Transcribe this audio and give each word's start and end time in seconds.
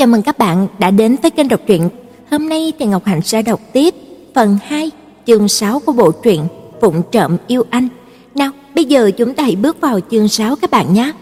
Chào 0.00 0.06
mừng 0.06 0.22
các 0.22 0.38
bạn 0.38 0.66
đã 0.78 0.90
đến 0.90 1.16
với 1.22 1.30
kênh 1.30 1.48
đọc 1.48 1.60
truyện. 1.66 1.88
Hôm 2.30 2.48
nay 2.48 2.72
thì 2.78 2.86
Ngọc 2.86 3.04
Hạnh 3.04 3.22
sẽ 3.22 3.42
đọc 3.42 3.60
tiếp 3.72 3.94
phần 4.34 4.58
2, 4.64 4.90
chương 5.26 5.48
6 5.48 5.80
của 5.80 5.92
bộ 5.92 6.10
truyện 6.10 6.40
phụng 6.80 7.02
trộm 7.12 7.36
yêu 7.46 7.62
anh. 7.70 7.88
Nào, 8.34 8.50
bây 8.74 8.84
giờ 8.84 9.10
chúng 9.10 9.34
ta 9.34 9.42
hãy 9.42 9.56
bước 9.56 9.80
vào 9.80 10.00
chương 10.10 10.28
6 10.28 10.56
các 10.56 10.70
bạn 10.70 10.94
nhé. 10.94 11.12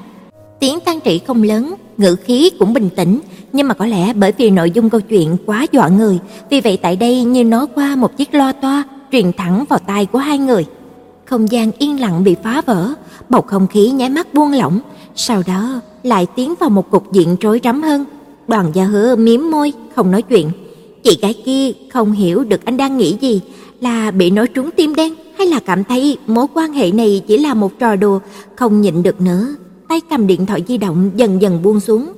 Tiếng 0.60 0.80
Tang 0.80 1.00
trị 1.00 1.20
không 1.26 1.42
lớn, 1.42 1.74
ngữ 1.96 2.16
khí 2.24 2.50
cũng 2.58 2.72
bình 2.72 2.90
tĩnh, 2.96 3.20
nhưng 3.52 3.68
mà 3.68 3.74
có 3.74 3.86
lẽ 3.86 4.12
bởi 4.12 4.32
vì 4.38 4.50
nội 4.50 4.70
dung 4.70 4.90
câu 4.90 5.00
chuyện 5.00 5.36
quá 5.46 5.66
dọa 5.72 5.88
người, 5.88 6.18
vì 6.50 6.60
vậy 6.60 6.78
tại 6.82 6.96
đây 6.96 7.24
như 7.24 7.44
nó 7.44 7.66
qua 7.74 7.96
một 7.96 8.16
chiếc 8.16 8.34
loa 8.34 8.52
toa 8.52 8.84
truyền 9.12 9.32
thẳng 9.32 9.64
vào 9.68 9.78
tai 9.78 10.06
của 10.06 10.18
hai 10.18 10.38
người. 10.38 10.66
Không 11.24 11.50
gian 11.50 11.70
yên 11.78 12.00
lặng 12.00 12.24
bị 12.24 12.36
phá 12.42 12.60
vỡ, 12.66 12.92
bầu 13.28 13.42
không 13.42 13.66
khí 13.66 13.90
nháy 13.90 14.08
mắt 14.08 14.34
buông 14.34 14.52
lỏng, 14.52 14.80
sau 15.14 15.42
đó 15.46 15.80
lại 16.02 16.26
tiến 16.36 16.54
vào 16.60 16.70
một 16.70 16.90
cục 16.90 17.12
diện 17.12 17.36
rối 17.40 17.60
rắm 17.64 17.82
hơn. 17.82 18.04
Đoàn 18.48 18.70
Gia 18.74 18.84
Hứa 18.84 19.16
miếm 19.16 19.40
môi, 19.50 19.72
không 19.96 20.10
nói 20.10 20.22
chuyện. 20.22 20.50
Chị 21.02 21.18
gái 21.22 21.34
kia 21.44 21.72
không 21.92 22.12
hiểu 22.12 22.44
được 22.44 22.64
anh 22.64 22.76
đang 22.76 22.98
nghĩ 22.98 23.16
gì, 23.20 23.40
là 23.80 24.10
bị 24.10 24.30
nói 24.30 24.48
trúng 24.48 24.70
tim 24.70 24.94
đen 24.94 25.14
hay 25.38 25.46
là 25.46 25.60
cảm 25.60 25.84
thấy 25.84 26.18
mối 26.26 26.46
quan 26.54 26.72
hệ 26.72 26.92
này 26.92 27.22
chỉ 27.26 27.38
là 27.38 27.54
một 27.54 27.78
trò 27.78 27.96
đùa, 27.96 28.20
không 28.56 28.80
nhịn 28.80 29.02
được 29.02 29.20
nữa. 29.20 29.48
Tay 29.88 30.00
cầm 30.10 30.26
điện 30.26 30.46
thoại 30.46 30.64
di 30.68 30.76
động 30.76 31.10
dần 31.16 31.42
dần 31.42 31.62
buông 31.62 31.80
xuống. 31.80 32.12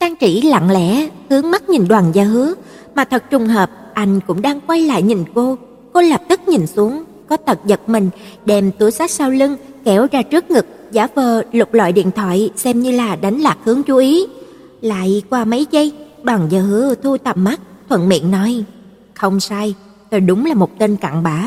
Trang 0.00 0.14
Trĩ 0.20 0.42
lặng 0.42 0.70
lẽ 0.70 1.08
hướng 1.30 1.50
mắt 1.50 1.68
nhìn 1.68 1.88
Đoàn 1.88 2.04
Gia 2.12 2.24
Hứa, 2.24 2.54
mà 2.94 3.04
thật 3.04 3.30
trùng 3.30 3.46
hợp, 3.46 3.70
anh 3.94 4.20
cũng 4.26 4.42
đang 4.42 4.60
quay 4.60 4.82
lại 4.82 5.02
nhìn 5.02 5.24
cô. 5.34 5.58
Cô 5.92 6.00
lập 6.00 6.22
tức 6.28 6.40
nhìn 6.46 6.66
xuống, 6.66 7.04
có 7.28 7.36
tật 7.36 7.58
giật 7.66 7.80
mình, 7.88 8.10
đem 8.46 8.70
túi 8.78 8.90
sách 8.90 9.10
sau 9.10 9.30
lưng 9.30 9.56
kéo 9.84 10.06
ra 10.12 10.22
trước 10.22 10.50
ngực, 10.50 10.66
giả 10.92 11.08
vờ 11.14 11.42
lục 11.52 11.74
lọi 11.74 11.92
điện 11.92 12.10
thoại 12.16 12.50
xem 12.56 12.80
như 12.80 12.90
là 12.90 13.16
đánh 13.16 13.40
lạc 13.40 13.56
hướng 13.64 13.82
chú 13.82 13.96
ý. 13.96 14.26
Lại 14.80 15.22
qua 15.30 15.44
mấy 15.44 15.66
giây, 15.70 15.92
Đoàn 16.22 16.48
Gia 16.50 16.60
thu 17.02 17.16
tầm 17.16 17.44
mắt, 17.44 17.60
thuận 17.88 18.08
miệng 18.08 18.30
nói: 18.30 18.64
"Không 19.14 19.40
sai, 19.40 19.74
tôi 20.10 20.20
đúng 20.20 20.46
là 20.46 20.54
một 20.54 20.78
tên 20.78 20.96
cặn 20.96 21.22
bã, 21.22 21.42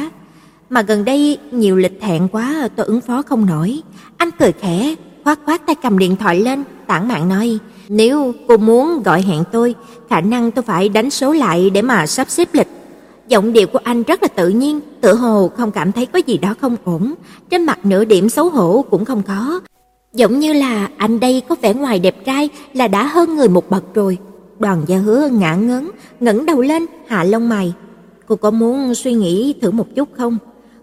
mà 0.70 0.82
gần 0.82 1.06
đây 1.06 1.38
nhiều 1.52 1.76
lịch 1.76 2.02
hẹn 2.02 2.28
quá 2.28 2.70
tôi 2.76 2.86
ứng 2.86 3.02
phó 3.02 3.22
không 3.22 3.46
nổi." 3.46 3.82
Anh 4.18 4.30
cười 4.40 4.52
khẽ, 4.52 4.96
khoát 5.24 5.40
khoát 5.46 5.66
tay 5.66 5.76
cầm 5.76 5.98
điện 5.98 6.16
thoại 6.16 6.40
lên, 6.40 6.64
tản 6.88 7.08
mạn 7.08 7.30
nói: 7.30 7.60
"Nếu 7.88 8.34
cô 8.48 8.58
muốn 8.58 9.04
gọi 9.04 9.22
hẹn 9.22 9.44
tôi, 9.52 9.76
khả 10.10 10.22
năng 10.22 10.52
tôi 10.52 10.64
phải 10.64 10.90
đánh 10.90 11.10
số 11.10 11.34
lại 11.34 11.70
để 11.70 11.82
mà 11.82 12.08
sắp 12.08 12.30
xếp 12.30 12.50
lịch." 12.54 12.68
Giọng 13.28 13.54
điệu 13.54 13.68
của 13.68 13.80
anh 13.84 14.04
rất 14.04 14.22
là 14.22 14.28
tự 14.28 14.50
nhiên, 14.50 14.80
tựa 15.02 15.14
hồ 15.14 15.52
không 15.58 15.72
cảm 15.72 15.92
thấy 15.92 16.06
có 16.06 16.20
gì 16.26 16.38
đó 16.38 16.56
không 16.62 16.76
ổn, 16.84 17.14
trên 17.50 17.64
mặt 17.64 17.86
nửa 17.86 18.06
điểm 18.06 18.30
xấu 18.30 18.50
hổ 18.50 18.86
cũng 18.90 19.06
không 19.06 19.22
có. 19.28 19.60
Giống 20.14 20.40
như 20.40 20.54
là 20.54 20.90
anh 20.98 21.20
đây 21.20 21.42
có 21.50 21.56
vẻ 21.62 21.74
ngoài 21.74 22.00
đẹp 22.00 22.26
trai 22.26 22.50
là 22.74 22.88
đã 22.88 23.04
hơn 23.04 23.36
người 23.36 23.50
một 23.50 23.70
bậc 23.70 23.84
rồi. 23.94 24.18
Đoàn 24.60 24.84
Gia 24.88 24.98
Hứa 24.98 25.30
ngã 25.32 25.56
ngớn, 25.56 25.90
ngẩng 26.20 26.46
đầu 26.46 26.62
lên, 26.62 26.86
hạ 27.08 27.24
lông 27.24 27.50
mày. 27.50 27.74
Cô 28.28 28.36
có 28.36 28.52
muốn 28.52 28.96
suy 28.96 29.14
nghĩ 29.14 29.54
thử 29.62 29.72
một 29.72 29.88
chút 29.96 30.10
không? 30.18 30.38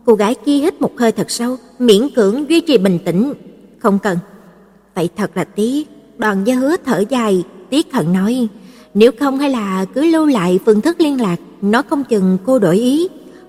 Cô 0.04 0.14
gái 0.14 0.34
kia 0.34 0.58
hít 0.58 0.80
một 0.80 0.98
hơi 0.98 1.12
thật 1.12 1.30
sâu, 1.30 1.56
miễn 1.78 2.08
cưỡng 2.14 2.50
duy 2.50 2.60
trì 2.60 2.78
bình 2.78 2.98
tĩnh. 3.04 3.32
Không 3.78 3.98
cần. 3.98 4.18
Vậy 4.94 5.08
thật 5.16 5.30
là 5.36 5.44
tiếc. 5.44 5.88
Đoàn 6.18 6.44
Gia 6.44 6.54
Hứa 6.54 6.76
thở 6.84 7.04
dài, 7.08 7.44
tiếc 7.70 7.92
hận 7.92 8.12
nói, 8.12 8.48
nếu 8.94 9.10
không 9.20 9.38
hay 9.38 9.50
là 9.50 9.84
cứ 9.94 10.02
lưu 10.02 10.26
lại 10.26 10.58
phương 10.66 10.80
thức 10.80 11.00
liên 11.00 11.20
lạc, 11.20 11.36
nó 11.62 11.82
không 11.82 12.04
chừng 12.04 12.38
cô 12.46 12.58
đổi 12.58 12.76
ý. 12.76 13.08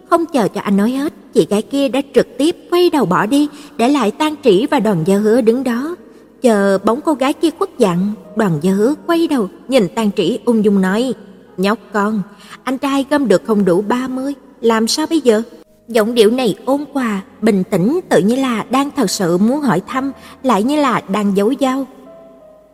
Không 0.09 0.25
chờ 0.25 0.47
cho 0.47 0.61
anh 0.61 0.77
nói 0.77 0.91
hết, 0.91 1.13
chị 1.33 1.47
gái 1.49 1.61
kia 1.61 1.87
đã 1.87 2.01
trực 2.15 2.37
tiếp 2.37 2.55
quay 2.71 2.89
đầu 2.89 3.05
bỏ 3.05 3.25
đi, 3.25 3.47
để 3.77 3.89
lại 3.89 4.11
Tang 4.11 4.35
Trĩ 4.43 4.67
và 4.71 4.79
Đoàn 4.79 5.03
Gia 5.05 5.17
Hứa 5.17 5.41
đứng 5.41 5.63
đó. 5.63 5.95
Chờ 6.41 6.77
bóng 6.83 7.01
cô 7.01 7.13
gái 7.13 7.33
kia 7.33 7.49
khuất 7.57 7.69
dạng, 7.79 8.13
Đoàn 8.35 8.59
Gia 8.61 8.71
Hứa 8.71 8.93
quay 9.07 9.27
đầu 9.27 9.49
nhìn 9.67 9.87
Tang 9.95 10.11
Trĩ 10.17 10.39
ung 10.45 10.65
dung 10.65 10.81
nói: 10.81 11.13
"Nhóc 11.57 11.79
con, 11.93 12.21
anh 12.63 12.77
trai 12.77 13.05
gom 13.09 13.27
được 13.27 13.41
không 13.47 13.65
đủ 13.65 13.81
30, 13.81 14.33
làm 14.61 14.87
sao 14.87 15.05
bây 15.09 15.21
giờ?" 15.21 15.41
Giọng 15.87 16.13
điệu 16.13 16.31
này 16.31 16.55
ôn 16.65 16.85
hòa, 16.93 17.21
bình 17.41 17.63
tĩnh 17.71 17.99
tự 18.09 18.19
như 18.19 18.35
là 18.35 18.65
đang 18.69 18.91
thật 18.95 19.09
sự 19.09 19.37
muốn 19.37 19.61
hỏi 19.61 19.81
thăm, 19.87 20.11
lại 20.43 20.63
như 20.63 20.81
là 20.81 21.01
đang 21.07 21.37
giấu 21.37 21.53
dao. 21.59 21.87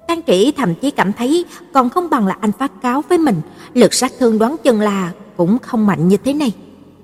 Tang 0.07 0.21
Trĩ 0.27 0.51
thậm 0.51 0.75
chí 0.75 0.91
cảm 0.91 1.13
thấy 1.13 1.45
còn 1.73 1.89
không 1.89 2.09
bằng 2.09 2.27
là 2.27 2.37
anh 2.41 2.51
phát 2.51 2.81
cáo 2.81 3.03
với 3.09 3.17
mình, 3.17 3.35
lực 3.73 3.93
sát 3.93 4.11
thương 4.19 4.39
đoán 4.39 4.55
chừng 4.63 4.81
là 4.81 5.11
cũng 5.37 5.57
không 5.59 5.87
mạnh 5.87 6.07
như 6.07 6.17
thế 6.17 6.33
này. 6.33 6.53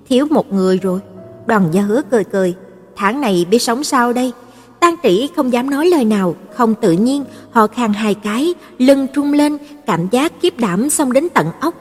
Thiếu 0.09 0.27
một 0.29 0.53
người 0.53 0.77
rồi. 0.77 0.99
Đoàn 1.45 1.67
Gia 1.71 1.81
Hứa 1.81 2.01
cười 2.11 2.23
cười, 2.23 2.55
tháng 2.95 3.21
này 3.21 3.45
biết 3.49 3.59
sống 3.59 3.83
sao 3.83 4.13
đây? 4.13 4.31
Tang 4.79 4.95
Trĩ 5.03 5.29
không 5.35 5.53
dám 5.53 5.69
nói 5.69 5.87
lời 5.87 6.05
nào, 6.05 6.35
không 6.53 6.75
tự 6.75 6.91
nhiên, 6.91 7.23
họ 7.51 7.67
khan 7.67 7.93
hai 7.93 8.13
cái, 8.13 8.53
lưng 8.77 9.07
trung 9.13 9.33
lên, 9.33 9.57
cảm 9.85 10.07
giác 10.11 10.41
kiếp 10.41 10.57
đảm 10.57 10.89
xong 10.89 11.13
đến 11.13 11.27
tận 11.33 11.47
ốc. 11.61 11.73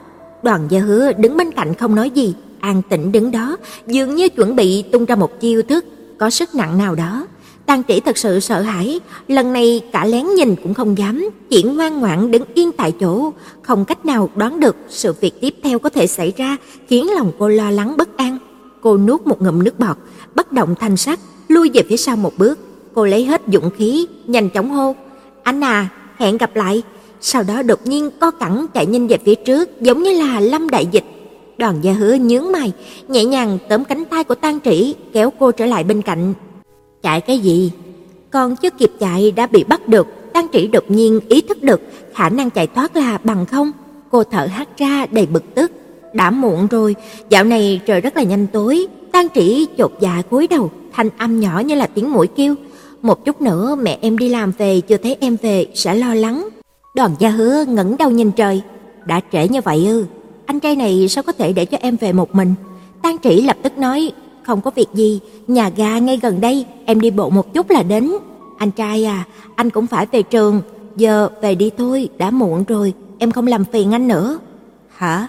Đoàn 0.43 0.67
Gia 0.69 0.79
Hứa 0.79 1.13
đứng 1.13 1.37
bên 1.37 1.51
cạnh 1.51 1.73
không 1.73 1.95
nói 1.95 2.09
gì, 2.09 2.35
an 2.59 2.81
tĩnh 2.89 3.11
đứng 3.11 3.31
đó, 3.31 3.57
dường 3.87 4.15
như 4.15 4.29
chuẩn 4.29 4.55
bị 4.55 4.81
tung 4.81 5.05
ra 5.05 5.15
một 5.15 5.39
chiêu 5.39 5.61
thức 5.61 5.85
có 6.19 6.29
sức 6.29 6.55
nặng 6.55 6.77
nào 6.77 6.95
đó. 6.95 7.27
Tang 7.69 7.83
Trĩ 7.87 7.99
thật 7.99 8.17
sự 8.17 8.39
sợ 8.39 8.61
hãi, 8.61 8.99
lần 9.27 9.53
này 9.53 9.81
cả 9.91 10.05
lén 10.05 10.27
nhìn 10.27 10.55
cũng 10.63 10.73
không 10.73 10.97
dám, 10.97 11.29
chỉ 11.49 11.63
ngoan 11.63 11.99
ngoãn 11.99 12.31
đứng 12.31 12.43
yên 12.53 12.71
tại 12.71 12.93
chỗ, 12.99 13.33
không 13.61 13.85
cách 13.85 14.05
nào 14.05 14.29
đoán 14.35 14.59
được 14.59 14.75
sự 14.89 15.13
việc 15.21 15.41
tiếp 15.41 15.55
theo 15.63 15.79
có 15.79 15.89
thể 15.89 16.07
xảy 16.07 16.33
ra, 16.37 16.57
khiến 16.87 17.13
lòng 17.13 17.31
cô 17.39 17.47
lo 17.47 17.71
lắng 17.71 17.97
bất 17.97 18.17
an. 18.17 18.37
Cô 18.81 18.97
nuốt 18.97 19.27
một 19.27 19.41
ngụm 19.41 19.63
nước 19.63 19.79
bọt, 19.79 19.97
bất 20.35 20.51
động 20.51 20.75
thanh 20.79 20.97
sắc, 20.97 21.19
lui 21.47 21.69
về 21.73 21.81
phía 21.89 21.97
sau 21.97 22.15
một 22.15 22.33
bước. 22.37 22.59
Cô 22.93 23.05
lấy 23.05 23.25
hết 23.25 23.41
dũng 23.53 23.69
khí, 23.69 24.07
nhanh 24.27 24.49
chóng 24.49 24.69
hô: 24.69 24.95
"Anh 25.43 25.63
à, 25.63 25.89
hẹn 26.17 26.37
gặp 26.37 26.55
lại." 26.55 26.83
Sau 27.21 27.43
đó 27.43 27.61
đột 27.61 27.87
nhiên 27.87 28.09
co 28.19 28.31
cẳng 28.31 28.65
chạy 28.73 28.85
nhanh 28.85 29.07
về 29.07 29.17
phía 29.25 29.35
trước, 29.35 29.81
giống 29.81 30.03
như 30.03 30.13
là 30.13 30.39
lâm 30.39 30.69
đại 30.69 30.85
dịch. 30.91 31.05
Đoàn 31.57 31.75
Gia 31.81 31.93
Hứa 31.93 32.13
nhướng 32.13 32.51
mày, 32.51 32.71
nhẹ 33.07 33.25
nhàng 33.25 33.57
tóm 33.69 33.83
cánh 33.83 34.05
tay 34.05 34.23
của 34.23 34.35
Tang 34.35 34.59
Trĩ, 34.65 34.95
kéo 35.13 35.33
cô 35.39 35.51
trở 35.51 35.65
lại 35.65 35.83
bên 35.83 36.01
cạnh. 36.01 36.33
Chạy 37.03 37.21
cái 37.21 37.39
gì? 37.39 37.71
Còn 38.31 38.55
chưa 38.55 38.69
kịp 38.69 38.91
chạy 38.99 39.31
đã 39.31 39.47
bị 39.47 39.63
bắt 39.63 39.87
được, 39.87 40.07
Tăng 40.33 40.47
Trĩ 40.53 40.67
đột 40.67 40.83
nhiên 40.87 41.19
ý 41.29 41.41
thức 41.41 41.63
được 41.63 41.81
khả 42.13 42.29
năng 42.29 42.49
chạy 42.49 42.67
thoát 42.67 42.95
là 42.95 43.17
bằng 43.23 43.45
không. 43.45 43.71
Cô 44.11 44.23
thở 44.23 44.45
hắt 44.45 44.77
ra 44.77 45.05
đầy 45.11 45.25
bực 45.25 45.55
tức. 45.55 45.71
Đã 46.13 46.31
muộn 46.31 46.67
rồi, 46.67 46.95
dạo 47.29 47.43
này 47.43 47.81
trời 47.85 48.01
rất 48.01 48.17
là 48.17 48.23
nhanh 48.23 48.47
tối, 48.47 48.87
Tăng 49.11 49.27
Trĩ 49.35 49.67
chột 49.77 49.91
dạ 49.99 50.21
cúi 50.29 50.47
đầu, 50.47 50.71
thanh 50.93 51.09
âm 51.17 51.39
nhỏ 51.39 51.59
như 51.59 51.75
là 51.75 51.87
tiếng 51.87 52.11
mũi 52.11 52.27
kêu. 52.27 52.55
Một 53.01 53.25
chút 53.25 53.41
nữa 53.41 53.75
mẹ 53.81 53.97
em 54.01 54.17
đi 54.17 54.29
làm 54.29 54.51
về 54.57 54.81
chưa 54.81 54.97
thấy 54.97 55.17
em 55.19 55.37
về 55.41 55.67
sẽ 55.73 55.95
lo 55.95 56.13
lắng. 56.13 56.49
Đoàn 56.95 57.15
Gia 57.19 57.29
Hứa 57.29 57.65
ngẩng 57.67 57.97
đầu 57.97 58.09
nhìn 58.09 58.31
trời, 58.31 58.61
đã 59.05 59.21
trễ 59.31 59.47
như 59.47 59.61
vậy 59.61 59.85
ư? 59.87 60.05
Anh 60.45 60.59
trai 60.59 60.75
này 60.75 61.07
sao 61.09 61.23
có 61.23 61.31
thể 61.31 61.53
để 61.53 61.65
cho 61.65 61.77
em 61.81 61.95
về 61.95 62.13
một 62.13 62.35
mình? 62.35 62.53
Tang 63.01 63.17
Trĩ 63.23 63.41
lập 63.41 63.57
tức 63.63 63.77
nói, 63.77 64.11
không 64.49 64.61
có 64.61 64.71
việc 64.75 64.87
gì, 64.93 65.19
nhà 65.47 65.69
ga 65.69 65.99
ngay 65.99 66.19
gần 66.21 66.41
đây, 66.41 66.65
em 66.85 67.01
đi 67.01 67.11
bộ 67.11 67.29
một 67.29 67.53
chút 67.53 67.69
là 67.69 67.83
đến. 67.83 68.11
Anh 68.57 68.71
trai 68.71 69.05
à, 69.05 69.25
anh 69.55 69.69
cũng 69.69 69.87
phải 69.87 70.05
về 70.11 70.23
trường, 70.23 70.61
giờ 70.95 71.29
về 71.41 71.55
đi 71.55 71.69
thôi, 71.77 72.09
đã 72.17 72.31
muộn 72.31 72.63
rồi, 72.63 72.93
em 73.17 73.31
không 73.31 73.47
làm 73.47 73.65
phiền 73.65 73.91
anh 73.91 74.07
nữa. 74.07 74.39
Hả? 74.97 75.27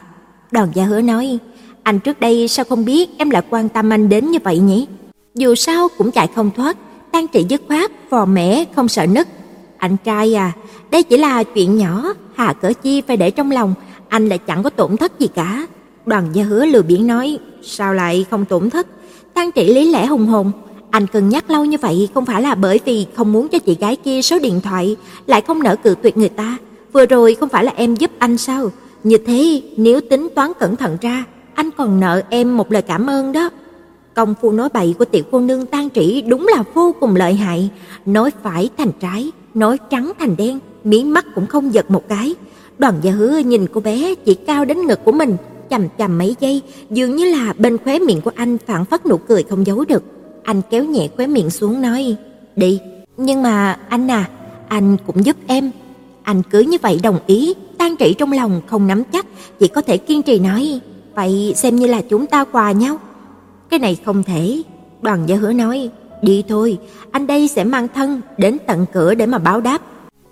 Đoàn 0.50 0.68
Gia 0.74 0.84
Hứa 0.84 1.00
nói, 1.00 1.38
anh 1.82 2.00
trước 2.00 2.20
đây 2.20 2.48
sao 2.48 2.64
không 2.64 2.84
biết 2.84 3.10
em 3.18 3.30
lại 3.30 3.42
quan 3.50 3.68
tâm 3.68 3.92
anh 3.92 4.08
đến 4.08 4.30
như 4.30 4.38
vậy 4.44 4.58
nhỉ? 4.58 4.86
Dù 5.34 5.54
sao 5.54 5.88
cũng 5.98 6.10
chạy 6.10 6.26
không 6.34 6.50
thoát, 6.56 6.76
Tang 7.12 7.26
Trị 7.28 7.46
dứt 7.48 7.62
khoát, 7.68 7.90
vò 8.10 8.24
mẻ 8.24 8.64
không 8.76 8.88
sợ 8.88 9.06
nứt. 9.06 9.28
Anh 9.76 9.96
trai 10.04 10.34
à, 10.34 10.52
đây 10.90 11.02
chỉ 11.02 11.16
là 11.16 11.42
chuyện 11.42 11.76
nhỏ, 11.76 12.14
hà 12.34 12.52
cỡ 12.52 12.72
chi 12.82 13.00
phải 13.00 13.16
để 13.16 13.30
trong 13.30 13.50
lòng, 13.50 13.74
anh 14.08 14.28
lại 14.28 14.38
chẳng 14.38 14.62
có 14.62 14.70
tổn 14.70 14.96
thất 14.96 15.18
gì 15.18 15.28
cả. 15.34 15.66
Đoàn 16.06 16.28
Gia 16.32 16.44
Hứa 16.44 16.66
lừa 16.66 16.82
biếng 16.82 17.06
nói, 17.06 17.38
sao 17.62 17.94
lại 17.94 18.26
không 18.30 18.44
tổn 18.44 18.70
thất? 18.70 18.86
Tang 19.34 19.52
Trị 19.52 19.74
lý 19.74 19.90
lẽ 19.90 20.06
hùng 20.06 20.26
hồn, 20.26 20.52
anh 20.90 21.06
cân 21.06 21.28
nhắc 21.28 21.50
lâu 21.50 21.64
như 21.64 21.76
vậy 21.80 22.08
không 22.14 22.26
phải 22.26 22.42
là 22.42 22.54
bởi 22.54 22.80
vì 22.84 23.06
không 23.14 23.32
muốn 23.32 23.48
cho 23.48 23.58
chị 23.58 23.76
gái 23.80 23.96
kia 23.96 24.22
số 24.22 24.38
điện 24.38 24.60
thoại, 24.60 24.96
lại 25.26 25.40
không 25.40 25.62
nỡ 25.62 25.76
cự 25.76 25.94
tuyệt 26.02 26.16
người 26.16 26.28
ta. 26.28 26.56
Vừa 26.92 27.06
rồi 27.06 27.34
không 27.34 27.48
phải 27.48 27.64
là 27.64 27.72
em 27.76 27.94
giúp 27.94 28.10
anh 28.18 28.38
sao? 28.38 28.70
Như 29.04 29.16
thế, 29.26 29.62
nếu 29.76 30.00
tính 30.00 30.28
toán 30.34 30.52
cẩn 30.58 30.76
thận 30.76 30.96
ra, 31.00 31.24
anh 31.54 31.70
còn 31.70 32.00
nợ 32.00 32.22
em 32.30 32.56
một 32.56 32.72
lời 32.72 32.82
cảm 32.82 33.06
ơn 33.06 33.32
đó. 33.32 33.50
Công 34.14 34.34
phu 34.42 34.52
nói 34.52 34.68
bậy 34.74 34.94
của 34.98 35.04
tiểu 35.04 35.24
cô 35.30 35.40
nương 35.40 35.66
tan 35.66 35.90
Trĩ 35.90 36.22
đúng 36.22 36.46
là 36.56 36.62
vô 36.74 36.94
cùng 37.00 37.16
lợi 37.16 37.34
hại, 37.34 37.70
nói 38.06 38.30
phải 38.42 38.70
thành 38.78 38.92
trái, 39.00 39.30
nói 39.54 39.78
trắng 39.90 40.12
thành 40.18 40.36
đen, 40.36 40.58
mí 40.84 41.04
mắt 41.04 41.26
cũng 41.34 41.46
không 41.46 41.74
giật 41.74 41.90
một 41.90 42.08
cái. 42.08 42.34
Đoàn 42.78 42.94
Gia 43.02 43.10
Hứa 43.10 43.38
nhìn 43.38 43.66
cô 43.72 43.80
bé 43.80 44.14
chỉ 44.14 44.34
cao 44.34 44.64
đến 44.64 44.86
ngực 44.86 45.04
của 45.04 45.12
mình, 45.12 45.36
chầm 45.70 45.88
chầm 45.98 46.18
mấy 46.18 46.36
giây, 46.40 46.62
dường 46.90 47.16
như 47.16 47.24
là 47.24 47.54
bên 47.58 47.78
khóe 47.78 47.98
miệng 47.98 48.20
của 48.20 48.30
anh 48.34 48.58
phản 48.66 48.84
phất 48.84 49.06
nụ 49.06 49.16
cười 49.16 49.42
không 49.42 49.66
giấu 49.66 49.84
được. 49.84 50.02
Anh 50.42 50.62
kéo 50.70 50.84
nhẹ 50.84 51.08
khóe 51.16 51.26
miệng 51.26 51.50
xuống 51.50 51.80
nói, 51.80 52.16
"Đi." 52.56 52.80
Nhưng 53.16 53.42
mà 53.42 53.78
anh 53.88 54.10
à, 54.10 54.28
anh 54.68 54.96
cũng 55.06 55.24
giúp 55.24 55.36
em. 55.46 55.70
Anh 56.22 56.42
cứ 56.50 56.60
như 56.60 56.76
vậy 56.82 57.00
đồng 57.02 57.18
ý, 57.26 57.54
tan 57.78 57.96
Trĩ 57.96 58.14
trong 58.14 58.32
lòng 58.32 58.60
không 58.66 58.86
nắm 58.86 59.02
chắc, 59.12 59.26
chỉ 59.58 59.68
có 59.68 59.82
thể 59.82 59.96
kiên 59.96 60.22
trì 60.22 60.38
nói, 60.38 60.80
"Vậy 61.14 61.52
xem 61.56 61.76
như 61.76 61.86
là 61.86 62.00
chúng 62.00 62.26
ta 62.26 62.44
quà 62.44 62.72
nhau." 62.72 62.98
Cái 63.68 63.80
này 63.80 63.96
không 64.04 64.22
thể. 64.22 64.62
Đoàn 65.02 65.22
Gia 65.26 65.36
Hứa 65.36 65.52
nói, 65.52 65.90
"Đi 66.22 66.44
thôi, 66.48 66.78
anh 67.10 67.26
đây 67.26 67.48
sẽ 67.48 67.64
mang 67.64 67.88
thân 67.94 68.20
đến 68.38 68.56
tận 68.66 68.86
cửa 68.92 69.14
để 69.14 69.26
mà 69.26 69.38
báo 69.38 69.60
đáp." 69.60 69.82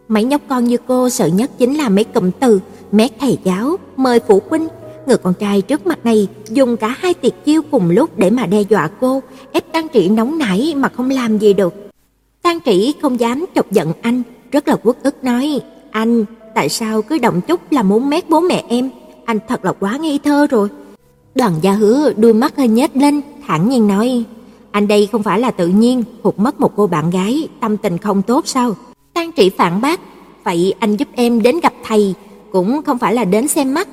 Mấy 0.08 0.24
nhóc 0.24 0.42
con 0.48 0.64
như 0.64 0.76
cô 0.86 1.10
sợ 1.10 1.26
nhất 1.26 1.50
chính 1.58 1.74
là 1.74 1.88
mấy 1.88 2.04
cụm 2.04 2.30
từ 2.40 2.60
mét 2.92 3.10
thầy 3.20 3.38
giáo, 3.44 3.76
mời 3.96 4.20
phụ 4.28 4.42
huynh. 4.50 4.68
Người 5.08 5.16
con 5.16 5.34
trai 5.34 5.62
trước 5.62 5.86
mặt 5.86 5.98
này 6.04 6.28
dùng 6.48 6.76
cả 6.76 6.88
hai 6.98 7.14
tiệt 7.14 7.32
chiêu 7.44 7.62
cùng 7.70 7.90
lúc 7.90 8.18
để 8.18 8.30
mà 8.30 8.46
đe 8.46 8.60
dọa 8.60 8.88
cô, 9.00 9.22
ép 9.52 9.72
tan 9.72 9.86
Trĩ 9.94 10.08
nóng 10.08 10.38
nảy 10.38 10.74
mà 10.76 10.88
không 10.88 11.10
làm 11.10 11.38
gì 11.38 11.52
được. 11.52 11.74
Tan 12.42 12.58
Trĩ 12.64 12.94
không 13.02 13.20
dám 13.20 13.46
chọc 13.54 13.72
giận 13.72 13.92
anh, 14.02 14.22
rất 14.52 14.68
là 14.68 14.76
uất 14.82 15.02
ức 15.02 15.24
nói: 15.24 15.60
"Anh, 15.90 16.24
tại 16.54 16.68
sao 16.68 17.02
cứ 17.02 17.18
động 17.18 17.40
chút 17.40 17.60
là 17.70 17.82
muốn 17.82 18.10
mét 18.10 18.28
bố 18.28 18.40
mẹ 18.40 18.64
em? 18.68 18.90
Anh 19.24 19.38
thật 19.48 19.64
là 19.64 19.72
quá 19.72 19.96
ngây 19.96 20.20
thơ 20.24 20.46
rồi." 20.50 20.68
Đoàn 21.34 21.52
Gia 21.62 21.72
Hứa 21.72 22.12
đôi 22.16 22.34
mắt 22.34 22.56
hơi 22.56 22.68
nhếch 22.68 22.96
lên, 22.96 23.20
thản 23.46 23.68
nhiên 23.68 23.86
nói: 23.86 24.24
"Anh 24.70 24.88
đây 24.88 25.08
không 25.12 25.22
phải 25.22 25.40
là 25.40 25.50
tự 25.50 25.66
nhiên 25.66 26.04
hụt 26.22 26.34
mất 26.38 26.60
một 26.60 26.72
cô 26.76 26.86
bạn 26.86 27.10
gái, 27.10 27.48
tâm 27.60 27.76
tình 27.76 27.98
không 27.98 28.22
tốt 28.22 28.46
sao?" 28.46 28.76
Tan 29.14 29.32
Trị 29.32 29.50
phản 29.50 29.80
bác: 29.80 30.00
"Vậy 30.44 30.74
anh 30.78 30.96
giúp 30.96 31.08
em 31.14 31.42
đến 31.42 31.60
gặp 31.62 31.72
thầy, 31.84 32.14
cũng 32.52 32.82
không 32.82 32.98
phải 32.98 33.14
là 33.14 33.24
đến 33.24 33.48
xem 33.48 33.74
mắt." 33.74 33.88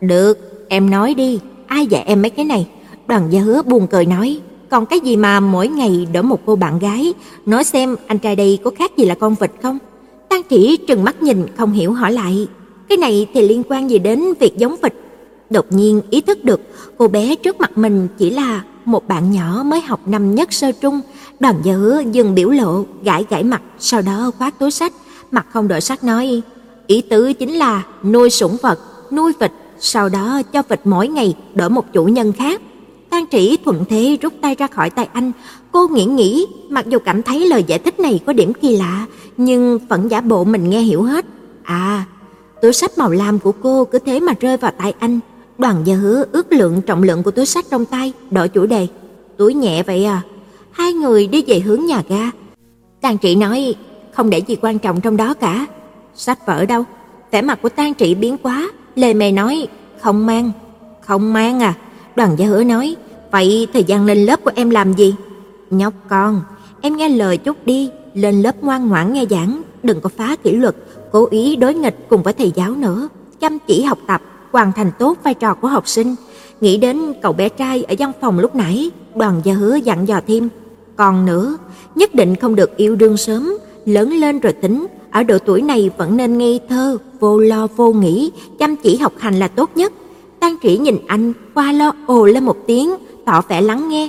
"Được, 0.00 0.51
em 0.72 0.90
nói 0.90 1.14
đi, 1.14 1.40
ai 1.66 1.86
dạy 1.86 2.02
em 2.06 2.22
mấy 2.22 2.30
cái 2.30 2.44
này?" 2.44 2.66
Đoàn 3.06 3.22
Gia 3.30 3.40
Hứa 3.40 3.62
buồn 3.62 3.86
cười 3.86 4.06
nói: 4.06 4.40
"Còn 4.68 4.86
cái 4.86 5.00
gì 5.00 5.16
mà 5.16 5.40
mỗi 5.40 5.68
ngày 5.68 6.06
đỡ 6.12 6.22
một 6.22 6.40
cô 6.46 6.56
bạn 6.56 6.78
gái, 6.78 7.14
nói 7.46 7.64
xem 7.64 7.96
anh 8.06 8.18
trai 8.18 8.36
đây 8.36 8.58
có 8.64 8.70
khác 8.78 8.96
gì 8.96 9.04
là 9.04 9.14
con 9.14 9.34
vịt 9.40 9.50
không?" 9.62 9.78
Tang 10.28 10.42
Chỉ 10.42 10.76
trừng 10.76 11.04
mắt 11.04 11.22
nhìn 11.22 11.46
không 11.56 11.72
hiểu 11.72 11.92
hỏi 11.92 12.12
lại: 12.12 12.46
"Cái 12.88 12.98
này 12.98 13.26
thì 13.34 13.48
liên 13.48 13.62
quan 13.68 13.90
gì 13.90 13.98
đến 13.98 14.24
việc 14.40 14.58
giống 14.58 14.76
vịt?" 14.82 14.94
Đột 15.50 15.66
nhiên 15.70 16.00
ý 16.10 16.20
thức 16.20 16.44
được, 16.44 16.60
cô 16.98 17.08
bé 17.08 17.34
trước 17.34 17.60
mặt 17.60 17.78
mình 17.78 18.08
chỉ 18.18 18.30
là 18.30 18.62
một 18.84 19.08
bạn 19.08 19.32
nhỏ 19.32 19.62
mới 19.66 19.80
học 19.80 20.00
năm 20.06 20.34
nhất 20.34 20.52
sơ 20.52 20.72
trung, 20.72 21.00
Đoàn 21.40 21.54
Gia 21.64 21.72
Hứa 21.72 22.02
dừng 22.12 22.34
biểu 22.34 22.50
lộ, 22.50 22.84
gãi 23.04 23.24
gãi 23.30 23.42
mặt, 23.42 23.62
sau 23.78 24.02
đó 24.02 24.30
khoác 24.38 24.58
túi 24.58 24.70
sách, 24.70 24.92
mặt 25.30 25.46
không 25.52 25.68
đổi 25.68 25.80
sắc 25.80 26.04
nói: 26.04 26.42
"Ý 26.86 27.00
tứ 27.00 27.32
chính 27.32 27.52
là 27.52 27.82
nuôi 28.04 28.30
sủng 28.30 28.56
vật, 28.62 28.78
nuôi 29.12 29.32
vịt, 29.40 29.52
sau 29.84 30.08
đó 30.08 30.42
cho 30.52 30.62
vịt 30.68 30.80
mỗi 30.84 31.08
ngày 31.08 31.36
đổi 31.54 31.70
một 31.70 31.92
chủ 31.92 32.04
nhân 32.04 32.32
khác." 32.32 32.60
Tang 33.10 33.24
Trĩ 33.30 33.56
thuận 33.64 33.84
thế 33.88 34.18
rút 34.22 34.32
tay 34.40 34.54
ra 34.54 34.66
khỏi 34.66 34.90
tay 34.90 35.08
anh, 35.12 35.32
cô 35.72 35.88
nghĩ 35.88 36.04
nghĩ, 36.04 36.46
mặc 36.68 36.86
dù 36.88 36.98
cảm 37.04 37.22
thấy 37.22 37.48
lời 37.48 37.64
giải 37.66 37.78
thích 37.78 38.00
này 38.00 38.20
có 38.26 38.32
điểm 38.32 38.52
kỳ 38.52 38.76
lạ, 38.76 39.06
nhưng 39.36 39.78
vẫn 39.88 40.10
giả 40.10 40.20
bộ 40.20 40.44
mình 40.44 40.70
nghe 40.70 40.80
hiểu 40.80 41.02
hết. 41.02 41.24
À, 41.62 42.04
túi 42.62 42.72
sách 42.72 42.98
màu 42.98 43.10
lam 43.10 43.38
của 43.38 43.52
cô 43.52 43.84
cứ 43.84 43.98
thế 43.98 44.20
mà 44.20 44.32
rơi 44.40 44.56
vào 44.56 44.72
tay 44.78 44.94
anh, 44.98 45.20
Đoàn 45.58 45.76
Gia 45.84 45.94
Hứa 45.94 46.24
ước 46.32 46.52
lượng 46.52 46.82
trọng 46.82 47.02
lượng 47.02 47.22
của 47.22 47.30
túi 47.30 47.46
sách 47.46 47.64
trong 47.70 47.84
tay, 47.84 48.12
đổi 48.30 48.48
chủ 48.48 48.66
đề. 48.66 48.86
Túi 49.36 49.54
nhẹ 49.54 49.82
vậy 49.82 50.04
à? 50.04 50.22
Hai 50.70 50.92
người 50.92 51.26
đi 51.26 51.44
về 51.46 51.60
hướng 51.60 51.86
nhà 51.86 52.02
ga. 52.08 52.30
Tang 53.00 53.18
Trị 53.18 53.34
nói, 53.34 53.74
không 54.12 54.30
để 54.30 54.38
gì 54.38 54.56
quan 54.60 54.78
trọng 54.78 55.00
trong 55.00 55.16
đó 55.16 55.34
cả. 55.34 55.66
Sách 56.14 56.46
vở 56.46 56.66
đâu? 56.66 56.84
Vẻ 57.30 57.42
mặt 57.42 57.58
của 57.62 57.68
Tang 57.68 57.94
Trị 57.94 58.14
biến 58.14 58.36
quá, 58.38 58.70
Lê 58.94 59.14
Mê 59.14 59.32
nói, 59.32 59.68
không 60.00 60.26
mang. 60.26 60.52
Không 61.00 61.32
mang 61.32 61.62
à? 61.62 61.74
Đoàn 62.16 62.36
Gia 62.38 62.46
Hứa 62.46 62.64
nói, 62.64 62.96
vậy 63.30 63.68
thời 63.72 63.84
gian 63.84 64.04
lên 64.04 64.18
lớp 64.18 64.40
của 64.44 64.50
em 64.54 64.70
làm 64.70 64.92
gì? 64.92 65.14
Nhóc 65.70 65.94
con, 66.08 66.42
em 66.80 66.96
nghe 66.96 67.08
lời 67.08 67.36
chút 67.36 67.56
đi, 67.66 67.90
lên 68.14 68.42
lớp 68.42 68.62
ngoan 68.62 68.88
ngoãn 68.88 69.12
nghe 69.12 69.24
giảng, 69.30 69.62
đừng 69.82 70.00
có 70.00 70.10
phá 70.16 70.36
kỷ 70.42 70.52
luật, 70.52 70.76
cố 71.12 71.28
ý 71.30 71.56
đối 71.56 71.74
nghịch 71.74 71.96
cùng 72.08 72.22
với 72.22 72.32
thầy 72.32 72.52
giáo 72.54 72.74
nữa, 72.74 73.08
chăm 73.40 73.58
chỉ 73.66 73.82
học 73.82 73.98
tập, 74.06 74.22
hoàn 74.52 74.72
thành 74.72 74.90
tốt 74.98 75.18
vai 75.22 75.34
trò 75.34 75.54
của 75.54 75.68
học 75.68 75.88
sinh. 75.88 76.14
Nghĩ 76.60 76.76
đến 76.76 77.12
cậu 77.22 77.32
bé 77.32 77.48
trai 77.48 77.84
ở 77.84 77.94
văn 77.98 78.12
phòng 78.20 78.38
lúc 78.38 78.54
nãy, 78.54 78.90
Đoàn 79.14 79.40
Gia 79.44 79.54
Hứa 79.54 79.76
dặn 79.76 80.08
dò 80.08 80.20
thêm, 80.26 80.48
còn 80.96 81.26
nữa, 81.26 81.56
nhất 81.94 82.14
định 82.14 82.36
không 82.36 82.54
được 82.54 82.76
yêu 82.76 82.96
đương 82.96 83.16
sớm, 83.16 83.58
lớn 83.84 84.10
lên 84.10 84.38
rồi 84.38 84.52
tính, 84.52 84.86
ở 85.12 85.22
độ 85.22 85.38
tuổi 85.38 85.62
này 85.62 85.90
vẫn 85.96 86.16
nên 86.16 86.38
ngây 86.38 86.60
thơ, 86.68 86.98
vô 87.20 87.38
lo 87.38 87.66
vô 87.76 87.92
nghĩ, 87.92 88.32
chăm 88.58 88.76
chỉ 88.76 88.96
học 88.96 89.12
hành 89.18 89.38
là 89.38 89.48
tốt 89.48 89.70
nhất. 89.74 89.92
Tang 90.40 90.56
Trĩ 90.62 90.78
nhìn 90.78 90.96
anh, 91.06 91.32
qua 91.54 91.72
lo 91.72 91.92
ồ 92.06 92.26
lên 92.26 92.44
một 92.44 92.56
tiếng, 92.66 92.94
tỏ 93.26 93.40
vẻ 93.48 93.60
lắng 93.60 93.88
nghe, 93.88 94.08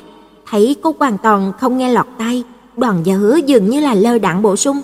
thấy 0.49 0.75
cô 0.81 0.95
hoàn 0.99 1.17
toàn 1.23 1.51
không 1.59 1.77
nghe 1.77 1.89
lọt 1.89 2.07
tai, 2.17 2.43
Đoàn 2.77 3.01
Gia 3.03 3.15
Hứa 3.15 3.35
dường 3.35 3.69
như 3.69 3.79
là 3.79 3.93
lơ 3.93 4.17
đãng 4.17 4.41
bổ 4.41 4.55
sung. 4.55 4.81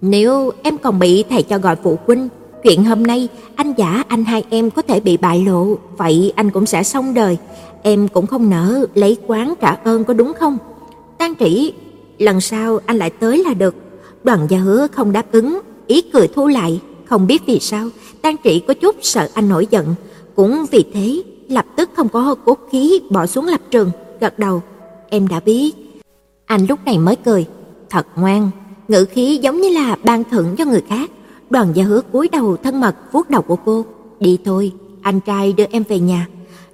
Nếu 0.00 0.50
em 0.62 0.78
còn 0.78 0.98
bị 0.98 1.24
thầy 1.30 1.42
cho 1.42 1.58
gọi 1.58 1.76
phụ 1.82 1.98
huynh, 2.06 2.28
Chuyện 2.62 2.84
hôm 2.84 3.02
nay 3.02 3.28
anh 3.56 3.72
giả 3.76 4.04
anh 4.08 4.24
hai 4.24 4.44
em 4.50 4.70
có 4.70 4.82
thể 4.82 5.00
bị 5.00 5.16
bại 5.16 5.44
lộ, 5.46 5.78
vậy 5.96 6.32
anh 6.36 6.50
cũng 6.50 6.66
sẽ 6.66 6.82
xong 6.82 7.14
đời. 7.14 7.38
Em 7.82 8.08
cũng 8.08 8.26
không 8.26 8.50
nỡ 8.50 8.86
lấy 8.94 9.16
quán 9.26 9.54
trả 9.60 9.70
ơn 9.70 10.04
có 10.04 10.14
đúng 10.14 10.32
không? 10.38 10.58
Tang 11.18 11.34
Trĩ, 11.34 11.72
lần 12.18 12.40
sau 12.40 12.80
anh 12.86 12.96
lại 12.96 13.10
tới 13.10 13.44
là 13.44 13.54
được. 13.54 13.74
Đoàn 14.24 14.46
Gia 14.48 14.58
Hứa 14.58 14.86
không 14.92 15.12
đáp 15.12 15.32
ứng, 15.32 15.60
ý 15.86 16.02
cười 16.02 16.28
thu 16.28 16.46
lại, 16.46 16.80
không 17.06 17.26
biết 17.26 17.42
vì 17.46 17.60
sao, 17.60 17.88
Tang 18.22 18.36
trị 18.36 18.62
có 18.66 18.74
chút 18.74 18.96
sợ 19.02 19.28
anh 19.34 19.48
nổi 19.48 19.66
giận, 19.70 19.94
cũng 20.36 20.64
vì 20.70 20.84
thế 20.94 21.22
lập 21.48 21.64
tức 21.76 21.90
không 21.96 22.08
có 22.08 22.34
cốt 22.44 22.58
khí 22.72 23.00
bỏ 23.10 23.26
xuống 23.26 23.46
lập 23.46 23.60
trường, 23.70 23.90
gật 24.20 24.38
đầu. 24.38 24.62
Em 25.08 25.28
đã 25.28 25.40
biết. 25.40 25.72
Anh 26.46 26.66
lúc 26.68 26.78
này 26.84 26.98
mới 26.98 27.16
cười, 27.16 27.46
thật 27.90 28.06
ngoan, 28.16 28.50
ngữ 28.88 29.04
khí 29.04 29.38
giống 29.42 29.60
như 29.60 29.68
là 29.68 29.96
ban 30.04 30.24
thưởng 30.30 30.56
cho 30.58 30.64
người 30.64 30.82
khác. 30.88 31.10
Đoàn 31.50 31.68
Gia 31.74 31.84
Hứa 31.84 32.00
cúi 32.12 32.28
đầu 32.28 32.56
thân 32.56 32.80
mật 32.80 32.94
vuốt 33.12 33.30
đầu 33.30 33.42
của 33.42 33.56
cô. 33.56 33.84
"Đi 34.20 34.38
thôi, 34.44 34.72
anh 35.02 35.20
trai 35.20 35.52
đưa 35.52 35.64
em 35.70 35.82
về 35.88 35.98
nhà." 35.98 36.28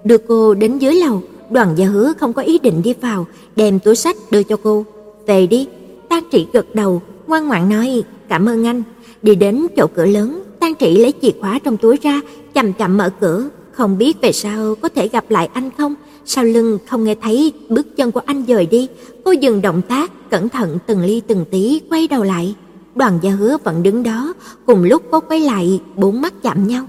Đưa 0.04 0.18
cô 0.18 0.54
đến 0.54 0.78
dưới 0.78 0.94
lầu, 0.94 1.22
Đoàn 1.50 1.74
Gia 1.76 1.86
Hứa 1.86 2.12
không 2.20 2.32
có 2.32 2.42
ý 2.42 2.58
định 2.58 2.82
đi 2.82 2.94
vào, 3.00 3.26
đem 3.56 3.78
túi 3.78 3.96
sách 3.96 4.16
đưa 4.30 4.42
cho 4.42 4.56
cô. 4.62 4.84
"Về 5.26 5.46
đi." 5.46 5.68
Tang 6.08 6.24
Trị 6.30 6.46
gật 6.52 6.74
đầu, 6.74 7.02
ngoan 7.26 7.48
ngoãn 7.48 7.68
nói, 7.68 8.02
"Cảm 8.28 8.46
ơn 8.48 8.66
anh." 8.66 8.82
Đi 9.22 9.34
đến 9.34 9.66
chỗ 9.76 9.86
cửa 9.94 10.06
lớn, 10.06 10.42
Tang 10.60 10.74
Trị 10.74 10.98
lấy 10.98 11.12
chìa 11.22 11.30
khóa 11.40 11.58
trong 11.58 11.76
túi 11.76 11.96
ra, 12.02 12.20
chậm 12.54 12.72
chậm 12.72 12.96
mở 12.96 13.10
cửa, 13.20 13.48
không 13.72 13.98
biết 13.98 14.20
về 14.22 14.32
sau 14.32 14.74
có 14.74 14.88
thể 14.88 15.08
gặp 15.08 15.24
lại 15.28 15.48
anh 15.52 15.70
không. 15.78 15.94
Sau 16.24 16.44
lưng 16.44 16.78
không 16.86 17.04
nghe 17.04 17.14
thấy 17.14 17.52
bước 17.68 17.96
chân 17.96 18.12
của 18.12 18.20
anh 18.26 18.44
dời 18.48 18.66
đi, 18.66 18.88
cô 19.24 19.32
dừng 19.32 19.62
động 19.62 19.82
tác, 19.88 20.30
cẩn 20.30 20.48
thận 20.48 20.78
từng 20.86 21.00
ly 21.00 21.22
từng 21.26 21.44
tí 21.50 21.80
quay 21.90 22.08
đầu 22.08 22.22
lại. 22.22 22.54
Đoàn 22.94 23.18
Gia 23.22 23.30
Hứa 23.30 23.56
vẫn 23.64 23.82
đứng 23.82 24.02
đó, 24.02 24.34
cùng 24.66 24.82
lúc 24.82 25.02
cô 25.10 25.20
quay 25.20 25.40
lại, 25.40 25.80
bốn 25.96 26.20
mắt 26.20 26.42
chạm 26.42 26.66
nhau, 26.66 26.84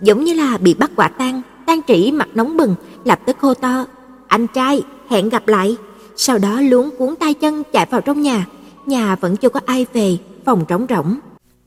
giống 0.00 0.24
như 0.24 0.34
là 0.34 0.58
bị 0.58 0.74
bắt 0.74 0.90
quả 0.96 1.08
tang. 1.08 1.42
Tang 1.66 1.82
trị 1.82 2.12
mặt 2.12 2.28
nóng 2.34 2.56
bừng, 2.56 2.74
lập 3.04 3.20
tức 3.26 3.36
hô 3.40 3.54
to: 3.54 3.86
"Anh 4.26 4.46
trai, 4.54 4.82
hẹn 5.08 5.28
gặp 5.28 5.48
lại." 5.48 5.76
Sau 6.16 6.38
đó 6.38 6.60
luống 6.60 6.90
cuốn 6.98 7.16
tay 7.16 7.34
chân 7.34 7.62
chạy 7.72 7.86
vào 7.90 8.00
trong 8.00 8.22
nhà. 8.22 8.46
Nhà 8.86 9.16
vẫn 9.16 9.36
chưa 9.36 9.48
có 9.48 9.60
ai 9.66 9.86
về, 9.92 10.18
phòng 10.44 10.64
trống 10.68 10.86
rỗng. 10.90 11.18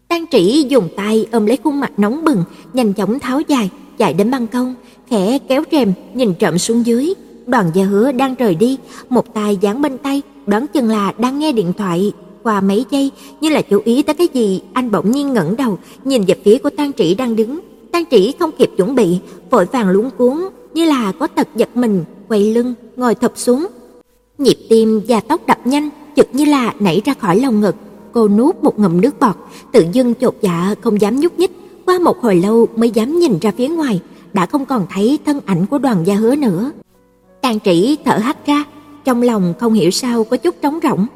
Tang 0.07 0.25
Trĩ 0.31 0.65
dùng 0.69 0.89
tay 0.95 1.27
ôm 1.31 1.45
lấy 1.45 1.57
khuôn 1.63 1.79
mặt 1.79 1.91
nóng 1.97 2.23
bừng, 2.23 2.43
nhanh 2.73 2.93
chóng 2.93 3.19
tháo 3.19 3.41
dài, 3.47 3.69
chạy 3.97 4.13
đến 4.13 4.31
ban 4.31 4.47
công, 4.47 4.75
khẽ 5.09 5.39
kéo 5.47 5.63
rèm 5.71 5.93
nhìn 6.13 6.33
trộm 6.33 6.57
xuống 6.57 6.85
dưới. 6.85 7.13
Đoàn 7.45 7.71
Gia 7.73 7.83
Hứa 7.83 8.11
đang 8.11 8.35
rời 8.35 8.55
đi, 8.55 8.77
một 9.09 9.33
tay 9.33 9.57
dán 9.61 9.81
bên 9.81 9.97
tay, 9.97 10.21
đoán 10.45 10.65
chừng 10.73 10.89
là 10.89 11.13
đang 11.17 11.39
nghe 11.39 11.51
điện 11.51 11.73
thoại, 11.77 12.13
qua 12.43 12.61
mấy 12.61 12.85
giây, 12.91 13.11
như 13.41 13.49
là 13.49 13.61
chú 13.61 13.81
ý 13.85 14.03
tới 14.03 14.15
cái 14.15 14.27
gì, 14.33 14.61
anh 14.73 14.91
bỗng 14.91 15.11
nhiên 15.11 15.33
ngẩng 15.33 15.55
đầu, 15.55 15.77
nhìn 16.03 16.25
về 16.25 16.35
phía 16.45 16.57
của 16.57 16.69
Tang 16.69 16.93
Trĩ 16.93 17.15
đang 17.15 17.35
đứng. 17.35 17.59
Tang 17.91 18.03
Trĩ 18.11 18.33
không 18.39 18.51
kịp 18.57 18.71
chuẩn 18.77 18.95
bị, 18.95 19.17
vội 19.49 19.65
vàng 19.65 19.89
luống 19.89 20.09
cuống, 20.17 20.49
như 20.73 20.85
là 20.85 21.11
có 21.19 21.27
tật 21.27 21.47
giật 21.55 21.69
mình, 21.75 22.03
quay 22.27 22.53
lưng, 22.53 22.73
ngồi 22.95 23.15
thụp 23.15 23.31
xuống. 23.35 23.67
Nhịp 24.37 24.57
tim 24.69 25.01
và 25.07 25.19
tốc 25.19 25.47
đập 25.47 25.67
nhanh, 25.67 25.89
chực 26.15 26.27
như 26.31 26.45
là 26.45 26.73
nảy 26.79 27.01
ra 27.05 27.13
khỏi 27.13 27.39
lồng 27.39 27.61
ngực. 27.61 27.75
Cô 28.11 28.27
nuốt 28.27 28.55
một 28.61 28.79
ngụm 28.79 29.01
nước 29.01 29.19
bọt, 29.19 29.35
tự 29.71 29.85
dưng 29.91 30.13
chột 30.21 30.35
dạ 30.41 30.75
không 30.81 31.01
dám 31.01 31.19
nhúc 31.19 31.39
nhích, 31.39 31.51
qua 31.85 31.99
một 31.99 32.21
hồi 32.21 32.35
lâu 32.35 32.67
mới 32.75 32.89
dám 32.89 33.19
nhìn 33.19 33.39
ra 33.39 33.51
phía 33.57 33.67
ngoài, 33.67 34.01
đã 34.33 34.45
không 34.45 34.65
còn 34.65 34.85
thấy 34.89 35.19
thân 35.25 35.39
ảnh 35.45 35.65
của 35.65 35.77
Đoàn 35.77 36.07
Gia 36.07 36.15
Hứa 36.15 36.35
nữa. 36.35 36.71
Tang 37.41 37.59
Trĩ 37.59 37.97
thở 38.05 38.17
hắt 38.17 38.45
ra, 38.45 38.63
trong 39.05 39.21
lòng 39.21 39.53
không 39.59 39.73
hiểu 39.73 39.91
sao 39.91 40.23
có 40.23 40.37
chút 40.37 40.55
trống 40.61 40.79
rỗng, 40.83 41.07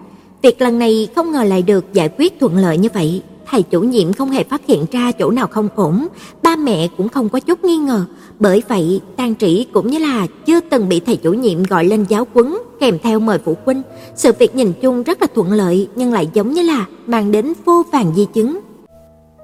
Việc 0.42 0.62
lần 0.62 0.80
này 0.80 1.08
không 1.16 1.32
ngờ 1.32 1.44
lại 1.44 1.62
được 1.62 1.94
giải 1.94 2.10
quyết 2.18 2.40
thuận 2.40 2.58
lợi 2.58 2.78
như 2.78 2.90
vậy. 2.94 3.22
Thầy 3.46 3.64
chủ 3.64 3.82
nhiệm 3.82 4.14
không 4.14 4.30
hề 4.30 4.44
phát 4.44 4.62
hiện 4.68 4.86
ra 4.92 5.12
chỗ 5.12 5.32
nào 5.32 5.48
không 5.48 5.70
ổn, 5.76 6.08
ba 6.44 6.56
mẹ 6.56 6.88
cũng 6.98 7.10
không 7.10 7.30
có 7.30 7.40
chút 7.40 7.64
nghi 7.64 7.78
ngờ. 7.78 8.06
Bởi 8.40 8.64
vậy, 8.68 9.02
Tang 9.16 9.36
Trĩ 9.36 9.66
cũng 9.74 9.88
như 9.88 10.00
là 10.00 10.28
chưa 10.46 10.60
từng 10.60 10.90
bị 10.90 11.00
thầy 11.00 11.18
chủ 11.18 11.34
nhiệm 11.34 11.64
gọi 11.64 11.86
lên 11.86 12.06
giáo 12.10 12.28
huấn 12.34 12.58
kèm 12.80 13.00
theo 13.04 13.20
mời 13.20 13.40
phụ 13.46 13.58
huynh. 13.66 13.82
Sự 14.16 14.32
việc 14.40 14.56
nhìn 14.56 14.74
chung 14.82 15.04
rất 15.04 15.22
là 15.22 15.28
thuận 15.36 15.52
lợi 15.52 15.88
nhưng 15.96 16.14
lại 16.14 16.30
giống 16.34 16.54
như 16.54 16.62
là 16.62 16.86
mang 17.08 17.32
đến 17.32 17.54
vô 17.66 17.84
vàng 17.92 18.14
di 18.16 18.26
chứng. 18.34 18.60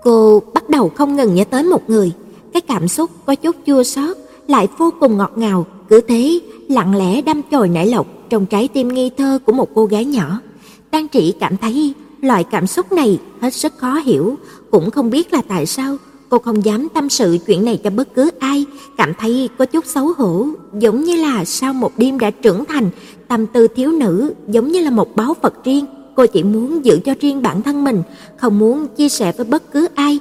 Cô 0.03 0.43
bắt 0.53 0.69
đầu 0.69 0.91
không 0.95 1.15
ngừng 1.15 1.35
nhớ 1.35 1.43
tới 1.43 1.63
một 1.63 1.89
người, 1.89 2.11
cái 2.53 2.61
cảm 2.61 2.87
xúc 2.87 3.09
có 3.25 3.35
chút 3.35 3.55
chua 3.65 3.83
xót 3.83 4.17
lại 4.47 4.67
vô 4.77 4.89
cùng 4.99 5.17
ngọt 5.17 5.31
ngào, 5.35 5.65
cứ 5.89 6.01
thế 6.01 6.39
lặng 6.69 6.95
lẽ 6.95 7.21
đâm 7.21 7.41
chồi 7.51 7.69
nảy 7.69 7.87
lộc 7.87 8.07
trong 8.29 8.45
trái 8.45 8.67
tim 8.67 8.87
nghi 8.87 9.09
thơ 9.17 9.39
của 9.45 9.51
một 9.51 9.69
cô 9.75 9.85
gái 9.85 10.05
nhỏ. 10.05 10.39
Tang 10.91 11.07
Trĩ 11.09 11.33
cảm 11.39 11.57
thấy 11.57 11.93
loại 12.21 12.43
cảm 12.43 12.67
xúc 12.67 12.91
này 12.91 13.19
hết 13.41 13.53
sức 13.53 13.73
khó 13.77 13.93
hiểu, 13.93 14.35
cũng 14.71 14.91
không 14.91 15.09
biết 15.09 15.33
là 15.33 15.41
tại 15.47 15.65
sao 15.65 15.97
cô 16.29 16.39
không 16.39 16.65
dám 16.65 16.87
tâm 16.93 17.09
sự 17.09 17.37
chuyện 17.47 17.65
này 17.65 17.79
cho 17.83 17.89
bất 17.89 18.13
cứ 18.15 18.31
ai, 18.39 18.65
cảm 18.97 19.13
thấy 19.19 19.49
có 19.57 19.65
chút 19.65 19.85
xấu 19.85 20.13
hổ, 20.17 20.47
giống 20.79 21.03
như 21.03 21.15
là 21.15 21.45
sau 21.45 21.73
một 21.73 21.91
đêm 21.97 22.19
đã 22.19 22.31
trưởng 22.31 22.65
thành, 22.65 22.89
tâm 23.27 23.45
tư 23.45 23.67
thiếu 23.67 23.91
nữ 23.91 24.33
giống 24.47 24.71
như 24.71 24.81
là 24.81 24.89
một 24.89 25.15
báu 25.15 25.33
vật 25.41 25.53
riêng, 25.63 25.85
cô 26.15 26.25
chỉ 26.25 26.43
muốn 26.43 26.85
giữ 26.85 26.99
cho 27.05 27.13
riêng 27.19 27.41
bản 27.41 27.61
thân 27.61 27.83
mình, 27.83 28.03
không 28.37 28.59
muốn 28.59 28.87
chia 28.87 29.09
sẻ 29.09 29.31
với 29.37 29.45
bất 29.45 29.71
cứ 29.71 29.87
ai. 29.95 30.19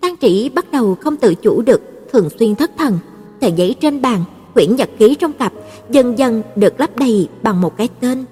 Tang 0.00 0.16
Trĩ 0.20 0.48
bắt 0.48 0.72
đầu 0.72 0.96
không 1.00 1.16
tự 1.16 1.34
chủ 1.34 1.62
được, 1.62 1.80
thường 2.12 2.28
xuyên 2.38 2.54
thất 2.54 2.70
thần. 2.78 2.98
Tờ 3.40 3.48
giấy 3.48 3.74
trên 3.80 4.02
bàn, 4.02 4.24
quyển 4.54 4.76
nhật 4.76 4.90
ký 4.98 5.14
trong 5.14 5.32
cặp 5.32 5.52
dần 5.90 6.18
dần 6.18 6.42
được 6.56 6.80
lấp 6.80 6.96
đầy 6.96 7.28
bằng 7.42 7.60
một 7.60 7.76
cái 7.76 7.88
tên. 8.00 8.24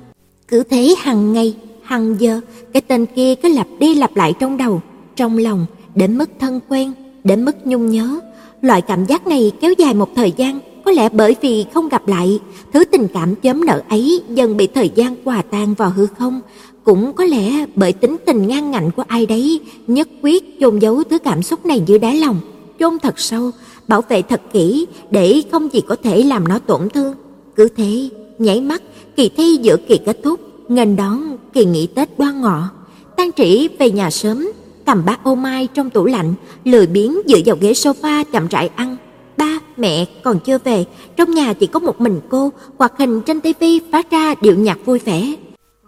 Cứ 0.48 0.62
thế 0.62 0.94
hàng 0.98 1.32
ngày, 1.32 1.54
hàng 1.82 2.16
giờ, 2.18 2.40
cái 2.72 2.80
tên 2.80 3.06
kia 3.06 3.34
cứ 3.34 3.48
lặp 3.48 3.66
đi 3.78 3.94
lặp 3.94 4.16
lại 4.16 4.32
trong 4.40 4.56
đầu, 4.56 4.80
trong 5.16 5.38
lòng, 5.38 5.66
đến 5.94 6.18
mức 6.18 6.30
thân 6.40 6.60
quen, 6.68 6.92
đến 7.24 7.44
mức 7.44 7.66
nhung 7.66 7.90
nhớ. 7.90 8.20
Loại 8.62 8.82
cảm 8.82 9.06
giác 9.06 9.26
này 9.26 9.52
kéo 9.60 9.72
dài 9.78 9.94
một 9.94 10.08
thời 10.16 10.32
gian, 10.36 10.60
có 10.84 10.90
lẽ 10.90 11.08
bởi 11.08 11.36
vì 11.40 11.66
không 11.74 11.88
gặp 11.88 12.08
lại, 12.08 12.38
thứ 12.72 12.84
tình 12.84 13.08
cảm 13.14 13.34
chớm 13.34 13.64
nở 13.64 13.82
ấy 13.88 14.22
dần 14.28 14.56
bị 14.56 14.66
thời 14.66 14.90
gian 14.94 15.16
hòa 15.24 15.42
tan 15.42 15.74
vào 15.74 15.90
hư 15.90 16.06
không, 16.06 16.40
cũng 16.84 17.12
có 17.12 17.24
lẽ 17.24 17.66
bởi 17.74 17.92
tính 17.92 18.16
tình 18.26 18.46
ngang 18.46 18.70
ngạnh 18.70 18.90
của 18.96 19.04
ai 19.08 19.26
đấy, 19.26 19.60
nhất 19.86 20.08
quyết 20.22 20.60
chôn 20.60 20.78
giấu 20.78 21.02
thứ 21.04 21.18
cảm 21.18 21.42
xúc 21.42 21.66
này 21.66 21.82
dưới 21.86 21.98
đáy 21.98 22.16
lòng, 22.16 22.40
chôn 22.78 22.98
thật 22.98 23.18
sâu, 23.18 23.50
bảo 23.88 24.02
vệ 24.08 24.22
thật 24.22 24.40
kỹ 24.52 24.86
để 25.10 25.42
không 25.52 25.72
gì 25.72 25.80
có 25.80 25.96
thể 26.02 26.22
làm 26.22 26.48
nó 26.48 26.58
tổn 26.58 26.88
thương. 26.88 27.14
Cứ 27.56 27.68
thế, 27.76 28.08
nháy 28.38 28.60
mắt, 28.60 28.82
kỳ 29.16 29.28
thi 29.36 29.58
giữa 29.62 29.76
kỳ 29.88 29.98
kết 30.06 30.18
thúc, 30.22 30.40
nghênh 30.68 30.96
đón 30.96 31.36
kỳ 31.52 31.64
nghỉ 31.64 31.86
Tết 31.86 32.18
Đoan 32.18 32.40
Ngọ. 32.40 32.68
Tang 33.16 33.30
Trĩ 33.32 33.68
về 33.78 33.90
nhà 33.90 34.10
sớm, 34.10 34.52
cầm 34.90 35.04
bát 35.04 35.24
ô 35.24 35.34
mai 35.34 35.68
trong 35.74 35.90
tủ 35.90 36.04
lạnh, 36.04 36.34
lười 36.64 36.86
biếng 36.86 37.14
dựa 37.26 37.38
vào 37.46 37.56
ghế 37.60 37.72
sofa 37.72 38.24
chậm 38.32 38.48
rãi 38.48 38.70
ăn. 38.76 38.96
Ba, 39.36 39.58
mẹ 39.76 40.04
còn 40.24 40.38
chưa 40.40 40.58
về, 40.64 40.84
trong 41.16 41.34
nhà 41.34 41.52
chỉ 41.52 41.66
có 41.66 41.80
một 41.80 42.00
mình 42.00 42.20
cô, 42.28 42.52
hoạt 42.78 42.92
hình 42.98 43.20
trên 43.20 43.40
tivi 43.40 43.80
phát 43.92 44.10
ra 44.10 44.34
điệu 44.40 44.54
nhạc 44.54 44.78
vui 44.86 44.98
vẻ. 44.98 45.34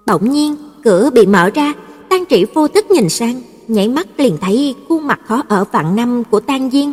Bỗng 0.06 0.30
nhiên, 0.30 0.56
cửa 0.84 1.10
bị 1.14 1.26
mở 1.26 1.50
ra, 1.54 1.72
Tang 2.08 2.24
Trĩ 2.30 2.44
vô 2.54 2.68
thức 2.68 2.90
nhìn 2.90 3.08
sang, 3.08 3.42
nhảy 3.68 3.88
mắt 3.88 4.06
liền 4.18 4.36
thấy 4.40 4.74
khuôn 4.88 5.06
mặt 5.06 5.20
khó 5.24 5.42
ở 5.48 5.64
vạn 5.72 5.96
năm 5.96 6.22
của 6.30 6.40
Tang 6.40 6.70
Diên. 6.70 6.92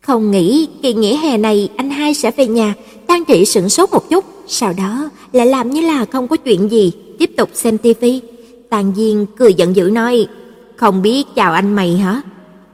Không 0.00 0.30
nghĩ 0.30 0.68
kỳ 0.82 0.94
nghỉ 0.94 1.16
hè 1.16 1.36
này 1.36 1.68
anh 1.76 1.90
hai 1.90 2.14
sẽ 2.14 2.30
về 2.30 2.46
nhà, 2.46 2.74
Tang 3.06 3.24
Trĩ 3.28 3.44
sững 3.44 3.68
sốt 3.68 3.90
một 3.92 4.10
chút, 4.10 4.24
sau 4.46 4.72
đó 4.78 5.10
lại 5.32 5.46
làm 5.46 5.70
như 5.70 5.80
là 5.80 6.04
không 6.04 6.28
có 6.28 6.36
chuyện 6.36 6.70
gì, 6.70 6.92
tiếp 7.18 7.30
tục 7.36 7.50
xem 7.54 7.78
tivi. 7.78 8.20
Tang 8.70 8.92
Diên 8.96 9.26
cười 9.36 9.54
giận 9.54 9.76
dữ 9.76 9.90
nói: 9.90 10.26
"Không 10.76 11.02
biết 11.02 11.24
chào 11.34 11.52
anh 11.52 11.74
mày 11.74 11.96
hả? 11.96 12.22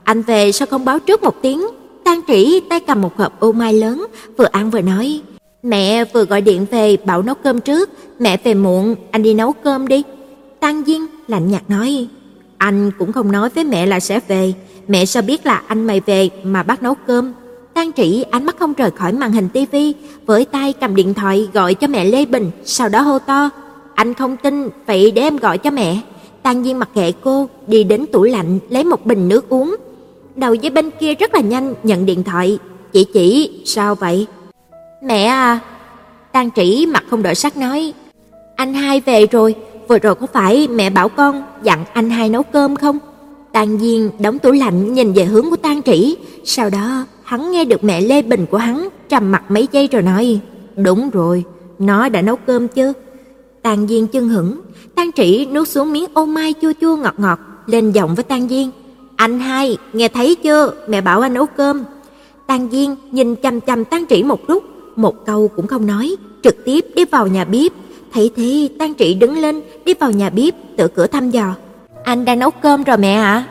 Anh 0.05 0.23
về 0.23 0.53
sao 0.53 0.67
không 0.67 0.85
báo 0.85 0.99
trước 0.99 1.23
một 1.23 1.43
tiếng?" 1.43 1.67
Tang 2.05 2.21
Trĩ 2.29 2.61
tay 2.61 2.81
cầm 2.81 3.01
một 3.01 3.17
hộp 3.17 3.41
ô 3.41 3.53
mai 3.53 3.73
lớn, 3.73 4.07
vừa 4.37 4.49
ăn 4.53 4.71
vừa 4.71 4.81
nói: 4.81 5.21
"Mẹ 5.63 6.05
vừa 6.05 6.25
gọi 6.25 6.41
điện 6.41 6.67
về 6.71 6.97
bảo 6.97 7.23
nấu 7.23 7.35
cơm 7.35 7.61
trước, 7.61 7.91
mẹ 8.19 8.37
về 8.45 8.55
muộn, 8.55 8.95
anh 9.11 9.23
đi 9.23 9.35
nấu 9.35 9.53
cơm 9.53 9.89
đi." 9.89 10.03
Tang 10.61 10.83
Diên 10.87 11.01
lạnh 11.29 11.51
nhạt 11.51 11.71
nói: 11.71 12.09
"Anh 12.59 12.91
cũng 12.99 13.13
không 13.13 13.33
nói 13.33 13.49
với 13.49 13.65
mẹ 13.65 13.87
là 13.87 14.01
sẽ 14.01 14.21
về, 14.29 14.53
mẹ 14.89 15.05
sao 15.05 15.23
biết 15.23 15.47
là 15.47 15.63
anh 15.67 15.87
mày 15.87 16.01
về 16.01 16.31
mà 16.45 16.63
bắt 16.63 16.83
nấu 16.83 16.95
cơm?" 16.95 17.33
Tang 17.75 17.93
Trĩ 17.93 18.23
ánh 18.31 18.47
mắt 18.47 18.57
không 18.59 18.73
rời 18.73 18.91
khỏi 18.91 19.13
màn 19.13 19.33
hình 19.33 19.49
tivi, 19.49 19.95
với 20.27 20.45
tay 20.45 20.73
cầm 20.73 20.95
điện 20.95 21.15
thoại 21.15 21.49
gọi 21.53 21.75
cho 21.75 21.87
mẹ 21.87 22.05
Lê 22.05 22.25
Bình, 22.25 22.51
sau 22.65 22.89
đó 22.89 23.01
hô 23.01 23.19
to: 23.19 23.51
"Anh 23.95 24.15
không 24.15 24.37
tin, 24.37 24.69
vậy 24.87 25.11
để 25.11 25.23
em 25.23 25.37
gọi 25.37 25.59
cho 25.59 25.71
mẹ." 25.71 26.01
Tang 26.43 26.63
Nhiên 26.63 26.79
mặc 26.79 26.89
kệ 26.95 27.13
cô, 27.13 27.49
đi 27.67 27.85
đến 27.85 28.07
tủ 28.13 28.23
lạnh 28.23 28.59
lấy 28.69 28.85
một 28.85 29.07
bình 29.07 29.29
nước 29.29 29.49
uống. 29.49 29.77
Đầu 30.37 30.55
dây 30.55 30.71
bên 30.71 30.91
kia 30.91 31.15
rất 31.15 31.35
là 31.35 31.41
nhanh 31.41 31.75
nhận 31.83 32.07
điện 32.07 32.25
thoại, 32.25 32.59
"Chị 32.93 33.07
chỉ, 33.13 33.51
sao 33.65 33.95
vậy?" 33.95 34.27
"Mẹ 35.03 35.25
à." 35.25 35.61
Tang 36.33 36.51
Trĩ 36.57 36.87
mặt 36.87 37.05
không 37.11 37.23
đổi 37.23 37.35
sắc 37.35 37.57
nói, 37.57 37.93
"Anh 38.57 38.75
hai 38.75 39.01
về 39.01 39.27
rồi, 39.27 39.55
vừa 39.89 39.99
rồi 39.99 40.15
có 40.15 40.27
phải 40.27 40.69
mẹ 40.69 40.91
bảo 40.91 41.09
con 41.09 41.43
dặn 41.63 41.85
anh 41.93 42.11
hai 42.11 42.29
nấu 42.29 42.43
cơm 42.43 42.77
không?" 42.77 42.99
Tang 43.53 43.77
Nhiên 43.77 44.11
đóng 44.19 44.39
tủ 44.39 44.51
lạnh 44.51 44.95
nhìn 44.95 45.13
về 45.13 45.25
hướng 45.25 45.51
của 45.51 45.57
Tang 45.57 45.83
Trĩ, 45.83 46.17
sau 46.45 46.71
đó 46.71 47.05
hắn 47.23 47.51
nghe 47.51 47.65
được 47.65 47.85
mẹ 47.85 48.01
Lê 48.01 48.23
Bình 48.23 48.47
của 48.51 48.59
hắn 48.59 48.89
trầm 49.09 49.33
mặt 49.33 49.51
mấy 49.51 49.69
giây 49.73 49.89
rồi 49.93 50.03
nói: 50.03 50.41
"Đúng 50.77 51.11
rồi, 51.11 51.45
nó 51.79 52.09
đã 52.09 52.23
nấu 52.23 52.37
cơm 52.37 52.69
chứ?" 52.69 52.93
Tang 53.63 53.87
Diên 53.87 54.07
chân 54.07 54.29
hững, 54.29 54.61
Tang 54.95 55.13
Trĩ 55.13 55.47
nuốt 55.47 55.69
xuống 55.69 55.93
miếng 55.93 56.05
ô 56.15 56.27
mai 56.27 56.55
chua 56.63 56.73
chua 56.81 56.97
ngọt 56.97 57.15
ngọt, 57.19 57.39
lên 57.67 57.93
giọng 57.93 58.15
với 58.15 58.25
Tang 58.25 58.49
Diên: 58.49 58.71
"Anh 59.17 59.41
hai, 59.41 59.79
nghe 59.93 60.09
thấy 60.09 60.35
chưa, 60.35 60.73
mẹ 60.89 61.01
bảo 61.01 61.21
anh 61.21 61.35
nấu 61.35 61.47
cơm." 61.47 61.85
Tang 62.47 62.69
Diên 62.73 62.95
nhìn 63.11 63.37
chằm 63.43 63.61
chằm 63.61 63.85
Tang 63.85 64.05
Trĩ 64.07 64.23
một 64.23 64.51
lúc, 64.51 64.65
một 64.97 65.27
câu 65.27 65.49
cũng 65.57 65.67
không 65.67 65.87
nói, 65.87 66.17
trực 66.43 66.65
tiếp 66.65 66.85
đi 66.95 67.05
vào 67.05 67.27
nhà 67.27 67.45
bếp. 67.45 67.73
Thấy 68.13 68.31
thế, 68.37 68.69
Tang 68.79 68.95
Trĩ 68.95 69.15
đứng 69.15 69.39
lên, 69.39 69.61
đi 69.85 69.95
vào 69.95 70.11
nhà 70.11 70.31
bếp, 70.31 70.55
tự 70.77 70.89
cửa 70.89 71.07
thăm 71.07 71.31
dò. 71.31 71.55
"Anh 72.05 72.25
đang 72.25 72.39
nấu 72.39 72.51
cơm 72.51 72.85
rồi 72.85 72.97
mẹ 72.97 73.13
ạ?" 73.15 73.45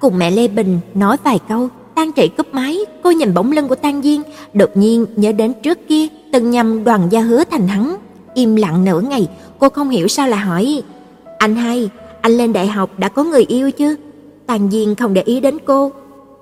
Cùng 0.00 0.18
mẹ 0.18 0.30
Lê 0.30 0.48
Bình 0.48 0.80
nói 0.94 1.16
vài 1.24 1.38
câu, 1.48 1.68
Tang 1.94 2.12
Trĩ 2.12 2.28
cúp 2.28 2.54
máy, 2.54 2.78
cô 3.02 3.10
nhìn 3.10 3.34
bóng 3.34 3.52
lưng 3.52 3.68
của 3.68 3.74
Tang 3.74 4.02
Diên, 4.02 4.22
đột 4.54 4.76
nhiên 4.76 5.06
nhớ 5.16 5.32
đến 5.32 5.52
trước 5.62 5.78
kia 5.88 6.06
từng 6.32 6.50
nhầm 6.50 6.84
đoàn 6.84 7.08
gia 7.10 7.20
hứa 7.20 7.44
thành 7.50 7.68
hắn. 7.68 7.96
Im 8.38 8.56
lặng 8.56 8.84
nửa 8.84 9.00
ngày, 9.00 9.28
cô 9.58 9.68
không 9.68 9.90
hiểu 9.90 10.08
sao 10.08 10.28
lại 10.28 10.40
hỏi: 10.40 10.82
"Anh 11.38 11.56
hai, 11.56 11.90
anh 12.20 12.32
lên 12.32 12.52
đại 12.52 12.66
học 12.66 12.98
đã 12.98 13.08
có 13.08 13.24
người 13.24 13.44
yêu 13.48 13.70
chứ? 13.70 13.96
Tàn 14.46 14.70
Diên 14.70 14.94
không 14.94 15.14
để 15.14 15.22
ý 15.22 15.40
đến 15.40 15.58
cô. 15.64 15.92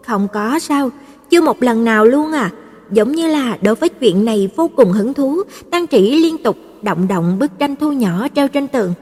"Không 0.07 0.29
có 0.33 0.59
sao, 0.59 0.91
chưa 1.31 1.41
một 1.41 1.63
lần 1.63 1.85
nào 1.85 2.05
luôn 2.05 2.33
à." 2.33 2.51
Giống 2.91 3.13
như 3.13 3.29
là 3.29 3.59
đối 3.63 3.75
với 3.75 3.89
chuyện 3.89 4.25
này 4.25 4.51
vô 4.57 4.71
cùng 4.77 4.93
hứng 4.93 5.15
thú, 5.15 5.43
Tang 5.71 5.87
Trĩ 5.87 6.11
liên 6.11 6.39
tục 6.39 6.57
động 6.83 7.09
động 7.09 7.39
bức 7.39 7.59
tranh 7.59 7.77
thu 7.77 7.93
nhỏ 7.93 8.27
treo 8.35 8.49
trên 8.49 8.69
tường. 8.69 8.93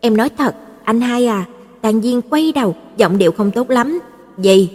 "Em 0.00 0.16
nói 0.16 0.28
thật, 0.38 0.54
anh 0.84 1.00
hai 1.00 1.26
à." 1.26 1.44
Tang 1.80 2.00
Diên 2.00 2.20
quay 2.20 2.52
đầu, 2.52 2.76
giọng 2.96 3.18
điệu 3.18 3.32
không 3.32 3.50
tốt 3.50 3.70
lắm. 3.70 3.98
"Gì?" 4.38 4.70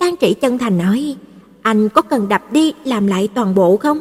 Tang 0.00 0.14
Trĩ 0.20 0.34
chân 0.34 0.58
thành 0.58 0.78
nói, 0.78 1.16
"Anh 1.62 1.88
có 1.88 2.02
cần 2.02 2.28
đập 2.28 2.42
đi 2.52 2.74
làm 2.84 3.06
lại 3.06 3.28
toàn 3.34 3.54
bộ 3.54 3.76
không?" 3.76 4.00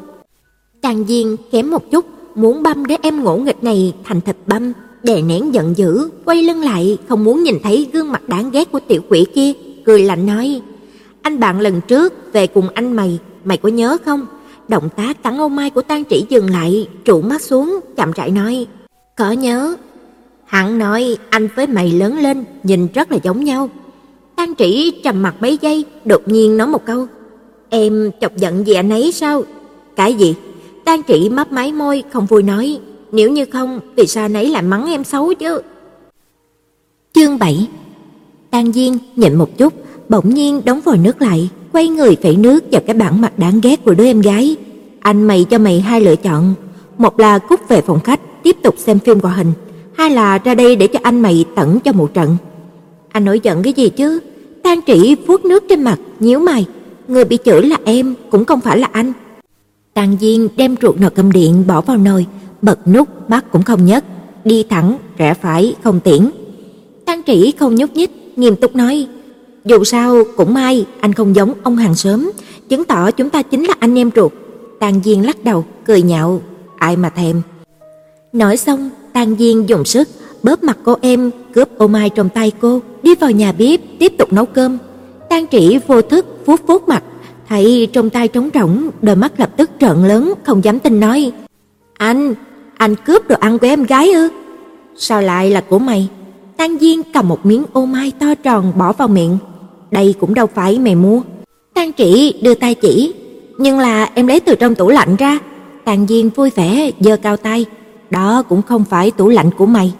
Tang 0.81 1.05
Diên 1.07 1.35
kém 1.51 1.71
một 1.71 1.91
chút, 1.91 2.05
muốn 2.35 2.63
băm 2.63 2.85
đứa 2.85 2.95
em 3.01 3.23
ngỗ 3.23 3.37
nghịch 3.37 3.63
này 3.63 3.93
thành 4.03 4.21
thịt 4.21 4.35
băm, 4.47 4.73
đè 5.03 5.21
nén 5.21 5.53
giận 5.53 5.77
dữ, 5.77 6.09
quay 6.25 6.43
lưng 6.43 6.61
lại, 6.61 6.97
không 7.09 7.23
muốn 7.23 7.43
nhìn 7.43 7.55
thấy 7.63 7.89
gương 7.93 8.11
mặt 8.11 8.29
đáng 8.29 8.51
ghét 8.51 8.71
của 8.71 8.79
tiểu 8.87 9.01
quỷ 9.09 9.25
kia, 9.35 9.51
cười 9.85 10.03
lạnh 10.03 10.25
nói: 10.25 10.61
"Anh 11.21 11.39
bạn 11.39 11.59
lần 11.59 11.81
trước 11.81 12.33
về 12.33 12.47
cùng 12.47 12.69
anh 12.73 12.93
mày, 12.93 13.19
mày 13.45 13.57
có 13.57 13.69
nhớ 13.69 13.97
không?" 14.05 14.25
Động 14.67 14.89
tác 14.95 15.23
cắn 15.23 15.41
ô 15.41 15.47
mai 15.47 15.69
của 15.69 15.81
Tang 15.81 16.03
Trĩ 16.09 16.25
dừng 16.29 16.49
lại, 16.49 16.87
trụ 17.05 17.21
mắt 17.21 17.41
xuống, 17.41 17.79
chậm 17.95 18.11
rãi 18.11 18.31
nói: 18.31 18.67
"Có 19.15 19.31
nhớ." 19.31 19.75
Hắn 20.45 20.77
nói 20.77 21.17
anh 21.29 21.47
với 21.55 21.67
mày 21.67 21.91
lớn 21.91 22.19
lên 22.19 22.45
nhìn 22.63 22.87
rất 22.93 23.11
là 23.11 23.17
giống 23.23 23.43
nhau. 23.43 23.69
Tang 24.35 24.55
Trĩ 24.55 24.91
trầm 25.03 25.21
mặt 25.21 25.35
mấy 25.39 25.57
giây, 25.61 25.85
đột 26.05 26.21
nhiên 26.25 26.57
nói 26.57 26.67
một 26.67 26.85
câu: 26.85 27.07
"Em 27.69 28.11
chọc 28.21 28.37
giận 28.37 28.67
gì 28.67 28.73
anh 28.73 28.89
ấy 28.89 29.11
sao?" 29.11 29.43
"Cái 29.95 30.13
gì?" 30.13 30.35
Đan 30.85 31.03
Trị 31.03 31.29
mấp 31.29 31.51
máy 31.51 31.71
môi 31.71 32.03
không 32.13 32.25
vui 32.25 32.43
nói: 32.43 32.79
"Nếu 33.11 33.31
như 33.31 33.45
không, 33.45 33.79
vì 33.95 34.07
sao 34.07 34.27
nấy 34.27 34.49
lại 34.49 34.63
mắng 34.63 34.85
em 34.85 35.03
xấu 35.03 35.33
chứ?" 35.33 35.61
Chương 37.13 37.39
7. 37.39 37.67
Đan 38.51 38.71
Diên 38.71 38.93
nhịn 39.15 39.35
một 39.35 39.57
chút, 39.57 39.73
bỗng 40.09 40.33
nhiên 40.33 40.61
đóng 40.65 40.81
vòi 40.81 40.97
nước 40.97 41.21
lại, 41.21 41.49
quay 41.71 41.87
người 41.87 42.17
phẩy 42.23 42.35
nước 42.35 42.63
vào 42.71 42.81
cái 42.87 42.93
bản 42.93 43.21
mặt 43.21 43.39
đáng 43.39 43.59
ghét 43.63 43.85
của 43.85 43.93
đứa 43.93 44.05
em 44.05 44.21
gái. 44.21 44.55
"Anh 44.99 45.23
mày 45.23 45.43
cho 45.43 45.57
mày 45.57 45.81
hai 45.81 46.01
lựa 46.01 46.15
chọn, 46.15 46.53
một 46.97 47.19
là 47.19 47.39
cút 47.39 47.59
về 47.69 47.81
phòng 47.81 47.99
khách 47.99 48.43
tiếp 48.43 48.55
tục 48.63 48.75
xem 48.77 48.99
phim 48.99 49.19
hoạt 49.19 49.37
hình, 49.37 49.53
hai 49.93 50.09
là 50.09 50.37
ra 50.37 50.55
đây 50.55 50.75
để 50.75 50.87
cho 50.87 50.99
anh 51.03 51.19
mày 51.21 51.45
tẩn 51.55 51.79
cho 51.79 51.91
một 51.91 52.13
trận." 52.13 52.37
Anh 53.11 53.25
nổi 53.25 53.39
giận 53.43 53.63
cái 53.63 53.73
gì 53.73 53.89
chứ? 53.89 54.19
Tang 54.63 54.81
Trĩ 54.87 55.15
vuốt 55.27 55.45
nước 55.45 55.63
trên 55.69 55.83
mặt, 55.83 55.99
nhíu 56.19 56.39
mày, 56.39 56.65
người 57.07 57.25
bị 57.25 57.37
chửi 57.45 57.61
là 57.61 57.77
em, 57.85 58.15
cũng 58.31 58.45
không 58.45 58.61
phải 58.61 58.77
là 58.77 58.87
anh. 58.91 59.13
Tang 59.95 60.17
Diên 60.21 60.47
đem 60.55 60.75
ruột 60.81 60.97
nồi 60.97 61.09
cơm 61.09 61.31
điện 61.31 61.67
bỏ 61.67 61.81
vào 61.81 61.97
nồi, 61.97 62.25
bật 62.61 62.87
nút 62.87 63.29
bắt 63.29 63.45
cũng 63.51 63.63
không 63.63 63.85
nhấc, 63.85 64.03
đi 64.45 64.63
thẳng, 64.63 64.97
rẽ 65.17 65.33
phải, 65.33 65.75
không 65.83 65.99
tiễn. 65.99 66.29
Tang 67.05 67.21
Trĩ 67.27 67.51
không 67.59 67.75
nhúc 67.75 67.93
nhích, 67.93 68.11
nghiêm 68.35 68.55
túc 68.55 68.75
nói: 68.75 69.07
"Dù 69.65 69.83
sao 69.83 70.23
cũng 70.37 70.53
may 70.53 70.85
anh 70.99 71.13
không 71.13 71.35
giống 71.35 71.53
ông 71.63 71.77
hàng 71.77 71.95
xóm, 71.95 72.31
chứng 72.69 72.85
tỏ 72.85 73.11
chúng 73.11 73.29
ta 73.29 73.41
chính 73.41 73.63
là 73.63 73.73
anh 73.79 73.99
em 73.99 74.09
ruột." 74.15 74.31
Tang 74.79 75.01
Diên 75.03 75.21
lắc 75.21 75.43
đầu, 75.43 75.65
cười 75.85 76.01
nhạo: 76.01 76.41
"Ai 76.77 76.97
mà 76.97 77.09
thèm." 77.09 77.41
Nói 78.33 78.57
xong, 78.57 78.89
Tang 79.13 79.35
Diên 79.39 79.65
dùng 79.65 79.85
sức 79.85 80.07
bóp 80.43 80.63
mặt 80.63 80.77
cô 80.83 80.95
em, 81.01 81.31
cướp 81.53 81.77
ô 81.77 81.87
mai 81.87 82.09
trong 82.09 82.29
tay 82.29 82.51
cô, 82.61 82.81
đi 83.03 83.15
vào 83.15 83.31
nhà 83.31 83.51
bếp 83.51 83.79
tiếp 83.99 84.13
tục 84.17 84.33
nấu 84.33 84.45
cơm. 84.45 84.77
Tang 85.29 85.45
Trĩ 85.51 85.77
vô 85.87 86.01
thức 86.01 86.25
vuốt 86.45 86.67
vuốt 86.67 86.87
mặt, 86.87 87.03
thấy 87.49 87.87
trong 87.93 88.09
tay 88.09 88.27
trống 88.27 88.49
rỗng, 88.53 88.89
đôi 89.01 89.15
mắt 89.15 89.39
lập 89.39 89.49
tức 89.57 89.71
trợn 89.79 90.07
lớn, 90.07 90.33
không 90.43 90.63
dám 90.63 90.79
tin 90.79 90.99
nói: 90.99 91.31
"Anh, 91.97 92.33
anh 92.77 92.95
cướp 92.95 93.27
đồ 93.27 93.35
ăn 93.39 93.59
của 93.59 93.67
em 93.67 93.83
gái 93.83 94.11
ư? 94.11 94.29
Sao 94.97 95.21
lại 95.21 95.49
là 95.49 95.61
của 95.61 95.79
mày?" 95.79 96.07
Tang 96.57 96.77
Diên 96.79 97.01
cầm 97.13 97.29
một 97.29 97.45
miếng 97.45 97.63
ô 97.73 97.85
mai 97.85 98.11
to 98.19 98.35
tròn 98.35 98.73
bỏ 98.75 98.93
vào 98.93 99.07
miệng. 99.07 99.37
"Đây 99.91 100.15
cũng 100.19 100.33
đâu 100.33 100.47
phải 100.53 100.79
mày 100.79 100.95
mua." 100.95 101.21
Tang 101.73 101.91
Trị 101.91 102.39
đưa 102.41 102.53
tay 102.53 102.75
chỉ, 102.75 103.13
"Nhưng 103.57 103.79
là 103.79 104.09
em 104.15 104.27
lấy 104.27 104.39
từ 104.39 104.55
trong 104.55 104.75
tủ 104.75 104.89
lạnh 104.89 105.15
ra." 105.15 105.39
Tang 105.85 106.05
Diên 106.07 106.29
vui 106.29 106.49
vẻ 106.55 106.91
giơ 106.99 107.17
cao 107.17 107.37
tay, 107.37 107.65
"Đó 108.09 108.43
cũng 108.49 108.61
không 108.61 108.85
phải 108.85 109.11
tủ 109.11 109.29
lạnh 109.29 109.49
của 109.57 109.65
mày." 109.65 109.93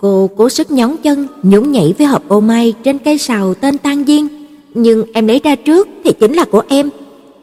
Cô 0.00 0.30
cố 0.36 0.48
sức 0.48 0.70
nhón 0.70 0.96
chân, 1.02 1.26
nhún 1.42 1.72
nhảy 1.72 1.94
với 1.98 2.06
hộp 2.06 2.28
ô 2.28 2.40
mai 2.40 2.74
trên 2.84 2.98
cây 2.98 3.18
sào 3.18 3.54
tên 3.54 3.78
Tang 3.78 4.04
Diên, 4.04 4.28
nhưng 4.76 5.04
em 5.12 5.26
lấy 5.26 5.40
ra 5.44 5.54
trước 5.54 5.88
thì 6.04 6.12
chính 6.12 6.32
là 6.32 6.44
của 6.44 6.62
em. 6.68 6.90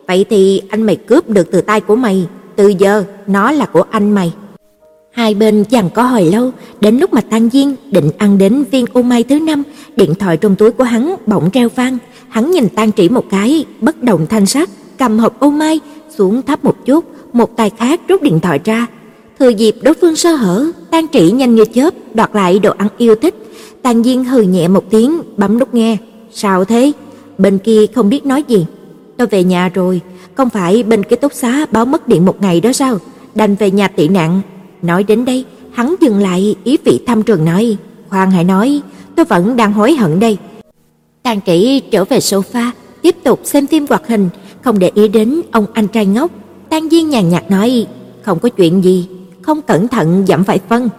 Vậy 0.07 0.25
thì 0.29 0.61
anh 0.69 0.81
mày 0.81 0.95
cướp 0.95 1.29
được 1.29 1.51
từ 1.51 1.61
tay 1.61 1.81
của 1.81 1.95
mày, 1.95 2.27
từ 2.55 2.67
giờ 2.67 3.03
nó 3.27 3.51
là 3.51 3.65
của 3.65 3.83
anh 3.91 4.11
mày. 4.11 4.33
Hai 5.11 5.33
bên 5.33 5.63
chẳng 5.63 5.89
có 5.89 6.03
hồi 6.03 6.25
lâu, 6.25 6.51
đến 6.81 6.97
lúc 6.97 7.13
mà 7.13 7.21
Tăng 7.21 7.49
Diên 7.49 7.75
định 7.91 8.11
ăn 8.17 8.37
đến 8.37 8.63
viên 8.71 8.85
ô 8.93 9.01
mai 9.01 9.23
thứ 9.23 9.39
năm, 9.39 9.63
điện 9.95 10.15
thoại 10.15 10.37
trong 10.37 10.55
túi 10.55 10.71
của 10.71 10.83
hắn 10.83 11.15
bỗng 11.25 11.49
reo 11.53 11.69
vang, 11.75 11.97
hắn 12.29 12.51
nhìn 12.51 12.69
Tang 12.69 12.91
Trĩ 12.91 13.09
một 13.09 13.25
cái, 13.29 13.65
bất 13.81 14.03
động 14.03 14.25
thanh 14.29 14.45
sắc, 14.45 14.69
cầm 14.97 15.19
hộp 15.19 15.39
ô 15.39 15.49
mai 15.49 15.79
xuống 16.17 16.41
thấp 16.41 16.65
một 16.65 16.85
chút, 16.85 17.05
một 17.33 17.57
tay 17.57 17.71
khác 17.77 18.01
rút 18.07 18.21
điện 18.21 18.39
thoại 18.39 18.59
ra. 18.63 18.87
Thừa 19.39 19.49
dịp 19.49 19.75
đối 19.81 19.93
phương 19.93 20.15
sơ 20.15 20.35
hở, 20.35 20.71
Tang 20.91 21.07
Trĩ 21.07 21.31
nhanh 21.31 21.55
như 21.55 21.65
chớp 21.65 21.93
đoạt 22.13 22.29
lại 22.33 22.59
đồ 22.59 22.73
ăn 22.77 22.87
yêu 22.97 23.15
thích. 23.15 23.35
Tang 23.81 24.03
Diên 24.03 24.23
hừ 24.23 24.41
nhẹ 24.41 24.67
một 24.67 24.83
tiếng, 24.89 25.21
bấm 25.37 25.59
nút 25.59 25.73
nghe. 25.73 25.97
"Sao 26.31 26.65
thế?" 26.65 26.91
Bên 27.43 27.57
kia 27.57 27.85
không 27.95 28.09
biết 28.09 28.25
nói 28.25 28.43
gì. 28.47 28.65
"Tôi 29.17 29.27
về 29.27 29.43
nhà 29.43 29.69
rồi, 29.69 30.01
không 30.35 30.49
phải 30.49 30.83
bên 30.83 31.03
ký 31.03 31.15
túc 31.15 31.33
xá 31.33 31.65
báo 31.71 31.85
mất 31.85 32.07
điện 32.07 32.25
một 32.25 32.41
ngày 32.41 32.61
đó 32.61 32.71
sao? 32.73 32.97
Đành 33.35 33.55
về 33.55 33.71
nhà 33.71 33.87
tị 33.87 34.07
nạn." 34.07 34.41
Nói 34.81 35.03
đến 35.03 35.25
đây, 35.25 35.45
hắn 35.71 35.95
dừng 36.01 36.19
lại, 36.19 36.55
ý 36.63 36.77
vị 36.85 36.99
thăm 37.07 37.23
trường 37.23 37.45
nói, 37.45 37.77
"Khoan 38.09 38.31
hãy 38.31 38.43
nói, 38.43 38.81
tôi 39.15 39.25
vẫn 39.25 39.57
đang 39.57 39.73
hối 39.73 39.95
hận 39.95 40.19
đây." 40.19 40.37
Tang 41.23 41.41
kỹ 41.41 41.81
trở 41.91 42.05
về 42.05 42.17
sofa, 42.19 42.71
tiếp 43.01 43.15
tục 43.23 43.39
xem 43.43 43.67
phim 43.67 43.85
hoạt 43.89 44.07
hình, 44.07 44.29
không 44.61 44.79
để 44.79 44.91
ý 44.93 45.07
đến 45.07 45.41
ông 45.51 45.65
anh 45.73 45.87
trai 45.87 46.05
ngốc. 46.05 46.31
Tang 46.69 46.89
Diên 46.89 47.09
nhàn 47.09 47.29
nhạt 47.29 47.51
nói, 47.51 47.87
"Không 48.21 48.39
có 48.39 48.49
chuyện 48.49 48.83
gì, 48.83 49.07
không 49.41 49.61
cẩn 49.61 49.87
thận 49.87 50.25
giảm 50.27 50.43
phải 50.43 50.59
phân." 50.69 50.89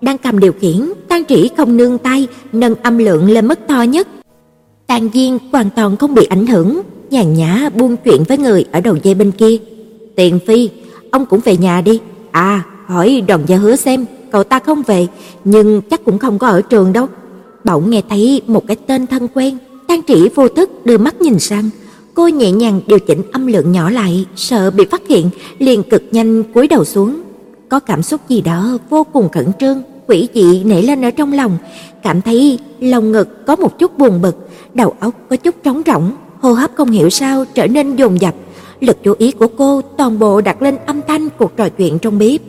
Đang 0.00 0.18
cầm 0.18 0.38
điều 0.38 0.52
khiển, 0.60 0.92
Tang 1.08 1.24
Trĩ 1.24 1.48
không 1.56 1.76
nương 1.76 1.98
tay, 1.98 2.28
nâng 2.52 2.74
âm 2.74 2.98
lượng 2.98 3.30
lên 3.30 3.48
mức 3.48 3.58
to 3.66 3.82
nhất. 3.82 4.08
Tàn 4.88 5.08
Viên 5.08 5.38
hoàn 5.52 5.70
toàn 5.70 5.96
không 5.96 6.14
bị 6.14 6.24
ảnh 6.24 6.46
hưởng, 6.46 6.80
nhàn 7.10 7.34
nhã 7.34 7.70
buông 7.74 7.96
chuyện 7.96 8.24
với 8.28 8.38
người 8.38 8.64
ở 8.72 8.80
đầu 8.80 8.96
dây 9.02 9.14
bên 9.14 9.30
kia. 9.30 9.56
"Tiền 10.16 10.38
Phi, 10.46 10.70
ông 11.10 11.26
cũng 11.26 11.40
về 11.44 11.56
nhà 11.56 11.80
đi." 11.80 12.00
"À, 12.30 12.62
hỏi 12.86 13.22
Đoàn 13.28 13.40
Gia 13.46 13.56
Hứa 13.56 13.76
xem, 13.76 14.06
cậu 14.32 14.44
ta 14.44 14.58
không 14.58 14.82
về, 14.82 15.06
nhưng 15.44 15.80
chắc 15.90 16.04
cũng 16.04 16.18
không 16.18 16.38
có 16.38 16.48
ở 16.48 16.62
trường 16.62 16.92
đâu." 16.92 17.06
Bỗng 17.64 17.90
nghe 17.90 18.02
thấy 18.08 18.42
một 18.46 18.66
cái 18.66 18.76
tên 18.86 19.06
thân 19.06 19.28
quen, 19.34 19.58
Tang 19.88 20.02
Trĩ 20.06 20.28
vô 20.34 20.48
thức 20.48 20.86
đưa 20.86 20.98
mắt 20.98 21.20
nhìn 21.20 21.38
sang, 21.38 21.70
cô 22.14 22.28
nhẹ 22.28 22.52
nhàng 22.52 22.80
điều 22.86 22.98
chỉnh 22.98 23.22
âm 23.32 23.46
lượng 23.46 23.72
nhỏ 23.72 23.90
lại, 23.90 24.26
sợ 24.36 24.70
bị 24.70 24.84
phát 24.84 25.02
hiện, 25.08 25.30
liền 25.58 25.82
cực 25.82 26.02
nhanh 26.10 26.42
cúi 26.42 26.68
đầu 26.68 26.84
xuống. 26.84 27.22
Có 27.68 27.80
cảm 27.80 28.02
xúc 28.02 28.20
gì 28.28 28.40
đó 28.40 28.78
vô 28.90 29.04
cùng 29.04 29.28
khẩn 29.28 29.46
trương, 29.60 29.82
quỷ 30.08 30.28
dị 30.34 30.64
nảy 30.64 30.82
lên 30.82 31.04
ở 31.04 31.10
trong 31.10 31.32
lòng, 31.32 31.58
cảm 32.02 32.22
thấy 32.22 32.58
lòng 32.80 33.12
ngực 33.12 33.46
có 33.46 33.56
một 33.56 33.78
chút 33.78 33.98
buồn 33.98 34.22
bực, 34.22 34.48
đầu 34.74 34.94
óc 35.00 35.14
có 35.30 35.36
chút 35.36 35.54
trống 35.62 35.82
rỗng, 35.86 36.12
hô 36.40 36.52
hấp 36.52 36.70
không 36.74 36.90
hiểu 36.90 37.10
sao 37.10 37.44
trở 37.54 37.66
nên 37.66 37.96
dồn 37.96 38.20
dập. 38.20 38.34
Lực 38.80 38.96
chú 39.02 39.14
ý 39.18 39.32
của 39.32 39.46
cô 39.46 39.80
toàn 39.96 40.18
bộ 40.18 40.40
đặt 40.40 40.62
lên 40.62 40.76
âm 40.86 41.00
thanh 41.08 41.28
cuộc 41.38 41.56
trò 41.56 41.68
chuyện 41.68 41.98
trong 41.98 42.18
bếp. 42.18 42.40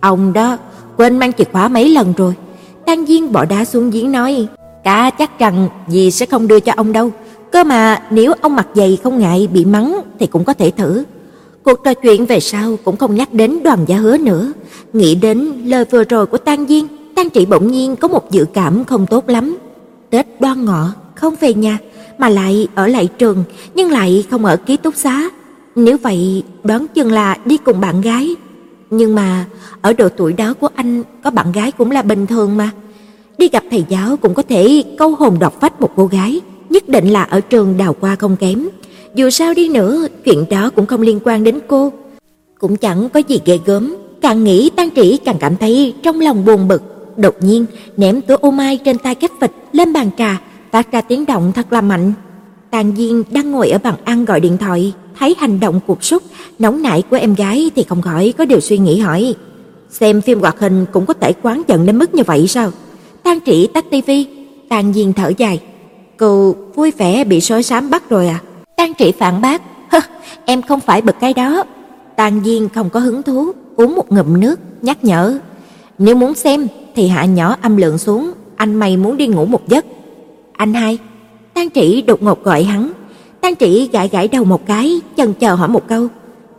Ông 0.00 0.32
đó, 0.32 0.58
quên 0.96 1.18
mang 1.18 1.32
chìa 1.32 1.44
khóa 1.52 1.68
mấy 1.68 1.88
lần 1.88 2.12
rồi. 2.16 2.34
Tang 2.86 3.06
Diên 3.06 3.32
bỏ 3.32 3.44
đá 3.44 3.64
xuống 3.64 3.90
giếng 3.90 4.12
nói, 4.12 4.46
"Cả 4.84 5.10
chắc 5.18 5.38
rằng 5.38 5.68
dì 5.88 6.10
sẽ 6.10 6.26
không 6.26 6.48
đưa 6.48 6.60
cho 6.60 6.72
ông 6.76 6.92
đâu, 6.92 7.10
cơ 7.52 7.64
mà 7.64 8.02
nếu 8.10 8.32
ông 8.40 8.56
mặt 8.56 8.66
dày 8.74 8.98
không 9.02 9.18
ngại 9.18 9.48
bị 9.52 9.64
mắng 9.64 10.00
thì 10.18 10.26
cũng 10.26 10.44
có 10.44 10.52
thể 10.52 10.70
thử." 10.70 11.04
Cuộc 11.62 11.84
trò 11.84 11.94
chuyện 11.94 12.26
về 12.26 12.40
sau 12.40 12.76
cũng 12.84 12.96
không 12.96 13.14
nhắc 13.14 13.32
đến 13.32 13.62
Đoàn 13.64 13.78
Gia 13.86 13.96
Hứa 13.96 14.18
nữa, 14.18 14.52
nghĩ 14.92 15.14
đến 15.14 15.52
lời 15.64 15.84
vừa 15.90 16.04
rồi 16.04 16.26
của 16.26 16.38
Tang 16.38 16.66
Diên, 16.66 16.86
Tang 17.16 17.30
Trị 17.30 17.46
bỗng 17.46 17.72
nhiên 17.72 17.96
có 17.96 18.08
một 18.08 18.30
dự 18.30 18.44
cảm 18.52 18.84
không 18.84 19.06
tốt 19.06 19.28
lắm. 19.28 19.56
Tết 20.10 20.26
Đoan 20.40 20.64
Ngọ 20.64 20.92
không 21.14 21.34
về 21.40 21.54
nhà 21.54 21.78
mà 22.18 22.28
lại 22.28 22.68
ở 22.74 22.86
lại 22.86 23.08
trường, 23.18 23.44
nhưng 23.74 23.90
lại 23.90 24.24
không 24.30 24.44
ở 24.44 24.56
ký 24.56 24.76
túc 24.76 24.96
xá. 24.96 25.30
Nếu 25.76 25.96
vậy, 26.02 26.42
đoán 26.64 26.86
chừng 26.94 27.12
là 27.12 27.36
đi 27.44 27.56
cùng 27.56 27.80
bạn 27.80 28.00
gái. 28.00 28.34
Nhưng 28.90 29.14
mà 29.14 29.46
ở 29.80 29.92
độ 29.92 30.08
tuổi 30.08 30.32
đó 30.32 30.54
của 30.54 30.68
anh 30.74 31.02
có 31.24 31.30
bạn 31.30 31.52
gái 31.52 31.72
cũng 31.72 31.90
là 31.90 32.02
bình 32.02 32.26
thường 32.26 32.56
mà. 32.56 32.70
Đi 33.38 33.48
gặp 33.48 33.64
thầy 33.70 33.84
giáo 33.88 34.16
cũng 34.16 34.34
có 34.34 34.42
thể 34.42 34.84
câu 34.98 35.14
hồn 35.14 35.38
đọc 35.38 35.60
phách 35.60 35.80
một 35.80 35.90
cô 35.96 36.06
gái, 36.06 36.40
nhất 36.70 36.88
định 36.88 37.08
là 37.08 37.22
ở 37.22 37.40
trường 37.40 37.76
đào 37.76 37.96
qua 38.00 38.16
không 38.16 38.36
kém. 38.36 38.68
Dù 39.14 39.30
sao 39.30 39.54
đi 39.54 39.68
nữa, 39.68 40.06
chuyện 40.24 40.44
đó 40.50 40.70
cũng 40.70 40.86
không 40.86 41.00
liên 41.00 41.20
quan 41.24 41.44
đến 41.44 41.58
cô. 41.68 41.92
Cũng 42.58 42.76
chẳng 42.76 43.08
có 43.08 43.20
gì 43.28 43.40
ghê 43.44 43.58
gớm, 43.64 43.96
càng 44.20 44.44
nghĩ 44.44 44.70
Tang 44.76 44.90
Trĩ 44.96 45.16
càng 45.24 45.36
cảm 45.40 45.56
thấy 45.56 45.94
trong 46.02 46.20
lòng 46.20 46.44
buồn 46.44 46.68
bực. 46.68 46.95
Đột 47.16 47.34
nhiên, 47.40 47.66
ném 47.96 48.20
túi 48.20 48.36
ô 48.36 48.50
mai 48.50 48.76
trên 48.76 48.98
tay 48.98 49.14
cách 49.14 49.32
vịt 49.40 49.50
lên 49.72 49.92
bàn 49.92 50.10
trà, 50.18 50.40
phát 50.72 50.92
ra 50.92 51.00
tiếng 51.00 51.26
động 51.26 51.52
thật 51.54 51.72
là 51.72 51.80
mạnh. 51.80 52.12
Tàn 52.70 52.96
Diên 52.96 53.22
đang 53.30 53.50
ngồi 53.50 53.70
ở 53.70 53.78
bàn 53.78 53.94
ăn 54.04 54.24
gọi 54.24 54.40
điện 54.40 54.56
thoại, 54.58 54.92
thấy 55.18 55.34
hành 55.38 55.60
động 55.60 55.80
cục 55.86 56.04
súc, 56.04 56.22
nóng 56.58 56.82
nảy 56.82 57.02
của 57.02 57.16
em 57.16 57.34
gái 57.34 57.70
thì 57.76 57.82
không 57.82 58.02
khỏi 58.02 58.34
có 58.38 58.44
điều 58.44 58.60
suy 58.60 58.78
nghĩ 58.78 58.98
hỏi: 58.98 59.34
"Xem 59.90 60.20
phim 60.20 60.40
hoạt 60.40 60.60
hình 60.60 60.86
cũng 60.92 61.06
có 61.06 61.14
thể 61.14 61.32
quán 61.42 61.62
giận 61.68 61.86
đến 61.86 61.98
mức 61.98 62.14
như 62.14 62.22
vậy 62.26 62.46
sao?" 62.46 62.70
Tang 63.22 63.38
Trĩ 63.46 63.66
tắt 63.66 63.84
tivi, 63.90 64.26
Tàn 64.68 64.92
Diên 64.92 65.12
thở 65.12 65.32
dài: 65.38 65.60
"Cô 66.16 66.54
vui 66.74 66.90
vẻ 66.98 67.24
bị 67.24 67.40
sói 67.40 67.62
xám 67.62 67.90
bắt 67.90 68.10
rồi 68.10 68.28
à?" 68.28 68.40
Tang 68.76 68.92
Trĩ 68.98 69.12
phản 69.12 69.40
bác: 69.40 69.62
em 70.44 70.62
không 70.62 70.80
phải 70.80 71.02
bực 71.02 71.16
cái 71.20 71.34
đó." 71.34 71.64
Tàn 72.16 72.40
Diên 72.44 72.68
không 72.68 72.90
có 72.90 73.00
hứng 73.00 73.22
thú, 73.22 73.52
uống 73.76 73.94
một 73.94 74.12
ngụm 74.12 74.40
nước, 74.40 74.60
nhắc 74.82 75.04
nhở: 75.04 75.38
"Nếu 75.98 76.14
muốn 76.16 76.34
xem 76.34 76.68
thì 76.94 77.08
hạ 77.08 77.24
nhỏ 77.24 77.56
âm 77.62 77.76
lượng 77.76 77.98
xuống, 77.98 78.32
anh 78.56 78.74
mày 78.74 78.96
muốn 78.96 79.16
đi 79.16 79.26
ngủ 79.26 79.44
một 79.44 79.68
giấc." 79.68 79.84
"Anh 80.52 80.74
hai." 80.74 80.98
Tang 81.54 81.70
Trĩ 81.70 82.02
đột 82.02 82.22
ngột 82.22 82.44
gọi 82.44 82.64
hắn. 82.64 82.90
Tang 83.40 83.56
Trĩ 83.56 83.88
gãi 83.92 84.08
gãi 84.08 84.28
đầu 84.28 84.44
một 84.44 84.66
cái, 84.66 85.00
chần 85.16 85.32
chờ 85.34 85.54
hỏi 85.54 85.68
một 85.68 85.88
câu: 85.88 86.08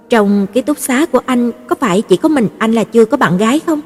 "Trong 0.09 0.47
ký 0.53 0.61
túc 0.61 0.77
xá 0.77 1.05
của 1.05 1.19
anh 1.25 1.51
có 1.67 1.75
phải 1.79 2.01
chỉ 2.01 2.17
có 2.17 2.29
mình 2.29 2.47
anh 2.57 2.73
là 2.73 2.83
chưa 2.83 3.05
có 3.05 3.17
bạn 3.17 3.37
gái 3.37 3.59
không?" 3.65 3.81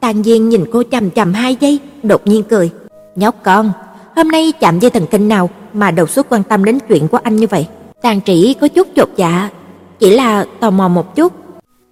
Tang 0.00 0.22
Diên 0.22 0.48
nhìn 0.48 0.64
cô 0.72 0.82
chằm 0.90 1.10
chằm 1.10 1.32
hai 1.32 1.56
giây, 1.60 1.78
đột 2.02 2.26
nhiên 2.26 2.42
cười: 2.42 2.70
"Nhóc 3.16 3.34
con, 3.42 3.72
hôm 4.16 4.28
nay 4.28 4.52
chạm 4.60 4.78
dây 4.78 4.90
thần 4.90 5.06
kinh 5.10 5.28
nào 5.28 5.50
mà 5.72 5.90
đầu 5.90 6.06
suốt 6.06 6.26
quan 6.28 6.42
tâm 6.42 6.64
đến 6.64 6.78
chuyện 6.88 7.08
của 7.08 7.18
anh 7.22 7.36
như 7.36 7.46
vậy?" 7.46 7.66
Tang 8.02 8.20
Trĩ 8.26 8.54
có 8.60 8.68
chút 8.68 8.88
chột 8.96 9.08
dạ, 9.16 9.50
chỉ 9.98 10.10
là 10.10 10.44
tò 10.60 10.70
mò 10.70 10.88
một 10.88 11.14
chút. 11.16 11.32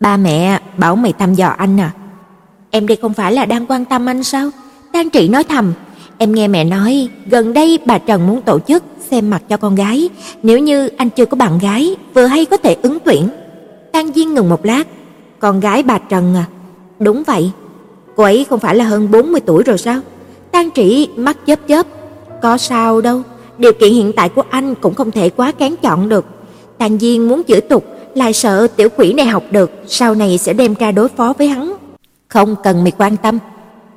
"Ba 0.01 0.17
mẹ 0.17 0.61
bảo 0.77 0.97
mày 0.97 1.13
thăm 1.13 1.35
dò 1.35 1.49
anh 1.49 1.81
à?" 1.81 1.91
"Em 2.71 2.87
đây 2.87 2.97
không 2.97 3.15
phải 3.15 3.33
là 3.33 3.47
đang 3.47 3.67
quan 3.67 3.85
tâm 3.85 4.07
anh 4.09 4.25
sao?" 4.25 4.51
Tang 4.93 5.11
trị 5.11 5.29
nói 5.29 5.45
thầm, 5.45 5.73
"Em 6.19 6.35
nghe 6.35 6.49
mẹ 6.49 6.65
nói, 6.65 7.09
gần 7.27 7.53
đây 7.53 7.79
bà 7.85 7.99
Trần 7.99 8.27
muốn 8.27 8.41
tổ 8.41 8.59
chức 8.59 8.83
xem 9.11 9.31
mặt 9.31 9.43
cho 9.49 9.57
con 9.57 9.75
gái, 9.75 10.09
nếu 10.43 10.59
như 10.59 10.89
anh 10.97 11.11
chưa 11.11 11.27
có 11.27 11.37
bạn 11.37 11.59
gái, 11.59 11.97
vừa 12.15 12.27
hay 12.27 12.45
có 12.45 12.57
thể 12.57 12.77
ứng 12.83 12.99
tuyển." 13.05 13.29
Tang 13.93 14.13
Diên 14.15 14.35
ngừng 14.35 14.49
một 14.49 14.65
lát, 14.67 14.87
"Con 15.39 15.61
gái 15.61 15.83
bà 15.83 15.99
Trần 15.99 16.35
à?" 16.35 16.45
"Đúng 16.99 17.23
vậy." 17.27 17.51
Cô 18.17 18.25
ấy 18.25 18.47
không 18.51 18.61
phải 18.61 18.77
là 18.77 18.85
hơn 18.85 19.11
40 19.11 19.41
tuổi 19.47 19.63
rồi 19.63 19.79
sao? 19.79 20.01
Tang 20.51 20.71
trị 20.71 21.09
mắt 21.17 21.37
chớp 21.47 21.59
chớp, 21.69 21.87
có 22.43 22.59
sao 22.59 23.01
đâu, 23.01 23.23
điều 23.59 23.73
kiện 23.73 23.93
hiện 23.93 24.13
tại 24.13 24.29
của 24.29 24.43
anh 24.51 24.75
cũng 24.75 24.95
không 24.95 25.11
thể 25.11 25.29
quá 25.29 25.53
kén 25.53 25.77
chọn 25.83 26.09
được. 26.09 26.25
Tang 26.79 26.99
Diên 26.99 27.29
muốn 27.29 27.43
giữ 27.47 27.61
tục, 27.61 27.85
lại 28.15 28.33
sợ 28.33 28.67
tiểu 28.67 28.89
quỷ 28.97 29.13
này 29.13 29.27
học 29.27 29.43
được, 29.51 29.71
sau 29.87 30.15
này 30.15 30.39
sẽ 30.39 30.53
đem 30.53 30.75
ra 30.75 30.91
đối 30.91 31.09
phó 31.09 31.33
với 31.39 31.49
hắn. 31.49 31.77
Không 32.29 32.57
cần 32.63 32.85
mày 32.85 32.93
quan 32.99 33.17
tâm. 33.17 33.39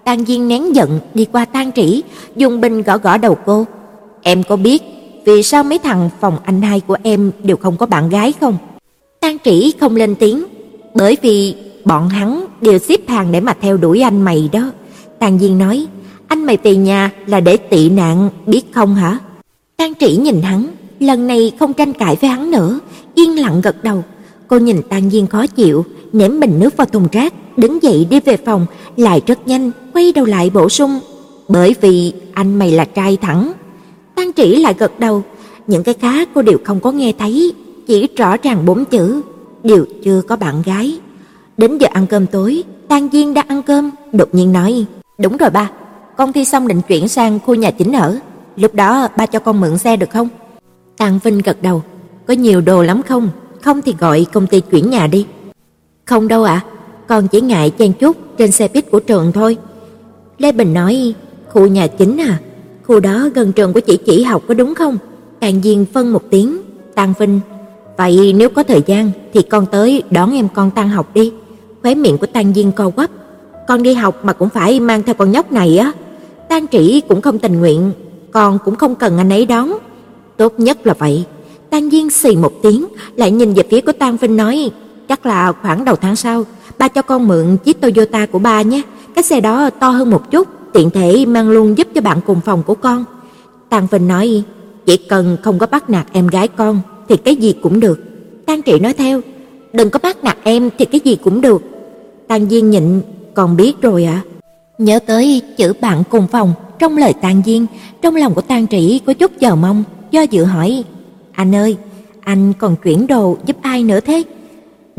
Tang 0.04 0.26
Diên 0.26 0.48
nén 0.48 0.76
giận 0.76 1.00
đi 1.13 1.26
qua 1.26 1.46
Tang 1.46 1.72
Trĩ, 1.72 2.04
dùng 2.36 2.62
bình 2.62 2.82
gõ 2.82 2.98
gõ 2.98 3.18
đầu 3.18 3.38
cô. 3.46 3.65
Em 4.22 4.44
có 4.44 4.56
biết 4.56 4.84
vì 5.26 5.44
sao 5.44 5.63
mấy 5.63 5.80
thằng 5.80 6.10
phòng 6.20 6.38
anh 6.44 6.62
hai 6.62 6.80
của 6.80 6.98
em 7.04 7.32
đều 7.44 7.58
không 7.58 7.78
có 7.78 7.86
bạn 7.86 8.10
gái 8.10 8.34
không? 8.39 8.58
Tang 9.20 9.38
Trĩ 9.44 9.74
không 9.80 9.96
lên 9.96 10.15
tiếng, 10.15 10.44
bởi 10.94 11.18
vì 11.22 11.56
bọn 11.86 12.10
hắn 12.10 12.46
đều 12.62 12.78
xếp 12.78 13.10
hàng 13.10 13.32
để 13.32 13.39
mà 13.39 13.54
theo 13.62 13.78
đuổi 13.78 14.02
anh 14.02 14.22
mày 14.22 14.50
đó. 14.52 14.72
Tang 15.20 15.39
Diên 15.39 15.58
nói, 15.58 15.88
anh 16.28 16.46
mày 16.46 16.58
về 16.63 16.76
nhà 16.76 17.12
là 17.26 17.39
để 17.39 17.58
tị 17.58 17.89
nạn, 17.89 18.30
biết 18.46 18.74
không 18.74 18.96
hả? 18.96 19.20
Tang 19.78 19.94
Trĩ 20.00 20.18
nhìn 20.18 20.42
hắn, 20.42 20.68
lần 21.00 21.28
này 21.28 21.52
không 21.60 21.74
tranh 21.74 21.94
cãi 21.94 22.18
với 22.22 22.30
hắn 22.30 22.52
nữa, 22.52 22.80
yên 23.15 23.39
lặng 23.39 23.62
gật 23.62 23.84
đầu. 23.84 24.04
Cô 24.48 24.58
nhìn 24.58 24.82
Tang 24.89 25.10
Diên 25.10 25.28
khó 25.28 25.48
chịu, 25.48 25.86
ném 26.13 26.39
bình 26.39 26.60
nước 26.60 26.78
vào 26.78 26.86
thùng 26.86 27.08
rác, 27.12 27.34
đứng 27.58 27.84
dậy 27.84 28.08
đi 28.10 28.19
về 28.19 28.38
phòng, 28.38 28.65
lại 28.98 29.22
rất 29.26 29.48
nhanh 29.48 29.72
quay 29.93 30.12
đầu 30.12 30.26
lại 30.26 30.50
bổ 30.54 30.69
sung, 30.69 31.00
bởi 31.48 31.76
vì 31.82 32.13
anh 32.34 32.60
mày 32.60 32.72
là 32.72 32.86
trai 32.86 33.17
thẳng. 33.22 33.54
Tang 34.15 34.34
Trĩ 34.34 34.56
lại 34.56 34.74
gật 34.78 35.00
đầu, 35.00 35.24
những 35.67 35.84
cái 35.84 35.93
khác 35.93 36.30
cô 36.34 36.41
đều 36.41 36.58
không 36.63 36.80
có 36.80 36.91
nghe 36.91 37.13
thấy, 37.19 37.54
chỉ 37.88 38.08
rõ 38.17 38.38
ràng 38.38 38.65
bốn 38.65 38.86
chữ, 38.86 39.22
đều 39.63 39.86
chưa 40.04 40.22
có 40.22 40.36
bạn 40.36 40.62
gái. 40.65 41.00
Đến 41.58 41.78
giờ 41.78 41.88
ăn 41.93 42.08
cơm 42.08 42.28
tối, 42.28 42.63
Tang 42.88 43.10
Diên 43.12 43.34
đã 43.34 43.43
ăn 43.48 43.63
cơm, 43.63 43.91
đột 44.12 44.36
nhiên 44.36 44.54
nói: 44.54 44.86
"Đúng 45.17 45.38
rồi 45.38 45.50
ba, 45.50 45.72
con 46.17 46.34
thi 46.34 46.45
xong 46.45 46.67
định 46.67 46.82
chuyển 46.88 47.08
sang 47.08 47.39
khu 47.45 47.56
nhà 47.56 47.72
chính 47.72 47.93
ở, 47.93 48.19
lúc 48.56 48.76
đó 48.76 49.08
ba 49.17 49.26
cho 49.26 49.39
con 49.39 49.62
mượn 49.62 49.78
xe 49.78 49.95
được 49.95 50.10
không?" 50.10 50.30
Tang 50.98 51.19
Vinh 51.24 51.38
gật 51.38 51.62
đầu: 51.62 51.84
"Có 52.26 52.34
nhiều 52.34 52.62
đồ 52.62 52.84
lắm 52.84 53.02
không? 53.02 53.30
Không 53.62 53.82
thì 53.82 53.95
gọi 54.00 54.26
công 54.34 54.48
ty 54.48 54.60
chuyển 54.60 54.89
nhà 54.89 55.08
đi." 55.08 55.26
"Không 56.10 56.28
đâu 56.28 56.43
ạ, 56.43 56.62
con 57.08 57.28
chỉ 57.28 57.41
ngại 57.41 57.72
chen 57.78 57.93
chút 57.93 58.17
trên 58.38 58.52
xe 58.52 58.67
buýt 58.74 58.91
của 58.91 59.00
trường 59.00 59.32
thôi." 59.32 59.58
Lê 60.38 60.52
Bình 60.52 60.74
nói, 60.74 61.13
khu 61.52 61.67
nhà 61.67 61.88
chính 61.88 62.17
à, 62.17 62.39
khu 62.84 63.00
đó 63.00 63.30
gần 63.36 63.52
trường 63.52 63.74
của 63.74 63.80
chị 63.80 63.98
chỉ 64.06 64.24
học 64.24 64.41
có 64.48 64.54
đúng 64.54 64.76
không? 64.76 64.98
Càng 65.41 65.62
Diên 65.63 65.86
phân 65.93 66.13
một 66.13 66.24
tiếng, 66.30 66.58
Tăng 66.95 67.13
Vinh, 67.19 67.39
vậy 67.98 68.34
nếu 68.38 68.50
có 68.50 68.63
thời 68.63 68.82
gian 68.86 69.12
thì 69.34 69.41
con 69.41 69.65
tới 69.65 70.04
đón 70.12 70.34
em 70.34 70.48
con 70.56 70.72
tan 70.72 70.89
học 70.89 71.08
đi. 71.13 71.32
Khóe 71.82 71.95
miệng 71.95 72.17
của 72.17 72.28
Tăng 72.28 72.54
Diên 72.54 72.72
co 72.72 72.89
quắp, 72.89 73.10
con 73.67 73.84
đi 73.84 73.93
học 73.93 74.26
mà 74.26 74.34
cũng 74.34 74.50
phải 74.50 74.80
mang 74.80 75.04
theo 75.04 75.15
con 75.15 75.32
nhóc 75.32 75.52
này 75.52 75.78
á. 75.78 75.91
Tăng 76.50 76.67
Trĩ 76.67 77.02
cũng 77.10 77.22
không 77.22 77.39
tình 77.39 77.60
nguyện, 77.60 77.91
con 78.32 78.58
cũng 78.65 78.76
không 78.76 78.95
cần 78.95 79.17
anh 79.17 79.30
ấy 79.30 79.45
đón. 79.45 79.74
Tốt 80.38 80.54
nhất 80.58 80.88
là 80.88 80.93
vậy. 81.00 81.24
Tăng 81.69 81.89
Diên 81.89 82.10
xì 82.10 82.36
một 82.36 82.54
tiếng, 82.62 82.86
lại 83.15 83.32
nhìn 83.32 83.54
về 83.54 83.63
phía 83.69 83.82
của 83.82 83.91
Tăng 83.91 84.17
Vinh 84.17 84.38
nói, 84.38 84.72
chắc 85.10 85.26
là 85.26 85.54
khoảng 85.62 85.86
đầu 85.86 85.95
tháng 85.95 86.15
sau, 86.15 86.45
ba 86.78 86.88
cho 86.88 87.02
con 87.02 87.28
mượn 87.28 87.58
chiếc 87.58 87.82
Toyota 87.82 88.26
của 88.26 88.39
ba 88.39 88.62
nhé. 88.62 88.82
Cái 89.15 89.24
xe 89.24 89.41
đó 89.41 89.69
to 89.69 89.89
hơn 89.89 90.10
một 90.10 90.32
chút, 90.32 90.48
tiện 90.74 90.89
thể 90.89 91.26
mang 91.26 91.50
luôn 91.50 91.78
giúp 91.78 91.88
cho 91.95 92.02
bạn 92.02 92.19
cùng 92.26 92.41
phòng 92.41 92.63
của 92.63 92.76
con. 92.76 93.06
Tang 93.69 93.88
Vinh 93.91 94.08
nói, 94.08 94.43
chỉ 94.86 94.98
cần 94.98 95.38
không 95.43 95.60
có 95.60 95.67
bắt 95.67 95.89
nạt 95.89 96.08
em 96.12 96.28
gái 96.28 96.48
con 96.48 96.82
thì 97.10 97.17
cái 97.17 97.36
gì 97.36 97.56
cũng 97.63 97.80
được. 97.80 98.00
Tang 98.45 98.62
Trị 98.62 98.80
nói 98.80 98.93
theo, 98.93 99.22
đừng 99.74 99.89
có 99.89 100.00
bắt 100.04 100.24
nạt 100.24 100.38
em 100.43 100.69
thì 100.78 100.86
cái 100.86 101.02
gì 101.04 101.15
cũng 101.15 101.41
được. 101.41 101.62
Tang 102.28 102.50
Diên 102.50 102.69
nhịn, 102.69 103.02
con 103.34 103.58
biết 103.58 103.82
rồi 103.82 104.06
ạ. 104.06 104.22
À? 104.26 104.28
Nhớ 104.78 105.00
tới 105.00 105.41
chữ 105.58 105.74
bạn 105.82 106.04
cùng 106.10 106.28
phòng 106.28 106.54
trong 106.80 106.98
lời 106.98 107.13
Tang 107.13 107.41
Diên, 107.45 107.65
trong 108.02 108.15
lòng 108.15 108.34
của 108.34 108.41
Tang 108.41 108.67
trị 108.67 109.02
có 109.06 109.13
chút 109.13 109.32
chờ 109.39 109.56
mong, 109.56 109.84
do 110.12 110.22
dự 110.22 110.43
hỏi: 110.43 110.84
"Anh 111.32 111.56
ơi, 111.56 111.78
anh 112.22 112.54
còn 112.54 112.76
chuyển 112.76 113.08
đồ 113.08 113.38
giúp 113.45 113.58
ai 113.62 113.84
nữa 113.84 114.00
thế?" 114.00 114.24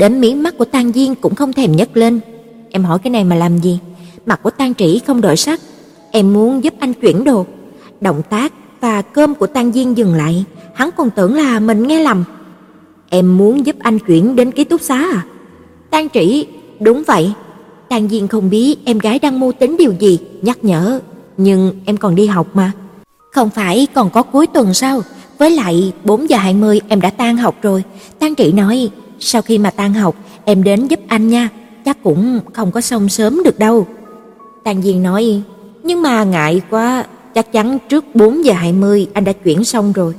Đến 0.01 0.21
mí 0.21 0.35
mắt 0.35 0.59
của 0.59 0.65
Tang 0.65 0.93
Diên 0.93 1.15
cũng 1.15 1.35
không 1.35 1.53
thèm 1.53 1.73
nhấc 1.73 1.97
lên. 1.97 2.21
"Em 2.71 2.85
hỏi 2.85 2.99
cái 2.99 3.11
này 3.11 3.25
mà 3.25 3.37
làm 3.37 3.59
gì?" 3.59 3.79
Mặt 4.27 4.41
của 4.43 4.51
Tang 4.51 4.75
Trĩ 4.75 5.01
không 5.07 5.21
đổi 5.21 5.37
sắc. 5.37 5.61
"Em 6.11 6.33
muốn 6.33 6.65
giúp 6.65 6.75
anh 6.79 6.93
chuyển 6.93 7.25
đồ." 7.25 7.47
Động 8.01 8.23
tác 8.31 8.53
và 8.81 9.03
cơm 9.03 9.35
của 9.35 9.47
Tang 9.47 9.73
Diên 9.73 9.95
dừng 9.95 10.15
lại, 10.15 10.45
hắn 10.75 10.91
còn 10.97 11.11
tưởng 11.11 11.35
là 11.35 11.61
mình 11.61 11.87
nghe 11.87 12.03
lầm. 12.03 12.25
"Em 13.09 13.39
muốn 13.39 13.67
giúp 13.67 13.77
anh 13.79 13.99
chuyển 13.99 14.37
đến 14.37 14.51
ký 14.51 14.65
túc 14.65 14.81
xá 14.81 14.99
à?" 14.99 15.25
Tang 15.91 16.09
Trĩ: 16.09 16.47
"Đúng 16.81 17.03
vậy." 17.07 17.33
Tang 17.89 18.09
Diên 18.09 18.29
không 18.29 18.51
biết 18.51 18.77
em 18.85 18.99
gái 18.99 19.19
đang 19.19 19.41
mưu 19.41 19.53
tính 19.53 19.77
điều 19.77 19.93
gì, 20.01 20.19
nhắc 20.43 20.65
nhở, 20.65 21.01
nhưng 21.37 21.73
em 21.85 21.97
còn 21.97 22.15
đi 22.15 22.27
học 22.27 22.47
mà. 22.55 22.73
Không 23.33 23.51
phải 23.51 23.87
còn 23.95 24.11
có 24.11 24.23
cuối 24.23 24.47
tuần 24.47 24.75
sao? 24.75 25.03
Với 25.39 25.51
lại 25.51 25.93
4 26.05 26.31
giờ 26.31 26.37
20 26.37 26.81
em 26.89 27.01
đã 27.01 27.11
tan 27.11 27.37
học 27.37 27.55
rồi. 27.63 27.83
Tang 28.19 28.35
Trị 28.35 28.53
nói, 28.53 28.91
sau 29.21 29.43
khi 29.43 29.59
mà 29.59 29.71
tan 29.71 29.95
học 29.95 30.17
em 30.45 30.63
đến 30.63 30.87
giúp 30.89 31.01
anh 31.07 31.29
nha, 31.29 31.49
chắc 31.85 32.03
cũng 32.03 32.41
không 32.53 32.71
có 32.71 32.81
xong 32.81 33.09
sớm 33.09 33.43
được 33.45 33.59
đâu. 33.59 33.87
Tàn 34.65 34.83
Diên 34.83 35.03
nói, 35.03 35.43
nhưng 35.83 36.03
mà 36.03 36.25
ngại 36.25 36.61
quá, 36.71 37.05
chắc 37.35 37.53
chắn 37.53 37.79
trước 37.89 38.05
4 38.15 38.45
giờ 38.45 38.53
20 38.53 39.07
anh 39.13 39.25
đã 39.25 39.33
chuyển 39.33 39.65
xong 39.65 39.93
rồi. 39.93 40.15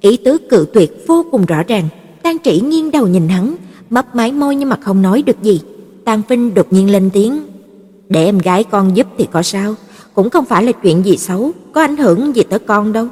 Ý 0.00 0.16
tứ 0.16 0.38
cự 0.38 0.66
tuyệt 0.72 1.04
vô 1.06 1.24
cùng 1.30 1.44
rõ 1.44 1.62
ràng. 1.62 1.88
Tang 2.22 2.36
Trĩ 2.44 2.60
nghiêng 2.60 2.90
đầu 2.90 3.06
nhìn 3.06 3.28
hắn, 3.28 3.54
mấp 3.90 4.14
máy 4.14 4.32
môi 4.32 4.56
nhưng 4.56 4.68
mà 4.68 4.76
không 4.80 5.02
nói 5.02 5.22
được 5.22 5.42
gì. 5.42 5.60
Tang 6.04 6.22
Vinh 6.28 6.54
đột 6.54 6.72
nhiên 6.72 6.90
lên 6.90 7.10
tiếng, 7.12 7.40
"Để 8.08 8.24
em 8.24 8.38
gái 8.38 8.64
con 8.64 8.96
giúp 8.96 9.06
thì 9.18 9.26
có 9.32 9.42
sao, 9.42 9.74
cũng 10.14 10.30
không 10.30 10.44
phải 10.44 10.64
là 10.64 10.72
chuyện 10.72 11.04
gì 11.04 11.16
xấu, 11.16 11.52
có 11.72 11.80
ảnh 11.80 11.96
hưởng 11.96 12.36
gì 12.36 12.42
tới 12.42 12.58
con 12.58 12.92
đâu." 12.92 13.06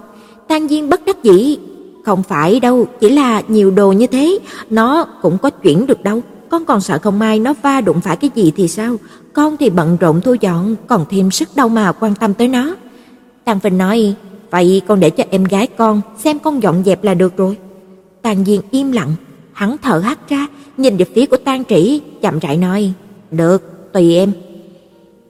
Tang 0.49 0.69
Diên 0.69 0.89
bất 0.89 1.05
đắc 1.05 1.23
dĩ, 1.23 1.59
"Không 2.05 2.23
phải 2.23 2.61
đâu, 2.61 2.87
chỉ 3.01 3.09
là 3.09 3.43
nhiều 3.49 3.71
đồ 3.71 3.93
như 3.93 4.07
thế, 4.07 4.39
nó 4.71 5.05
cũng 5.23 5.39
có 5.39 5.51
chuyển 5.51 5.87
được 5.87 6.03
đâu, 6.03 6.23
con 6.49 6.65
còn 6.65 6.81
sợ 6.81 6.99
không 6.99 7.19
may 7.19 7.39
nó 7.39 7.55
va 7.63 7.81
đụng 7.81 8.01
phải 8.01 8.17
cái 8.17 8.31
gì 8.35 8.53
thì 8.57 8.69
sao, 8.69 8.97
con 9.33 9.57
thì 9.57 9.71
bận 9.71 9.97
rộn 10.01 10.21
thu 10.21 10.35
dọn, 10.41 10.77
còn 10.87 11.05
thêm 11.11 11.31
sức 11.31 11.49
đâu 11.57 11.69
mà 11.69 11.93
quan 11.93 12.15
tâm 12.15 12.35
tới 12.35 12.49
nó." 12.49 12.75
tàng 13.45 13.59
Vinh 13.63 13.79
nói, 13.79 14.15
"Vậy 14.51 14.83
con 14.87 15.01
để 15.01 15.11
cho 15.11 15.25
em 15.31 15.45
gái 15.45 15.67
con 15.67 16.01
xem 16.19 16.39
con 16.39 16.63
dọn 16.63 16.83
dẹp 16.85 17.05
là 17.05 17.15
được 17.15 17.37
rồi." 17.37 17.57
tàng 18.23 18.45
Diên 18.45 18.61
im 18.71 18.93
lặng, 18.93 19.13
hắn 19.53 19.77
thở 19.83 19.99
hắt 19.99 20.29
ra, 20.29 20.47
nhìn 20.77 20.97
về 20.97 21.05
phía 21.15 21.27
của 21.27 21.37
Tang 21.37 21.65
Trĩ, 21.65 22.01
chậm 22.23 22.39
rãi 22.39 22.57
nói, 22.57 22.93
"Được, 23.31 23.93
tùy 23.93 24.15
em." 24.17 24.33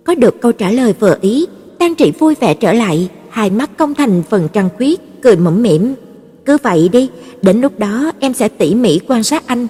Có 0.04 0.14
được 0.14 0.40
câu 0.40 0.52
trả 0.52 0.70
lời 0.70 0.94
vừa 1.00 1.16
ý, 1.20 1.46
Tang 1.78 1.94
Trĩ 1.94 2.10
vui 2.10 2.34
vẻ 2.40 2.54
trở 2.54 2.72
lại, 2.72 3.08
hai 3.30 3.50
mắt 3.50 3.70
công 3.76 3.94
thành 3.94 4.22
phần 4.30 4.48
trăng 4.52 4.68
khuyết, 4.76 5.00
cười 5.22 5.36
mỉm 5.36 5.62
mỉm, 5.62 5.94
"Cứ 6.44 6.56
vậy 6.62 6.88
đi, 6.88 7.08
đến 7.42 7.60
lúc 7.60 7.78
đó 7.78 8.12
em 8.20 8.34
sẽ 8.34 8.48
tỉ 8.48 8.74
mỉ 8.74 9.00
quan 9.08 9.22
sát 9.22 9.46
anh." 9.46 9.66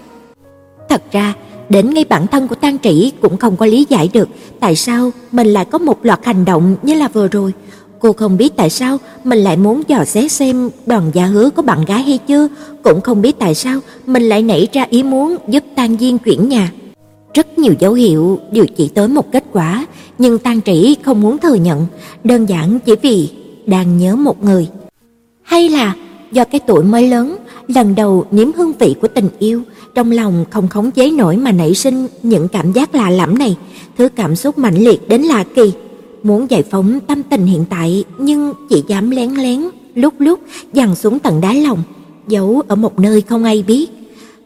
Thật 0.89 1.03
ra, 1.13 1.35
đến 1.69 1.95
ngay 1.95 2.05
bản 2.05 2.27
thân 2.27 2.49
của 2.49 2.55
Tang 2.55 2.79
Trĩ 2.79 3.13
cũng 3.21 3.37
không 3.37 3.57
có 3.57 3.67
lý 3.67 3.87
giải 3.89 4.11
được 4.13 4.29
tại 4.61 4.77
sao 4.77 5.11
mình 5.33 5.47
lại 5.47 5.65
có 5.65 5.79
một 5.79 6.05
loạt 6.05 6.25
hành 6.25 6.45
động 6.45 6.77
như 6.83 6.95
là 6.95 7.09
vừa 7.09 7.29
rồi. 7.29 7.53
Cô 7.99 8.13
không 8.13 8.37
biết 8.37 8.57
tại 8.57 8.71
sao 8.71 8.99
mình 9.25 9.39
lại 9.39 9.57
muốn 9.57 9.83
dò 9.89 10.05
xét 10.05 10.33
xem 10.33 10.71
đoàn 10.87 11.11
gia 11.15 11.27
hứa 11.27 11.51
có 11.51 11.63
bạn 11.63 11.85
gái 11.85 12.03
hay 12.03 12.19
chưa, 12.19 12.49
cũng 12.83 13.01
không 13.01 13.23
biết 13.23 13.39
tại 13.39 13.55
sao 13.55 13.81
mình 14.07 14.23
lại 14.23 14.43
nảy 14.43 14.69
ra 14.73 14.87
ý 14.91 15.03
muốn 15.03 15.37
giúp 15.49 15.65
Tang 15.77 15.97
Diên 16.01 16.19
chuyển 16.19 16.49
nhà. 16.49 16.73
Rất 17.35 17.59
nhiều 17.59 17.75
dấu 17.79 17.93
hiệu 17.93 18.39
đều 18.53 18.67
chỉ 18.77 18.89
tới 18.89 19.09
một 19.09 19.33
kết 19.33 19.45
quả, 19.53 19.87
nhưng 20.19 20.39
Tang 20.39 20.61
Trĩ 20.61 20.97
không 21.03 21.21
muốn 21.21 21.39
thừa 21.39 21.55
nhận, 21.55 21.87
đơn 22.25 22.47
giản 22.47 22.79
chỉ 22.85 22.95
vì 23.03 23.29
đang 23.67 23.99
nhớ 23.99 24.17
một 24.17 24.45
người. 24.45 24.69
Hay 25.43 25.69
là 25.69 25.95
do 26.35 26.45
cái 26.45 26.61
tuổi 26.67 26.85
mới 26.85 27.09
lớn, 27.09 27.37
lần 27.69 27.95
đầu 27.95 28.27
nếm 28.31 28.53
hương 28.53 28.73
vị 28.79 28.95
của 29.01 29.09
tình 29.09 29.29
yêu, 29.39 29.63
trong 29.95 30.11
lòng 30.11 30.45
không 30.51 30.69
khống 30.69 30.91
chế 30.91 31.11
nổi 31.11 31.37
mà 31.37 31.53
nảy 31.53 31.75
sinh 31.75 32.07
những 32.23 32.49
cảm 32.49 32.73
giác 32.73 32.95
lạ 32.95 33.11
lẫm 33.11 33.39
này, 33.39 33.57
thứ 33.99 34.09
cảm 34.09 34.37
xúc 34.37 34.59
mãnh 34.59 34.85
liệt 34.85 35.09
đến 35.09 35.23
lạ 35.23 35.45
kỳ. 35.55 35.73
Muốn 36.23 36.51
giải 36.51 36.63
phóng 36.63 37.01
tâm 37.01 37.23
tình 37.23 37.47
hiện 37.47 37.65
tại 37.71 38.05
nhưng 38.19 38.53
chỉ 38.71 38.85
dám 38.89 39.11
lén 39.11 39.31
lén, 39.31 39.65
lúc 39.95 40.15
lúc 40.19 40.41
dằn 40.73 40.95
xuống 40.95 41.19
tận 41.19 41.41
đáy 41.41 41.61
lòng, 41.61 41.83
giấu 42.29 42.63
ở 42.69 42.77
một 42.77 42.99
nơi 42.99 43.21
không 43.21 43.45
ai 43.45 43.65
biết. 43.67 43.87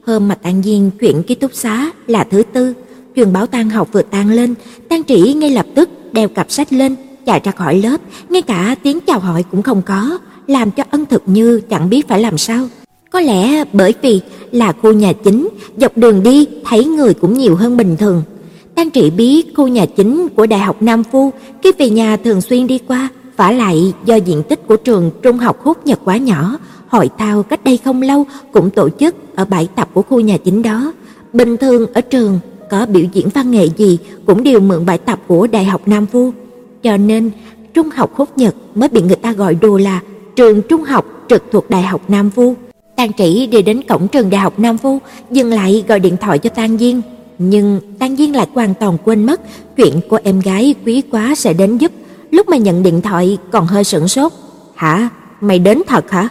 Hôm 0.06 0.28
mà 0.28 0.34
Tang 0.34 0.62
Diên 0.62 0.90
chuyển 1.00 1.22
ký 1.22 1.34
túc 1.34 1.54
xá 1.54 1.90
là 2.06 2.24
thứ 2.24 2.42
tư, 2.52 2.74
truyền 3.16 3.32
báo 3.32 3.46
tan 3.46 3.70
học 3.70 3.88
vừa 3.92 4.02
tan 4.02 4.30
lên, 4.30 4.54
Tang 4.88 5.04
Trĩ 5.04 5.32
ngay 5.32 5.50
lập 5.50 5.66
tức 5.74 5.88
đeo 6.12 6.28
cặp 6.28 6.50
sách 6.50 6.72
lên, 6.72 6.96
chạy 7.26 7.40
ra 7.44 7.52
khỏi 7.52 7.80
lớp, 7.82 8.00
ngay 8.28 8.42
cả 8.42 8.76
tiếng 8.82 9.00
chào 9.00 9.18
hỏi 9.18 9.44
cũng 9.50 9.62
không 9.62 9.82
có, 9.82 10.18
làm 10.48 10.70
cho 10.70 10.84
Ân 10.90 11.06
Thực 11.06 11.22
Như 11.26 11.60
chẳng 11.70 11.90
biết 11.90 12.08
phải 12.08 12.20
làm 12.20 12.38
sao. 12.38 12.68
Có 13.10 13.20
lẽ 13.20 13.64
bởi 13.72 13.94
vì 14.02 14.20
là 14.52 14.72
khu 14.72 14.92
nhà 14.92 15.12
chính, 15.12 15.48
dọc 15.76 15.96
đường 15.96 16.22
đi 16.22 16.46
thấy 16.64 16.84
người 16.84 17.14
cũng 17.14 17.38
nhiều 17.38 17.56
hơn 17.56 17.76
bình 17.76 17.96
thường. 17.96 18.22
Tang 18.74 18.90
Trị 18.90 19.10
biết 19.10 19.46
khu 19.56 19.68
nhà 19.68 19.86
chính 19.86 20.28
của 20.28 20.46
Đại 20.46 20.60
học 20.60 20.82
Nam 20.82 21.04
Phu, 21.04 21.30
khi 21.62 21.72
về 21.78 21.90
nhà 21.90 22.16
thường 22.16 22.40
xuyên 22.40 22.66
đi 22.66 22.78
qua, 22.78 23.08
vả 23.36 23.50
lại 23.50 23.92
do 24.04 24.14
diện 24.16 24.42
tích 24.48 24.66
của 24.66 24.76
trường 24.76 25.10
trung 25.22 25.38
học 25.38 25.64
Húc 25.64 25.86
Nhật 25.86 26.00
quá 26.04 26.16
nhỏ, 26.16 26.58
hội 26.88 27.10
thao 27.18 27.42
cách 27.42 27.64
đây 27.64 27.76
không 27.84 28.02
lâu 28.02 28.24
cũng 28.52 28.70
tổ 28.70 28.88
chức 28.88 29.14
ở 29.36 29.44
bãi 29.44 29.68
tập 29.76 29.88
của 29.94 30.02
khu 30.02 30.20
nhà 30.20 30.36
chính 30.36 30.62
đó. 30.62 30.92
Bình 31.32 31.56
thường 31.56 31.92
ở 31.92 32.00
trường 32.00 32.38
có 32.70 32.86
biểu 32.86 33.04
diễn 33.12 33.28
văn 33.28 33.50
nghệ 33.50 33.68
gì 33.76 33.98
cũng 34.26 34.42
đều 34.42 34.60
mượn 34.60 34.86
bãi 34.86 34.98
tập 34.98 35.18
của 35.26 35.46
Đại 35.46 35.64
học 35.64 35.82
Nam 35.86 36.06
Phu. 36.06 36.32
Cho 36.82 36.96
nên, 36.96 37.30
trung 37.74 37.90
học 37.90 38.14
Húc 38.14 38.38
Nhật 38.38 38.54
mới 38.74 38.88
bị 38.88 39.02
người 39.02 39.16
ta 39.16 39.32
gọi 39.32 39.54
đùa 39.54 39.78
là 39.78 40.00
trường 40.38 40.62
trung 40.62 40.82
học 40.82 41.04
trực 41.28 41.44
thuộc 41.52 41.70
Đại 41.70 41.82
học 41.82 42.00
Nam 42.08 42.30
vu 42.30 42.54
Tang 42.96 43.12
Trĩ 43.12 43.46
đi 43.46 43.62
đến 43.62 43.82
cổng 43.88 44.08
trường 44.08 44.30
Đại 44.30 44.40
học 44.40 44.58
Nam 44.58 44.76
vu 44.76 44.98
dừng 45.30 45.50
lại 45.50 45.84
gọi 45.88 46.00
điện 46.00 46.16
thoại 46.20 46.38
cho 46.38 46.50
Tang 46.50 46.78
Diên, 46.78 47.00
nhưng 47.38 47.80
Tang 47.98 48.16
Diên 48.16 48.32
lại 48.32 48.46
hoàn 48.54 48.74
toàn 48.74 48.96
quên 49.04 49.26
mất 49.26 49.40
chuyện 49.76 50.00
của 50.08 50.18
em 50.24 50.40
gái 50.40 50.74
quý 50.86 51.02
quá 51.10 51.34
sẽ 51.34 51.52
đến 51.52 51.78
giúp. 51.78 51.92
Lúc 52.30 52.48
mà 52.48 52.56
nhận 52.56 52.82
điện 52.82 53.02
thoại 53.02 53.38
còn 53.50 53.66
hơi 53.66 53.84
sửng 53.84 54.08
sốt. 54.08 54.32
"Hả? 54.74 55.08
Mày 55.40 55.58
đến 55.58 55.82
thật 55.86 56.10
hả?" 56.10 56.28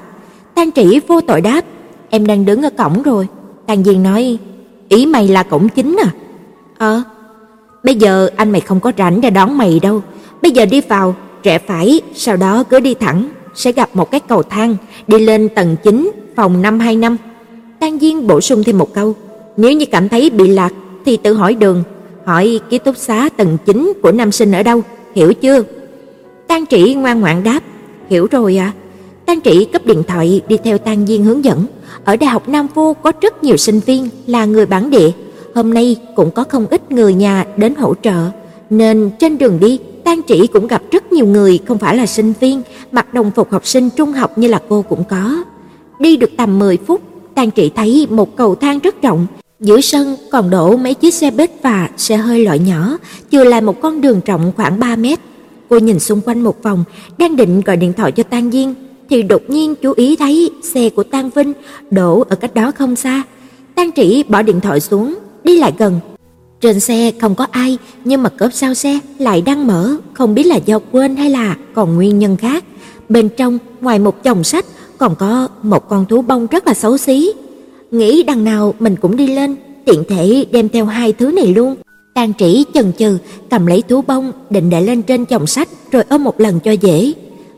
Tang 0.55 0.71
Trĩ 0.71 0.99
vô 1.07 1.21
tội 1.21 1.41
đáp, 1.41 1.61
"Em 2.09 2.27
đang 2.27 2.45
đứng 2.45 2.61
ở 2.61 2.69
cổng 2.69 3.03
rồi." 3.03 3.27
Tang 3.65 3.83
Diên 3.83 4.03
nói, 4.03 4.37
"Ý 4.89 5.05
mày 5.05 5.27
là 5.27 5.43
cổng 5.43 5.69
chính 5.69 5.97
à?" 6.03 6.11
"Ờ." 6.77 7.01
"Bây 7.83 7.95
giờ 7.95 8.29
anh 8.35 8.51
mày 8.51 8.61
không 8.61 8.79
có 8.79 8.91
rảnh 8.97 9.21
để 9.21 9.29
đón 9.29 9.57
mày 9.57 9.79
đâu. 9.79 10.01
Bây 10.41 10.51
giờ 10.51 10.65
đi 10.65 10.81
vào, 10.81 11.15
rẽ 11.43 11.59
phải, 11.59 12.01
sau 12.15 12.37
đó 12.37 12.63
cứ 12.63 12.79
đi 12.79 12.93
thẳng, 12.93 13.29
sẽ 13.57 13.71
gặp 13.71 13.89
một 13.93 14.11
cái 14.11 14.19
cầu 14.19 14.43
thang 14.43 14.75
đi 15.07 15.19
lên 15.19 15.49
tầng 15.49 15.75
9, 15.83 16.11
phòng 16.35 16.61
525." 16.61 17.17
Tang 17.79 17.99
Diên 17.99 18.27
bổ 18.27 18.41
sung 18.41 18.63
thêm 18.63 18.77
một 18.77 18.93
câu, 18.93 19.15
"Nếu 19.57 19.71
như 19.71 19.85
cảm 19.85 20.09
thấy 20.09 20.29
bị 20.29 20.47
lạc 20.47 20.73
thì 21.05 21.17
tự 21.17 21.33
hỏi 21.33 21.55
đường, 21.55 21.83
hỏi 22.25 22.59
ký 22.69 22.77
túc 22.77 22.97
xá 22.97 23.29
tầng 23.37 23.57
9 23.65 23.93
của 24.01 24.11
nam 24.11 24.31
sinh 24.31 24.51
ở 24.51 24.63
đâu, 24.63 24.81
hiểu 25.15 25.33
chưa? 25.33 25.63
Tang 26.47 26.65
trị 26.65 26.93
ngoan 26.93 27.19
ngoãn 27.19 27.43
đáp, 27.43 27.59
hiểu 28.09 28.27
rồi 28.31 28.57
ạ. 28.57 28.73
À. 28.75 28.77
Tang 29.25 29.41
trị 29.41 29.65
cấp 29.65 29.85
điện 29.85 30.03
thoại 30.07 30.41
đi 30.47 30.57
theo 30.63 30.77
Tang 30.77 31.05
Viên 31.05 31.23
hướng 31.23 31.45
dẫn. 31.45 31.65
Ở 32.03 32.15
Đại 32.15 32.29
học 32.29 32.49
Nam 32.49 32.67
Phu 32.75 32.93
có 32.93 33.11
rất 33.21 33.43
nhiều 33.43 33.57
sinh 33.57 33.79
viên 33.79 34.09
là 34.27 34.45
người 34.45 34.65
bản 34.65 34.89
địa, 34.89 35.11
hôm 35.55 35.73
nay 35.73 35.95
cũng 36.15 36.31
có 36.31 36.43
không 36.43 36.65
ít 36.69 36.91
người 36.91 37.13
nhà 37.13 37.45
đến 37.57 37.75
hỗ 37.75 37.93
trợ, 38.03 38.29
nên 38.69 39.09
trên 39.19 39.37
đường 39.37 39.59
đi, 39.59 39.79
Tang 40.07 40.21
Trĩ 40.27 40.47
cũng 40.47 40.67
gặp 40.67 40.81
rất 40.91 41.11
nhiều 41.11 41.25
người 41.25 41.59
không 41.65 41.77
phải 41.77 41.97
là 41.97 42.05
sinh 42.05 42.33
viên, 42.39 42.61
mặc 42.91 43.13
đồng 43.13 43.31
phục 43.31 43.51
học 43.51 43.67
sinh 43.67 43.89
trung 43.89 44.11
học 44.11 44.37
như 44.37 44.47
là 44.47 44.61
cô 44.69 44.81
cũng 44.81 45.03
có. 45.09 45.43
Đi 45.99 46.17
được 46.17 46.29
tầm 46.37 46.59
10 46.59 46.77
phút, 46.77 47.01
Tang 47.35 47.51
Trĩ 47.51 47.69
thấy 47.69 48.07
một 48.09 48.35
cầu 48.35 48.55
thang 48.55 48.79
rất 48.79 49.01
rộng, 49.01 49.27
giữa 49.59 49.81
sân 49.81 50.15
còn 50.31 50.49
đổ 50.49 50.77
mấy 50.77 50.93
chiếc 50.93 51.13
xe 51.13 51.31
bếp 51.31 51.63
và 51.63 51.89
xe 51.97 52.17
hơi 52.17 52.45
loại 52.45 52.59
nhỏ, 52.59 52.97
chưa 53.29 53.43
lại 53.43 53.61
một 53.61 53.81
con 53.81 54.01
đường 54.01 54.21
rộng 54.25 54.51
khoảng 54.55 54.79
3 54.79 54.95
mét. 54.95 55.19
Cô 55.69 55.77
nhìn 55.77 55.99
xung 55.99 56.21
quanh 56.21 56.41
một 56.43 56.63
vòng, 56.63 56.83
đang 57.17 57.35
định 57.35 57.61
gọi 57.61 57.77
điện 57.77 57.93
thoại 57.93 58.11
cho 58.11 58.23
Tang 58.23 58.51
Diên 58.51 58.73
thì 59.09 59.23
đột 59.23 59.41
nhiên 59.47 59.75
chú 59.75 59.93
ý 59.95 60.15
thấy 60.15 60.51
xe 60.63 60.89
của 60.89 61.03
Tang 61.03 61.29
Vinh 61.29 61.53
đổ 61.91 62.25
ở 62.29 62.35
cách 62.35 62.53
đó 62.53 62.71
không 62.71 62.95
xa. 62.95 63.23
Tang 63.75 63.91
Trĩ 63.95 64.23
bỏ 64.23 64.41
điện 64.41 64.61
thoại 64.61 64.79
xuống, 64.79 65.15
đi 65.43 65.59
lại 65.59 65.73
gần. 65.77 65.99
Trên 66.61 66.79
xe 66.79 67.11
không 67.21 67.35
có 67.35 67.47
ai, 67.51 67.77
nhưng 68.05 68.23
mà 68.23 68.29
cốp 68.29 68.53
sau 68.53 68.73
xe 68.73 68.99
lại 69.19 69.41
đang 69.41 69.67
mở, 69.67 69.97
không 70.13 70.35
biết 70.35 70.43
là 70.43 70.55
do 70.55 70.79
quên 70.91 71.15
hay 71.15 71.29
là 71.29 71.55
còn 71.73 71.95
nguyên 71.95 72.19
nhân 72.19 72.37
khác. 72.37 72.63
Bên 73.09 73.29
trong, 73.29 73.57
ngoài 73.81 73.99
một 73.99 74.23
chồng 74.23 74.43
sách, 74.43 74.65
còn 74.97 75.15
có 75.15 75.47
một 75.61 75.89
con 75.89 76.05
thú 76.05 76.21
bông 76.21 76.47
rất 76.47 76.67
là 76.67 76.73
xấu 76.73 76.97
xí. 76.97 77.31
Nghĩ 77.91 78.23
đằng 78.23 78.43
nào 78.43 78.73
mình 78.79 78.95
cũng 78.95 79.17
đi 79.17 79.27
lên, 79.27 79.55
tiện 79.85 80.03
thể 80.09 80.45
đem 80.51 80.69
theo 80.69 80.85
hai 80.85 81.13
thứ 81.13 81.31
này 81.31 81.47
luôn. 81.47 81.75
Tang 82.13 82.33
Trĩ 82.39 82.65
chần 82.73 82.91
chừ 82.97 83.17
cầm 83.49 83.65
lấy 83.65 83.81
thú 83.81 84.01
bông 84.01 84.31
định 84.49 84.69
để 84.69 84.81
lên 84.81 85.01
trên 85.01 85.25
chồng 85.25 85.47
sách 85.47 85.69
rồi 85.91 86.03
ôm 86.09 86.23
một 86.23 86.39
lần 86.39 86.59
cho 86.59 86.71
dễ. 86.71 87.13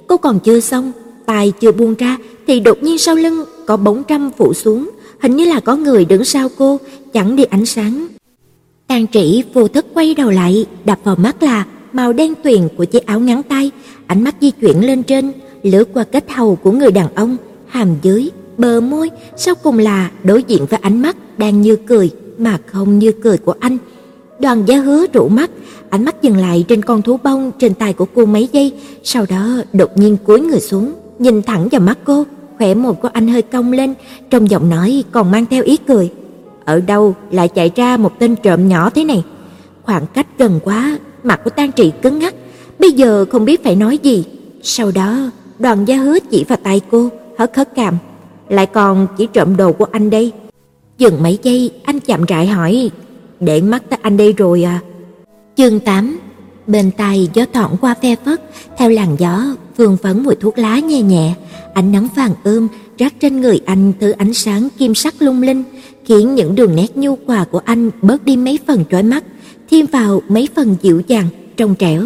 Cô 0.08 0.18
còn 0.18 0.40
chưa 0.40 0.60
xong, 0.60 0.92
tay 1.26 1.54
chưa 1.60 1.72
buông 1.72 1.96
ra 1.96 2.18
thì 2.48 2.60
đột 2.60 2.84
nhiên 2.84 2.98
sau 2.98 3.16
lưng 3.16 3.44
có 3.66 3.78
bóng 3.78 4.04
trăm 4.04 4.32
phủ 4.38 4.54
xuống, 4.54 4.90
hình 5.20 5.36
như 5.36 5.46
là 5.46 5.60
có 5.60 5.76
người 5.76 6.06
đứng 6.06 6.26
sau 6.26 6.50
cô, 6.58 6.80
chẳng 7.14 7.36
đi 7.36 7.44
ánh 7.44 7.66
sáng. 7.66 8.08
Tàn 8.90 9.08
Trĩ 9.08 9.44
vô 9.54 9.68
thức 9.68 9.86
quay 9.94 10.16
đầu 10.16 10.30
lại, 10.30 10.66
đập 10.86 11.00
vào 11.04 11.16
mắt 11.16 11.44
là 11.44 11.66
màu 11.94 12.14
đen 12.14 12.34
tuyền 12.44 12.68
của 12.78 12.86
chiếc 12.86 13.06
áo 13.06 13.20
ngắn 13.20 13.44
tay, 13.44 13.72
ánh 14.08 14.24
mắt 14.24 14.36
di 14.42 14.52
chuyển 14.52 14.86
lên 14.86 15.04
trên, 15.04 15.32
lướt 15.64 15.90
qua 15.94 16.04
kết 16.04 16.32
hầu 16.32 16.56
của 16.56 16.72
người 16.72 16.92
đàn 16.92 17.16
ông, 17.16 17.38
hàm 17.68 17.96
dưới, 18.02 18.30
bờ 18.58 18.82
môi, 18.82 19.10
sau 19.38 19.56
cùng 19.64 19.80
là 19.80 20.12
đối 20.24 20.44
diện 20.44 20.66
với 20.66 20.80
ánh 20.82 21.02
mắt 21.02 21.18
đang 21.38 21.62
như 21.62 21.76
cười 21.76 22.12
mà 22.38 22.58
không 22.66 23.00
như 23.00 23.12
cười 23.12 23.38
của 23.38 23.54
anh. 23.60 23.78
Đoàn 24.40 24.64
Gia 24.68 24.78
Hứa 24.78 25.08
trụ 25.08 25.28
mắt, 25.30 25.50
ánh 25.90 26.06
mắt 26.06 26.22
dừng 26.22 26.38
lại 26.38 26.66
trên 26.68 26.82
con 26.82 27.02
thú 27.02 27.18
bông 27.24 27.52
trên 27.60 27.74
tay 27.74 27.94
của 27.94 28.06
cô 28.16 28.26
mấy 28.26 28.50
giây, 28.52 28.74
sau 29.04 29.26
đó 29.30 29.48
đột 29.74 29.98
nhiên 29.98 30.18
cúi 30.26 30.42
người 30.42 30.60
xuống, 30.60 30.94
nhìn 31.20 31.42
thẳng 31.42 31.68
vào 31.72 31.82
mắt 31.82 31.98
cô, 32.04 32.26
khóe 32.58 32.74
môi 32.74 32.94
của 32.94 33.10
anh 33.14 33.28
hơi 33.28 33.42
cong 33.42 33.72
lên, 33.72 33.94
trong 34.30 34.50
giọng 34.50 34.70
nói 34.70 35.04
còn 35.12 35.32
mang 35.32 35.46
theo 35.50 35.64
ý 35.64 35.78
cười. 35.78 36.12
Ở 36.70 36.82
đâu 36.82 37.16
lại 37.32 37.48
chạy 37.48 37.72
ra 37.76 37.98
một 37.98 38.20
tên 38.20 38.36
trộm 38.36 38.68
nhỏ 38.68 38.90
thế 38.90 39.04
này? 39.04 39.24
Khoảng 39.84 40.06
cách 40.14 40.28
gần 40.38 40.60
quá, 40.64 41.00
mặt 41.24 41.42
của 41.44 41.50
Tang 41.50 41.72
Trị 41.72 41.92
cứng 42.02 42.20
ngắc, 42.20 42.34
bây 42.80 42.92
giờ 42.92 43.26
không 43.32 43.46
biết 43.46 43.64
phải 43.64 43.76
nói 43.76 43.98
gì. 44.04 44.26
Sau 44.64 44.92
đó, 44.92 45.32
Đoàn 45.60 45.86
Gia 45.86 45.98
Hứa 45.98 46.20
chỉ 46.20 46.44
vào 46.44 46.58
tay 46.64 46.82
cô, 46.92 47.10
hất 47.38 47.58
hất 47.58 47.76
cằm, 47.76 47.98
lại 48.50 48.66
còn 48.66 49.08
chỉ 49.18 49.28
trộm 49.34 49.58
đồ 49.58 49.72
của 49.72 49.86
anh 49.92 50.10
đây. 50.10 50.32
Dừng 50.98 51.24
mấy 51.24 51.40
giây, 51.44 51.72
anh 51.84 52.00
chậm 52.00 52.26
rãi 52.26 52.48
hỏi, 52.48 52.92
để 53.40 53.62
mắt 53.62 53.84
tới 53.90 54.00
anh 54.02 54.18
đây 54.18 54.34
rồi 54.34 54.64
à? 54.64 54.80
Chương 55.58 55.80
8 55.80 56.20
Bên 56.68 56.92
tai 56.92 57.30
gió 57.34 57.46
thoảng 57.54 57.76
qua 57.82 57.96
phe 58.02 58.16
phất, 58.26 58.42
theo 58.78 58.90
làn 58.90 59.16
gió, 59.20 59.46
vương 59.78 59.98
vấn 60.02 60.24
mùi 60.24 60.36
thuốc 60.36 60.58
lá 60.58 60.80
nhẹ 60.80 61.02
nhẹ, 61.02 61.34
ánh 61.74 61.92
nắng 61.92 62.08
vàng 62.16 62.34
ươm 62.44 62.68
rát 63.00 63.14
trên 63.20 63.42
người 63.42 63.60
anh 63.66 63.94
thứ 64.00 64.12
ánh 64.12 64.34
sáng 64.34 64.68
kim 64.78 64.96
sắc 64.96 65.14
lung 65.20 65.42
linh, 65.42 65.64
khiến 66.10 66.36
những 66.36 66.56
đường 66.56 66.76
nét 66.76 66.88
nhu 66.96 67.18
hòa 67.26 67.46
của 67.52 67.62
anh 67.66 67.92
bớt 68.02 68.26
đi 68.26 68.38
mấy 68.38 68.60
phần 68.68 68.84
chói 68.92 69.04
mắt, 69.04 69.24
thêm 69.70 69.86
vào 69.86 70.22
mấy 70.30 70.48
phần 70.56 70.76
dịu 70.82 71.02
dàng, 71.08 71.26
trong 71.58 71.76
trẻo. 71.76 72.04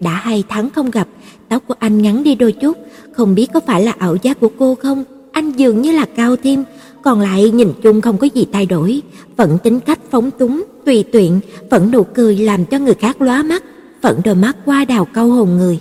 Đã 0.00 0.10
hai 0.10 0.44
tháng 0.48 0.70
không 0.70 0.90
gặp, 0.90 1.08
tóc 1.48 1.62
của 1.68 1.74
anh 1.78 2.02
ngắn 2.02 2.22
đi 2.22 2.34
đôi 2.34 2.52
chút, 2.52 2.78
không 3.12 3.34
biết 3.34 3.46
có 3.54 3.60
phải 3.60 3.84
là 3.84 3.92
ảo 3.98 4.16
giác 4.22 4.40
của 4.40 4.48
cô 4.58 4.74
không? 4.74 5.04
Anh 5.32 5.52
dường 5.52 5.82
như 5.82 5.92
là 5.92 6.06
cao 6.16 6.36
thêm, 6.36 6.64
còn 7.02 7.20
lại 7.20 7.50
nhìn 7.50 7.72
chung 7.82 8.00
không 8.00 8.18
có 8.18 8.28
gì 8.34 8.46
thay 8.52 8.66
đổi, 8.66 9.02
vẫn 9.36 9.58
tính 9.62 9.80
cách 9.80 9.98
phóng 10.10 10.30
túng, 10.30 10.64
tùy 10.84 11.04
tiện, 11.12 11.40
vẫn 11.70 11.90
nụ 11.90 12.02
cười 12.02 12.38
làm 12.38 12.64
cho 12.64 12.78
người 12.78 12.94
khác 12.94 13.22
lóa 13.22 13.42
mắt, 13.42 13.64
vẫn 14.02 14.20
đôi 14.24 14.34
mắt 14.34 14.56
qua 14.64 14.84
đào 14.84 15.04
câu 15.04 15.28
hồn 15.28 15.56
người. 15.56 15.78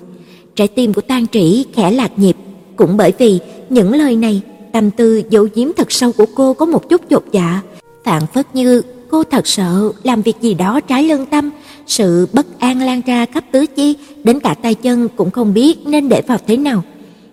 Trái 0.55 0.67
tim 0.67 0.93
của 0.93 1.01
Tang 1.01 1.27
Trĩ 1.27 1.65
khẽ 1.73 1.91
lạc 1.91 2.19
nhịp, 2.19 2.35
cũng 2.75 2.97
bởi 2.97 3.13
vì 3.17 3.39
những 3.69 3.93
lời 3.93 4.15
này, 4.15 4.41
tâm 4.73 4.91
tư 4.91 5.21
giấu 5.29 5.47
giếm 5.55 5.67
thật 5.77 5.91
sâu 5.91 6.11
của 6.11 6.25
cô 6.35 6.53
có 6.53 6.65
một 6.65 6.89
chút 6.89 7.01
chột 7.09 7.23
dạ, 7.31 7.61
phản 8.03 8.27
phất 8.33 8.55
như 8.55 8.81
cô 9.09 9.23
thật 9.23 9.47
sợ 9.47 9.91
làm 10.03 10.21
việc 10.21 10.35
gì 10.41 10.53
đó 10.53 10.79
trái 10.79 11.03
lương 11.03 11.25
tâm, 11.25 11.49
sự 11.87 12.27
bất 12.33 12.59
an 12.59 12.81
lan 12.81 13.01
ra 13.05 13.25
khắp 13.25 13.43
tứ 13.51 13.65
chi, 13.65 13.95
đến 14.23 14.39
cả 14.39 14.55
tay 14.61 14.75
chân 14.75 15.07
cũng 15.15 15.31
không 15.31 15.53
biết 15.53 15.77
nên 15.85 16.09
để 16.09 16.21
vào 16.27 16.37
thế 16.47 16.57
nào. 16.57 16.83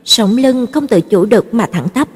Sống 0.04 0.36
lưng 0.36 0.66
không 0.72 0.86
tự 0.86 1.00
chủ 1.00 1.24
được 1.24 1.54
mà 1.54 1.66
thẳng 1.72 1.88
tắp. 1.88 2.08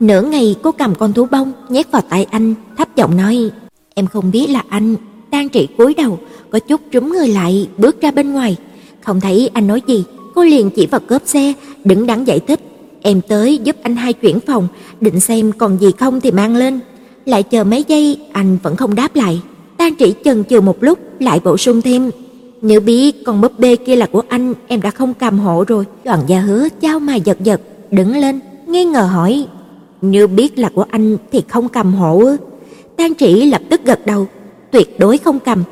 Nửa 0.00 0.22
ngày 0.22 0.56
cô 0.62 0.72
cầm 0.72 0.94
con 0.94 1.12
thú 1.12 1.26
bông 1.30 1.52
nhét 1.68 1.90
vào 1.90 2.02
tay 2.02 2.26
anh, 2.30 2.54
thấp 2.76 2.96
giọng 2.96 3.16
nói: 3.16 3.50
"Em 3.94 4.06
không 4.06 4.30
biết 4.30 4.50
là 4.50 4.62
anh." 4.68 4.96
Tang 5.30 5.48
Trị 5.48 5.68
cúi 5.78 5.94
đầu, 5.94 6.18
có 6.50 6.58
chút 6.58 6.80
trúm 6.92 7.12
người 7.12 7.28
lại, 7.28 7.68
bước 7.78 8.00
ra 8.00 8.10
bên 8.10 8.32
ngoài. 8.32 8.56
Không 9.04 9.20
thấy 9.20 9.50
anh 9.54 9.66
nói 9.66 9.82
gì, 9.86 10.04
cô 10.34 10.44
liền 10.44 10.70
chỉ 10.70 10.86
vào 10.86 11.00
cốp 11.08 11.22
xe, 11.24 11.52
đứng 11.84 12.06
đắn 12.06 12.24
giải 12.24 12.40
thích: 12.40 12.60
"Em 13.02 13.20
tới 13.20 13.58
giúp 13.58 13.76
anh 13.82 13.96
hai 13.96 14.12
chuyển 14.12 14.40
phòng, 14.40 14.68
định 15.00 15.20
xem 15.20 15.52
còn 15.52 15.78
gì 15.80 15.92
không 15.98 16.20
thì 16.20 16.30
mang 16.30 16.56
lên." 16.56 16.80
Lại 17.24 17.42
chờ 17.42 17.64
mấy 17.64 17.84
giây, 17.88 18.18
anh 18.32 18.58
vẫn 18.62 18.76
không 18.76 18.94
đáp 18.94 19.16
lại. 19.16 19.40
Tang 19.76 19.94
Trị 19.94 20.14
chần 20.24 20.44
chừ 20.44 20.60
một 20.60 20.82
lúc, 20.82 20.98
lại 21.20 21.40
bổ 21.44 21.56
sung 21.56 21.82
thêm: 21.82 22.10
"Nếu 22.62 22.80
biết 22.80 23.24
con 23.24 23.40
búp 23.40 23.58
bê 23.58 23.76
kia 23.76 23.96
là 23.96 24.06
của 24.06 24.22
anh, 24.28 24.54
em 24.66 24.80
đã 24.80 24.90
không 24.90 25.14
cầm 25.14 25.38
hộ 25.38 25.64
rồi." 25.68 25.84
Đoàn 26.04 26.20
Gia 26.26 26.40
Hứa 26.40 26.68
chau 26.82 27.00
mày 27.00 27.20
giật 27.20 27.38
giật, 27.44 27.60
đứng 27.90 28.16
lên, 28.16 28.40
nghi 28.66 28.84
ngờ 28.84 29.02
hỏi: 29.02 29.46
"Nếu 30.02 30.26
biết 30.26 30.58
là 30.58 30.68
của 30.74 30.84
anh 30.90 31.16
thì 31.32 31.42
không 31.48 31.68
cầm 31.68 31.94
hộ 31.94 32.18
ư?" 32.18 32.36
Tang 32.96 33.14
Trị 33.14 33.46
lập 33.50 33.62
tức 33.70 33.80
gật 33.84 34.06
đầu, 34.06 34.26
tuyệt 34.70 34.98
đối 34.98 35.18
không 35.18 35.38
cầm. 35.40 35.64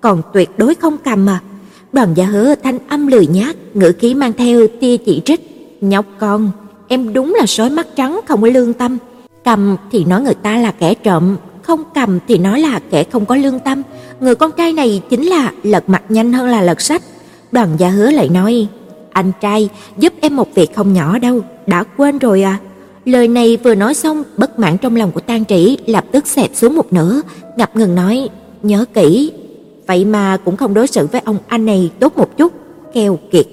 Còn 0.00 0.22
tuyệt 0.32 0.50
đối 0.56 0.74
không 0.74 0.96
cầm 1.04 1.24
mà. 1.24 1.40
Đoàn 1.92 2.08
Gia 2.14 2.24
Hứa 2.24 2.54
thanh 2.54 2.78
âm 2.88 3.06
lười 3.06 3.26
nhác, 3.26 3.56
ngữ 3.74 3.92
khí 3.98 4.14
mang 4.14 4.32
theo 4.32 4.66
tia 4.80 4.96
chỉ 4.96 5.22
trích, 5.24 5.53
"Nhóc 5.88 6.04
con, 6.18 6.50
em 6.88 7.12
đúng 7.12 7.34
là 7.34 7.46
sói 7.46 7.70
mắt 7.70 7.86
trắng 7.96 8.20
không 8.28 8.42
có 8.42 8.48
lương 8.48 8.72
tâm." 8.72 8.98
Cầm 9.44 9.76
thì 9.92 10.04
nói 10.04 10.22
người 10.22 10.34
ta 10.34 10.58
là 10.58 10.70
kẻ 10.70 10.94
trộm, 10.94 11.36
không 11.62 11.82
cầm 11.94 12.18
thì 12.28 12.38
nói 12.38 12.60
là 12.60 12.80
kẻ 12.90 13.04
không 13.04 13.26
có 13.26 13.36
lương 13.36 13.60
tâm. 13.60 13.82
Người 14.20 14.34
con 14.34 14.52
trai 14.52 14.72
này 14.72 15.02
chính 15.10 15.22
là 15.22 15.52
lật 15.62 15.88
mặt 15.88 16.02
nhanh 16.08 16.32
hơn 16.32 16.48
là 16.48 16.60
lật 16.60 16.80
sách. 16.80 17.02
Đoàn 17.52 17.68
Gia 17.78 17.88
Hứa 17.88 18.10
lại 18.10 18.28
nói, 18.28 18.66
anh 19.12 19.32
trai 19.40 19.68
giúp 19.98 20.12
em 20.20 20.36
một 20.36 20.54
việc 20.54 20.74
không 20.74 20.92
nhỏ 20.92 21.18
đâu, 21.18 21.40
đã 21.66 21.84
quên 21.96 22.18
rồi 22.18 22.42
à. 22.42 22.58
Lời 23.04 23.28
này 23.28 23.56
vừa 23.56 23.74
nói 23.74 23.94
xong, 23.94 24.22
bất 24.36 24.58
mãn 24.58 24.78
trong 24.78 24.96
lòng 24.96 25.12
của 25.12 25.20
Tang 25.20 25.44
Trĩ 25.44 25.76
lập 25.86 26.04
tức 26.12 26.26
xẹp 26.26 26.50
xuống 26.54 26.76
một 26.76 26.92
nửa, 26.92 27.20
ngập 27.56 27.76
ngừng 27.76 27.94
nói, 27.94 28.28
nhớ 28.62 28.84
kỹ. 28.94 29.32
Vậy 29.86 30.04
mà 30.04 30.36
cũng 30.44 30.56
không 30.56 30.74
đối 30.74 30.86
xử 30.86 31.06
với 31.06 31.20
ông 31.24 31.38
anh 31.46 31.66
này 31.66 31.90
tốt 32.00 32.18
một 32.18 32.36
chút, 32.36 32.52
keo 32.94 33.18
kiệt. 33.32 33.46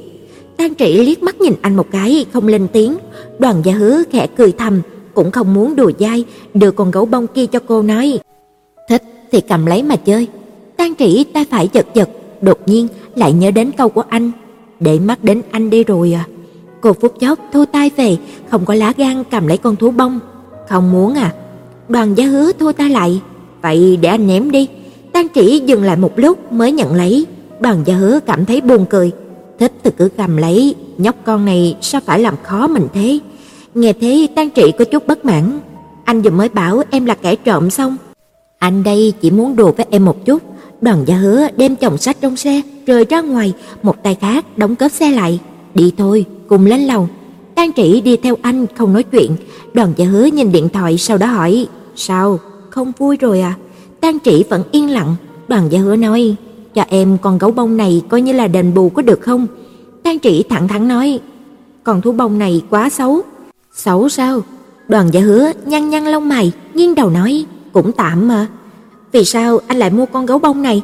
Tang 0.61 0.75
Trĩ 0.75 0.97
liếc 0.97 1.23
mắt 1.23 1.41
nhìn 1.41 1.53
anh 1.61 1.75
một 1.75 1.87
cái, 1.91 2.25
không 2.33 2.47
lên 2.47 2.67
tiếng. 2.73 2.97
Đoàn 3.39 3.61
Gia 3.63 3.73
Hứa 3.73 4.03
khẽ 4.11 4.27
cười 4.27 4.51
thầm, 4.51 4.81
cũng 5.13 5.31
không 5.31 5.53
muốn 5.53 5.75
đùa 5.75 5.91
dai, 5.99 6.25
đưa 6.53 6.71
con 6.71 6.91
gấu 6.91 7.05
bông 7.05 7.27
kia 7.27 7.45
cho 7.45 7.59
cô 7.67 7.81
nói. 7.81 8.19
Thích 8.89 9.03
thì 9.31 9.41
cầm 9.41 9.65
lấy 9.65 9.83
mà 9.83 9.95
chơi. 9.95 10.27
Tang 10.77 10.95
Trĩ 10.95 11.23
tay 11.23 11.45
phải 11.51 11.69
giật 11.73 11.85
giật, 11.93 12.09
đột 12.41 12.59
nhiên 12.65 12.87
lại 13.15 13.33
nhớ 13.33 13.51
đến 13.51 13.71
câu 13.77 13.89
của 13.89 14.03
anh, 14.09 14.31
để 14.79 14.99
mắt 14.99 15.23
đến 15.23 15.41
anh 15.51 15.69
đi 15.69 15.83
rồi 15.83 16.13
à. 16.13 16.27
Cô 16.81 16.93
phút 16.93 17.19
chốc 17.19 17.39
thu 17.53 17.65
tay 17.65 17.91
về, 17.95 18.17
không 18.49 18.65
có 18.65 18.73
lá 18.73 18.93
gan 18.97 19.23
cầm 19.31 19.47
lấy 19.47 19.57
con 19.57 19.75
thú 19.75 19.91
bông. 19.91 20.19
Không 20.69 20.91
muốn 20.91 21.13
à? 21.13 21.33
Đoàn 21.89 22.17
Gia 22.17 22.25
Hứa 22.25 22.51
thua 22.51 22.71
ta 22.71 22.87
lại, 22.87 23.21
vậy 23.61 23.97
để 24.01 24.09
anh 24.09 24.27
ném 24.27 24.51
đi. 24.51 24.67
Tang 25.13 25.27
Trĩ 25.35 25.59
dừng 25.65 25.83
lại 25.83 25.97
một 25.97 26.19
lúc 26.19 26.51
mới 26.51 26.71
nhận 26.71 26.95
lấy. 26.95 27.25
Đoàn 27.59 27.83
Gia 27.85 27.95
Hứa 27.95 28.19
cảm 28.19 28.45
thấy 28.45 28.61
buồn 28.61 28.85
cười, 28.89 29.11
thích 29.61 29.71
thì 29.83 29.91
cứ 29.97 30.09
cầm 30.17 30.37
lấy, 30.37 30.75
nhóc 30.97 31.15
con 31.23 31.45
này 31.45 31.75
sao 31.81 32.01
phải 32.05 32.19
làm 32.19 32.35
khó 32.43 32.67
mình 32.67 32.87
thế? 32.93 33.19
Nghe 33.75 33.93
thế 33.93 34.27
Tang 34.35 34.49
Trị 34.49 34.71
có 34.79 34.85
chút 34.85 35.07
bất 35.07 35.25
mãn, 35.25 35.59
anh 36.05 36.21
vừa 36.21 36.29
mới 36.29 36.49
bảo 36.49 36.81
em 36.89 37.05
là 37.05 37.15
kẻ 37.15 37.35
trộm 37.35 37.69
xong. 37.69 37.97
Anh 38.57 38.83
đây 38.83 39.13
chỉ 39.21 39.31
muốn 39.31 39.55
đùa 39.55 39.71
với 39.71 39.85
em 39.89 40.05
một 40.05 40.25
chút. 40.25 40.41
Đoàn 40.81 41.03
Gia 41.05 41.15
Hứa 41.15 41.47
đem 41.57 41.75
chồng 41.75 41.97
sách 41.97 42.17
trong 42.21 42.35
xe 42.35 42.61
rời 42.85 43.05
ra 43.05 43.21
ngoài, 43.21 43.53
một 43.83 44.03
tay 44.03 44.15
khác 44.15 44.57
đóng 44.57 44.75
cốp 44.75 44.91
xe 44.91 45.11
lại. 45.11 45.39
Đi 45.75 45.93
thôi, 45.97 46.25
cùng 46.47 46.65
lên 46.65 46.81
lầu. 46.81 47.09
Tang 47.55 47.71
Trị 47.71 48.01
đi 48.01 48.17
theo 48.17 48.37
anh 48.41 48.65
không 48.77 48.93
nói 48.93 49.03
chuyện. 49.03 49.35
Đoàn 49.73 49.93
Gia 49.95 50.05
Hứa 50.05 50.25
nhìn 50.25 50.51
điện 50.51 50.69
thoại 50.69 50.97
sau 50.97 51.17
đó 51.17 51.27
hỏi: 51.27 51.67
"Sao, 51.95 52.39
không 52.69 52.91
vui 52.97 53.17
rồi 53.17 53.41
à?" 53.41 53.55
Tang 53.99 54.19
Trị 54.19 54.43
vẫn 54.49 54.63
yên 54.71 54.89
lặng. 54.89 55.15
Đoàn 55.47 55.71
Gia 55.71 55.79
Hứa 55.79 55.95
nói: 55.95 56.35
"Cho 56.75 56.83
em 56.87 57.17
con 57.21 57.37
gấu 57.37 57.51
bông 57.51 57.77
này 57.77 58.01
coi 58.09 58.21
như 58.21 58.33
là 58.33 58.47
đền 58.47 58.73
bù 58.73 58.89
có 58.89 59.01
được 59.01 59.21
không?" 59.21 59.47
Tang 60.03 60.19
Trị 60.19 60.43
thẳng 60.49 60.67
thắn 60.67 60.87
nói: 60.87 61.19
"Con 61.83 62.01
thú 62.01 62.11
bông 62.11 62.39
này 62.39 62.61
quá 62.69 62.89
xấu." 62.89 63.21
Xấu 63.73 64.09
sao? 64.09 64.41
Đoàn 64.87 65.13
Gia 65.13 65.21
Hứa 65.21 65.51
nhăn 65.65 65.89
nhăn 65.89 66.05
lông 66.05 66.29
mày, 66.29 66.51
nghiêng 66.73 66.95
đầu 66.95 67.09
nói, 67.09 67.45
cũng 67.73 67.91
tạm 67.91 68.27
mà. 68.27 68.47
Vì 69.11 69.25
sao 69.25 69.59
anh 69.67 69.77
lại 69.77 69.89
mua 69.89 70.05
con 70.05 70.25
gấu 70.25 70.39
bông 70.39 70.61
này? 70.61 70.83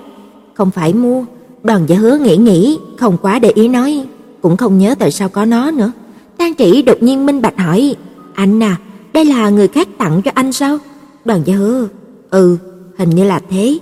Không 0.53 0.71
phải 0.71 0.93
mua. 0.93 1.25
Đoàn 1.63 1.83
Gia 1.87 1.95
Hứa 1.95 2.17
nghĩ 2.17 2.37
nghĩ, 2.37 2.77
không 2.97 3.17
quá 3.21 3.39
để 3.39 3.49
ý 3.49 3.67
nói, 3.67 4.05
cũng 4.41 4.57
không 4.57 4.77
nhớ 4.77 4.95
tại 4.99 5.11
sao 5.11 5.29
có 5.29 5.45
nó 5.45 5.71
nữa. 5.71 5.91
Tang 6.37 6.55
Trĩ 6.55 6.81
đột 6.81 7.03
nhiên 7.03 7.25
minh 7.25 7.41
bạch 7.41 7.57
hỏi, 7.57 7.95
"Anh 8.33 8.63
à, 8.63 8.77
đây 9.13 9.25
là 9.25 9.49
người 9.49 9.67
khác 9.67 9.87
tặng 9.97 10.21
cho 10.21 10.31
anh 10.33 10.51
sao?" 10.51 10.77
Đoàn 11.25 11.41
Gia 11.45 11.55
Hứa, 11.55 11.87
"Ừ, 12.29 12.57
hình 12.97 13.09
như 13.09 13.23
là 13.23 13.39
thế." 13.49 13.77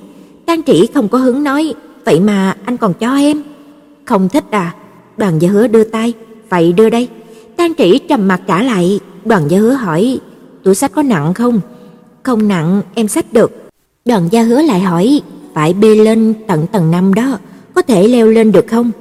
Tang 0.45 0.63
Trĩ 0.63 0.87
không 0.93 1.07
có 1.07 1.17
hứng 1.17 1.43
nói, 1.43 1.73
"Vậy 2.05 2.19
mà 2.19 2.55
anh 2.65 2.77
còn 2.77 2.93
cho 2.93 3.15
em?" 3.15 3.41
"Không 4.05 4.29
thích 4.29 4.43
à?" 4.51 4.75
Đoàn 5.17 5.41
Gia 5.41 5.49
Hứa 5.49 5.67
đưa 5.67 5.83
tay, 5.83 6.13
"Vậy 6.49 6.73
đưa 6.73 6.89
đây." 6.89 7.07
Tang 7.57 7.73
Trĩ 7.77 7.97
trầm 7.97 8.27
mặt 8.27 8.41
trả 8.47 8.63
lại, 8.63 8.99
Đoàn 9.25 9.43
Gia 9.47 9.57
Hứa 9.57 9.73
hỏi, 9.73 10.19
"Túi 10.63 10.75
sách 10.75 10.91
có 10.95 11.03
nặng 11.03 11.33
không?" 11.33 11.61
"Không 12.23 12.47
nặng, 12.47 12.81
em 12.95 13.07
xách 13.07 13.33
được." 13.33 13.51
Đoàn 14.05 14.27
Gia 14.31 14.43
Hứa 14.43 14.61
lại 14.61 14.79
hỏi, 14.79 15.21
"Phải 15.53 15.73
bê 15.73 15.95
lên 15.95 16.33
tận 16.47 16.67
tầng 16.71 16.91
năm 16.91 17.13
đó, 17.13 17.37
có 17.73 17.81
thể 17.81 18.07
leo 18.07 18.27
lên 18.27 18.51
được 18.51 18.67
không?" 18.67 18.91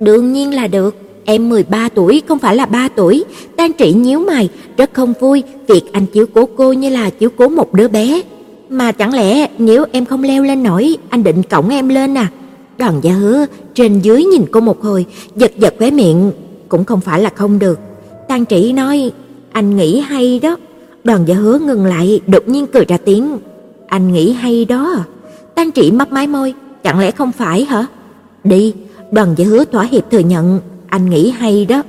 "Đương 0.00 0.32
nhiên 0.32 0.54
là 0.54 0.66
được." 0.66 0.96
Em 1.24 1.48
13 1.48 1.88
tuổi 1.88 2.22
không 2.28 2.38
phải 2.38 2.56
là 2.56 2.66
3 2.66 2.88
tuổi, 2.88 3.24
Tang 3.56 3.72
Trĩ 3.78 3.92
nhíu 3.92 4.20
mày, 4.20 4.48
rất 4.76 4.90
không 4.92 5.14
vui 5.20 5.42
việc 5.66 5.92
anh 5.92 6.06
chiếu 6.06 6.26
cố 6.34 6.48
cô 6.56 6.72
như 6.72 6.90
là 6.90 7.10
chiếu 7.10 7.30
cố 7.36 7.48
một 7.48 7.74
đứa 7.74 7.88
bé. 7.88 8.22
Mà 8.70 8.92
chẳng 8.92 9.14
lẽ 9.14 9.48
nếu 9.58 9.84
em 9.92 10.04
không 10.04 10.22
leo 10.22 10.42
lên 10.42 10.62
nổi, 10.62 10.96
anh 11.08 11.22
định 11.22 11.42
cõng 11.42 11.68
em 11.68 11.88
lên 11.88 12.18
à? 12.18 12.30
Đoàn 12.78 13.00
Gia 13.02 13.12
Hứa 13.12 13.46
trên 13.74 14.00
dưới 14.00 14.24
nhìn 14.24 14.44
cô 14.50 14.60
một 14.60 14.82
hồi, 14.82 15.06
giật 15.36 15.52
giật 15.58 15.74
khóe 15.78 15.90
miệng, 15.90 16.32
cũng 16.68 16.84
không 16.84 17.00
phải 17.00 17.20
là 17.20 17.30
không 17.34 17.58
được. 17.58 17.78
Tang 18.28 18.46
Trĩ 18.46 18.72
nói, 18.72 19.12
anh 19.52 19.76
nghĩ 19.76 20.00
hay 20.00 20.38
đó. 20.38 20.56
Đoàn 21.04 21.28
Gia 21.28 21.34
Hứa 21.34 21.58
ngừng 21.58 21.86
lại, 21.86 22.20
đột 22.26 22.48
nhiên 22.48 22.66
cười 22.66 22.84
ra 22.84 22.96
tiếng, 22.96 23.38
anh 23.86 24.12
nghĩ 24.12 24.32
hay 24.32 24.64
đó. 24.64 24.94
Tang 25.54 25.72
Trĩ 25.72 25.90
mấp 25.90 26.12
máy 26.12 26.26
môi, 26.26 26.54
chẳng 26.82 26.98
lẽ 26.98 27.10
không 27.10 27.32
phải 27.32 27.64
hả? 27.64 27.86
Đi, 28.44 28.74
Đoàn 29.12 29.34
Gia 29.36 29.44
Hứa 29.44 29.64
thỏa 29.64 29.84
hiệp 29.84 30.10
thừa 30.10 30.18
nhận, 30.18 30.60
anh 30.88 31.10
nghĩ 31.10 31.30
hay 31.30 31.64
đó. 31.66 31.82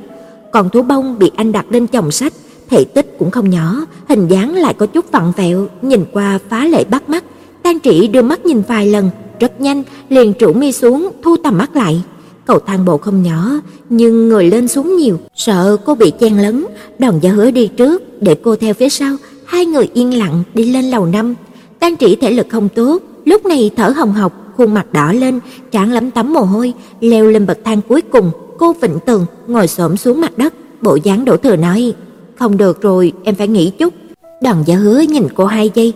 Còn 0.52 0.69
thú 0.69 0.82
bông 0.82 1.19
bị 1.19 1.32
anh 1.36 1.52
đặt 1.52 1.65
lên 1.69 1.88
chồng 1.88 2.12
sách, 2.12 2.34
thể 2.69 2.84
tích 2.84 3.15
cũng 3.19 3.32
không 3.32 3.49
nhỏ, 3.49 3.86
hình 4.10 4.28
dáng 4.28 4.56
lại 4.56 4.73
có 4.73 4.86
chút 4.86 5.12
vặn 5.12 5.32
vẹo, 5.38 5.67
nhìn 5.82 6.06
qua 6.13 6.39
phá 6.49 6.65
lệ 6.65 6.84
bắt 6.84 7.10
mắt. 7.10 7.23
Tang 7.63 7.80
Trĩ 7.80 8.08
đưa 8.08 8.21
mắt 8.21 8.45
nhìn 8.45 8.62
vài 8.67 8.88
lần, 8.88 9.10
rất 9.39 9.62
nhanh 9.62 9.84
liền 10.10 10.34
trụ 10.34 10.54
mi 10.54 10.71
xuống, 10.71 11.10
thu 11.21 11.36
tầm 11.43 11.58
mắt 11.58 11.75
lại. 11.75 12.04
Cầu 12.45 12.60
thang 12.60 12.86
bộ 12.86 12.97
không 12.97 13.23
nhỏ, 13.23 13.52
nhưng 13.89 14.30
người 14.30 14.49
lên 14.49 14.67
xuống 14.67 14.97
nhiều, 14.97 15.19
sợ 15.36 15.78
cô 15.86 15.95
bị 15.95 16.12
chen 16.19 16.38
lấn, 16.38 16.65
Đoàn 16.99 17.19
Gia 17.21 17.30
Hứa 17.32 17.52
đi 17.52 17.67
trước, 17.67 18.21
để 18.21 18.36
cô 18.43 18.56
theo 18.56 18.73
phía 18.73 18.89
sau, 18.89 19.15
hai 19.45 19.65
người 19.65 19.89
yên 19.93 20.17
lặng 20.17 20.43
đi 20.54 20.71
lên 20.73 20.86
lầu 20.86 21.06
năm. 21.06 21.36
Tang 21.80 21.97
Trĩ 21.97 22.15
thể 22.15 22.32
lực 22.32 22.47
không 22.49 22.69
tốt, 22.69 23.02
lúc 23.25 23.45
này 23.45 23.71
thở 23.75 23.89
hồng 23.89 24.12
hộc, 24.13 24.34
khuôn 24.58 24.73
mặt 24.73 24.93
đỏ 24.93 25.12
lên, 25.12 25.39
trán 25.71 25.91
lấm 25.91 26.12
tấm 26.12 26.34
mồ 26.34 26.41
hôi, 26.41 26.73
leo 26.99 27.25
lên 27.25 27.45
bậc 27.45 27.58
thang 27.63 27.82
cuối 27.88 28.02
cùng, 28.02 28.32
cô 28.58 28.73
vịnh 28.82 28.99
tường, 29.06 29.25
ngồi 29.47 29.67
xổm 29.67 29.97
xuống 29.97 30.21
mặt 30.21 30.38
đất, 30.38 30.54
bộ 30.82 30.97
dáng 31.04 31.25
đổ 31.25 31.38
thừa 31.38 31.56
nói: 31.56 31.93
"Không 32.36 32.58
được 32.58 32.82
rồi, 32.82 33.13
em 33.23 33.36
phải 33.36 33.47
nghỉ 33.47 33.69
chút." 33.69 33.93
Đoàn 34.41 34.63
Gia 34.65 34.75
Hứa 34.75 34.99
nhìn 34.99 35.28
cô 35.36 35.45
hai 35.45 35.71
giây, 35.73 35.93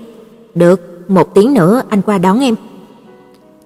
"Được, 0.56 0.82
một 1.08 1.34
tiếng 1.34 1.54
nữa 1.54 1.82
anh 1.90 2.02
qua 2.02 2.18
đón 2.18 2.40
em." 2.40 2.56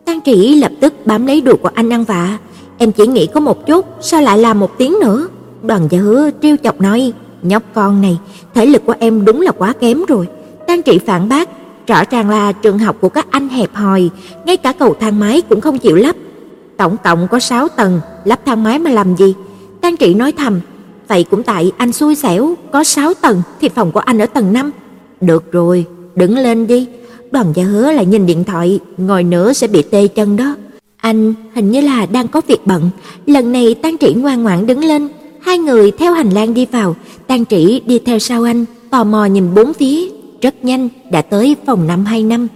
Tang 0.08 0.22
Trĩ 0.22 0.56
lập 0.56 0.72
tức 0.80 0.94
bám 1.06 1.26
lấy 1.26 1.42
đùi 1.42 1.56
của 1.56 1.70
anh 1.74 1.94
ăn 1.94 2.04
vạ, 2.04 2.38
"Em 2.78 2.92
chỉ 2.92 3.08
nghĩ 3.08 3.28
có 3.28 3.40
một 3.40 3.68
chút, 3.68 3.86
sao 4.02 4.22
lại 4.22 4.38
làm 4.38 4.60
một 4.60 4.78
tiếng 4.78 4.96
nữa?" 5.02 5.28
Đoàn 5.64 5.88
Gia 5.90 6.00
Hứa 6.00 6.30
trêu 6.42 6.56
chọc 6.64 6.82
nói, 6.82 7.14
"Nhóc 7.42 7.64
con 7.74 8.02
này, 8.02 8.18
thể 8.54 8.66
lực 8.66 8.86
của 8.86 8.94
em 9.00 9.26
đúng 9.26 9.42
là 9.42 9.52
quá 9.52 9.74
kém 9.80 10.06
rồi." 10.06 10.28
Tang 10.68 10.84
Trĩ 10.84 10.98
phản 10.98 11.30
bác, 11.30 11.50
rõ 11.88 12.04
ràng 12.10 12.30
là 12.30 12.52
trường 12.52 12.80
học 12.80 12.98
của 13.02 13.10
các 13.10 13.28
anh 13.30 13.50
hẹp 13.50 13.76
hòi, 13.76 14.10
ngay 14.46 14.58
cả 14.58 14.74
cầu 14.74 14.96
thang 15.00 15.20
máy 15.20 15.42
cũng 15.50 15.62
không 15.62 15.80
chịu 15.80 15.96
lắp. 15.96 16.16
Tổng 16.78 16.98
cộng 17.04 17.28
có 17.28 17.40
6 17.40 17.68
tầng, 17.68 18.02
lắp 18.26 18.40
thang 18.46 18.64
máy 18.64 18.80
mà 18.80 18.92
làm 18.92 19.16
gì? 19.16 19.34
Tang 19.82 19.98
Trị 19.98 20.14
nói 20.14 20.32
thầm, 20.32 20.60
vậy 21.08 21.26
cũng 21.32 21.44
tại 21.44 21.72
anh 21.78 21.92
xui 21.92 22.16
xẻo, 22.16 22.56
có 22.72 22.84
6 22.84 23.14
tầng 23.14 23.42
thì 23.62 23.70
phòng 23.70 23.92
của 23.92 24.00
anh 24.00 24.20
ở 24.20 24.26
tầng 24.26 24.54
5. 24.54 24.72
Được 25.22 25.52
rồi, 25.52 25.86
đứng 26.16 26.38
lên 26.38 26.68
đi. 26.68 26.88
Đoàn 27.32 27.54
Gia 27.56 27.64
Hứa 27.64 27.92
lại 27.92 28.06
nhìn 28.06 28.26
điện 28.26 28.44
thoại, 28.44 28.80
ngồi 28.98 29.24
nữa 29.24 29.54
sẽ 29.54 29.68
bị 29.68 29.82
tê 29.82 30.08
chân 30.08 30.36
đó. 30.36 30.56
Anh 30.98 31.34
hình 31.56 31.72
như 31.72 31.82
là 31.82 32.06
đang 32.06 32.28
có 32.28 32.42
việc 32.48 32.68
bận, 32.68 32.90
lần 33.26 33.52
này 33.52 33.76
Tang 33.76 33.98
Trĩ 33.98 34.14
ngoan 34.14 34.44
ngoãn 34.44 34.66
đứng 34.66 34.84
lên, 34.84 35.08
hai 35.42 35.58
người 35.58 35.92
theo 35.92 36.14
hành 36.14 36.30
lang 36.30 36.54
đi 36.54 36.66
vào, 36.66 36.96
Tang 37.28 37.46
Trĩ 37.46 37.82
đi 37.86 38.00
theo 38.00 38.20
sau 38.20 38.44
anh, 38.44 38.66
tò 38.90 39.04
mò 39.04 39.26
nhìn 39.26 39.56
bốn 39.56 39.74
phía, 39.74 40.10
rất 40.42 40.66
nhanh 40.66 40.90
đã 41.12 41.22
tới 41.22 41.56
phòng 41.66 41.88
525. 41.88 42.48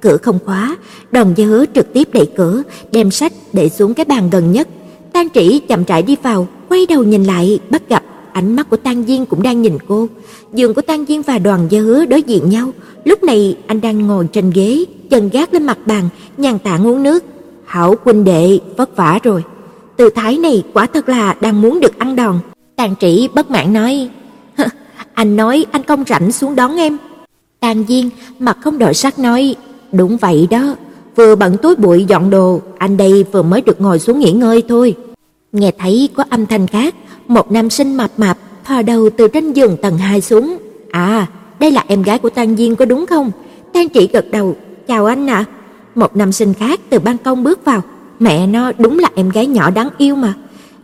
Cửa 0.00 0.16
không 0.16 0.38
khóa, 0.44 0.76
Đoàn 1.12 1.32
Gia 1.36 1.46
Hứa 1.46 1.64
trực 1.74 1.92
tiếp 1.92 2.08
đẩy 2.12 2.26
cửa, 2.36 2.62
đem 2.92 3.10
sách 3.10 3.32
để 3.52 3.68
xuống 3.68 3.94
cái 3.94 4.04
bàn 4.04 4.30
gần 4.30 4.52
nhất. 4.52 4.68
Tang 5.12 5.28
Trĩ 5.34 5.58
chậm 5.58 5.84
rãi 5.84 6.02
đi 6.02 6.16
vào, 6.22 6.48
quay 6.68 6.86
đầu 6.86 7.04
nhìn 7.04 7.24
lại, 7.24 7.60
bắt 7.70 7.82
gặp 7.88 8.02
ánh 8.32 8.56
mắt 8.56 8.70
của 8.70 8.76
Tang 8.76 9.04
Diên 9.04 9.26
cũng 9.26 9.42
đang 9.42 9.62
nhìn 9.62 9.78
cô. 9.88 10.08
Giường 10.52 10.74
của 10.74 10.82
Tang 10.82 11.04
Diên 11.08 11.22
và 11.22 11.38
Đoàn 11.38 11.66
Gia 11.70 11.80
Hứa 11.80 12.04
đối 12.04 12.22
diện 12.22 12.50
nhau, 12.50 12.72
lúc 13.04 13.22
này 13.22 13.56
anh 13.66 13.80
đang 13.80 14.06
ngồi 14.06 14.26
trên 14.32 14.50
ghế, 14.50 14.84
chân 15.10 15.28
gác 15.28 15.54
lên 15.54 15.66
mặt 15.66 15.78
bàn, 15.86 16.08
nhàn 16.36 16.58
tạ 16.58 16.78
uống 16.84 17.02
nước. 17.02 17.24
"Hảo 17.64 17.94
huynh 18.04 18.24
đệ, 18.24 18.58
vất 18.76 18.96
vả 18.96 19.18
rồi." 19.22 19.42
Từ 19.96 20.10
thái 20.10 20.38
này 20.38 20.62
quả 20.72 20.86
thật 20.86 21.08
là 21.08 21.36
đang 21.40 21.60
muốn 21.60 21.80
được 21.80 21.98
ăn 21.98 22.16
đòn. 22.16 22.38
Tang 22.76 22.94
Trĩ 23.00 23.28
bất 23.34 23.50
mãn 23.50 23.72
nói: 23.72 24.08
"Anh 25.14 25.36
nói 25.36 25.66
anh 25.70 25.82
không 25.82 26.04
rảnh 26.06 26.32
xuống 26.32 26.56
đón 26.56 26.76
em." 26.76 26.96
Tang 27.60 27.84
Diên 27.88 28.10
mặt 28.38 28.58
không 28.60 28.78
đổi 28.78 28.94
sắc 28.94 29.18
nói: 29.18 29.54
Đúng 29.92 30.16
vậy 30.16 30.46
đó, 30.50 30.74
vừa 31.16 31.34
bận 31.34 31.56
túi 31.62 31.76
bụi 31.76 32.04
dọn 32.04 32.30
đồ, 32.30 32.60
anh 32.78 32.96
đây 32.96 33.24
vừa 33.32 33.42
mới 33.42 33.60
được 33.60 33.80
ngồi 33.80 33.98
xuống 33.98 34.18
nghỉ 34.18 34.32
ngơi 34.32 34.62
thôi. 34.68 34.94
Nghe 35.52 35.70
thấy 35.78 36.08
có 36.14 36.24
âm 36.30 36.46
thanh 36.46 36.66
khác, 36.66 36.94
một 37.28 37.52
nam 37.52 37.70
sinh 37.70 37.96
mập 37.96 38.10
mạp 38.16 38.38
thò 38.64 38.82
đầu 38.82 39.10
từ 39.16 39.28
trên 39.28 39.52
giường 39.52 39.76
tầng 39.76 39.98
2 39.98 40.20
xuống. 40.20 40.58
À, 40.90 41.26
đây 41.60 41.70
là 41.70 41.84
em 41.88 42.02
gái 42.02 42.18
của 42.18 42.30
Tang 42.30 42.56
Diên 42.56 42.74
có 42.74 42.84
đúng 42.84 43.06
không? 43.06 43.30
Tang 43.72 43.88
Chỉ 43.88 44.08
gật 44.12 44.30
đầu, 44.30 44.56
"Chào 44.88 45.06
anh 45.06 45.26
ạ." 45.26 45.44
Một 45.94 46.16
nam 46.16 46.32
sinh 46.32 46.54
khác 46.54 46.80
từ 46.90 46.98
ban 46.98 47.18
công 47.18 47.44
bước 47.44 47.64
vào, 47.64 47.82
mẹ 48.18 48.46
nó 48.46 48.72
đúng 48.78 48.98
là 48.98 49.10
em 49.14 49.28
gái 49.28 49.46
nhỏ 49.46 49.70
đáng 49.70 49.88
yêu 49.98 50.16
mà. 50.16 50.34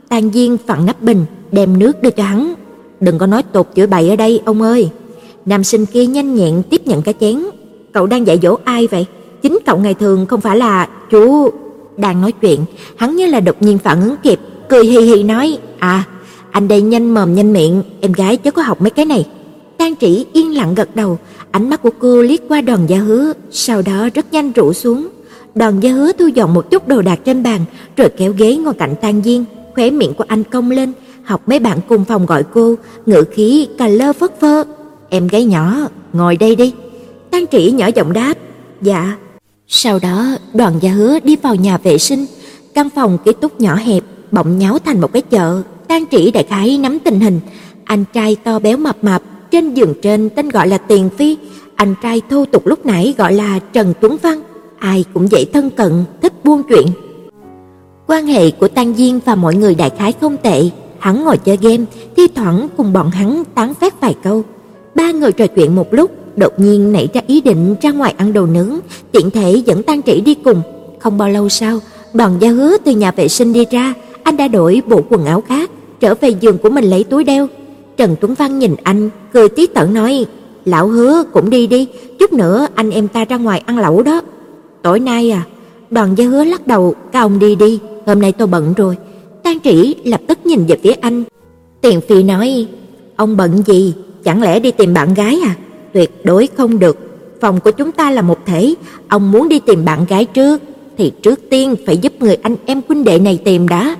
Tang 0.08 0.30
Diên 0.30 0.56
phặn 0.66 0.86
nắp 0.86 1.02
bình, 1.02 1.24
đem 1.52 1.78
nước 1.78 2.02
đưa 2.02 2.10
cho 2.10 2.22
hắn. 2.22 2.54
"Đừng 3.00 3.18
có 3.18 3.26
nói 3.26 3.42
tột 3.42 3.68
chửi 3.76 3.86
bậy 3.86 4.10
ở 4.10 4.16
đây 4.16 4.40
ông 4.44 4.62
ơi." 4.62 4.90
Nam 5.46 5.64
sinh 5.64 5.86
kia 5.86 6.06
nhanh 6.06 6.34
nhẹn 6.34 6.62
tiếp 6.70 6.86
nhận 6.86 7.02
cái 7.02 7.14
chén, 7.20 7.42
Cậu 7.96 8.06
đang 8.06 8.26
dạy 8.26 8.38
dỗ 8.42 8.56
ai 8.64 8.86
vậy? 8.86 9.06
Chính 9.42 9.58
cậu 9.66 9.78
ngày 9.78 9.94
thường 9.94 10.26
không 10.26 10.40
phải 10.40 10.56
là 10.56 10.88
chú 11.10 11.50
đang 11.96 12.20
nói 12.20 12.32
chuyện, 12.32 12.64
hắn 12.96 13.16
như 13.16 13.26
là 13.26 13.40
đột 13.40 13.62
nhiên 13.62 13.78
phản 13.78 14.00
ứng 14.00 14.16
kịp, 14.22 14.40
cười 14.68 14.86
hì 14.86 14.98
hì 14.98 15.22
nói: 15.22 15.58
"À, 15.78 16.04
anh 16.50 16.68
đây 16.68 16.82
nhanh 16.82 17.14
mồm 17.14 17.34
nhanh 17.34 17.52
miệng, 17.52 17.82
em 18.00 18.12
gái 18.12 18.36
chớ 18.36 18.50
có 18.50 18.62
học 18.62 18.80
mấy 18.80 18.90
cái 18.90 19.04
này." 19.04 19.26
Tang 19.78 19.96
Trĩ 19.96 20.26
yên 20.32 20.56
lặng 20.56 20.74
gật 20.74 20.96
đầu, 20.96 21.18
ánh 21.50 21.70
mắt 21.70 21.82
của 21.82 21.90
cô 21.98 22.22
liếc 22.22 22.40
qua 22.48 22.60
Đoàn 22.60 22.80
Gia 22.88 22.98
Hứa, 22.98 23.32
sau 23.50 23.82
đó 23.82 24.08
rất 24.14 24.32
nhanh 24.32 24.52
rũ 24.52 24.72
xuống. 24.72 25.08
Đoàn 25.54 25.80
Gia 25.80 25.90
Hứa 25.90 26.12
thu 26.12 26.26
dọn 26.26 26.54
một 26.54 26.70
chút 26.70 26.88
đồ 26.88 27.02
đạc 27.02 27.18
trên 27.24 27.42
bàn, 27.42 27.60
rồi 27.96 28.08
kéo 28.16 28.32
ghế 28.32 28.56
ngồi 28.56 28.74
cạnh 28.74 28.94
Tang 29.00 29.22
Diên, 29.24 29.44
khóe 29.74 29.90
miệng 29.90 30.14
của 30.14 30.24
anh 30.28 30.44
cong 30.44 30.70
lên, 30.70 30.92
học 31.24 31.42
mấy 31.46 31.58
bạn 31.58 31.78
cùng 31.88 32.04
phòng 32.04 32.26
gọi 32.26 32.42
cô, 32.54 32.74
ngữ 33.06 33.24
khí 33.32 33.68
cà 33.78 33.88
lơ 33.88 34.12
phất 34.12 34.40
phơ, 34.40 34.64
"Em 35.08 35.28
gái 35.28 35.44
nhỏ, 35.44 35.88
ngồi 36.12 36.36
đây 36.36 36.56
đi." 36.56 36.74
Tang 37.30 37.44
Trĩ 37.46 37.70
nhỏ 37.70 37.86
giọng 37.94 38.12
đáp, 38.12 38.34
"Dạ." 38.82 39.16
Sau 39.68 39.98
đó, 39.98 40.26
Đoàn 40.54 40.74
Gia 40.80 40.90
Hứa 40.90 41.18
đi 41.20 41.36
vào 41.36 41.54
nhà 41.54 41.78
vệ 41.78 41.98
sinh, 41.98 42.26
căn 42.74 42.88
phòng 42.90 43.18
ký 43.24 43.32
túc 43.40 43.60
nhỏ 43.60 43.74
hẹp 43.74 44.02
bỗng 44.32 44.58
nháo 44.58 44.78
thành 44.78 45.00
một 45.00 45.12
cái 45.12 45.22
chợ. 45.22 45.62
Tang 45.88 46.04
Trĩ 46.10 46.30
đại 46.30 46.44
khái 46.44 46.78
nắm 46.78 46.98
tình 46.98 47.20
hình, 47.20 47.40
anh 47.84 48.04
trai 48.12 48.36
to 48.44 48.58
béo 48.58 48.76
mập 48.76 49.04
mạp 49.04 49.22
trên 49.50 49.74
giường 49.74 49.94
trên 50.02 50.30
tên 50.30 50.48
gọi 50.48 50.68
là 50.68 50.78
Tiền 50.78 51.08
Phi, 51.18 51.36
anh 51.74 51.94
trai 52.02 52.22
thô 52.30 52.44
tục 52.44 52.66
lúc 52.66 52.86
nãy 52.86 53.14
gọi 53.18 53.32
là 53.32 53.58
Trần 53.72 53.94
Tuấn 54.00 54.16
Văn, 54.22 54.42
ai 54.78 55.04
cũng 55.14 55.30
dễ 55.30 55.44
thân 55.44 55.70
cận, 55.70 56.04
thích 56.22 56.32
buôn 56.44 56.62
chuyện. 56.68 56.86
Quan 58.06 58.26
hệ 58.26 58.50
của 58.50 58.68
Tang 58.68 58.94
Diên 58.96 59.18
và 59.24 59.34
mọi 59.34 59.56
người 59.56 59.74
đại 59.74 59.90
khái 59.98 60.12
không 60.20 60.36
tệ, 60.36 60.70
hắn 60.98 61.24
ngồi 61.24 61.38
chơi 61.38 61.58
game, 61.62 61.84
thi 62.16 62.28
thoảng 62.34 62.68
cùng 62.76 62.92
bọn 62.92 63.10
hắn 63.10 63.42
tán 63.54 63.74
phét 63.74 64.00
vài 64.00 64.14
câu. 64.22 64.42
Ba 64.94 65.10
người 65.10 65.32
trò 65.32 65.46
chuyện 65.46 65.76
một 65.76 65.94
lúc, 65.94 66.10
đột 66.36 66.60
nhiên 66.60 66.92
nảy 66.92 67.08
ra 67.14 67.20
ý 67.26 67.40
định 67.40 67.76
ra 67.82 67.90
ngoài 67.90 68.14
ăn 68.16 68.32
đồ 68.32 68.46
nướng, 68.46 68.78
tiện 69.12 69.30
thể 69.30 69.62
dẫn 69.66 69.82
Tang 69.82 70.02
Trĩ 70.02 70.20
đi 70.20 70.34
cùng. 70.34 70.62
Không 70.98 71.18
bao 71.18 71.28
lâu 71.28 71.48
sau, 71.48 71.78
Đoàn 72.14 72.36
Gia 72.40 72.50
Hứa 72.50 72.76
từ 72.84 72.92
nhà 72.92 73.10
vệ 73.10 73.28
sinh 73.28 73.52
đi 73.52 73.64
ra, 73.70 73.94
anh 74.26 74.36
đã 74.36 74.48
đổi 74.48 74.82
bộ 74.86 75.00
quần 75.08 75.24
áo 75.24 75.40
khác, 75.40 75.70
trở 76.00 76.14
về 76.14 76.28
giường 76.28 76.58
của 76.58 76.70
mình 76.70 76.84
lấy 76.84 77.04
túi 77.04 77.24
đeo. 77.24 77.48
Trần 77.96 78.16
Tuấn 78.20 78.34
Văn 78.34 78.58
nhìn 78.58 78.74
anh, 78.82 79.10
cười 79.32 79.48
tí 79.48 79.66
tởn 79.66 79.94
nói: 79.94 80.26
"Lão 80.64 80.88
Hứa 80.88 81.24
cũng 81.32 81.50
đi 81.50 81.66
đi, 81.66 81.88
chút 82.18 82.32
nữa 82.32 82.66
anh 82.74 82.90
em 82.90 83.08
ta 83.08 83.24
ra 83.24 83.36
ngoài 83.36 83.62
ăn 83.66 83.78
lẩu 83.78 84.02
đó." 84.02 84.20
"Tối 84.82 85.00
nay 85.00 85.30
à?" 85.30 85.44
Đoàn 85.90 86.14
Gia 86.18 86.24
Hứa 86.24 86.44
lắc 86.44 86.66
đầu, 86.66 86.94
"Các 87.12 87.20
ông 87.20 87.38
đi 87.38 87.54
đi, 87.54 87.78
hôm 88.06 88.20
nay 88.20 88.32
tôi 88.32 88.46
bận 88.46 88.74
rồi." 88.76 88.96
Tang 89.42 89.60
Trĩ 89.60 89.94
lập 90.04 90.20
tức 90.26 90.38
nhìn 90.46 90.66
về 90.66 90.78
phía 90.82 90.92
anh. 90.92 91.24
Tiền 91.80 92.00
Phi 92.08 92.22
nói: 92.22 92.66
"Ông 93.16 93.36
bận 93.36 93.62
gì? 93.66 93.94
Chẳng 94.24 94.42
lẽ 94.42 94.60
đi 94.60 94.70
tìm 94.70 94.94
bạn 94.94 95.14
gái 95.14 95.40
à?" 95.44 95.54
tuyệt 95.92 96.24
đối 96.24 96.48
không 96.56 96.78
được. 96.78 96.98
Phòng 97.40 97.60
của 97.60 97.70
chúng 97.70 97.92
ta 97.92 98.10
là 98.10 98.22
một 98.22 98.38
thể, 98.46 98.74
ông 99.08 99.30
muốn 99.30 99.48
đi 99.48 99.58
tìm 99.58 99.84
bạn 99.84 100.04
gái 100.08 100.24
trước 100.24 100.62
thì 100.98 101.12
trước 101.22 101.40
tiên 101.50 101.74
phải 101.86 101.96
giúp 101.96 102.12
người 102.20 102.34
anh 102.34 102.56
em 102.66 102.80
huynh 102.88 103.04
đệ 103.04 103.18
này 103.18 103.40
tìm 103.44 103.68
đã. 103.68 103.96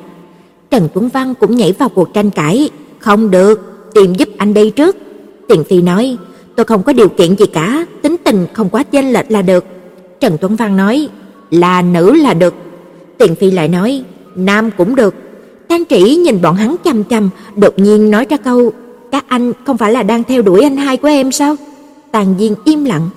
Trần 0.70 0.88
Tuấn 0.94 1.08
Văn 1.08 1.34
cũng 1.40 1.56
nhảy 1.56 1.72
vào 1.72 1.88
cuộc 1.88 2.14
tranh 2.14 2.30
cãi, 2.30 2.70
không 2.98 3.30
được, 3.30 3.60
tìm 3.94 4.14
giúp 4.14 4.28
anh 4.38 4.54
đây 4.54 4.70
trước. 4.70 4.96
Tiền 5.48 5.64
Phi 5.64 5.82
nói, 5.82 6.16
tôi 6.56 6.64
không 6.64 6.82
có 6.82 6.92
điều 6.92 7.08
kiện 7.08 7.36
gì 7.36 7.46
cả, 7.46 7.86
tính 8.02 8.16
tình 8.24 8.46
không 8.52 8.68
quá 8.68 8.82
chênh 8.82 9.12
lệch 9.12 9.30
là 9.30 9.42
được. 9.42 9.64
Trần 10.20 10.36
Tuấn 10.40 10.56
Văn 10.56 10.76
nói, 10.76 11.08
là 11.50 11.82
nữ 11.82 12.14
là 12.14 12.34
được. 12.34 12.54
Tiền 13.18 13.34
Phi 13.34 13.50
lại 13.50 13.68
nói, 13.68 14.04
nam 14.34 14.70
cũng 14.76 14.94
được. 14.94 15.14
Trang 15.68 15.84
Trĩ 15.90 16.16
nhìn 16.16 16.42
bọn 16.42 16.54
hắn 16.54 16.76
chằm 16.84 17.04
chằm, 17.04 17.30
đột 17.56 17.78
nhiên 17.78 18.10
nói 18.10 18.26
ra 18.30 18.36
câu: 18.36 18.72
"Các 19.12 19.24
anh 19.28 19.52
không 19.66 19.76
phải 19.76 19.92
là 19.92 20.02
đang 20.02 20.24
theo 20.24 20.42
đuổi 20.42 20.62
anh 20.62 20.76
hai 20.76 20.96
của 20.96 21.08
em 21.08 21.32
sao?" 21.32 21.56
Tàn 22.12 22.34
Diên 22.38 22.54
im 22.64 22.84
lặng. 22.84 23.08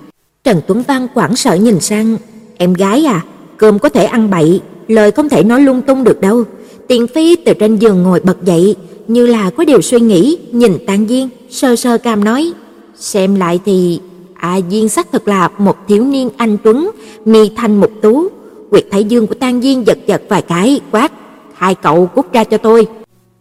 Trần 0.44 0.60
Tuấn 0.66 0.82
Văn 0.88 1.06
hoảng 1.14 1.36
sợ 1.36 1.54
nhìn 1.54 1.80
sang, 1.80 2.16
"Em 2.56 2.72
gái 2.72 3.04
à, 3.04 3.24
cơm 3.56 3.78
có 3.78 3.88
thể 3.88 4.04
ăn 4.04 4.30
bậy, 4.30 4.60
lời 4.88 5.10
không 5.10 5.28
thể 5.28 5.42
nói 5.42 5.60
lung 5.60 5.82
tung 5.82 6.04
được 6.04 6.20
đâu." 6.20 6.44
Tiền 6.90 7.06
Phi 7.06 7.36
từ 7.36 7.54
trên 7.54 7.76
giường 7.76 8.02
ngồi 8.02 8.20
bật 8.20 8.44
dậy, 8.44 8.76
như 9.08 9.26
là 9.26 9.50
có 9.50 9.64
điều 9.64 9.80
suy 9.80 10.00
nghĩ, 10.00 10.38
nhìn 10.52 10.78
Tang 10.86 11.06
Diên, 11.08 11.28
sơ 11.50 11.76
sơ 11.76 11.98
cam 11.98 12.24
nói: 12.24 12.52
"Xem 12.96 13.34
lại 13.34 13.60
thì 13.64 14.00
A 14.34 14.48
à, 14.48 14.60
Diên 14.70 14.88
xác 14.88 15.12
thực 15.12 15.28
là 15.28 15.48
một 15.58 15.76
thiếu 15.88 16.04
niên 16.04 16.30
anh 16.36 16.56
tuấn, 16.64 16.90
mi 17.24 17.50
thanh 17.56 17.80
mục 17.80 17.90
tú." 18.02 18.28
Quyệt 18.70 18.84
Thái 18.90 19.04
Dương 19.04 19.26
của 19.26 19.34
Tang 19.34 19.62
Diên 19.62 19.84
giật 19.84 19.98
giật 20.06 20.22
vài 20.28 20.42
cái, 20.42 20.80
quát: 20.90 21.12
"Hai 21.54 21.74
cậu 21.74 22.06
cút 22.06 22.32
ra 22.32 22.44
cho 22.44 22.56
tôi." 22.58 22.86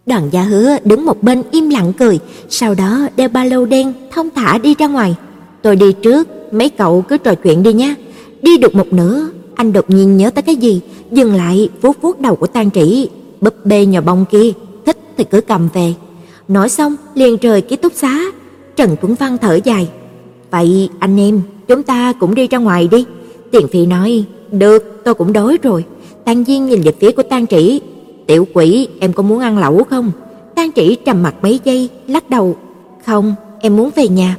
Đoàn 0.06 0.30
Gia 0.32 0.42
Hứa 0.42 0.78
đứng 0.84 1.06
một 1.06 1.24
bên 1.24 1.44
im 1.52 1.70
lặng 1.70 1.94
cười, 2.00 2.20
sau 2.50 2.76
đó 2.76 3.08
đeo 3.16 3.30
ba 3.30 3.46
lô 3.46 3.66
đen 3.66 3.94
thông 4.12 4.30
thả 4.36 4.58
đi 4.58 4.76
ra 4.80 4.88
ngoài. 4.88 5.16
"Tôi 5.62 5.76
đi 5.76 5.94
trước, 5.94 6.28
mấy 6.54 6.70
cậu 6.70 7.02
cứ 7.02 7.18
trò 7.18 7.36
chuyện 7.36 7.64
đi 7.64 7.74
nhé." 7.74 7.96
Đi 8.42 8.58
được 8.58 8.76
một 8.76 8.94
nửa, 8.94 9.30
anh 9.56 9.74
đột 9.74 9.90
nhiên 9.90 10.18
nhớ 10.18 10.30
tới 10.30 10.42
cái 10.42 10.56
gì, 10.56 10.82
dừng 11.12 11.36
lại 11.36 11.70
vuốt 11.82 12.02
vuốt 12.02 12.22
đầu 12.22 12.36
của 12.36 12.48
Tang 12.48 12.72
Trĩ, 12.72 13.10
búp 13.42 13.66
bê 13.66 13.86
nhỏ 13.86 14.02
bông 14.02 14.26
kia, 14.32 14.52
thích 14.86 14.98
thì 15.18 15.24
cứ 15.24 15.42
cầm 15.42 15.70
về. 15.74 15.94
Nói 16.48 16.70
xong, 16.70 16.96
liền 17.16 17.38
rời 17.38 17.62
ký 17.62 17.76
túc 17.76 17.94
xá. 17.94 18.20
Trần 18.76 18.96
Tuấn 19.02 19.16
Văn 19.16 19.38
thở 19.38 19.60
dài, 19.64 19.90
"Vậy 20.52 20.90
anh 21.00 21.20
em, 21.20 21.42
chúng 21.68 21.84
ta 21.84 22.14
cũng 22.20 22.36
đi 22.36 22.48
ra 22.48 22.58
ngoài 22.58 22.88
đi." 22.92 23.06
Tiền 23.52 23.68
Phi 23.68 23.86
nói, 23.86 24.24
"Được, 24.52 25.02
tôi 25.06 25.14
cũng 25.14 25.34
đói 25.34 25.58
rồi." 25.64 25.86
Tang 26.26 26.44
Diên 26.44 26.66
nhìn 26.66 26.82
về 26.82 26.92
phía 27.00 27.12
của 27.12 27.24
Tang 27.24 27.48
Trĩ, 27.48 27.82
"Tiểu 28.28 28.48
quỷ, 28.54 28.88
em 29.00 29.14
có 29.14 29.24
muốn 29.24 29.40
ăn 29.40 29.58
lẩu 29.58 29.84
không?" 29.84 30.12
Tang 30.56 30.72
Trĩ 30.72 30.96
trầm 30.96 31.24
mặt 31.24 31.36
mấy 31.42 31.60
giây, 31.64 31.90
lắc 32.08 32.30
đầu, 32.30 32.56
"Không, 33.06 33.36
em 33.60 33.78
muốn 33.78 33.90
về 33.96 34.08
nhà." 34.08 34.38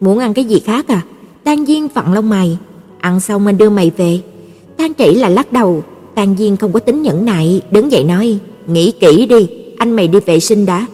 "Muốn 0.00 0.18
ăn 0.18 0.34
cái 0.34 0.44
gì 0.44 0.60
khác 0.60 0.88
à?" 0.88 1.02
Tang 1.44 1.66
Diên 1.66 1.86
vặn 1.94 2.14
lông 2.14 2.28
mày, 2.28 2.58
"Ăn 2.98 3.20
xong 3.20 3.46
anh 3.46 3.58
đưa 3.58 3.70
mày 3.70 3.92
về." 3.96 4.20
Tang 4.76 4.94
Trĩ 4.94 5.14
là 5.14 5.28
lắc 5.28 5.52
đầu, 5.52 5.82
Tang 6.18 6.34
Diên 6.38 6.56
không 6.56 6.72
có 6.72 6.80
tính 6.80 7.02
nhẫn 7.02 7.24
nại, 7.24 7.62
đứng 7.70 7.92
dậy 7.92 8.04
nói, 8.04 8.38
"Nghĩ 8.66 8.92
kỹ 9.00 9.26
đi, 9.26 9.48
anh 9.76 9.90
mày 9.90 10.08
đi 10.08 10.18
vệ 10.20 10.40
sinh 10.40 10.66
đã." 10.66 10.86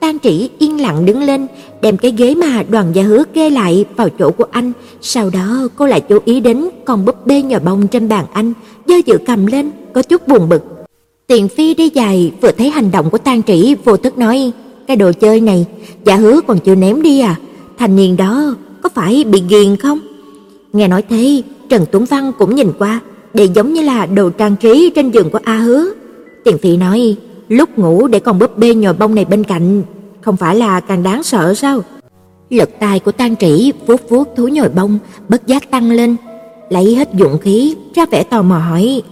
Tang 0.00 0.18
Trĩ 0.18 0.48
yên 0.58 0.80
lặng 0.80 1.06
đứng 1.06 1.22
lên, 1.22 1.46
đem 1.80 1.96
cái 1.96 2.14
ghế 2.16 2.34
mà 2.34 2.62
Đoàn 2.68 2.86
Gia 2.94 3.02
Hứa 3.02 3.24
kê 3.34 3.50
lại 3.50 3.84
vào 3.96 4.08
chỗ 4.18 4.30
của 4.30 4.44
anh, 4.50 4.72
sau 5.00 5.30
đó 5.30 5.68
cô 5.76 5.86
lại 5.86 6.00
chú 6.00 6.18
ý 6.24 6.40
đến 6.40 6.68
con 6.84 7.04
búp 7.04 7.26
bê 7.26 7.42
nhỏ 7.42 7.58
bông 7.64 7.86
trên 7.86 8.08
bàn 8.08 8.24
anh, 8.32 8.52
giơ 8.88 8.94
dự 9.06 9.18
cầm 9.26 9.46
lên, 9.46 9.70
có 9.92 10.02
chút 10.02 10.28
buồn 10.28 10.48
bực. 10.48 10.62
Tiền 11.26 11.48
Phi 11.48 11.74
đi 11.74 11.90
dài, 11.94 12.32
vừa 12.40 12.52
thấy 12.52 12.70
hành 12.70 12.90
động 12.90 13.10
của 13.10 13.18
Tang 13.18 13.42
Trĩ, 13.42 13.74
vô 13.84 13.96
thức 13.96 14.18
nói: 14.18 14.52
"Cái 14.86 14.96
đồ 14.96 15.12
chơi 15.12 15.40
này, 15.40 15.66
Gia 16.04 16.16
Hứa 16.16 16.40
còn 16.46 16.58
chưa 16.58 16.74
ném 16.74 17.02
đi 17.02 17.20
à? 17.20 17.36
Thanh 17.78 17.96
niên 17.96 18.16
đó 18.16 18.54
có 18.82 18.88
phải 18.94 19.24
bị 19.24 19.42
ghiền 19.48 19.76
không?" 19.76 19.98
Nghe 20.72 20.88
nói 20.88 21.02
thế, 21.08 21.42
Trần 21.68 21.86
Tuấn 21.92 22.04
Văn 22.04 22.32
cũng 22.38 22.54
nhìn 22.54 22.72
qua, 22.78 23.00
để 23.34 23.44
giống 23.54 23.72
như 23.72 23.82
là 23.82 24.06
đồ 24.06 24.30
trang 24.30 24.56
trí 24.56 24.90
trên 24.94 25.10
giường 25.10 25.30
của 25.30 25.38
A 25.44 25.56
Hứa. 25.56 25.86
Tiền 26.44 26.58
Phi 26.58 26.76
nói: 26.76 27.16
"Lúc 27.48 27.78
ngủ 27.78 28.06
để 28.06 28.18
con 28.18 28.38
búp 28.38 28.58
bê 28.58 28.74
nhồi 28.74 28.94
bông 28.94 29.14
này 29.14 29.24
bên 29.24 29.44
cạnh, 29.44 29.82
không 30.20 30.36
phải 30.36 30.56
là 30.56 30.80
càng 30.80 31.02
đáng 31.02 31.22
sợ 31.22 31.54
sao?" 31.54 31.80
Lực 32.50 32.70
tài 32.80 32.98
của 32.98 33.12
Tang 33.12 33.36
Trĩ 33.36 33.72
vuốt 33.86 34.00
vuốt 34.08 34.28
thú 34.36 34.48
nhồi 34.48 34.68
bông, 34.68 34.98
bất 35.28 35.46
giác 35.46 35.70
tăng 35.70 35.90
lên, 35.90 36.16
lấy 36.70 36.94
hết 36.94 37.08
dũng 37.18 37.38
khí, 37.38 37.74
ra 37.94 38.06
vẻ 38.10 38.22
tò 38.22 38.42
mò 38.42 38.58
hỏi: 38.58 39.02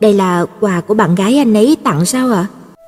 "Đây 0.00 0.14
là 0.14 0.46
quà 0.60 0.80
của 0.80 0.94
bạn 0.94 1.14
gái 1.14 1.38
anh 1.38 1.54
ấy 1.54 1.76
tặng 1.82 2.04
sao 2.04 2.32
ạ?" 2.32 2.46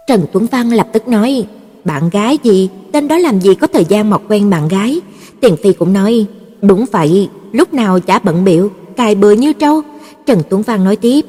Trần 0.09 0.21
Tuấn 0.33 0.47
Văn 0.53 0.71
lập 0.71 0.89
tức 0.93 1.09
nói: 1.09 1.47
"Bạn 1.85 2.11
gái 2.11 2.39
gì? 2.43 2.69
Tên 2.93 3.09
đó 3.09 3.19
làm 3.19 3.41
gì 3.41 3.55
có 3.55 3.67
thời 3.67 3.85
gian 3.85 4.11
mọc 4.11 4.23
quen 4.29 4.51
bạn 4.51 4.69
gái?" 4.69 5.01
Tiền 5.41 5.57
Phi 5.63 5.73
cũng 5.73 5.93
nói: 5.93 6.27
"Đúng 6.63 6.85
vậy, 6.93 7.29
lúc 7.53 7.75
nào 7.75 8.01
chả 8.01 8.19
bận 8.19 8.45
biểu, 8.45 8.69
cài 8.97 9.15
bừa 9.15 9.33
như 9.33 9.53
trâu." 9.53 9.83
Trần 10.27 10.43
Tuấn 10.51 10.63
Văn 10.63 10.85
nói 10.85 10.97
tiếp: 10.97 11.25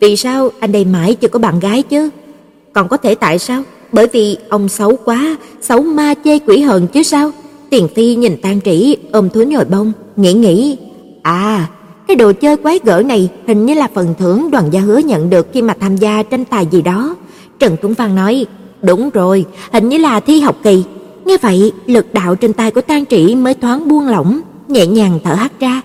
"Vì 0.00 0.16
sao 0.16 0.50
anh 0.60 0.72
đây 0.72 0.84
mãi 0.84 1.14
chưa 1.14 1.28
có 1.28 1.38
bạn 1.38 1.60
gái 1.60 1.82
chứ?" 1.82 2.10
Còn 2.72 2.88
có 2.88 2.96
thể 2.96 3.14
tại 3.14 3.38
sao? 3.38 3.62
Bởi 3.92 4.06
vì 4.12 4.36
ông 4.48 4.68
xấu 4.68 4.96
quá, 5.04 5.36
xấu 5.60 5.82
ma 5.82 6.14
chê 6.24 6.38
quỷ 6.38 6.60
hận 6.60 6.86
chứ 6.86 7.02
sao? 7.02 7.30
Tiền 7.70 7.88
Phi 7.96 8.14
nhìn 8.14 8.36
Tang 8.42 8.60
Trĩ 8.60 8.96
ôm 9.12 9.30
thú 9.30 9.42
nhồi 9.42 9.64
bông, 9.64 9.92
nghĩ 10.16 10.32
nghĩ, 10.32 10.76
à, 11.22 11.68
cái 12.08 12.16
đồ 12.16 12.32
chơi 12.32 12.56
quái 12.56 12.78
gở 12.84 13.02
này 13.06 13.28
hình 13.46 13.66
như 13.66 13.74
là 13.74 13.88
phần 13.94 14.14
thưởng 14.18 14.50
Đoàn 14.50 14.64
Gia 14.72 14.80
Hứa 14.80 14.98
nhận 14.98 15.30
được 15.30 15.46
khi 15.52 15.62
mà 15.62 15.74
tham 15.80 15.96
gia 15.96 16.22
tranh 16.22 16.44
tài 16.44 16.66
gì 16.66 16.82
đó. 16.82 17.16
Trần 17.58 17.76
Tuấn 17.82 17.94
Văn 17.94 18.14
nói, 18.14 18.46
đúng 18.82 19.10
rồi, 19.10 19.44
hình 19.72 19.88
như 19.88 19.98
là 19.98 20.20
thi 20.20 20.40
học 20.40 20.56
kỳ. 20.62 20.84
Nghe 21.24 21.36
vậy, 21.36 21.72
lực 21.86 22.14
đạo 22.14 22.34
trên 22.34 22.52
tay 22.52 22.70
của 22.70 22.80
Tang 22.80 23.06
Trĩ 23.06 23.34
mới 23.34 23.54
thoáng 23.54 23.88
buông 23.88 24.08
lỏng, 24.08 24.40
nhẹ 24.68 24.86
nhàng 24.86 25.18
thở 25.24 25.34
hắt 25.34 25.52
ra. 25.60 25.80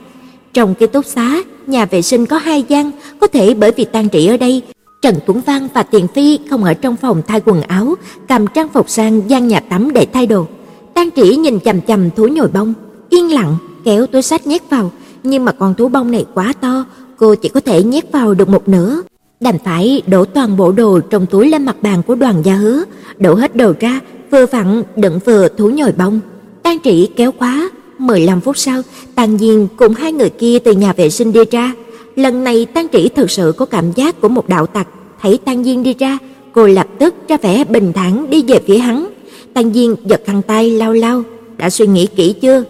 Trong 0.54 0.76
ký 0.76 0.88
túc 0.88 1.06
xá, 1.06 1.42
nhà 1.70 1.86
vệ 1.86 2.02
sinh 2.02 2.26
có 2.26 2.38
hai 2.38 2.64
gian, 2.68 2.92
có 3.22 3.28
thể 3.28 3.54
bởi 3.54 3.72
vì 3.72 3.86
Tang 3.86 4.10
Trĩ 4.10 4.28
ở 4.28 4.38
đây 4.38 4.62
Trần 5.06 5.16
Tuấn 5.26 5.42
Văn 5.46 5.68
và 5.74 5.84
Tiền 5.84 6.08
Phi 6.08 6.40
không 6.50 6.64
ở 6.64 6.74
trong 6.74 6.96
phòng 6.96 7.22
thay 7.28 7.42
quần 7.46 7.62
áo, 7.62 7.96
cầm 8.28 8.48
trang 8.48 8.70
phục 8.70 8.90
sang 8.90 9.30
gian 9.30 9.48
nhà 9.48 9.60
tắm 9.60 9.94
để 9.94 10.08
thay 10.14 10.28
đồ. 10.28 10.46
Tang 10.94 11.10
Trĩ 11.16 11.36
nhìn 11.36 11.60
chằm 11.60 11.82
chằm 11.82 12.12
thú 12.12 12.28
nhồi 12.28 12.48
bông, 12.48 12.74
yên 13.10 13.34
lặng 13.34 13.58
kéo 13.84 14.08
túi 14.08 14.22
sách 14.22 14.48
nhét 14.48 14.70
vào, 14.70 14.92
nhưng 15.24 15.46
mà 15.46 15.52
con 15.52 15.74
thú 15.74 15.88
bông 15.88 16.12
này 16.12 16.26
quá 16.34 16.54
to, 16.62 16.86
cô 17.18 17.36
chỉ 17.36 17.50
có 17.50 17.60
thể 17.60 17.84
nhét 17.84 18.12
vào 18.12 18.34
được 18.34 18.50
một 18.50 18.68
nửa. 18.68 19.02
Đành 19.40 19.58
phải 19.66 20.02
đổ 20.08 20.26
toàn 20.26 20.58
bộ 20.58 20.72
đồ 20.72 21.00
trong 21.00 21.26
túi 21.26 21.50
lên 21.50 21.66
mặt 21.66 21.76
bàn 21.82 22.02
của 22.08 22.16
Đoàn 22.16 22.42
Gia 22.46 22.56
Hứa, 22.56 22.84
đổ 23.18 23.36
hết 23.36 23.56
đồ 23.56 23.74
ra, 23.80 24.00
vừa 24.32 24.46
vặn 24.46 24.84
đựng 24.96 25.20
vừa 25.26 25.48
thú 25.48 25.70
nhồi 25.70 25.92
bông. 25.92 26.20
Tang 26.64 26.80
Trĩ 26.84 27.10
kéo 27.16 27.32
khóa, 27.32 27.70
15 27.98 28.42
phút 28.42 28.58
sau, 28.58 28.82
Tang 29.16 29.38
Diên 29.38 29.68
cùng 29.78 29.94
hai 29.94 30.12
người 30.12 30.30
kia 30.30 30.60
từ 30.60 30.72
nhà 30.72 30.94
vệ 30.94 31.10
sinh 31.10 31.34
đi 31.34 31.40
ra. 31.52 31.74
Lần 32.16 32.44
này 32.44 32.66
Tang 32.66 32.88
Trĩ 32.94 33.10
thực 33.10 33.32
sự 33.32 33.54
có 33.58 33.66
cảm 33.66 33.92
giác 33.92 34.22
của 34.22 34.30
một 34.30 34.50
đạo 34.50 34.66
tặc, 34.66 34.88
thấy 35.22 35.40
Tang 35.46 35.64
Diên 35.64 35.84
đi 35.84 35.94
ra, 36.00 36.18
cô 36.54 36.68
lập 36.68 36.88
tức 37.00 37.16
ra 37.28 37.38
vẻ 37.38 37.64
bình 37.64 37.94
thản 37.94 38.30
đi 38.30 38.44
về 38.48 38.60
phía 38.68 38.78
hắn. 38.78 39.10
Tang 39.54 39.74
Diên 39.74 39.96
giật 40.06 40.22
khăn 40.26 40.42
tay 40.42 40.70
lau 40.70 40.94
lau, 40.94 41.24
đã 41.58 41.70
suy 41.70 41.88
nghĩ 41.88 42.08
kỹ 42.08 42.34
chưa? 42.42 42.64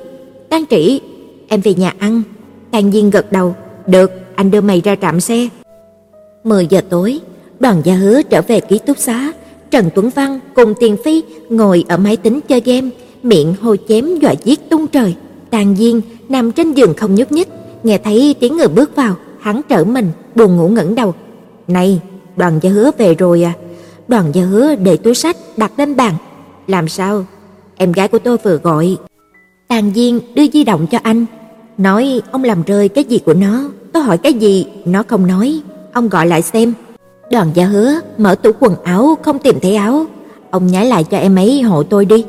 Tang 0.49 0.65
Trĩ, 0.69 1.01
em 1.47 1.61
về 1.61 1.73
nhà 1.73 1.93
ăn. 1.99 2.21
Tang 2.71 2.91
Diên 2.91 3.09
gật 3.09 3.31
đầu, 3.31 3.55
được, 3.87 4.11
anh 4.35 4.51
đưa 4.51 4.61
mày 4.61 4.81
ra 4.81 4.95
trạm 4.95 5.19
xe. 5.19 5.47
10 6.43 6.67
giờ 6.69 6.81
tối, 6.89 7.19
Đoàn 7.59 7.81
Gia 7.83 7.93
Hứa 7.93 8.21
trở 8.21 8.41
về 8.41 8.59
ký 8.59 8.79
túc 8.85 8.97
xá, 8.97 9.31
Trần 9.71 9.89
Tuấn 9.95 10.09
Văn 10.15 10.39
cùng 10.55 10.73
Tiền 10.79 10.97
Phi 11.05 11.23
ngồi 11.49 11.85
ở 11.87 11.97
máy 11.97 12.17
tính 12.17 12.39
chơi 12.47 12.61
game, 12.65 12.89
miệng 13.25 13.55
hô 13.61 13.75
chém 13.87 14.19
dọa 14.19 14.33
giết 14.43 14.69
tung 14.69 14.87
trời. 14.87 15.15
Tàn 15.49 15.75
Diên 15.75 16.01
nằm 16.29 16.51
trên 16.51 16.73
giường 16.73 16.93
không 16.93 17.15
nhúc 17.15 17.31
nhích, 17.31 17.49
nghe 17.83 17.97
thấy 17.97 18.35
tiếng 18.39 18.57
người 18.57 18.67
bước 18.67 18.95
vào, 18.95 19.15
hắn 19.39 19.61
trở 19.69 19.83
mình, 19.83 20.11
buồn 20.35 20.57
ngủ 20.57 20.67
ngẩng 20.67 20.95
đầu. 20.95 21.13
"Này, 21.67 21.99
Đoàn 22.35 22.59
Gia 22.61 22.69
Hứa 22.69 22.91
về 22.97 23.15
rồi 23.15 23.43
à?" 23.43 23.53
Đoàn 24.07 24.25
Gia 24.33 24.43
Hứa 24.43 24.75
để 24.75 24.97
túi 24.97 25.15
sách 25.15 25.37
đặt 25.57 25.71
lên 25.77 25.95
bàn. 25.95 26.13
"Làm 26.67 26.87
sao? 26.87 27.25
Em 27.75 27.91
gái 27.91 28.07
của 28.07 28.19
tôi 28.19 28.37
vừa 28.37 28.57
gọi." 28.63 28.97
Tàn 29.67 29.91
Diên 29.95 30.19
đưa 30.35 30.47
di 30.53 30.63
động 30.63 30.87
cho 30.91 30.97
anh, 31.03 31.25
nói 31.77 32.21
ông 32.31 32.43
làm 32.43 32.63
rơi 32.63 32.89
cái 32.89 33.03
gì 33.03 33.19
của 33.25 33.33
nó, 33.33 33.63
tôi 33.93 34.03
hỏi 34.03 34.17
cái 34.17 34.33
gì, 34.33 34.65
nó 34.85 35.03
không 35.07 35.27
nói, 35.27 35.61
ông 35.93 36.09
gọi 36.09 36.27
lại 36.27 36.41
xem. 36.41 36.73
Đoàn 37.31 37.51
Gia 37.53 37.65
Hứa 37.65 37.93
mở 38.17 38.35
tủ 38.35 38.51
quần 38.59 38.75
áo 38.83 39.17
không 39.21 39.39
tìm 39.39 39.59
thấy 39.59 39.75
áo, 39.75 40.05
ông 40.51 40.67
nhái 40.67 40.85
lại 40.85 41.03
cho 41.03 41.17
em 41.17 41.35
ấy 41.35 41.61
hộ 41.61 41.83
tôi 41.83 42.05
đi. 42.05 42.25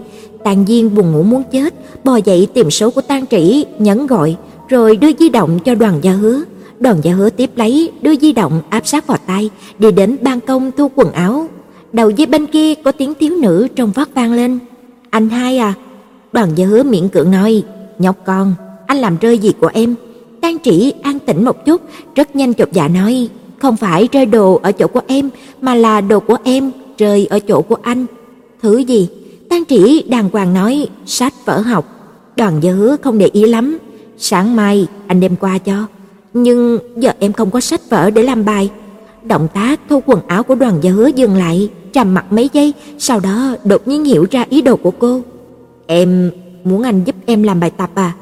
Tàn 0.47 0.65
Diên 0.67 0.95
buồn 0.95 1.13
ngủ 1.13 1.23
muốn 1.23 1.43
chết, 1.53 1.75
bò 2.05 2.17
dậy 2.17 2.49
tìm 2.55 2.71
số 2.71 2.91
của 2.91 3.01
Tang 3.01 3.27
Trĩ, 3.27 3.65
nhấn 3.79 4.07
gọi, 4.07 4.37
rồi 4.69 4.97
đưa 4.97 5.09
di 5.19 5.29
động 5.29 5.59
cho 5.65 5.75
Đoàn 5.75 5.99
Gia 6.03 6.13
Hứa. 6.13 6.43
Đoàn 6.81 6.97
Gia 7.03 7.13
Hứa 7.13 7.31
tiếp 7.31 7.51
lấy, 7.57 7.91
đưa 8.03 8.17
di 8.17 8.33
động 8.33 8.61
áp 8.69 8.87
sát 8.87 9.07
vào 9.07 9.19
tay, 9.27 9.51
đi 9.79 9.93
đến 9.93 10.17
ban 10.23 10.41
công 10.41 10.71
thu 10.77 10.91
quần 10.95 11.13
áo. 11.13 11.49
Đầu 11.93 12.11
dây 12.11 12.27
bên 12.27 12.47
kia 12.47 12.75
có 12.75 12.93
tiếng 12.93 13.15
thiếu 13.15 13.37
nữ 13.37 13.69
trong 13.77 13.93
vắt 13.93 14.09
vang 14.15 14.33
lên. 14.33 14.59
"Anh 15.11 15.29
hai 15.29 15.59
à?" 15.59 15.75
Đoàn 16.33 16.49
Gia 16.55 16.67
Hứa 16.67 16.83
miễn 16.83 17.09
cưỡng 17.09 17.31
nói, 17.31 17.63
"Nhóc 17.99 18.17
con, 18.25 18.55
anh 18.87 18.99
làm 18.99 19.17
rơi 19.21 19.39
gì 19.39 19.53
của 19.61 19.71
em?" 19.75 19.95
Tang 20.41 20.59
Trĩ 20.65 20.93
an 21.03 21.19
tĩnh 21.19 21.45
một 21.45 21.65
chút, 21.65 21.83
rất 22.15 22.37
nhanh 22.37 22.55
chột 22.55 22.69
dạ 22.73 22.89
nói, 22.89 23.29
"Không 23.59 23.77
phải 23.77 24.09
rơi 24.13 24.27
đồ 24.27 24.61
ở 24.63 24.73
chỗ 24.73 24.87
của 24.87 25.03
em, 25.07 25.31
mà 25.61 25.75
là 25.75 26.01
đồ 26.01 26.21
của 26.21 26.37
em 26.45 26.71
rơi 26.99 27.27
ở 27.27 27.39
chỗ 27.39 27.63
của 27.63 27.79
anh." 27.83 28.07
"Thứ 28.63 28.79
gì?" 28.79 29.09
Tang 29.51 29.65
Trĩ 29.65 30.03
đàng 30.09 30.29
hoàng 30.33 30.55
nói, 30.55 30.89
"Sách 31.07 31.35
vở 31.45 31.59
học." 31.59 31.85
Đoàn 32.37 32.63
Gia 32.63 32.73
Hứa 32.73 32.97
không 33.03 33.19
để 33.19 33.31
ý 33.33 33.47
lắm, 33.47 33.79
"Sáng 34.19 34.57
mai 34.57 34.87
anh 35.07 35.21
đem 35.21 35.37
qua 35.37 35.59
cho." 35.59 35.87
Nhưng 36.35 36.79
giờ 36.97 37.11
em 37.19 37.33
không 37.33 37.51
có 37.51 37.61
sách 37.61 37.81
vở 37.91 38.11
để 38.11 38.23
làm 38.23 38.45
bài. 38.45 38.71
Động 39.23 39.49
tác 39.55 39.81
thu 39.89 40.03
quần 40.07 40.21
áo 40.27 40.43
của 40.43 40.55
Đoàn 40.55 40.79
Gia 40.83 40.91
Hứa 40.91 41.07
dừng 41.07 41.37
lại, 41.37 41.69
trầm 41.93 42.15
mặc 42.15 42.25
mấy 42.31 42.51
giây, 42.53 42.73
sau 42.99 43.21
đó 43.21 43.57
đột 43.65 43.89
nhiên 43.89 44.05
hiểu 44.05 44.27
ra 44.31 44.45
ý 44.51 44.63
đồ 44.63 44.77
của 44.77 44.91
cô. 44.91 45.21
"Em 45.87 46.31
muốn 46.65 46.83
anh 46.83 47.05
giúp 47.05 47.17
em 47.27 47.43
làm 47.43 47.61
bài 47.61 47.71
tập 47.71 47.91
à?" 47.95 48.13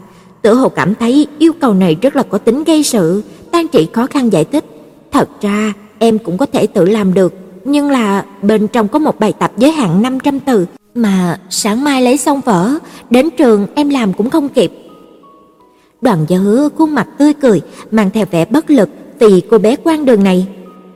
Tử 0.42 0.54
Hồ 0.54 0.68
cảm 0.68 0.94
thấy 0.94 1.26
yêu 1.38 1.52
cầu 1.60 1.74
này 1.74 1.96
rất 2.02 2.16
là 2.16 2.22
có 2.22 2.38
tính 2.38 2.64
gây 2.64 2.82
sự, 2.82 3.22
Tang 3.50 3.68
Trị 3.68 3.88
khó 3.92 4.06
khăn 4.06 4.32
giải 4.32 4.44
thích, 4.44 4.64
"Thật 5.12 5.28
ra 5.40 5.72
em 5.98 6.18
cũng 6.18 6.38
có 6.38 6.46
thể 6.46 6.66
tự 6.66 6.84
làm 6.84 7.14
được." 7.14 7.34
nhưng 7.64 7.90
là 7.90 8.24
bên 8.42 8.68
trong 8.68 8.88
có 8.88 8.98
một 8.98 9.20
bài 9.20 9.32
tập 9.38 9.52
giới 9.56 9.72
hạn 9.72 10.02
500 10.02 10.40
từ, 10.40 10.66
mà 10.94 11.38
sáng 11.50 11.84
mai 11.84 12.02
lấy 12.02 12.16
xong 12.16 12.40
vở, 12.40 12.74
đến 13.10 13.28
trường 13.38 13.66
em 13.74 13.88
làm 13.88 14.12
cũng 14.12 14.30
không 14.30 14.48
kịp. 14.48 14.72
Đoàn 16.00 16.24
Gia 16.28 16.38
Hứa 16.38 16.68
khuôn 16.76 16.94
mặt 16.94 17.08
tươi 17.18 17.32
cười, 17.34 17.62
mang 17.90 18.10
theo 18.10 18.26
vẻ 18.30 18.44
bất 18.44 18.70
lực 18.70 18.88
vì 19.18 19.42
cô 19.50 19.58
bé 19.58 19.76
quan 19.84 20.04
đường 20.04 20.24
này. 20.24 20.46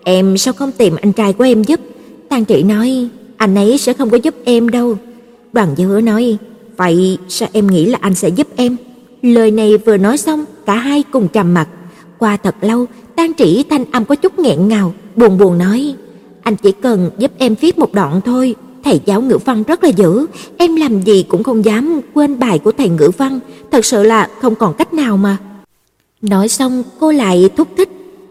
Em 0.05 0.39
sao 0.39 0.55
không 0.55 0.73
tìm 0.73 0.97
anh 0.97 1.13
trai 1.13 1.33
của 1.33 1.45
em 1.45 1.63
giúp? 1.63 1.81
Tang 2.29 2.45
Trị 2.45 2.63
nói, 2.63 3.09
anh 3.37 3.55
ấy 3.55 3.79
sẽ 3.79 3.93
không 3.93 4.11
có 4.11 4.17
giúp 4.17 4.35
em 4.45 4.69
đâu. 4.69 4.97
Đoàn 5.53 5.69
Gia 5.77 5.87
Hứa 5.87 6.01
nói, 6.01 6.39
vậy 6.77 7.19
sao 7.29 7.49
em 7.53 7.67
nghĩ 7.67 7.87
là 7.87 7.99
anh 8.01 8.15
sẽ 8.15 8.29
giúp 8.29 8.47
em? 8.57 8.77
Lời 9.23 9.51
này 9.51 9.77
vừa 9.77 9.97
nói 9.97 10.19
xong, 10.19 10.45
cả 10.67 10.75
hai 10.75 11.03
cùng 11.11 11.29
trầm 11.29 11.55
mặt. 11.55 11.69
Qua 12.19 12.37
thật 12.37 12.55
lâu, 12.61 12.87
Tang 13.17 13.33
Trị 13.35 13.65
thanh 13.71 13.85
âm 13.91 14.05
có 14.05 14.15
chút 14.15 14.39
nghẹn 14.39 14.69
ngào, 14.69 14.95
buồn 15.17 15.39
buồn 15.39 15.59
nói: 15.59 15.95
"Anh 16.43 16.57
chỉ 16.57 16.73
cần 16.73 17.11
giúp 17.19 17.31
em 17.39 17.55
viết 17.61 17.79
một 17.79 17.93
đoạn 17.95 18.21
thôi, 18.25 18.55
thầy 18.85 19.01
giáo 19.05 19.21
ngữ 19.23 19.39
văn 19.45 19.63
rất 19.63 19.85
là 19.85 19.91
dữ, 19.91 20.27
em 20.57 20.77
làm 20.77 21.03
gì 21.03 21.25
cũng 21.29 21.43
không 21.43 21.65
dám 21.65 22.01
quên 22.15 22.39
bài 22.39 22.59
của 22.59 22.73
thầy 22.73 22.89
ngữ 22.89 23.11
văn, 23.17 23.41
thật 23.71 23.85
sự 23.85 24.03
là 24.03 24.29
không 24.41 24.55
còn 24.55 24.75
cách 24.75 24.95
nào 24.95 25.17
mà." 25.17 25.37
Nói 26.23 26.49
xong, 26.49 26.83
cô 27.01 27.13
lại 27.13 27.51
thúc 27.57 27.69
thích: 27.77 27.89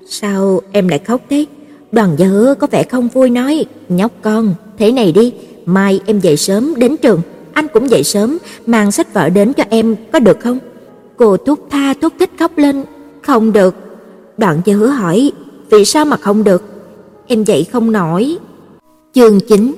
"Sao 0.08 0.62
em 0.72 0.88
lại 0.88 1.00
khóc 1.00 1.22
thế?" 1.30 1.45
Đoàn 1.91 2.16
Gia 2.18 2.26
Hứa 2.26 2.54
có 2.60 2.68
vẻ 2.72 2.84
không 2.84 3.08
vui 3.08 3.30
nói: 3.30 3.66
"Nhóc 3.89 4.12
con, 4.22 4.54
thế 4.78 4.91
này 4.91 5.12
đi, 5.12 5.34
mai 5.66 6.00
em 6.06 6.20
dậy 6.20 6.38
sớm 6.38 6.74
đến 6.78 6.98
trường, 6.98 7.22
anh 7.54 7.68
cũng 7.74 7.89
dậy 7.89 8.04
sớm, 8.04 8.38
mang 8.66 8.91
sách 8.91 9.14
vở 9.14 9.30
đến 9.30 9.54
cho 9.54 9.64
em 9.70 9.95
có 10.12 10.20
được 10.20 10.39
không?" 10.39 10.60
Cô 11.18 11.38
thúc 11.38 11.60
tha 11.70 11.93
thúc 12.02 12.14
thích 12.20 12.30
khóc 12.39 12.58
lên, 12.58 12.84
"Không 13.22 13.54
được." 13.54 13.76
Đoạn 14.38 14.62
Gia 14.66 14.74
Hứa 14.74 14.88
hỏi, 14.88 15.32
"Vì 15.70 15.86
sao 15.86 16.06
mà 16.06 16.18
không 16.18 16.43
được?" 16.43 16.64
"Em 17.28 17.43
dậy 17.43 17.66
không 17.72 17.91
nổi." 17.91 18.38
Chương 19.14 19.39
9 19.39 19.76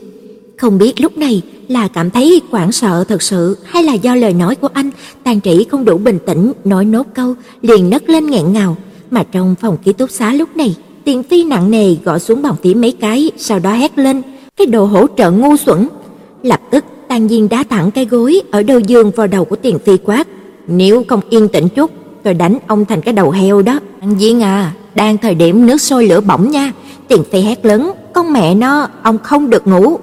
không 0.59 0.77
biết 0.77 1.01
lúc 1.01 1.17
này 1.17 1.41
là 1.67 1.87
cảm 1.87 2.09
thấy 2.09 2.41
hoảng 2.49 2.71
sợ 2.71 3.03
thật 3.03 3.21
sự 3.21 3.57
hay 3.65 3.83
là 3.83 3.93
do 3.93 4.15
lời 4.15 4.33
nói 4.33 4.55
của 4.55 4.69
anh, 4.73 4.89
Tàn 5.23 5.41
Trĩ 5.41 5.65
không 5.71 5.85
đủ 5.85 5.97
bình 5.97 6.19
tĩnh 6.25 6.51
nói 6.65 6.85
nốt 6.85 7.07
câu, 7.13 7.35
liền 7.61 7.89
nấc 7.89 8.09
lên 8.09 8.25
nghẹn 8.25 8.53
ngào, 8.53 8.77
mà 9.11 9.23
trong 9.31 9.55
phòng 9.61 9.77
ký 9.83 9.93
túc 9.93 10.11
xá 10.11 10.33
lúc 10.33 10.57
này, 10.57 10.75
Tiền 11.03 11.23
Phi 11.23 11.43
nặng 11.43 11.71
nề 11.71 11.95
gõ 12.05 12.19
xuống 12.19 12.41
bàn 12.41 12.55
phím 12.63 12.81
mấy 12.81 12.91
cái, 12.91 13.31
sau 13.37 13.59
đó 13.59 13.73
hét 13.73 13.97
lên, 13.97 14.21
"Cái 14.57 14.67
đồ 14.67 14.85
hỗ 14.85 15.07
trợ 15.17 15.31
ngu 15.31 15.57
xuẩn!" 15.57 15.87
Lập 16.43 16.59
tức 16.71 16.85
Tàn 17.07 17.29
Diên 17.29 17.49
đá 17.49 17.63
thẳng 17.69 17.91
cái 17.91 18.05
gối 18.05 18.41
ở 18.51 18.63
đầu 18.63 18.79
giường 18.79 19.11
vào 19.11 19.27
đầu 19.27 19.45
của 19.45 19.55
Tiền 19.55 19.79
Phi 19.85 19.97
quát, 19.97 20.27
"Nếu 20.67 21.03
không 21.07 21.21
yên 21.29 21.47
tĩnh 21.47 21.69
chút, 21.69 21.91
tôi 22.23 22.33
đánh 22.33 22.57
ông 22.67 22.85
thành 22.85 23.01
cái 23.01 23.13
đầu 23.13 23.31
heo 23.31 23.61
đó." 23.61 23.79
Tàn 24.01 24.19
Diên 24.19 24.39
à, 24.39 24.73
đang 24.95 25.17
thời 25.17 25.35
điểm 25.35 25.65
nước 25.65 25.81
sôi 25.81 26.07
lửa 26.07 26.21
bỏng 26.21 26.51
nha. 26.51 26.71
Tiền 27.07 27.23
Phi 27.31 27.41
hét 27.41 27.65
lớn, 27.65 27.91
"Con 28.13 28.33
mẹ 28.33 28.55
nó, 28.55 28.87
ông 29.03 29.17
không 29.17 29.49
được 29.49 29.67
ngủ." 29.67 29.97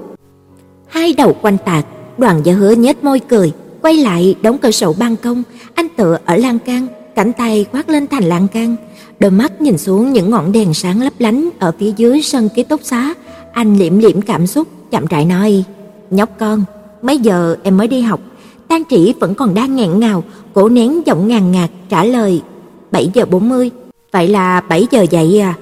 Hai 0.96 1.12
đầu 1.12 1.36
quanh 1.42 1.58
tạc, 1.64 1.86
Đoàn 2.18 2.40
Gia 2.44 2.52
Hứa 2.52 2.74
nhếch 2.74 3.04
môi 3.04 3.20
cười, 3.20 3.52
quay 3.82 3.96
lại 3.96 4.34
đóng 4.42 4.58
cửa 4.58 4.70
sổ 4.70 4.94
ban 4.98 5.16
công, 5.16 5.42
anh 5.74 5.86
tựa 5.96 6.18
ở 6.24 6.36
lan 6.36 6.58
can, 6.58 6.86
cánh 7.14 7.32
tay 7.32 7.66
khoác 7.72 7.88
lên 7.88 8.06
thành 8.06 8.24
lan 8.24 8.48
can, 8.48 8.76
đôi 9.20 9.30
mắt 9.30 9.60
nhìn 9.60 9.78
xuống 9.78 10.12
những 10.12 10.30
ngọn 10.30 10.52
đèn 10.52 10.74
sáng 10.74 11.02
lấp 11.02 11.12
lánh 11.18 11.48
ở 11.58 11.72
phía 11.78 11.92
dưới 11.96 12.22
sân 12.22 12.48
ký 12.48 12.62
túc 12.62 12.80
xá, 12.84 13.14
anh 13.52 13.78
liệm 13.78 13.98
liệm 13.98 14.22
cảm 14.22 14.46
xúc, 14.46 14.68
chậm 14.90 15.06
rãi 15.06 15.24
nói: 15.24 15.64
"Nhóc 16.10 16.30
con, 16.38 16.64
mấy 17.02 17.18
giờ 17.18 17.56
em 17.62 17.76
mới 17.76 17.88
đi 17.88 18.00
học?" 18.00 18.20
Tang 18.68 18.82
Trĩ 18.90 19.14
vẫn 19.20 19.34
còn 19.34 19.54
đang 19.54 19.76
nghẹn 19.76 20.00
ngào, 20.00 20.24
cố 20.54 20.68
nén 20.68 21.06
giọng 21.06 21.28
ngàn 21.28 21.52
ngạt 21.52 21.70
trả 21.88 22.04
lời: 22.04 22.42
"7 22.90 23.10
giờ 23.14 23.24
40." 23.24 23.70
"Vậy 24.12 24.28
là 24.28 24.60
7 24.60 24.86
giờ 24.90 25.06
dậy 25.10 25.40
à?" 25.40 25.54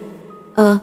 "Ờ, 0.55 0.77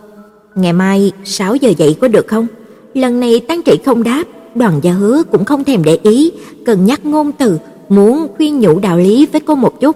ngày 0.56 0.74
mai 0.74 1.12
6 1.24 1.56
giờ 1.56 1.74
dậy 1.78 1.96
có 2.02 2.08
được 2.08 2.28
không?" 2.28 2.48
Lần 2.94 3.20
này 3.20 3.40
Tang 3.40 3.62
Trị 3.62 3.80
không 3.86 4.04
đáp, 4.04 4.24
Đoàn 4.56 4.80
Gia 4.82 4.92
Hứa 4.92 5.24
cũng 5.32 5.46
không 5.46 5.64
thèm 5.64 5.84
để 5.84 6.00
ý, 6.04 6.32
cần 6.66 6.86
nhắc 6.86 7.06
ngôn 7.06 7.32
từ, 7.32 7.60
muốn 7.90 8.28
khuyên 8.38 8.60
nhủ 8.60 8.80
đạo 8.80 8.98
lý 8.98 9.28
với 9.32 9.42
cô 9.42 9.56
một 9.56 9.80
chút. 9.80 9.96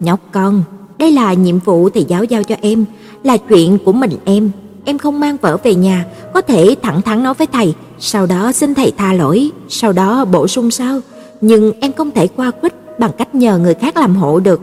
"Nhóc 0.00 0.20
con, 0.32 0.62
đây 0.98 1.12
là 1.12 1.32
nhiệm 1.32 1.58
vụ 1.58 1.88
thầy 1.88 2.04
giáo 2.04 2.24
giao 2.24 2.42
cho 2.44 2.54
em, 2.60 2.84
là 3.22 3.36
chuyện 3.36 3.78
của 3.84 3.92
mình 3.92 4.10
em, 4.24 4.50
em 4.84 4.98
không 4.98 5.20
mang 5.20 5.36
vở 5.40 5.56
về 5.62 5.74
nhà, 5.74 6.06
có 6.34 6.40
thể 6.40 6.74
thẳng 6.82 7.02
thắn 7.02 7.22
nói 7.22 7.34
với 7.34 7.46
thầy, 7.46 7.74
sau 7.98 8.26
đó 8.26 8.52
xin 8.52 8.74
thầy 8.74 8.92
tha 8.96 9.12
lỗi, 9.12 9.50
sau 9.68 9.92
đó 9.92 10.24
bổ 10.24 10.48
sung 10.48 10.70
sau, 10.70 11.00
nhưng 11.40 11.72
em 11.80 11.92
không 11.92 12.10
thể 12.10 12.26
qua 12.26 12.50
quýt 12.50 12.74
bằng 12.98 13.10
cách 13.18 13.34
nhờ 13.34 13.58
người 13.58 13.74
khác 13.74 13.96
làm 13.96 14.16
hộ 14.16 14.40
được." 14.40 14.60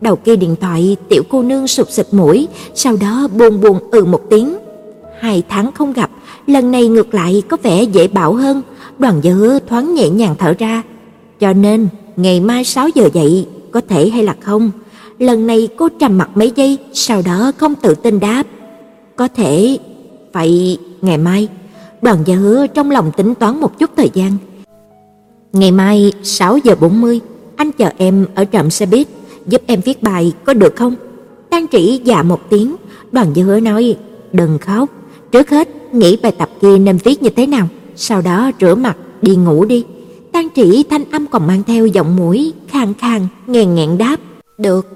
Đầu 0.00 0.16
kia 0.16 0.36
điện 0.36 0.56
thoại, 0.60 0.96
tiểu 1.08 1.22
cô 1.28 1.42
nương 1.42 1.66
sụp 1.66 1.90
sịt 1.90 2.06
mũi, 2.12 2.48
sau 2.74 2.96
đó 2.96 3.28
buồn 3.38 3.60
buồn 3.60 3.78
ừ 3.90 4.04
một 4.04 4.20
tiếng. 4.30 4.56
Hai 5.20 5.42
tháng 5.48 5.72
không 5.72 5.92
gặp, 5.92 6.10
lần 6.46 6.70
này 6.70 6.88
ngược 6.88 7.14
lại 7.14 7.42
có 7.48 7.56
vẻ 7.62 7.82
dễ 7.82 8.08
bảo 8.08 8.34
hơn, 8.34 8.62
Đoàn 8.98 9.20
Gia 9.22 9.32
Hứa 9.32 9.58
thoáng 9.58 9.94
nhẹ 9.94 10.08
nhàng 10.08 10.34
thở 10.38 10.54
ra. 10.58 10.82
Cho 11.40 11.52
nên, 11.52 11.88
ngày 12.16 12.40
mai 12.40 12.64
6 12.64 12.88
giờ 12.88 13.08
dậy, 13.12 13.46
có 13.70 13.80
thể 13.88 14.08
hay 14.08 14.22
là 14.22 14.36
không? 14.40 14.70
Lần 15.18 15.46
này 15.46 15.68
cô 15.76 15.88
trầm 15.88 16.18
mặc 16.18 16.30
mấy 16.34 16.52
giây, 16.56 16.78
sau 16.92 17.22
đó 17.22 17.52
không 17.56 17.74
tự 17.74 17.94
tin 17.94 18.20
đáp. 18.20 18.42
Có 19.16 19.28
thể, 19.28 19.78
vậy 20.32 20.78
ngày 21.02 21.18
mai. 21.18 21.48
Đoàn 22.02 22.18
Gia 22.24 22.36
Hứa 22.36 22.66
trong 22.66 22.90
lòng 22.90 23.12
tính 23.16 23.34
toán 23.34 23.60
một 23.60 23.78
chút 23.78 23.90
thời 23.96 24.10
gian. 24.14 24.36
Ngày 25.52 25.70
mai 25.70 26.12
6 26.22 26.58
giờ 26.58 26.74
40, 26.80 27.20
anh 27.56 27.72
chờ 27.72 27.90
em 27.96 28.26
ở 28.34 28.44
trạm 28.52 28.70
xe 28.70 28.86
buýt, 28.86 29.08
giúp 29.46 29.62
em 29.66 29.80
viết 29.80 30.02
bài 30.02 30.32
có 30.44 30.54
được 30.54 30.76
không? 30.76 30.94
Tang 31.50 31.66
Trĩ 31.72 32.00
dạ 32.04 32.22
một 32.22 32.40
tiếng, 32.50 32.76
Đoàn 33.12 33.32
Gia 33.34 33.44
Hứa 33.44 33.60
nói, 33.60 33.96
đừng 34.32 34.58
khóc, 34.58 34.90
trước 35.32 35.50
hết 35.50 35.68
nghĩ 35.94 36.16
bài 36.22 36.32
tập 36.32 36.48
kia 36.60 36.78
nên 36.78 36.98
viết 37.04 37.22
như 37.22 37.30
thế 37.30 37.46
nào, 37.46 37.68
sau 37.96 38.22
đó 38.22 38.50
rửa 38.60 38.74
mặt 38.74 38.96
đi 39.22 39.36
ngủ 39.36 39.64
đi. 39.64 39.84
Tang 40.32 40.48
Trĩ 40.54 40.84
thanh 40.90 41.04
âm 41.10 41.26
còn 41.26 41.46
mang 41.46 41.62
theo 41.66 41.86
giọng 41.86 42.16
mũi 42.16 42.52
khàn 42.68 42.94
khàn, 42.94 43.26
nghẹn 43.46 43.74
nghẹn 43.74 43.98
đáp, 43.98 44.16
"Được." 44.58 44.86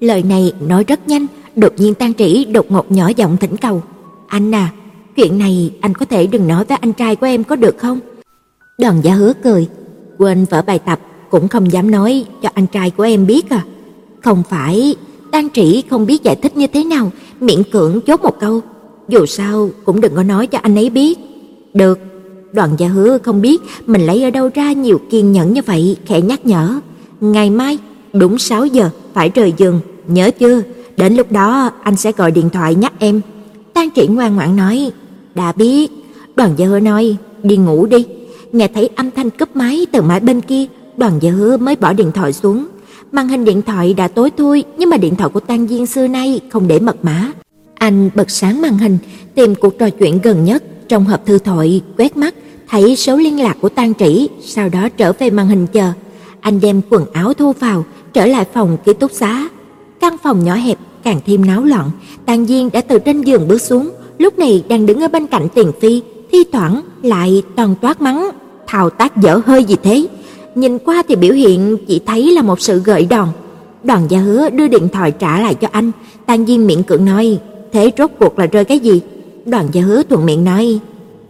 Lời 0.00 0.22
này 0.22 0.52
nói 0.60 0.84
rất 0.84 1.08
nhanh, 1.08 1.26
đột 1.56 1.72
nhiên 1.76 1.94
Tang 1.94 2.14
Trĩ 2.14 2.44
đột 2.44 2.70
ngột 2.70 2.92
nhỏ 2.92 3.10
giọng 3.16 3.36
thỉnh 3.36 3.56
cầu, 3.56 3.82
"Anh 4.26 4.54
à, 4.54 4.72
chuyện 5.16 5.38
này 5.38 5.70
anh 5.80 5.94
có 5.94 6.06
thể 6.06 6.26
đừng 6.26 6.48
nói 6.48 6.64
với 6.64 6.78
anh 6.80 6.92
trai 6.92 7.16
của 7.16 7.26
em 7.26 7.44
có 7.44 7.56
được 7.56 7.78
không?" 7.78 8.00
Đoàn 8.78 9.00
Gia 9.02 9.14
Hứa 9.14 9.32
cười, 9.42 9.68
quên 10.18 10.44
vở 10.50 10.62
bài 10.62 10.78
tập 10.78 11.00
cũng 11.30 11.48
không 11.48 11.72
dám 11.72 11.90
nói 11.90 12.24
cho 12.42 12.48
anh 12.54 12.66
trai 12.66 12.90
của 12.90 13.02
em 13.02 13.26
biết 13.26 13.50
à. 13.50 13.64
Không 14.20 14.42
phải, 14.50 14.94
Tang 15.30 15.48
Trĩ 15.50 15.82
không 15.90 16.06
biết 16.06 16.22
giải 16.22 16.36
thích 16.36 16.56
như 16.56 16.66
thế 16.66 16.84
nào, 16.84 17.10
miệng 17.40 17.64
cưỡng 17.72 18.00
chốt 18.06 18.20
một 18.22 18.40
câu, 18.40 18.60
dù 19.12 19.26
sao 19.26 19.70
cũng 19.84 20.00
đừng 20.00 20.14
có 20.16 20.22
nói 20.22 20.46
cho 20.46 20.58
anh 20.62 20.78
ấy 20.78 20.90
biết. 20.90 21.18
Được, 21.74 21.98
Đoàn 22.52 22.70
Gia 22.78 22.88
Hứa 22.88 23.18
không 23.18 23.42
biết 23.42 23.62
mình 23.86 24.06
lấy 24.06 24.24
ở 24.24 24.30
đâu 24.30 24.50
ra 24.54 24.72
nhiều 24.72 25.00
kiên 25.10 25.32
nhẫn 25.32 25.52
như 25.52 25.60
vậy, 25.66 25.96
khẽ 26.06 26.20
nhắc 26.20 26.46
nhở, 26.46 26.80
ngày 27.20 27.50
mai 27.50 27.78
đúng 28.12 28.38
6 28.38 28.66
giờ 28.66 28.90
phải 29.14 29.30
rời 29.34 29.54
giường, 29.56 29.80
nhớ 30.08 30.30
chưa? 30.38 30.62
Đến 30.96 31.14
lúc 31.14 31.32
đó 31.32 31.70
anh 31.82 31.96
sẽ 31.96 32.12
gọi 32.12 32.30
điện 32.30 32.50
thoại 32.50 32.74
nhắc 32.74 32.92
em. 32.98 33.20
Tang 33.74 33.90
triển 33.90 34.14
ngoan 34.14 34.36
ngoãn 34.36 34.56
nói, 34.56 34.90
đã 35.34 35.52
biết. 35.52 35.90
Đoàn 36.36 36.50
Gia 36.56 36.66
Hứa 36.66 36.80
nói, 36.80 37.16
đi 37.42 37.56
ngủ 37.56 37.86
đi. 37.86 38.06
Nghe 38.52 38.68
thấy 38.68 38.90
âm 38.96 39.10
thanh 39.10 39.30
cúp 39.30 39.56
máy 39.56 39.86
từ 39.92 40.02
mãi 40.02 40.20
bên 40.20 40.40
kia, 40.40 40.66
Đoàn 40.96 41.12
Gia 41.20 41.30
Hứa 41.30 41.56
mới 41.56 41.76
bỏ 41.76 41.92
điện 41.92 42.12
thoại 42.12 42.32
xuống. 42.32 42.66
Màn 43.12 43.28
hình 43.28 43.44
điện 43.44 43.62
thoại 43.62 43.94
đã 43.94 44.08
tối 44.08 44.30
thui, 44.30 44.64
nhưng 44.78 44.90
mà 44.90 44.96
điện 44.96 45.16
thoại 45.16 45.30
của 45.34 45.40
Tang 45.40 45.66
Diên 45.66 45.86
xưa 45.86 46.06
nay 46.06 46.40
không 46.50 46.68
để 46.68 46.78
mật 46.78 47.04
mã. 47.04 47.32
Anh 47.82 48.10
bật 48.14 48.30
sáng 48.30 48.62
màn 48.62 48.78
hình, 48.78 48.98
tìm 49.34 49.54
cuộc 49.54 49.78
trò 49.78 49.90
chuyện 49.90 50.20
gần 50.22 50.44
nhất 50.44 50.62
trong 50.88 51.04
hộp 51.04 51.26
thư 51.26 51.38
thoại, 51.38 51.82
quét 51.98 52.16
mắt, 52.16 52.34
thấy 52.68 52.96
số 52.96 53.16
liên 53.16 53.42
lạc 53.42 53.56
của 53.60 53.68
Tang 53.68 53.94
Trĩ, 53.94 54.28
sau 54.40 54.68
đó 54.68 54.88
trở 54.88 55.12
về 55.12 55.30
màn 55.30 55.48
hình 55.48 55.66
chờ. 55.66 55.92
Anh 56.40 56.60
đem 56.60 56.80
quần 56.90 57.12
áo 57.12 57.34
thu 57.34 57.52
vào, 57.52 57.84
trở 58.12 58.26
lại 58.26 58.46
phòng 58.52 58.76
ký 58.84 58.92
túc 58.92 59.12
xá. 59.12 59.48
Căn 60.00 60.16
phòng 60.22 60.44
nhỏ 60.44 60.54
hẹp 60.54 60.78
càng 61.04 61.20
thêm 61.26 61.46
náo 61.46 61.64
loạn, 61.64 61.90
Tang 62.26 62.46
Diên 62.46 62.68
đã 62.72 62.80
từ 62.80 62.98
trên 62.98 63.22
giường 63.22 63.48
bước 63.48 63.60
xuống, 63.60 63.90
lúc 64.18 64.38
này 64.38 64.64
đang 64.68 64.86
đứng 64.86 65.00
ở 65.00 65.08
bên 65.08 65.26
cạnh 65.26 65.48
Tiền 65.54 65.72
Phi, 65.80 66.02
thi 66.32 66.44
thoảng 66.52 66.82
lại 67.02 67.42
toàn 67.56 67.74
toát 67.80 68.00
mắng, 68.00 68.30
thao 68.66 68.90
tác 68.90 69.16
dở 69.16 69.40
hơi 69.46 69.64
gì 69.64 69.76
thế? 69.82 70.06
Nhìn 70.54 70.78
qua 70.78 71.02
thì 71.08 71.16
biểu 71.16 71.32
hiện 71.32 71.76
chỉ 71.88 72.00
thấy 72.06 72.32
là 72.32 72.42
một 72.42 72.60
sự 72.60 72.78
gợi 72.78 73.06
đòn. 73.10 73.28
Đoàn 73.84 74.06
Gia 74.08 74.18
Hứa 74.18 74.50
đưa 74.50 74.68
điện 74.68 74.88
thoại 74.92 75.10
trả 75.10 75.40
lại 75.40 75.54
cho 75.54 75.68
anh, 75.72 75.90
Tang 76.26 76.46
Diên 76.46 76.66
miệng 76.66 76.82
cưỡng 76.82 77.04
nói, 77.04 77.38
thế 77.72 77.90
rốt 77.98 78.10
cuộc 78.18 78.38
là 78.38 78.46
rơi 78.46 78.64
cái 78.64 78.78
gì? 78.78 79.00
Đoàn 79.46 79.68
Gia 79.72 79.82
Hứa 79.82 80.02
thuận 80.02 80.26
miệng 80.26 80.44
nói, 80.44 80.78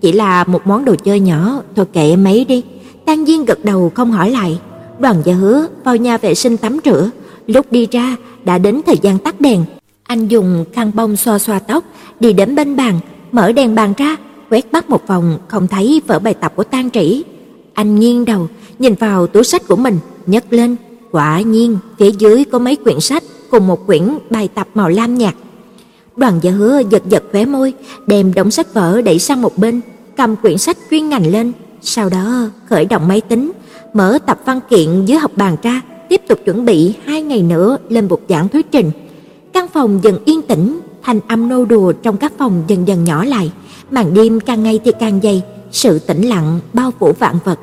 chỉ 0.00 0.12
là 0.12 0.44
một 0.44 0.66
món 0.66 0.84
đồ 0.84 0.94
chơi 0.94 1.20
nhỏ, 1.20 1.62
thôi 1.76 1.86
kệ 1.92 2.08
em 2.08 2.24
ấy 2.24 2.44
đi. 2.44 2.62
Tang 3.06 3.26
Diên 3.26 3.44
gật 3.44 3.64
đầu 3.64 3.92
không 3.94 4.10
hỏi 4.10 4.30
lại. 4.30 4.58
Đoàn 4.98 5.16
Gia 5.24 5.34
Hứa 5.34 5.66
vào 5.84 5.96
nhà 5.96 6.18
vệ 6.18 6.34
sinh 6.34 6.56
tắm 6.56 6.78
rửa, 6.84 7.10
lúc 7.46 7.66
đi 7.72 7.88
ra 7.90 8.16
đã 8.44 8.58
đến 8.58 8.80
thời 8.86 8.96
gian 9.02 9.18
tắt 9.18 9.40
đèn. 9.40 9.64
Anh 10.02 10.28
dùng 10.28 10.64
khăn 10.72 10.90
bông 10.94 11.16
xoa 11.16 11.38
xoa 11.38 11.58
tóc, 11.58 11.84
đi 12.20 12.32
đến 12.32 12.54
bên 12.54 12.76
bàn, 12.76 13.00
mở 13.32 13.52
đèn 13.52 13.74
bàn 13.74 13.92
ra, 13.96 14.16
quét 14.50 14.72
bắt 14.72 14.90
một 14.90 15.06
vòng 15.06 15.38
không 15.48 15.68
thấy 15.68 16.02
vở 16.06 16.18
bài 16.18 16.34
tập 16.34 16.52
của 16.56 16.64
Tang 16.64 16.90
Trĩ. 16.90 17.22
Anh 17.74 17.98
nghiêng 17.98 18.24
đầu, 18.24 18.48
nhìn 18.78 18.94
vào 18.94 19.26
túi 19.26 19.44
sách 19.44 19.68
của 19.68 19.76
mình, 19.76 19.98
nhấc 20.26 20.52
lên, 20.52 20.76
quả 21.10 21.40
nhiên 21.40 21.78
phía 21.98 22.10
dưới 22.10 22.44
có 22.44 22.58
mấy 22.58 22.76
quyển 22.76 23.00
sách 23.00 23.22
cùng 23.50 23.66
một 23.66 23.86
quyển 23.86 24.18
bài 24.30 24.48
tập 24.54 24.68
màu 24.74 24.88
lam 24.88 25.18
nhạt. 25.18 25.34
Đoàn 26.16 26.38
Gia 26.42 26.50
Hứa 26.50 26.82
giật 26.90 27.02
giật 27.08 27.22
khóe 27.32 27.44
môi, 27.44 27.74
đem 28.06 28.34
đống 28.34 28.50
sách 28.50 28.74
vở 28.74 29.00
đẩy 29.02 29.18
sang 29.18 29.42
một 29.42 29.58
bên, 29.58 29.80
cầm 30.16 30.36
quyển 30.36 30.58
sách 30.58 30.76
chuyên 30.90 31.08
ngành 31.08 31.32
lên, 31.32 31.52
sau 31.82 32.08
đó 32.08 32.48
khởi 32.66 32.84
động 32.84 33.08
máy 33.08 33.20
tính, 33.20 33.52
mở 33.92 34.18
tập 34.26 34.40
văn 34.44 34.60
kiện 34.70 35.04
dưới 35.04 35.18
học 35.18 35.30
bàn 35.36 35.56
ra, 35.62 35.80
tiếp 36.08 36.20
tục 36.28 36.38
chuẩn 36.44 36.64
bị 36.64 36.94
hai 37.04 37.22
ngày 37.22 37.42
nữa 37.42 37.78
lên 37.88 38.08
bục 38.08 38.22
giảng 38.28 38.48
thuyết 38.48 38.70
trình. 38.70 38.90
Căn 39.52 39.66
phòng 39.68 40.00
dần 40.02 40.18
yên 40.24 40.42
tĩnh, 40.42 40.80
thanh 41.02 41.20
âm 41.28 41.48
nô 41.48 41.64
đùa 41.64 41.92
trong 41.92 42.16
các 42.16 42.32
phòng 42.38 42.62
dần 42.68 42.88
dần 42.88 43.04
nhỏ 43.04 43.24
lại, 43.24 43.52
màn 43.90 44.14
đêm 44.14 44.40
càng 44.40 44.62
ngày 44.62 44.80
thì 44.84 44.92
càng 45.00 45.20
dày, 45.22 45.42
sự 45.72 45.98
tĩnh 45.98 46.22
lặng 46.22 46.60
bao 46.72 46.92
phủ 46.98 47.12
vạn 47.18 47.38
vật. 47.44 47.58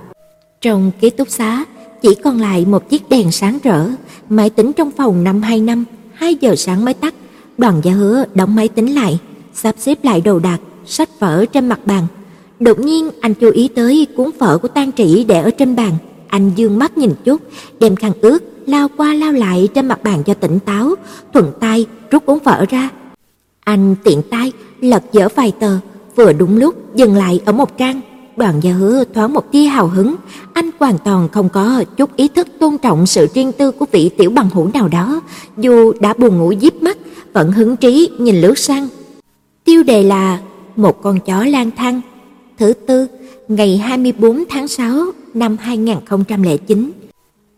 Trong 0.62 0.92
ký 1.02 1.10
túc 1.10 1.30
xá, 1.30 1.66
chỉ 2.02 2.16
còn 2.16 2.42
lại 2.42 2.66
một 2.66 2.90
chiếc 2.90 3.10
đèn 3.10 3.32
sáng 3.32 3.60
rỡ, 3.64 3.86
máy 4.30 4.50
tính 4.50 4.74
trong 4.74 4.92
phòng 4.92 5.24
năm 5.24 5.42
hai 5.42 5.60
năm, 5.60 5.86
2 6.14 6.36
giờ 6.36 6.56
sáng 6.56 6.86
mới 6.86 6.94
tắt. 6.94 7.14
Đoàn 7.60 7.82
Gia 7.84 7.92
Hứa 7.92 8.24
đóng 8.34 8.56
máy 8.56 8.68
tính 8.68 8.96
lại, 8.96 9.20
sắp 9.54 9.76
xếp 9.78 10.04
lại 10.04 10.22
đồ 10.22 10.40
đạc, 10.40 10.58
sách 10.86 11.10
vở 11.20 11.46
trên 11.46 11.70
mặt 11.70 11.80
bàn. 11.86 12.08
Đột 12.60 12.80
nhiên 12.80 13.10
anh 13.22 13.34
chú 13.34 13.52
ý 13.52 13.68
tới 13.68 14.08
cuốn 14.16 14.30
vở 14.40 14.58
của 14.58 14.68
Tang 14.68 14.92
Trĩ 14.92 15.24
để 15.24 15.42
ở 15.42 15.52
trên 15.52 15.76
bàn, 15.76 15.94
anh 16.28 16.52
dương 16.56 16.80
mắt 16.80 16.98
nhìn 16.98 17.14
chút, 17.26 17.42
đem 17.80 17.96
khăn 17.96 18.12
ướt 18.22 18.44
lao 18.66 18.88
qua 18.98 19.14
lao 19.14 19.32
lại 19.32 19.68
trên 19.76 19.88
mặt 19.88 20.04
bàn 20.04 20.24
cho 20.24 20.34
tỉnh 20.34 20.60
táo, 20.60 20.96
thuận 21.34 21.52
tay 21.60 21.86
rút 22.12 22.26
cuốn 22.26 22.38
vở 22.44 22.66
ra. 22.70 22.90
Anh 23.64 23.96
tiện 24.04 24.22
tay 24.30 24.52
lật 24.82 25.04
dở 25.12 25.28
vài 25.36 25.52
tờ, 25.60 25.78
vừa 26.16 26.34
đúng 26.34 26.58
lúc 26.58 26.96
dừng 26.96 27.16
lại 27.16 27.42
ở 27.46 27.52
một 27.52 27.78
trang. 27.78 28.02
Đoàn 28.38 28.64
Gia 28.64 28.72
Hứa 28.72 29.04
thoáng 29.14 29.34
một 29.34 29.52
tia 29.52 29.64
hào 29.64 29.88
hứng, 29.88 30.16
anh 30.54 30.70
hoàn 30.80 30.98
toàn 30.98 31.30
không 31.30 31.50
có 31.50 31.84
chút 31.98 32.16
ý 32.16 32.28
thức 32.28 32.48
tôn 32.60 32.78
trọng 32.78 33.06
sự 33.06 33.28
riêng 33.34 33.52
tư 33.52 33.72
của 33.72 33.86
vị 33.92 34.10
tiểu 34.18 34.30
bằng 34.30 34.50
hữu 34.50 34.70
nào 34.74 34.88
đó, 34.88 35.22
dù 35.58 35.94
đã 36.00 36.14
buồn 36.14 36.38
ngủ 36.38 36.54
díp 36.62 36.84
mắt, 36.84 36.98
vẫn 37.34 37.52
hứng 37.52 37.76
trí 37.76 38.10
nhìn 38.20 38.42
lướt 38.42 38.58
sang. 38.58 38.88
Tiêu 39.64 39.84
đề 39.84 40.04
là 40.04 40.40
một 40.76 41.02
con 41.02 41.20
chó 41.20 41.46
lang 41.46 41.72
thang. 41.78 42.02
Thứ 42.58 42.74
tư, 42.88 43.08
ngày 43.48 43.78
24 43.78 44.44
tháng 44.50 44.68
6 44.68 45.06
năm 45.34 45.58
2009. 45.60 46.92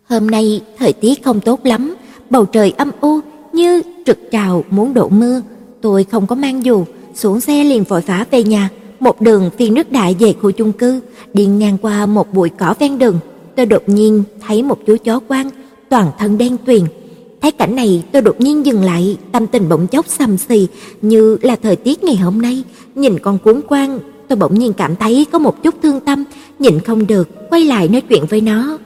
Hôm 0.04 0.32
nay 0.32 0.62
thời 0.78 0.94
tiết 0.94 1.24
không 1.24 1.40
tốt 1.40 1.60
lắm, 1.64 1.96
bầu 2.30 2.46
trời 2.46 2.74
âm 2.78 2.92
u 3.02 3.20
như 3.54 3.82
trực 4.06 4.20
trào 4.32 4.64
muốn 4.70 4.94
đổ 4.94 5.10
mưa. 5.10 5.42
Tôi 5.82 6.04
không 6.04 6.28
có 6.28 6.36
mang 6.36 6.66
dù, 6.66 6.86
xuống 7.16 7.42
xe 7.42 7.64
liền 7.64 7.84
vội 7.84 8.02
vã 8.02 8.26
về 8.32 8.44
nhà, 8.44 8.70
một 9.00 9.22
đường 9.22 9.50
phiên 9.58 9.74
nước 9.74 9.92
đại 9.92 10.16
về 10.20 10.34
khu 10.42 10.52
chung 10.52 10.72
cư, 10.72 11.00
đi 11.34 11.46
ngang 11.46 11.78
qua 11.82 12.06
một 12.06 12.34
bụi 12.34 12.50
cỏ 12.50 12.74
ven 12.80 13.00
đường, 13.00 13.20
tôi 13.56 13.66
đột 13.66 13.84
nhiên 13.90 14.24
thấy 14.48 14.64
một 14.64 14.80
chú 14.88 14.98
chó 15.04 15.20
quang 15.20 15.50
toàn 15.90 16.12
thân 16.20 16.38
đen 16.38 16.58
tuyền. 16.66 16.82
Thấy 17.42 17.52
cảnh 17.52 17.76
này, 17.76 18.04
tôi 18.12 18.22
đột 18.22 18.42
nhiên 18.42 18.66
dừng 18.66 18.84
lại, 18.84 19.18
tâm 19.32 19.48
tình 19.48 19.70
bỗng 19.70 19.88
chốc 19.88 20.08
xăm 20.08 20.38
xì 20.38 20.68
như 21.02 21.38
là 21.42 21.56
thời 21.56 21.76
tiết 21.76 22.04
ngày 22.04 22.16
hôm 22.16 22.42
nay, 22.42 22.64
nhìn 22.96 23.20
con 23.20 23.38
cuốn 23.38 23.62
quang, 23.62 24.00
tôi 24.28 24.38
bỗng 24.38 24.60
nhiên 24.60 24.74
cảm 24.74 24.96
thấy 24.96 25.26
có 25.32 25.40
một 25.40 25.64
chút 25.64 25.76
thương 25.84 26.00
tâm, 26.00 26.24
nhìn 26.60 26.80
không 26.80 27.08
được, 27.08 27.50
quay 27.50 27.66
lại 27.66 27.88
nói 27.88 28.02
chuyện 28.02 28.26
với 28.26 28.42
nó. 28.42 28.78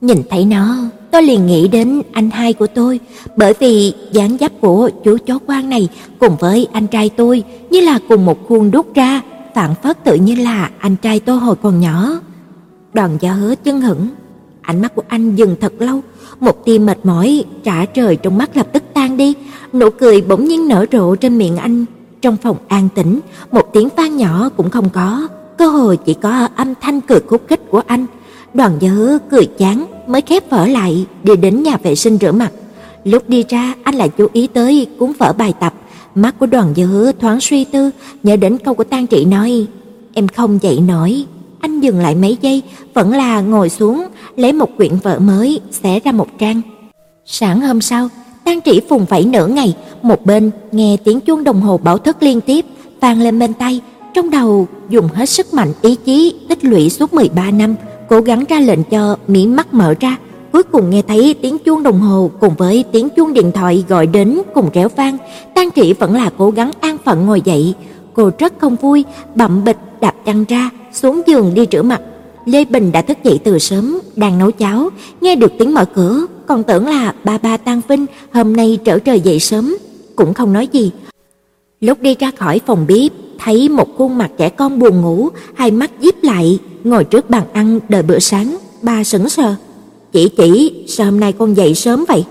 Nhìn 0.00 0.18
thấy 0.30 0.44
nó, 0.44 0.76
tôi 1.10 1.22
liền 1.22 1.46
nghĩ 1.46 1.68
đến 1.68 2.02
anh 2.12 2.30
hai 2.30 2.52
của 2.52 2.66
tôi, 2.66 3.00
bởi 3.36 3.54
vì 3.58 3.94
dáng 4.12 4.36
dấp 4.40 4.52
của 4.60 4.90
chú 5.04 5.16
chó 5.26 5.38
quang 5.38 5.68
này 5.68 5.88
cùng 6.18 6.36
với 6.36 6.66
anh 6.72 6.86
trai 6.86 7.08
tôi 7.08 7.42
như 7.70 7.80
là 7.80 7.98
cùng 8.08 8.26
một 8.26 8.48
khuôn 8.48 8.70
đúc 8.70 8.94
ra, 8.94 9.20
phản 9.54 9.74
phất 9.82 10.04
tự 10.04 10.14
như 10.14 10.34
là 10.34 10.70
anh 10.78 10.96
trai 10.96 11.20
tôi 11.20 11.36
hồi 11.36 11.56
còn 11.62 11.80
nhỏ. 11.80 12.20
Đoàn 12.92 13.18
Gia 13.20 13.32
Hứa 13.32 13.54
chân 13.54 13.80
hững, 13.80 14.08
ánh 14.62 14.82
mắt 14.82 14.94
của 14.94 15.02
anh 15.08 15.36
dừng 15.36 15.56
thật 15.60 15.72
lâu, 15.78 16.00
một 16.40 16.64
tia 16.64 16.78
mệt 16.78 16.98
mỏi 17.06 17.44
trả 17.64 17.84
trời 17.84 18.16
trong 18.16 18.38
mắt 18.38 18.56
lập 18.56 18.66
tức 18.72 18.82
tan 18.94 19.16
đi, 19.16 19.34
nụ 19.72 19.90
cười 19.90 20.22
bỗng 20.22 20.44
nhiên 20.44 20.68
nở 20.68 20.86
rộ 20.92 21.16
trên 21.16 21.38
miệng 21.38 21.56
anh. 21.56 21.84
Trong 22.22 22.36
phòng 22.36 22.56
an 22.68 22.88
tĩnh, 22.94 23.20
một 23.52 23.72
tiếng 23.72 23.88
vang 23.96 24.16
nhỏ 24.16 24.48
cũng 24.56 24.70
không 24.70 24.88
có, 24.90 25.28
cơ 25.58 25.66
hồ 25.66 25.94
chỉ 25.94 26.14
có 26.14 26.48
âm 26.56 26.74
thanh 26.80 27.00
cười 27.00 27.20
khúc 27.20 27.42
khích 27.48 27.60
của 27.70 27.82
anh. 27.86 28.06
Đoàn 28.54 28.78
Dư 28.80 29.18
cười 29.30 29.46
chán 29.46 29.86
mới 30.06 30.20
khép 30.20 30.50
vở 30.50 30.66
lại, 30.66 31.06
đi 31.22 31.36
đến 31.36 31.62
nhà 31.62 31.76
vệ 31.82 31.94
sinh 31.94 32.18
rửa 32.20 32.32
mặt. 32.32 32.52
Lúc 33.04 33.28
đi 33.28 33.44
ra, 33.48 33.74
anh 33.82 33.94
lại 33.94 34.08
chú 34.08 34.26
ý 34.32 34.46
tới 34.46 34.86
cuốn 34.98 35.12
vở 35.18 35.32
bài 35.38 35.54
tập, 35.60 35.74
mắt 36.14 36.38
của 36.38 36.46
Đoàn 36.46 36.74
Dư 36.76 37.12
thoáng 37.12 37.40
suy 37.40 37.64
tư, 37.64 37.90
nhớ 38.22 38.36
đến 38.36 38.58
câu 38.64 38.74
của 38.74 38.84
Tang 38.84 39.06
Trị 39.06 39.24
nói: 39.24 39.66
"Em 40.12 40.28
không 40.28 40.58
dậy 40.62 40.80
nổi." 40.80 41.24
Anh 41.60 41.80
dừng 41.80 42.00
lại 42.00 42.14
mấy 42.14 42.38
giây, 42.40 42.62
vẫn 42.94 43.12
là 43.12 43.40
ngồi 43.40 43.68
xuống, 43.68 44.06
lấy 44.36 44.52
một 44.52 44.76
quyển 44.76 44.96
vở 44.96 45.18
mới, 45.18 45.60
xé 45.70 46.00
ra 46.00 46.12
một 46.12 46.28
trang. 46.38 46.62
Sáng 47.24 47.60
hôm 47.60 47.80
sau, 47.80 48.08
Tang 48.44 48.60
Trị 48.60 48.80
phùng 48.88 49.04
vẫy 49.04 49.24
nửa 49.24 49.46
ngày, 49.46 49.76
một 50.02 50.26
bên 50.26 50.50
nghe 50.72 50.96
tiếng 51.04 51.20
chuông 51.20 51.44
đồng 51.44 51.60
hồ 51.60 51.80
báo 51.82 51.98
thức 51.98 52.16
liên 52.20 52.40
tiếp 52.40 52.64
vang 53.00 53.20
lên 53.20 53.38
bên 53.38 53.54
tay, 53.54 53.80
trong 54.14 54.30
đầu 54.30 54.66
dùng 54.88 55.08
hết 55.08 55.26
sức 55.26 55.54
mạnh 55.54 55.72
ý 55.82 55.94
chí 55.94 56.34
tích 56.48 56.64
lũy 56.64 56.90
suốt 56.90 57.14
13 57.14 57.50
năm, 57.50 57.74
cố 58.08 58.20
gắng 58.20 58.44
ra 58.48 58.60
lệnh 58.60 58.84
cho 58.84 59.16
mí 59.26 59.46
mắt 59.46 59.74
mở 59.74 59.94
ra, 60.00 60.16
cuối 60.52 60.62
cùng 60.62 60.90
nghe 60.90 61.02
thấy 61.02 61.34
tiếng 61.42 61.58
chuông 61.58 61.82
đồng 61.82 62.00
hồ 62.00 62.30
cùng 62.40 62.54
với 62.54 62.84
tiếng 62.92 63.08
chuông 63.16 63.32
điện 63.32 63.52
thoại 63.52 63.84
gọi 63.88 64.06
đến 64.06 64.38
cùng 64.54 64.70
réo 64.74 64.88
vang, 64.88 65.18
Tang 65.54 65.70
Trị 65.70 65.92
vẫn 65.92 66.14
là 66.14 66.30
cố 66.38 66.50
gắng 66.50 66.70
an 66.80 66.96
phận 67.04 67.26
ngồi 67.26 67.40
dậy. 67.44 67.74
Cô 68.14 68.30
rất 68.38 68.52
không 68.58 68.76
vui, 68.76 69.04
bậm 69.34 69.64
bịch 69.64 69.76
đạp 70.00 70.14
chăn 70.26 70.44
ra, 70.44 70.70
xuống 70.92 71.22
giường 71.26 71.54
đi 71.54 71.66
rửa 71.72 71.82
mặt. 71.82 72.00
Lê 72.46 72.64
Bình 72.64 72.92
đã 72.92 73.02
thức 73.02 73.18
dậy 73.24 73.40
từ 73.44 73.58
sớm, 73.58 73.98
đang 74.16 74.38
nấu 74.38 74.50
cháo, 74.50 74.90
nghe 75.20 75.36
được 75.36 75.52
tiếng 75.58 75.74
mở 75.74 75.84
cửa, 75.84 76.26
còn 76.46 76.62
tưởng 76.62 76.86
là 76.86 77.14
ba 77.24 77.38
ba 77.38 77.56
Tang 77.56 77.80
Vinh 77.88 78.06
hôm 78.32 78.56
nay 78.56 78.78
trở 78.84 78.98
trời 78.98 79.20
dậy 79.20 79.40
sớm, 79.40 79.76
cũng 80.16 80.34
không 80.34 80.52
nói 80.52 80.68
gì. 80.72 80.90
Lúc 81.80 82.00
đi 82.00 82.14
ra 82.14 82.30
khỏi 82.38 82.60
phòng 82.66 82.86
bếp, 82.88 83.12
thấy 83.38 83.68
một 83.68 83.88
khuôn 83.96 84.18
mặt 84.18 84.30
trẻ 84.38 84.48
con 84.48 84.78
buồn 84.78 85.00
ngủ, 85.00 85.28
hai 85.54 85.70
mắt 85.70 85.90
díp 86.00 86.14
lại, 86.22 86.58
ngồi 86.84 87.04
trước 87.04 87.30
bàn 87.30 87.44
ăn 87.52 87.80
đợi 87.88 88.02
bữa 88.02 88.18
sáng, 88.18 88.56
ba 88.82 89.04
sững 89.04 89.28
sờ. 89.28 89.54
"Chị 90.12 90.28
chỉ, 90.36 90.84
sao 90.88 91.06
hôm 91.06 91.20
nay 91.20 91.32
con 91.32 91.54
dậy 91.54 91.74
sớm 91.74 92.04
vậy?" 92.08 92.24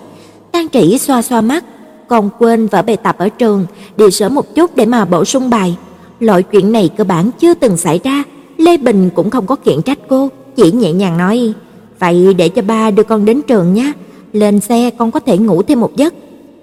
Tang 0.52 0.68
chỉ 0.70 0.98
xoa 0.98 1.22
xoa 1.22 1.42
mắt, 1.42 1.66
"Con 2.08 2.30
quên 2.40 2.68
vở 2.68 2.82
bài 2.82 2.98
tập 2.98 3.16
ở 3.18 3.30
trường, 3.30 3.66
đi 3.98 4.12
sớm 4.12 4.36
một 4.36 4.56
chút 4.56 4.76
để 4.76 4.86
mà 4.86 5.06
bổ 5.06 5.26
sung 5.26 5.50
bài." 5.50 5.76
Loại 6.20 6.44
chuyện 6.44 6.72
này 6.72 6.90
cơ 6.98 7.04
bản 7.04 7.32
chưa 7.40 7.54
từng 7.54 7.78
xảy 7.78 8.00
ra, 8.04 8.24
Lê 8.62 8.78
Bình 8.78 9.10
cũng 9.16 9.30
không 9.30 9.48
có 9.48 9.56
kiện 9.56 9.82
trách 9.82 10.00
cô, 10.10 10.30
chỉ 10.56 10.72
nhẹ 10.72 10.94
nhàng 10.94 11.18
nói: 11.18 11.54
"Vậy 12.00 12.34
để 12.34 12.50
cho 12.50 12.62
ba 12.62 12.92
đưa 12.92 13.04
con 13.04 13.26
đến 13.26 13.42
trường 13.48 13.74
nhé, 13.74 13.92
lên 14.34 14.60
xe 14.60 14.90
con 14.98 15.12
có 15.12 15.20
thể 15.20 15.38
ngủ 15.38 15.62
thêm 15.62 15.80
một 15.80 15.96
giấc." 15.96 16.14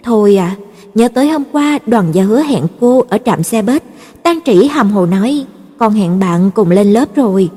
"Thôi 0.02 0.36
à." 0.36 0.56
Nhớ 0.94 1.08
tới 1.08 1.28
hôm 1.28 1.42
qua 1.52 1.78
đoàn 1.86 2.04
gia 2.12 2.22
hứa 2.22 2.42
hẹn 2.42 2.64
cô 2.80 3.04
ở 3.08 3.18
trạm 3.24 3.42
xe 3.42 3.62
bus, 3.62 3.82
Tang 4.22 4.38
Trĩ 4.46 4.66
hàm 4.66 4.90
hồ 4.90 5.06
nói: 5.06 5.44
"Con 5.78 5.92
hẹn 5.92 6.18
bạn 6.18 6.50
cùng 6.54 6.70
lên 6.70 6.92
lớp 6.92 7.16
rồi." 7.16 7.48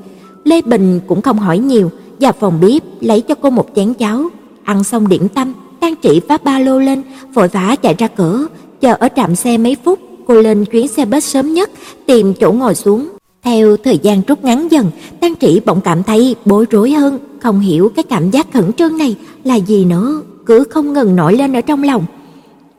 Lê 0.44 0.62
Bình 0.62 1.00
cũng 1.06 1.22
không 1.22 1.38
hỏi 1.38 1.58
nhiều, 1.58 1.90
vào 2.20 2.32
phòng 2.40 2.60
bếp 2.60 2.82
lấy 3.00 3.20
cho 3.20 3.34
cô 3.34 3.50
một 3.50 3.66
chén 3.76 3.94
cháo, 3.94 4.24
ăn 4.64 4.84
xong 4.84 5.08
điểm 5.08 5.28
tâm, 5.28 5.52
Tang 5.80 5.94
Trĩ 6.02 6.20
vác 6.28 6.44
ba 6.44 6.58
lô 6.58 6.78
lên, 6.78 7.02
vội 7.34 7.48
vã 7.48 7.76
chạy 7.82 7.94
ra 7.98 8.08
cửa, 8.08 8.46
chờ 8.80 8.94
ở 9.00 9.08
trạm 9.16 9.34
xe 9.34 9.58
mấy 9.58 9.76
phút, 9.84 9.98
cô 10.26 10.34
lên 10.34 10.64
chuyến 10.64 10.88
xe 10.88 11.04
bus 11.04 11.24
sớm 11.24 11.54
nhất, 11.54 11.70
tìm 12.06 12.34
chỗ 12.34 12.52
ngồi 12.52 12.74
xuống. 12.74 13.08
Theo 13.44 13.76
thời 13.76 13.98
gian 13.98 14.22
rút 14.26 14.44
ngắn 14.44 14.68
dần, 14.70 14.90
Tang 15.20 15.34
Trĩ 15.40 15.60
bỗng 15.66 15.80
cảm 15.80 16.02
thấy 16.02 16.36
bối 16.44 16.66
rối 16.70 16.90
hơn, 16.90 17.18
không 17.40 17.60
hiểu 17.60 17.88
cái 17.96 18.02
cảm 18.02 18.30
giác 18.30 18.52
khẩn 18.52 18.72
trương 18.72 18.98
này 18.98 19.16
là 19.44 19.54
gì 19.54 19.84
nữa, 19.84 20.22
cứ 20.46 20.64
không 20.64 20.92
ngừng 20.92 21.16
nổi 21.16 21.36
lên 21.36 21.56
ở 21.56 21.60
trong 21.60 21.82
lòng. 21.82 22.04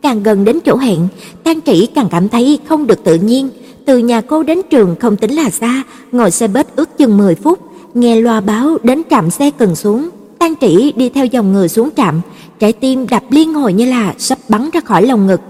Càng 0.01 0.23
gần 0.23 0.45
đến 0.45 0.59
chỗ 0.65 0.77
hẹn, 0.77 1.07
Tang 1.43 1.61
Trĩ 1.61 1.85
càng 1.85 2.07
cảm 2.11 2.29
thấy 2.29 2.59
không 2.69 2.87
được 2.87 3.03
tự 3.03 3.15
nhiên. 3.15 3.49
Từ 3.85 3.97
nhà 3.97 4.21
cô 4.21 4.43
đến 4.43 4.61
trường 4.69 4.95
không 4.99 5.15
tính 5.15 5.31
là 5.31 5.49
xa, 5.49 5.83
ngồi 6.11 6.31
xe 6.31 6.47
bus 6.47 6.65
ước 6.75 6.97
chừng 6.97 7.17
10 7.17 7.35
phút, 7.35 7.59
nghe 7.93 8.15
loa 8.15 8.41
báo 8.41 8.77
đến 8.83 9.01
trạm 9.09 9.29
xe 9.29 9.51
cần 9.51 9.75
xuống. 9.75 10.09
Tang 10.39 10.53
Trĩ 10.61 10.91
đi 10.95 11.09
theo 11.09 11.25
dòng 11.25 11.53
người 11.53 11.69
xuống 11.69 11.89
trạm, 11.97 12.21
trái 12.59 12.73
tim 12.73 13.07
đập 13.07 13.23
liên 13.29 13.53
hồi 13.53 13.73
như 13.73 13.85
là 13.85 14.13
sắp 14.17 14.37
bắn 14.49 14.69
ra 14.73 14.79
khỏi 14.79 15.05
lồng 15.05 15.27
ngực. 15.27 15.41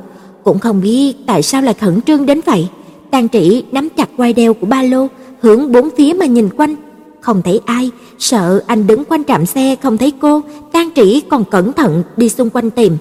Cũng 0.44 0.60
không 0.60 0.82
biết 0.82 1.16
tại 1.28 1.44
sao 1.44 1.62
lại 1.62 1.74
khẩn 1.74 2.02
trương 2.02 2.26
đến 2.26 2.42
vậy. 2.46 2.68
Tang 3.14 3.30
Trĩ 3.30 3.64
nắm 3.72 3.90
chặt 3.98 4.10
quai 4.18 4.34
đeo 4.34 4.54
của 4.54 4.66
ba 4.66 4.84
lô, 4.84 5.08
hướng 5.42 5.72
bốn 5.72 5.90
phía 5.98 6.14
mà 6.14 6.26
nhìn 6.26 6.50
quanh, 6.58 6.76
không 7.22 7.42
thấy 7.42 7.62
ai, 7.66 7.92
sợ 8.20 8.64
anh 8.68 8.88
đứng 8.88 9.06
quanh 9.06 9.24
trạm 9.24 9.46
xe 9.46 9.76
không 9.84 9.98
thấy 9.98 10.12
cô, 10.22 10.42
Tang 10.72 10.90
Trĩ 10.96 11.22
còn 11.30 11.44
cẩn 11.44 11.74
thận 11.74 12.04
đi 12.18 12.30
xung 12.30 12.50
quanh 12.50 12.70
tìm, 12.70 12.98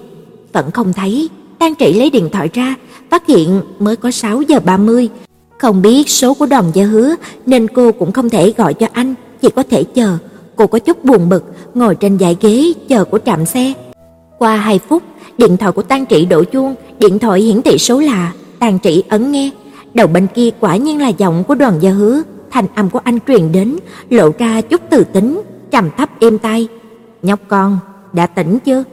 vẫn 0.53 0.71
không 0.71 0.93
thấy. 0.93 1.29
Tang 1.59 1.75
Trĩ 1.75 1.93
lấy 1.93 2.09
điện 2.09 2.29
thoại 2.31 2.49
ra, 2.53 2.75
phát 3.09 3.27
hiện 3.27 3.61
mới 3.79 3.95
có 3.95 4.11
6 4.11 4.41
giờ 4.41 4.59
30. 4.59 5.09
Không 5.57 5.81
biết 5.81 6.09
số 6.09 6.33
của 6.33 6.45
Đoàn 6.45 6.65
Gia 6.73 6.83
Hứa 6.83 7.15
nên 7.45 7.67
cô 7.67 7.91
cũng 7.91 8.11
không 8.11 8.29
thể 8.29 8.53
gọi 8.57 8.73
cho 8.73 8.87
anh, 8.93 9.15
chỉ 9.41 9.49
có 9.55 9.63
thể 9.69 9.83
chờ. 9.83 10.17
Cô 10.55 10.67
có 10.67 10.79
chút 10.79 11.05
buồn 11.05 11.29
bực, 11.29 11.43
ngồi 11.73 11.95
trên 11.95 12.19
dãy 12.19 12.37
ghế 12.41 12.73
chờ 12.87 13.05
của 13.05 13.19
trạm 13.25 13.45
xe. 13.45 13.73
Qua 14.37 14.55
2 14.55 14.79
phút, 14.89 15.03
điện 15.37 15.57
thoại 15.57 15.71
của 15.71 15.83
Tang 15.83 16.05
Trĩ 16.05 16.25
đổ 16.25 16.43
chuông, 16.43 16.75
điện 16.99 17.19
thoại 17.19 17.41
hiển 17.41 17.61
thị 17.61 17.77
số 17.77 17.99
lạ 17.99 18.33
Tang 18.59 18.79
Trĩ 18.83 19.03
ấn 19.09 19.31
nghe. 19.31 19.51
Đầu 19.93 20.07
bên 20.07 20.27
kia 20.33 20.49
quả 20.59 20.75
nhiên 20.75 21.01
là 21.01 21.07
giọng 21.07 21.43
của 21.43 21.55
Đoàn 21.55 21.73
Gia 21.81 21.91
Hứa, 21.91 22.21
thanh 22.51 22.65
âm 22.75 22.89
của 22.89 22.99
anh 23.03 23.19
truyền 23.27 23.51
đến, 23.51 23.77
lộ 24.09 24.29
ra 24.37 24.61
chút 24.61 24.81
từ 24.89 25.03
tính, 25.03 25.41
trầm 25.71 25.89
thấp 25.97 26.09
êm 26.19 26.37
tai. 26.37 26.67
"Nhóc 27.21 27.39
con, 27.47 27.77
đã 28.13 28.27
tỉnh 28.27 28.59
chưa?" 28.65 28.83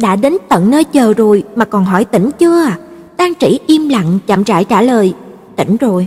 "Đã 0.00 0.16
đến 0.16 0.36
tận 0.48 0.70
nơi 0.70 0.84
chờ 0.84 1.14
rồi 1.14 1.44
mà 1.54 1.64
còn 1.64 1.84
hỏi 1.84 2.04
tỉnh 2.04 2.30
chưa 2.38 2.62
à?" 2.64 2.78
Tang 3.16 3.32
Trĩ 3.40 3.58
im 3.66 3.88
lặng 3.88 4.18
chậm 4.26 4.42
rãi 4.42 4.64
trả 4.64 4.82
lời, 4.82 5.14
"Tỉnh 5.56 5.76
rồi." 5.76 6.06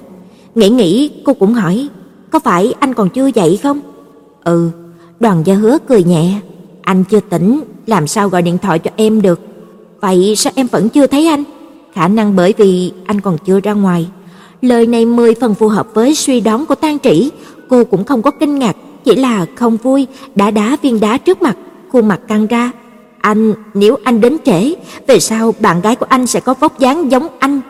Nghĩ 0.56 0.70
nghĩ 0.70 1.12
cô 1.26 1.34
cũng 1.34 1.54
hỏi, 1.54 1.88
"Có 2.30 2.40
phải 2.40 2.74
anh 2.80 2.94
còn 2.94 3.10
chưa 3.10 3.28
dậy 3.28 3.60
không?" 3.64 3.80
"Ừ." 4.44 4.70
Đoàn 5.20 5.44
Gia 5.46 5.54
Hứa 5.54 5.78
cười 5.88 6.04
nhẹ, 6.04 6.40
"Anh 6.82 7.04
chưa 7.04 7.20
tỉnh, 7.20 7.62
làm 7.88 8.08
sao 8.08 8.30
gọi 8.30 8.42
điện 8.42 8.58
thoại 8.58 8.80
cho 8.80 8.92
em 8.96 9.22
được?" 9.22 9.42
"Vậy 10.02 10.34
sao 10.38 10.54
em 10.56 10.68
vẫn 10.68 10.90
chưa 10.90 11.08
thấy 11.08 11.28
anh?" 11.28 11.44
"Khả 11.94 12.08
năng 12.08 12.36
bởi 12.36 12.54
vì 12.58 12.92
anh 13.06 13.22
còn 13.22 13.38
chưa 13.46 13.60
ra 13.60 13.74
ngoài." 13.74 14.08
Lời 14.64 14.88
này 14.88 15.06
mười 15.06 15.36
phần 15.36 15.56
phù 15.56 15.68
hợp 15.68 15.88
với 15.94 16.16
suy 16.16 16.42
đoán 16.42 16.66
của 16.66 16.76
Tang 16.76 17.00
Trĩ, 17.00 17.32
cô 17.70 17.84
cũng 17.84 18.04
không 18.04 18.22
có 18.22 18.32
kinh 18.32 18.60
ngạc, 18.60 18.76
chỉ 19.04 19.16
là 19.16 19.46
không 19.56 19.78
vui, 19.78 20.08
đã 20.36 20.52
đá 20.52 20.78
viên 20.82 21.00
đá 21.00 21.18
trước 21.18 21.42
mặt, 21.42 21.58
khuôn 21.92 22.08
mặt 22.08 22.20
căng 22.28 22.48
ra. 22.48 22.72
Anh, 23.22 23.54
nếu 23.74 23.98
anh 24.04 24.22
đến 24.22 24.38
trễ, 24.46 24.74
về 25.08 25.20
sau 25.20 25.54
bạn 25.60 25.82
gái 25.82 25.96
của 25.96 26.06
anh 26.10 26.28
sẽ 26.28 26.40
có 26.40 26.54
vóc 26.60 26.80
dáng 26.80 27.12
giống 27.12 27.28
anh. 27.40 27.62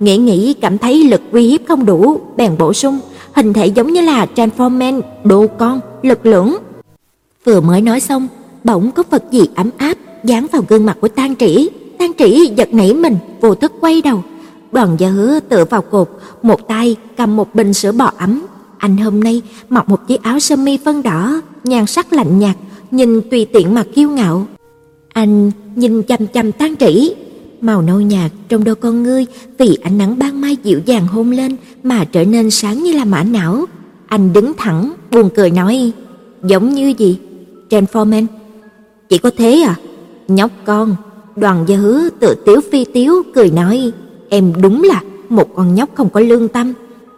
Nghĩ 0.00 0.16
nghĩ 0.16 0.54
cảm 0.54 0.78
thấy 0.78 1.04
lực 1.04 1.20
uy 1.32 1.48
hiếp 1.48 1.60
không 1.68 1.86
đủ, 1.86 2.20
bèn 2.36 2.58
bổ 2.58 2.72
sung, 2.72 2.98
hình 3.32 3.52
thể 3.52 3.66
giống 3.66 3.92
như 3.92 4.00
là 4.00 4.26
Transformer, 4.36 5.00
đồ 5.24 5.46
con, 5.58 5.80
lực 6.02 6.26
lưỡng. 6.26 6.56
Vừa 7.44 7.60
mới 7.60 7.80
nói 7.80 8.00
xong, 8.00 8.28
bỗng 8.64 8.90
có 8.90 9.02
vật 9.10 9.24
gì 9.30 9.48
ấm 9.54 9.70
áp 9.78 9.98
dán 10.24 10.46
vào 10.52 10.62
gương 10.68 10.86
mặt 10.86 10.96
của 11.00 11.08
Tang 11.08 11.36
Trĩ. 11.36 11.68
Tang 11.98 12.12
Trĩ 12.18 12.50
giật 12.56 12.74
nảy 12.74 12.94
mình, 12.94 13.16
vô 13.40 13.54
thức 13.54 13.72
quay 13.80 14.02
đầu. 14.02 14.22
Đoàn 14.72 14.96
Gia 14.98 15.08
Hứa 15.08 15.40
tựa 15.40 15.64
vào 15.64 15.82
cột, 15.82 16.08
một 16.44 16.68
tay 16.68 16.96
cầm 17.16 17.36
một 17.36 17.54
bình 17.54 17.72
sữa 17.72 17.92
bò 17.92 18.10
ấm. 18.18 18.42
Anh 18.78 18.96
hôm 18.96 19.24
nay 19.24 19.42
mặc 19.68 19.88
một 19.88 20.08
chiếc 20.08 20.22
áo 20.22 20.40
sơ 20.40 20.56
mi 20.56 20.78
phân 20.84 21.02
đỏ, 21.02 21.40
nhan 21.64 21.86
sắc 21.86 22.12
lạnh 22.12 22.38
nhạt, 22.38 22.56
nhìn 22.90 23.20
tùy 23.30 23.44
tiện 23.44 23.74
mà 23.74 23.84
kiêu 23.94 24.10
ngạo. 24.10 24.46
Anh 25.08 25.50
nhìn 25.76 26.02
chằm 26.02 26.26
chằm 26.26 26.52
Tang 26.52 26.76
Trĩ, 26.76 27.14
màu 27.60 27.82
nâu 27.82 28.00
nhạt 28.00 28.32
trong 28.48 28.64
đôi 28.64 28.74
con 28.74 29.02
ngươi 29.02 29.26
vì 29.58 29.78
ánh 29.82 29.98
nắng 29.98 30.18
ban 30.18 30.40
mai 30.40 30.56
dịu 30.64 30.80
dàng 30.84 31.06
hôn 31.06 31.30
lên 31.30 31.56
mà 31.82 32.04
trở 32.04 32.24
nên 32.24 32.50
sáng 32.50 32.82
như 32.82 32.92
là 32.92 33.04
mã 33.04 33.22
não. 33.22 33.64
Anh 34.06 34.32
đứng 34.32 34.52
thẳng, 34.56 34.92
buồn 35.10 35.30
cười 35.36 35.50
nói, 35.50 35.92
giống 36.42 36.74
như 36.74 36.94
gì? 36.98 37.18
Transformer. 37.70 38.26
Chỉ 39.08 39.18
có 39.18 39.30
thế 39.36 39.62
à? 39.66 39.76
Nhóc 40.28 40.50
con, 40.64 40.96
đoàn 41.36 41.64
gia 41.68 41.76
hứa 41.76 42.08
tự 42.20 42.34
tiếu 42.46 42.60
phi 42.72 42.84
tiếu 42.84 43.22
cười 43.34 43.50
nói, 43.50 43.92
em 44.28 44.52
đúng 44.62 44.82
là 44.82 45.02
một 45.28 45.54
con 45.54 45.74
nhóc 45.74 45.88
không 45.94 46.10
có 46.10 46.20
lương 46.20 46.48
tâm. 46.48 46.72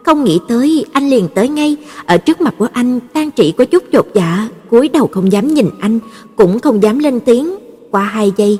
Không 0.05 0.23
nghĩ 0.23 0.39
tới 0.47 0.85
anh 0.91 1.09
liền 1.09 1.27
tới 1.35 1.47
ngay, 1.47 1.77
ở 2.05 2.17
trước 2.17 2.41
mặt 2.41 2.53
của 2.57 2.67
anh, 2.73 2.99
Tang 3.13 3.31
Trị 3.31 3.53
có 3.57 3.65
chút 3.65 3.83
chột 3.91 4.07
dạ, 4.13 4.49
cúi 4.69 4.89
đầu 4.89 5.07
không 5.11 5.31
dám 5.31 5.53
nhìn 5.53 5.69
anh, 5.79 5.99
cũng 6.35 6.59
không 6.59 6.83
dám 6.83 6.99
lên 6.99 7.19
tiếng. 7.19 7.55
Qua 7.91 8.03
hai 8.03 8.31
giây, 8.37 8.57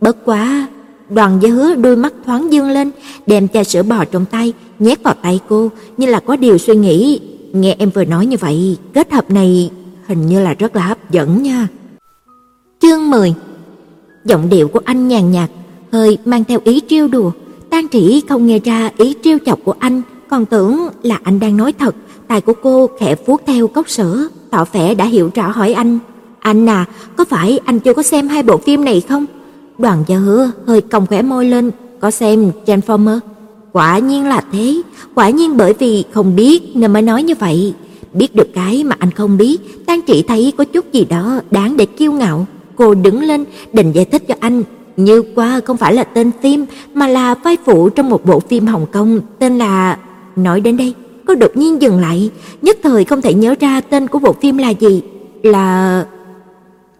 bất 0.00 0.24
quá, 0.24 0.68
Đoàn 1.10 1.38
Gia 1.42 1.50
Hứa 1.50 1.74
đôi 1.74 1.96
mắt 1.96 2.14
thoáng 2.24 2.52
dương 2.52 2.70
lên, 2.70 2.90
đem 3.26 3.48
chai 3.48 3.64
sữa 3.64 3.82
bò 3.82 4.04
trong 4.04 4.24
tay 4.24 4.52
nhét 4.78 5.02
vào 5.02 5.14
tay 5.22 5.40
cô, 5.48 5.70
như 5.96 6.06
là 6.06 6.20
có 6.20 6.36
điều 6.36 6.58
suy 6.58 6.76
nghĩ. 6.76 7.20
Nghe 7.52 7.76
em 7.78 7.90
vừa 7.90 8.04
nói 8.04 8.26
như 8.26 8.36
vậy, 8.40 8.76
kết 8.92 9.12
hợp 9.12 9.30
này 9.30 9.70
hình 10.06 10.26
như 10.26 10.40
là 10.40 10.54
rất 10.54 10.76
là 10.76 10.86
hấp 10.86 11.10
dẫn 11.10 11.42
nha. 11.42 11.68
Chương 12.82 13.10
10. 13.10 13.34
Giọng 14.24 14.48
điệu 14.48 14.68
của 14.68 14.80
anh 14.84 15.08
nhàn 15.08 15.30
nhạt, 15.30 15.50
hơi 15.92 16.18
mang 16.24 16.44
theo 16.44 16.60
ý 16.64 16.80
trêu 16.88 17.08
đùa. 17.08 17.30
Tang 17.74 17.88
Trĩ 17.88 18.22
không 18.28 18.46
nghe 18.46 18.58
ra 18.58 18.90
ý 18.98 19.14
trêu 19.22 19.38
chọc 19.46 19.58
của 19.64 19.74
anh, 19.78 20.02
còn 20.28 20.46
tưởng 20.46 20.88
là 21.02 21.18
anh 21.22 21.40
đang 21.40 21.56
nói 21.56 21.72
thật. 21.72 21.94
tay 22.28 22.40
của 22.40 22.52
cô 22.62 22.90
khẽ 22.98 23.16
vuốt 23.26 23.42
theo 23.46 23.68
cốc 23.68 23.90
sữa, 23.90 24.28
tỏ 24.50 24.64
vẻ 24.72 24.94
đã 24.94 25.04
hiểu 25.04 25.30
rõ 25.34 25.50
hỏi 25.50 25.72
anh, 25.72 25.98
"Anh 26.38 26.68
à, 26.68 26.86
có 27.16 27.24
phải 27.24 27.60
anh 27.64 27.80
chưa 27.80 27.94
có 27.94 28.02
xem 28.02 28.28
hai 28.28 28.42
bộ 28.42 28.56
phim 28.56 28.84
này 28.84 29.00
không?" 29.00 29.26
Đoàn 29.78 30.04
Gia 30.06 30.16
Hứa 30.16 30.50
hơi 30.66 30.80
cong 30.80 31.06
khóe 31.06 31.22
môi 31.22 31.44
lên, 31.44 31.70
"Có 32.00 32.10
xem 32.10 32.50
Transformer?" 32.66 33.18
Quả 33.72 33.98
nhiên 33.98 34.26
là 34.26 34.44
thế, 34.52 34.82
quả 35.14 35.30
nhiên 35.30 35.56
bởi 35.56 35.72
vì 35.78 36.04
không 36.12 36.36
biết 36.36 36.62
nên 36.74 36.92
mới 36.92 37.02
nói 37.02 37.22
như 37.22 37.34
vậy. 37.38 37.74
Biết 38.12 38.34
được 38.34 38.48
cái 38.54 38.84
mà 38.84 38.96
anh 38.98 39.10
không 39.10 39.38
biết, 39.38 39.86
Tang 39.86 40.02
Trị 40.02 40.24
thấy 40.28 40.52
có 40.56 40.64
chút 40.64 40.92
gì 40.92 41.04
đó 41.04 41.40
đáng 41.50 41.76
để 41.76 41.86
kiêu 41.86 42.12
ngạo. 42.12 42.46
Cô 42.76 42.94
đứng 42.94 43.22
lên 43.22 43.44
định 43.72 43.92
giải 43.92 44.04
thích 44.04 44.28
cho 44.28 44.34
anh, 44.40 44.62
như 44.96 45.22
qua 45.34 45.60
không 45.64 45.76
phải 45.76 45.94
là 45.94 46.04
tên 46.04 46.30
phim 46.42 46.66
mà 46.94 47.08
là 47.08 47.34
vai 47.34 47.56
phụ 47.64 47.88
trong 47.88 48.10
một 48.10 48.24
bộ 48.24 48.40
phim 48.40 48.66
Hồng 48.66 48.86
Kông 48.92 49.20
tên 49.38 49.58
là 49.58 49.98
Nói 50.36 50.60
đến 50.60 50.76
đây, 50.76 50.94
cô 51.26 51.34
đột 51.34 51.56
nhiên 51.56 51.82
dừng 51.82 52.00
lại, 52.00 52.30
nhất 52.62 52.78
thời 52.82 53.04
không 53.04 53.22
thể 53.22 53.34
nhớ 53.34 53.54
ra 53.60 53.80
tên 53.80 54.08
của 54.08 54.18
bộ 54.18 54.32
phim 54.32 54.58
là 54.58 54.70
gì, 54.70 55.02
là 55.42 56.04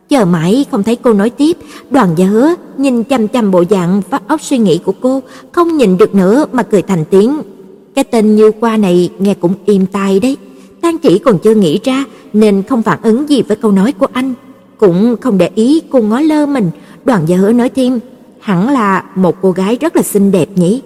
Chờ 0.08 0.24
mãi 0.24 0.64
không 0.70 0.82
thấy 0.82 0.96
cô 0.96 1.12
nói 1.12 1.30
tiếp, 1.30 1.56
Đoàn 1.90 2.08
Gia 2.16 2.26
Hứa 2.26 2.54
nhìn 2.76 3.04
chằm 3.04 3.28
chằm 3.28 3.50
bộ 3.50 3.64
dạng 3.70 4.02
phát 4.02 4.28
óc 4.28 4.40
suy 4.42 4.58
nghĩ 4.58 4.78
của 4.84 4.92
cô, 5.00 5.22
không 5.52 5.76
nhìn 5.76 5.96
được 5.98 6.14
nữa 6.14 6.46
mà 6.52 6.62
cười 6.62 6.82
thành 6.82 7.04
tiếng. 7.10 7.38
Cái 7.94 8.04
tên 8.04 8.36
Như 8.36 8.50
Qua 8.60 8.76
này 8.76 9.10
nghe 9.18 9.34
cũng 9.34 9.54
im 9.64 9.86
tai 9.86 10.20
đấy. 10.20 10.36
Tang 10.80 10.98
Chỉ 10.98 11.18
còn 11.18 11.38
chưa 11.38 11.54
nghĩ 11.54 11.80
ra 11.84 12.04
nên 12.32 12.62
không 12.62 12.82
phản 12.82 12.98
ứng 13.02 13.28
gì 13.28 13.42
với 13.42 13.56
câu 13.56 13.72
nói 13.72 13.92
của 13.92 14.06
anh, 14.12 14.34
cũng 14.78 15.16
không 15.20 15.38
để 15.38 15.50
ý 15.54 15.82
cô 15.90 16.00
ngó 16.00 16.20
lơ 16.20 16.46
mình, 16.46 16.70
Đoàn 17.04 17.22
Gia 17.26 17.36
Hứa 17.36 17.52
nói 17.52 17.68
thêm, 17.68 18.00
hẳn 18.40 18.68
là 18.68 19.04
một 19.14 19.36
cô 19.42 19.50
gái 19.50 19.78
rất 19.80 19.96
là 19.96 20.02
xinh 20.02 20.32
đẹp 20.32 20.48
nhỉ. 20.54 20.82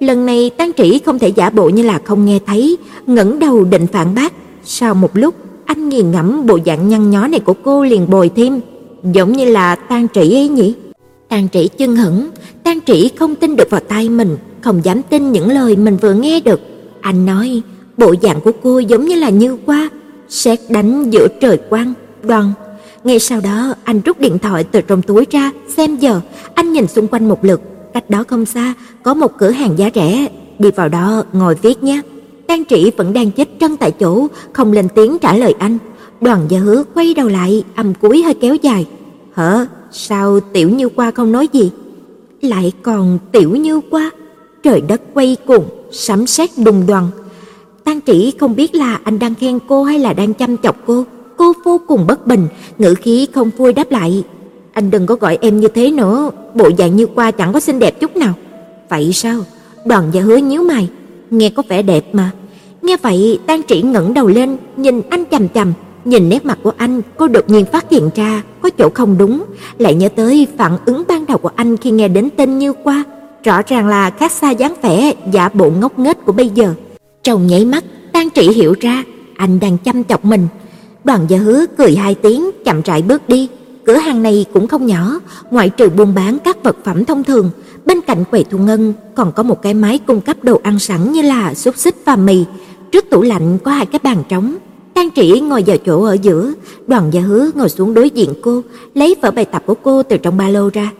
Lần 0.00 0.26
này 0.26 0.50
Tang 0.56 0.72
Trĩ 0.76 0.98
không 1.06 1.18
thể 1.18 1.28
giả 1.28 1.50
bộ 1.50 1.68
như 1.68 1.82
là 1.82 2.00
không 2.04 2.24
nghe 2.24 2.38
thấy, 2.46 2.78
ngẩng 3.06 3.38
đầu 3.38 3.64
định 3.64 3.86
phản 3.86 4.14
bác. 4.14 4.32
Sau 4.64 4.94
một 4.94 5.16
lúc, 5.16 5.34
anh 5.64 5.88
nghiền 5.88 6.10
ngẫm 6.10 6.46
bộ 6.46 6.58
dạng 6.66 6.88
nhăn 6.88 7.10
nhó 7.10 7.26
này 7.26 7.40
của 7.40 7.54
cô 7.64 7.84
liền 7.84 8.10
bồi 8.10 8.30
thêm, 8.36 8.60
giống 9.12 9.32
như 9.32 9.44
là 9.44 9.76
Tang 9.76 10.06
Trĩ 10.14 10.34
ấy 10.34 10.48
nhỉ. 10.48 10.74
Tang 11.28 11.48
Trĩ 11.52 11.68
chân 11.68 11.96
hững, 11.96 12.28
Tang 12.64 12.78
Trĩ 12.86 13.10
không 13.18 13.34
tin 13.34 13.56
được 13.56 13.70
vào 13.70 13.80
tai 13.88 14.08
mình, 14.08 14.36
không 14.60 14.84
dám 14.84 15.02
tin 15.02 15.32
những 15.32 15.48
lời 15.48 15.76
mình 15.76 15.96
vừa 15.96 16.14
nghe 16.14 16.40
được. 16.40 16.60
Anh 17.00 17.26
nói, 17.26 17.62
bộ 17.96 18.14
dạng 18.22 18.40
của 18.40 18.52
cô 18.62 18.78
giống 18.78 19.04
như 19.04 19.14
là 19.14 19.28
như 19.30 19.58
qua, 19.66 19.88
sét 20.28 20.58
đánh 20.68 21.10
giữa 21.10 21.28
trời 21.40 21.56
quang, 21.56 21.92
đoàn 22.22 22.52
ngay 23.04 23.18
sau 23.18 23.40
đó, 23.40 23.74
anh 23.84 24.00
rút 24.00 24.20
điện 24.20 24.38
thoại 24.38 24.64
từ 24.64 24.80
trong 24.80 25.02
túi 25.02 25.26
ra, 25.30 25.50
xem 25.68 25.96
giờ, 25.96 26.20
anh 26.54 26.72
nhìn 26.72 26.86
xung 26.86 27.08
quanh 27.08 27.28
một 27.28 27.44
lượt, 27.44 27.60
cách 27.94 28.10
đó 28.10 28.24
không 28.28 28.46
xa 28.46 28.74
có 29.02 29.14
một 29.14 29.38
cửa 29.38 29.50
hàng 29.50 29.78
giá 29.78 29.90
rẻ, 29.94 30.28
đi 30.58 30.70
vào 30.70 30.88
đó 30.88 31.22
ngồi 31.32 31.54
viết 31.54 31.82
nhé. 31.82 32.00
Tang 32.46 32.64
Trĩ 32.64 32.90
vẫn 32.96 33.12
đang 33.12 33.30
chết 33.30 33.48
chân 33.60 33.76
tại 33.76 33.90
chỗ, 33.90 34.26
không 34.52 34.72
lên 34.72 34.88
tiếng 34.94 35.18
trả 35.18 35.36
lời 35.36 35.54
anh. 35.58 35.78
Đoàn 36.20 36.46
Gia 36.48 36.58
Hứa 36.58 36.84
quay 36.94 37.14
đầu 37.14 37.28
lại, 37.28 37.64
âm 37.74 37.94
cuối 37.94 38.22
hơi 38.22 38.34
kéo 38.34 38.54
dài. 38.54 38.86
"Hả? 39.34 39.66
Sao 39.90 40.40
Tiểu 40.40 40.68
Như 40.68 40.88
Qua 40.88 41.10
không 41.10 41.32
nói 41.32 41.48
gì?" 41.52 41.70
Lại 42.42 42.72
còn 42.82 43.18
Tiểu 43.32 43.56
Như 43.56 43.80
Qua? 43.90 44.10
Trời 44.62 44.80
đất 44.80 45.00
quay 45.14 45.36
cuồng, 45.46 45.64
sấm 45.92 46.26
sét 46.26 46.50
đùng 46.56 46.86
đoàng. 46.86 47.08
Tang 47.84 48.00
Trĩ 48.06 48.32
không 48.40 48.56
biết 48.56 48.74
là 48.74 49.00
anh 49.04 49.18
đang 49.18 49.34
khen 49.34 49.58
cô 49.68 49.82
hay 49.82 49.98
là 49.98 50.12
đang 50.12 50.34
chăm 50.34 50.56
chọc 50.56 50.76
cô. 50.86 51.04
Cô 51.40 51.52
vô 51.64 51.80
cùng 51.86 52.06
bất 52.06 52.26
bình, 52.26 52.46
ngữ 52.78 52.94
khí 52.94 53.28
không 53.32 53.50
vui 53.56 53.72
đáp 53.72 53.90
lại. 53.90 54.24
"Anh 54.72 54.90
đừng 54.90 55.06
có 55.06 55.14
gọi 55.14 55.38
em 55.40 55.60
như 55.60 55.68
thế 55.68 55.90
nữa, 55.90 56.30
bộ 56.54 56.70
dạng 56.78 56.96
Như 56.96 57.06
Qua 57.06 57.30
chẳng 57.30 57.52
có 57.52 57.60
xinh 57.60 57.78
đẹp 57.78 58.00
chút 58.00 58.16
nào." 58.16 58.34
"Vậy 58.88 59.12
sao?" 59.12 59.40
Đoàn 59.84 60.04
Gia 60.12 60.20
Hứa 60.20 60.36
nhíu 60.36 60.62
mày, 60.62 60.88
nghe 61.30 61.50
có 61.50 61.62
vẻ 61.68 61.82
đẹp 61.82 62.04
mà. 62.12 62.30
Nghe 62.82 62.96
vậy, 63.02 63.38
Tang 63.46 63.62
Trĩ 63.68 63.82
ngẩng 63.82 64.14
đầu 64.14 64.26
lên, 64.26 64.56
nhìn 64.76 65.00
anh 65.10 65.24
chằm 65.30 65.48
chằm, 65.48 65.72
nhìn 66.04 66.28
nét 66.28 66.46
mặt 66.46 66.58
của 66.62 66.72
anh, 66.76 67.00
cô 67.16 67.28
đột 67.28 67.50
nhiên 67.50 67.64
phát 67.64 67.90
hiện 67.90 68.10
ra 68.14 68.42
có 68.62 68.70
chỗ 68.70 68.90
không 68.94 69.18
đúng, 69.18 69.44
lại 69.78 69.94
nhớ 69.94 70.08
tới 70.08 70.46
phản 70.58 70.78
ứng 70.84 71.02
ban 71.08 71.26
đầu 71.26 71.38
của 71.38 71.50
anh 71.56 71.76
khi 71.76 71.90
nghe 71.90 72.08
đến 72.08 72.28
tên 72.36 72.58
Như 72.58 72.72
Qua, 72.72 73.04
rõ 73.44 73.62
ràng 73.66 73.88
là 73.88 74.10
khác 74.10 74.32
xa 74.32 74.50
dáng 74.50 74.74
vẻ 74.82 75.12
giả 75.32 75.48
bộ 75.48 75.70
ngốc 75.70 75.98
nghếch 75.98 76.24
của 76.24 76.32
bây 76.32 76.48
giờ. 76.48 76.74
Trong 77.22 77.46
nháy 77.46 77.64
mắt, 77.64 77.84
Tang 78.12 78.28
Trĩ 78.30 78.48
hiểu 78.52 78.74
ra, 78.80 79.04
anh 79.36 79.60
đang 79.60 79.78
chăm 79.78 80.04
chọc 80.04 80.24
mình. 80.24 80.46
Đoàn 81.04 81.26
Gia 81.28 81.38
Hứa 81.38 81.66
cười 81.78 81.96
hai 81.96 82.14
tiếng, 82.14 82.50
chậm 82.64 82.82
rãi 82.82 83.02
bước 83.02 83.28
đi. 83.28 83.48
Cửa 83.86 83.96
hàng 83.96 84.22
này 84.22 84.46
cũng 84.52 84.66
không 84.66 84.86
nhỏ, 84.86 85.20
ngoại 85.50 85.70
trừ 85.70 85.88
buôn 85.88 86.14
bán 86.14 86.38
các 86.44 86.62
vật 86.62 86.76
phẩm 86.84 87.04
thông 87.04 87.24
thường, 87.24 87.50
bên 87.86 88.00
cạnh 88.00 88.24
quầy 88.30 88.44
thu 88.44 88.58
ngân 88.58 88.92
còn 89.14 89.32
có 89.32 89.42
một 89.42 89.62
cái 89.62 89.74
máy 89.74 89.98
cung 90.06 90.20
cấp 90.20 90.36
đồ 90.42 90.60
ăn 90.62 90.78
sẵn 90.78 91.12
như 91.12 91.22
là 91.22 91.54
xúc 91.54 91.76
xích 91.76 91.96
và 92.04 92.16
mì. 92.16 92.44
Trước 92.92 93.04
tủ 93.10 93.22
lạnh 93.22 93.58
có 93.58 93.70
hai 93.70 93.86
cái 93.86 94.00
bàn 94.02 94.22
trống. 94.28 94.56
Trang 94.94 95.10
Trĩ 95.16 95.40
ngồi 95.40 95.64
vào 95.66 95.76
chỗ 95.86 96.04
ở 96.04 96.16
giữa, 96.22 96.52
Đoàn 96.86 97.10
Gia 97.12 97.20
Hứa 97.20 97.50
ngồi 97.54 97.68
xuống 97.68 97.94
đối 97.94 98.10
diện 98.10 98.30
cô, 98.42 98.62
lấy 98.94 99.16
vở 99.22 99.30
bài 99.30 99.44
tập 99.44 99.62
của 99.66 99.74
cô 99.82 100.02
từ 100.02 100.16
trong 100.16 100.36
ba 100.36 100.48
lô 100.48 100.70
ra. 100.72 100.90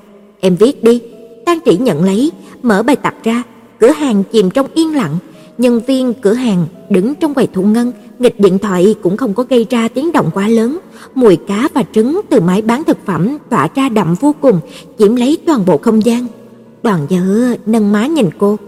"Em 0.41 0.57
viết 0.57 0.85
đi." 0.85 1.03
Trang 1.47 1.59
Trĩ 1.65 1.77
nhận 1.77 2.05
lấy, 2.05 2.33
mở 2.63 2.83
bài 2.83 2.97
tập 2.97 3.15
ra, 3.25 3.43
cửa 3.81 3.91
hàng 3.91 4.23
chìm 4.33 4.51
trong 4.51 4.67
yên 4.75 4.97
lặng, 4.97 5.19
nhân 5.59 5.81
viên 5.87 6.15
cửa 6.15 6.33
hàng 6.33 6.67
đứng 6.91 7.15
trong 7.15 7.35
quầy 7.35 7.47
thu 7.47 7.63
ngân, 7.63 7.93
nghịch 8.21 8.41
điện 8.41 8.59
thoại 8.59 8.95
cũng 9.03 9.17
không 9.17 9.35
có 9.35 9.45
gây 9.49 9.67
ra 9.71 9.89
tiếng 9.89 10.13
động 10.13 10.31
quá 10.35 10.49
lớn. 10.49 10.79
Mùi 11.15 11.37
cá 11.37 11.69
và 11.75 11.85
trứng 11.93 12.21
từ 12.31 12.41
máy 12.41 12.63
bán 12.63 12.85
thực 12.85 12.99
phẩm 13.07 13.39
tỏa 13.51 13.69
ra 13.75 13.89
đậm 13.89 14.15
vô 14.21 14.35
cùng, 14.41 14.61
chiếm 14.99 15.17
lấy 15.17 15.39
toàn 15.47 15.67
bộ 15.67 15.79
không 15.79 16.05
gian. 16.05 16.27
Đoàn 16.83 17.07
Dư 17.11 17.57
nâng 17.67 17.93
má 17.93 18.07
nhìn 18.07 18.31
cô. 18.39 18.59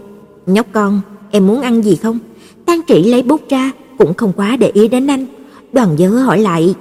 "Nhóc 0.45 0.65
con, 0.71 1.01
em 1.31 1.47
muốn 1.47 1.61
ăn 1.61 1.81
gì 1.81 1.95
không?" 1.95 2.19
Tang 2.65 2.81
Trĩ 2.87 3.03
lấy 3.03 3.23
bút 3.23 3.41
ra, 3.49 3.71
cũng 3.97 4.13
không 4.13 4.33
quá 4.35 4.57
để 4.57 4.71
ý 4.73 4.87
đến 4.87 5.07
anh. 5.07 5.25
Đoàn 5.71 5.97
Dư 5.97 6.07
hỏi 6.07 6.39
lại, 6.39 6.75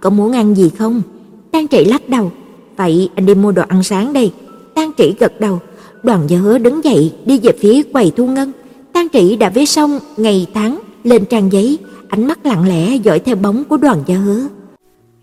"Có 0.00 0.10
muốn 0.10 0.32
ăn 0.32 0.54
gì 0.54 0.70
không?" 0.78 1.02
Tang 1.50 1.68
Trĩ 1.68 1.84
lắc 1.84 2.08
đầu, 2.08 2.32
"Vậy 2.76 3.10
anh 3.14 3.26
đi 3.26 3.34
mua 3.34 3.52
đồ 3.52 3.62
ăn 3.68 3.82
sáng 3.82 4.12
đây." 4.12 4.32
Tang 4.74 4.90
Trĩ 4.98 5.14
gật 5.18 5.40
đầu, 5.40 5.60
Đoàn 6.02 6.28
Dư 6.28 6.58
đứng 6.58 6.84
dậy 6.84 7.12
đi 7.26 7.38
về 7.38 7.52
phía 7.60 7.82
quầy 7.82 8.12
thu 8.16 8.26
ngân. 8.26 8.52
Tang 8.92 9.08
Trị 9.08 9.36
đã 9.36 9.48
viết 9.48 9.66
xong 9.66 9.98
ngày 10.16 10.46
tháng 10.54 10.78
lên 11.04 11.24
trang 11.24 11.52
giấy, 11.52 11.78
ánh 12.14 12.26
mắt 12.26 12.46
lặng 12.46 12.68
lẽ 12.68 12.96
dõi 12.96 13.18
theo 13.18 13.36
bóng 13.36 13.64
của 13.64 13.76
Đoàn 13.76 14.02
Gia 14.06 14.16
Hứa. 14.16 14.48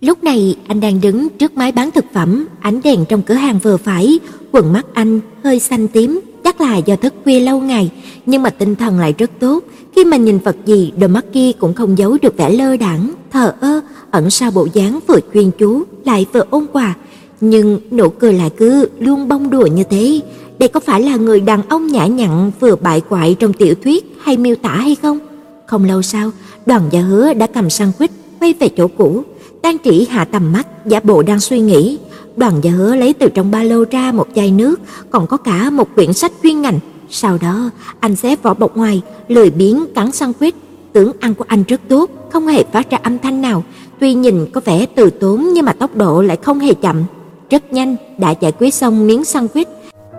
Lúc 0.01 0.23
này 0.23 0.57
anh 0.67 0.79
đang 0.79 1.01
đứng 1.01 1.29
trước 1.29 1.57
máy 1.57 1.71
bán 1.71 1.91
thực 1.91 2.05
phẩm, 2.13 2.47
ánh 2.61 2.81
đèn 2.83 3.05
trong 3.09 3.21
cửa 3.21 3.33
hàng 3.33 3.59
vừa 3.59 3.77
phải, 3.77 4.19
quần 4.51 4.73
mắt 4.73 4.85
anh 4.93 5.19
hơi 5.43 5.59
xanh 5.59 5.87
tím, 5.87 6.19
chắc 6.43 6.61
là 6.61 6.77
do 6.77 6.95
thức 6.95 7.13
khuya 7.23 7.39
lâu 7.39 7.59
ngày, 7.59 7.91
nhưng 8.25 8.43
mà 8.43 8.49
tinh 8.49 8.75
thần 8.75 8.99
lại 8.99 9.13
rất 9.17 9.31
tốt, 9.39 9.63
khi 9.95 10.05
mà 10.05 10.17
nhìn 10.17 10.37
vật 10.37 10.55
gì, 10.65 10.91
đôi 10.97 11.09
mắt 11.09 11.25
kia 11.33 11.51
cũng 11.59 11.73
không 11.73 11.97
giấu 11.97 12.17
được 12.21 12.37
vẻ 12.37 12.49
lơ 12.49 12.77
đãng, 12.77 13.11
thờ 13.31 13.53
ơ, 13.61 13.81
ẩn 14.11 14.29
sau 14.29 14.51
bộ 14.51 14.67
dáng 14.73 14.99
vừa 15.07 15.19
chuyên 15.33 15.51
chú 15.51 15.83
lại 16.05 16.25
vừa 16.33 16.45
ôn 16.49 16.65
hòa, 16.73 16.95
nhưng 17.41 17.79
nụ 17.91 18.09
cười 18.09 18.33
lại 18.33 18.49
cứ 18.57 18.89
luôn 18.99 19.27
bông 19.27 19.49
đùa 19.49 19.65
như 19.65 19.83
thế. 19.83 20.21
Đây 20.59 20.69
có 20.69 20.79
phải 20.79 21.01
là 21.01 21.15
người 21.15 21.39
đàn 21.39 21.61
ông 21.69 21.87
nhã 21.87 22.05
nhặn 22.05 22.51
vừa 22.59 22.75
bại 22.75 23.01
quại 23.09 23.35
trong 23.39 23.53
tiểu 23.53 23.75
thuyết 23.83 24.17
hay 24.21 24.37
miêu 24.37 24.55
tả 24.55 24.75
hay 24.75 24.95
không? 24.95 25.19
Không 25.65 25.85
lâu 25.85 26.01
sau, 26.01 26.31
Đoàn 26.65 26.81
Gia 26.91 27.01
Hứa 27.01 27.33
đã 27.33 27.47
cầm 27.47 27.67
sandwich 27.67 28.07
quay 28.39 28.53
về 28.53 28.69
chỗ 28.77 28.87
cũ, 28.97 29.23
Đang 29.61 29.77
Chỉ 29.77 30.07
hạ 30.09 30.25
tầm 30.25 30.51
mắt, 30.51 30.67
giả 30.85 30.99
bộ 31.03 31.21
đang 31.21 31.39
suy 31.39 31.59
nghĩ. 31.59 31.97
Đoàn 32.35 32.53
Gia 32.61 32.71
Hứa 32.71 32.95
lấy 32.95 33.13
từ 33.13 33.29
trong 33.29 33.51
ba 33.51 33.63
lô 33.63 33.83
ra 33.91 34.11
một 34.11 34.27
chai 34.35 34.51
nước, 34.51 34.79
còn 35.09 35.27
có 35.27 35.37
cả 35.37 35.69
một 35.69 35.87
quyển 35.95 36.13
sách 36.13 36.31
chuyên 36.43 36.61
ngành. 36.61 36.79
Sau 37.09 37.37
đó, 37.41 37.69
anh 37.99 38.15
xé 38.15 38.35
vỏ 38.43 38.53
bọc 38.53 38.77
ngoài, 38.77 39.01
lười 39.27 39.51
biếng 39.51 39.85
cắn 39.95 40.09
sandwich. 40.09 40.51
Tưởng 40.93 41.11
ăn 41.19 41.33
của 41.35 41.45
anh 41.47 41.63
rất 41.67 41.81
tốt, 41.87 42.09
không 42.31 42.47
hề 42.47 42.63
phát 42.63 42.89
ra 42.89 42.97
âm 43.03 43.19
thanh 43.19 43.41
nào, 43.41 43.63
tuy 43.99 44.13
nhìn 44.13 44.45
có 44.53 44.61
vẻ 44.65 44.85
từ 44.95 45.09
tốn 45.09 45.53
nhưng 45.53 45.65
mà 45.65 45.73
tốc 45.73 45.95
độ 45.95 46.21
lại 46.21 46.37
không 46.43 46.59
hề 46.59 46.73
chậm. 46.73 47.03
Rất 47.49 47.73
nhanh 47.73 47.95
đã 48.17 48.33
giải 48.41 48.51
quyết 48.59 48.73
xong 48.73 49.07
miếng 49.07 49.21
sandwich. 49.21 49.65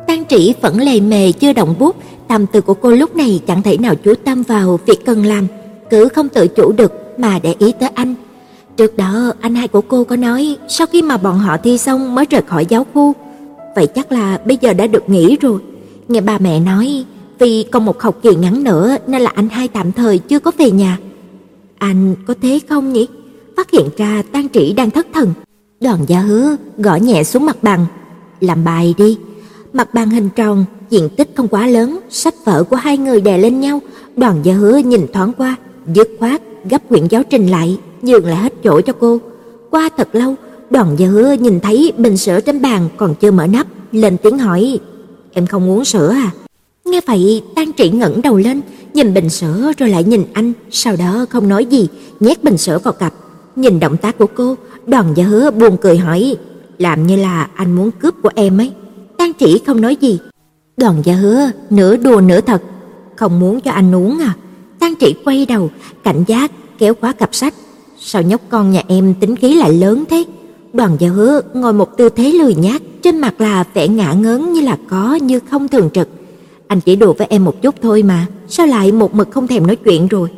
Tang 0.06 0.24
Trĩ 0.28 0.54
vẫn 0.60 0.80
lề 0.80 1.00
mề 1.00 1.32
chưa 1.32 1.52
động 1.52 1.74
bút, 1.78 1.96
tâm 2.28 2.46
tư 2.46 2.60
của 2.60 2.74
cô 2.74 2.90
lúc 2.90 3.16
này 3.16 3.40
chẳng 3.46 3.62
thể 3.62 3.76
nào 3.76 3.94
chú 3.94 4.14
tâm 4.24 4.42
vào 4.42 4.80
việc 4.86 5.04
cần 5.04 5.26
làm, 5.26 5.46
cứ 5.92 6.08
không 6.08 6.28
tự 6.28 6.48
chủ 6.48 6.72
được 6.72 6.92
mà 7.18 7.38
để 7.42 7.54
ý 7.58 7.72
tới 7.80 7.90
anh. 7.94 8.14
Trước 8.76 8.96
đó 8.96 9.32
anh 9.40 9.54
hai 9.54 9.68
của 9.68 9.80
cô 9.80 10.04
có 10.04 10.16
nói 10.16 10.56
sau 10.68 10.86
khi 10.86 11.02
mà 11.02 11.16
bọn 11.16 11.38
họ 11.38 11.56
thi 11.56 11.78
xong 11.78 12.14
mới 12.14 12.24
rời 12.30 12.42
khỏi 12.42 12.66
giáo 12.68 12.86
khu. 12.94 13.12
Vậy 13.76 13.86
chắc 13.86 14.12
là 14.12 14.40
bây 14.46 14.58
giờ 14.60 14.72
đã 14.72 14.86
được 14.86 15.08
nghỉ 15.08 15.36
rồi. 15.40 15.60
Nghe 16.08 16.20
ba 16.20 16.38
mẹ 16.38 16.60
nói 16.60 17.04
vì 17.38 17.64
còn 17.70 17.84
một 17.84 18.00
học 18.00 18.18
kỳ 18.22 18.34
ngắn 18.34 18.64
nữa 18.64 18.96
nên 19.06 19.22
là 19.22 19.30
anh 19.34 19.48
hai 19.48 19.68
tạm 19.68 19.92
thời 19.92 20.18
chưa 20.18 20.38
có 20.38 20.52
về 20.58 20.70
nhà. 20.70 20.98
Anh 21.78 22.14
có 22.26 22.34
thế 22.42 22.60
không 22.68 22.92
nhỉ? 22.92 23.08
Phát 23.56 23.70
hiện 23.70 23.88
ra 23.96 24.22
Tang 24.32 24.48
Trĩ 24.48 24.72
đang 24.72 24.90
thất 24.90 25.06
thần. 25.14 25.32
Đoàn 25.80 25.98
Gia 26.06 26.20
Hứa 26.20 26.56
gõ 26.78 26.96
nhẹ 26.96 27.24
xuống 27.24 27.46
mặt 27.46 27.62
bàn, 27.62 27.86
"Làm 28.40 28.64
bài 28.64 28.94
đi." 28.98 29.18
Mặt 29.72 29.94
bàn 29.94 30.10
hình 30.10 30.28
tròn, 30.36 30.64
diện 30.90 31.08
tích 31.16 31.30
không 31.36 31.48
quá 31.48 31.66
lớn, 31.66 32.00
sách 32.10 32.34
vở 32.44 32.64
của 32.64 32.76
hai 32.76 32.98
người 32.98 33.20
đè 33.20 33.38
lên 33.38 33.60
nhau, 33.60 33.80
Đoàn 34.16 34.40
Gia 34.42 34.54
Hứa 34.54 34.76
nhìn 34.76 35.06
thoáng 35.12 35.32
qua, 35.32 35.56
dứt 35.86 36.08
khoát 36.18 36.42
gấp 36.70 36.88
quyển 36.88 37.06
giáo 37.06 37.22
trình 37.30 37.46
lại, 37.46 37.78
nhường 38.02 38.26
lại 38.26 38.36
hết 38.36 38.52
chỗ 38.64 38.80
cho 38.80 38.92
cô. 38.92 39.20
Qua 39.70 39.88
thật 39.96 40.08
lâu, 40.12 40.34
Đoàn 40.70 40.94
Gia 40.98 41.06
Hứa 41.06 41.32
nhìn 41.32 41.60
thấy 41.60 41.92
bình 41.98 42.16
sữa 42.16 42.40
trên 42.40 42.62
bàn 42.62 42.88
còn 42.96 43.14
chưa 43.14 43.30
mở 43.30 43.46
nắp, 43.46 43.66
lên 43.92 44.16
tiếng 44.22 44.38
hỏi: 44.38 44.78
"Em 45.32 45.46
không 45.46 45.70
uống 45.70 45.84
sữa 45.84 46.10
à?" 46.10 46.30
Nghe 46.84 47.00
vậy, 47.06 47.42
Tang 47.54 47.72
Trị 47.72 47.90
ngẩng 47.90 48.22
đầu 48.22 48.36
lên, 48.36 48.60
nhìn 48.94 49.14
bình 49.14 49.28
sữa 49.28 49.72
rồi 49.78 49.88
lại 49.88 50.04
nhìn 50.04 50.24
anh, 50.32 50.52
sau 50.70 50.96
đó 50.96 51.26
không 51.30 51.48
nói 51.48 51.64
gì, 51.64 51.88
nhét 52.20 52.44
bình 52.44 52.58
sữa 52.58 52.78
vào 52.84 52.92
cặp. 52.92 53.12
Nhìn 53.56 53.80
động 53.80 53.96
tác 53.96 54.18
của 54.18 54.26
cô, 54.34 54.56
Đoàn 54.86 55.12
Gia 55.16 55.24
Hứa 55.24 55.50
buồn 55.50 55.76
cười 55.76 55.98
hỏi: 55.98 56.36
"Làm 56.78 57.06
như 57.06 57.16
là 57.16 57.48
anh 57.54 57.72
muốn 57.72 57.90
cướp 57.90 58.14
của 58.22 58.30
em 58.34 58.60
ấy?" 58.60 58.72
Tang 59.18 59.32
trị 59.32 59.60
không 59.66 59.80
nói 59.80 59.96
gì. 59.96 60.18
Đoàn 60.76 61.02
Gia 61.04 61.14
Hứa 61.14 61.50
nửa 61.70 61.96
đùa 61.96 62.20
nửa 62.20 62.40
thật, 62.40 62.62
"Không 63.16 63.40
muốn 63.40 63.60
cho 63.60 63.70
anh 63.70 63.94
uống 63.94 64.18
à?" 64.18 64.34
Tang 64.82 64.94
Trị 64.94 65.14
quay 65.24 65.46
đầu, 65.46 65.70
cảnh 66.04 66.24
giác 66.26 66.52
kéo 66.78 66.94
khóa 66.94 67.12
cặp 67.12 67.34
sách. 67.34 67.54
"Sao 67.98 68.22
nhóc 68.22 68.40
con 68.48 68.70
nhà 68.70 68.82
em 68.88 69.14
tính 69.20 69.36
khí 69.36 69.54
lại 69.54 69.72
lớn 69.72 70.04
thế?" 70.10 70.24
Đoàn 70.72 70.96
Gia 70.98 71.08
Hứa 71.08 71.40
ngồi 71.54 71.72
một 71.72 71.96
tư 71.96 72.08
thế 72.08 72.32
lười 72.32 72.54
nhác, 72.54 72.82
trên 73.02 73.18
mặt 73.18 73.40
là 73.40 73.64
vẻ 73.74 73.88
ngả 73.88 74.12
ngớn 74.12 74.52
như 74.52 74.60
là 74.60 74.78
có 74.90 75.14
như 75.14 75.40
không 75.50 75.68
thường 75.68 75.90
trực. 75.94 76.08
Anh 76.66 76.80
chỉ 76.80 76.96
đùa 76.96 77.12
với 77.12 77.26
em 77.30 77.44
một 77.44 77.62
chút 77.62 77.74
thôi 77.82 78.02
mà, 78.02 78.26
sao 78.48 78.66
lại 78.66 78.92
một 78.92 79.14
mực 79.14 79.30
không 79.30 79.46
thèm 79.46 79.66
nói 79.66 79.76
chuyện 79.76 80.08
rồi? 80.08 80.28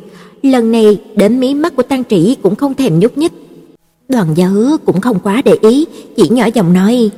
Lần 0.41 0.71
này 0.71 1.01
đến 1.15 1.39
mí 1.39 1.53
mắt 1.53 1.75
của 1.75 1.83
Tang 1.83 2.03
Trị 2.03 2.37
cũng 2.43 2.55
không 2.55 2.73
thèm 2.73 2.99
nhúc 2.99 3.17
nhích. 3.17 3.33
Đoàn 4.09 4.27
Gia 4.35 4.47
Hứa 4.47 4.77
cũng 4.85 5.01
không 5.01 5.19
quá 5.19 5.41
để 5.45 5.57
ý, 5.61 5.85
chỉ 6.17 6.29
nhỏ 6.29 6.45
giọng 6.53 6.73
nói: 6.73 7.09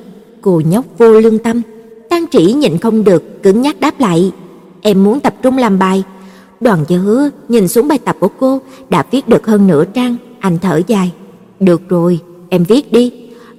"Cô 0.42 0.62
nhóc 0.66 0.86
vô 0.98 1.12
lương 1.12 1.40
tâm." 1.40 1.62
Tang 2.10 2.28
Trị 2.28 2.54
nhịn 2.54 2.78
không 2.78 3.04
được, 3.04 3.44
cứng 3.44 3.62
nhắc 3.62 3.80
đáp 3.80 4.00
lại: 4.00 4.32
"Em 4.82 5.04
muốn 5.04 5.20
tập 5.20 5.36
trung 5.42 5.58
làm 5.58 5.80
bài." 5.80 6.04
Đoàn 6.60 6.86
Gia 6.88 6.98
Hứa 6.98 7.30
nhìn 7.50 7.68
xuống 7.68 7.88
bài 7.88 8.00
tập 8.06 8.16
của 8.20 8.30
cô, 8.40 8.62
đã 8.90 9.06
viết 9.12 9.28
được 9.28 9.48
hơn 9.48 9.68
nửa 9.68 9.86
trang, 9.86 10.16
anh 10.40 10.58
thở 10.62 10.82
dài: 10.88 11.12
"Được 11.60 11.90
rồi, 11.90 12.20
em 12.50 12.64
viết 12.64 12.92
đi." 12.92 13.12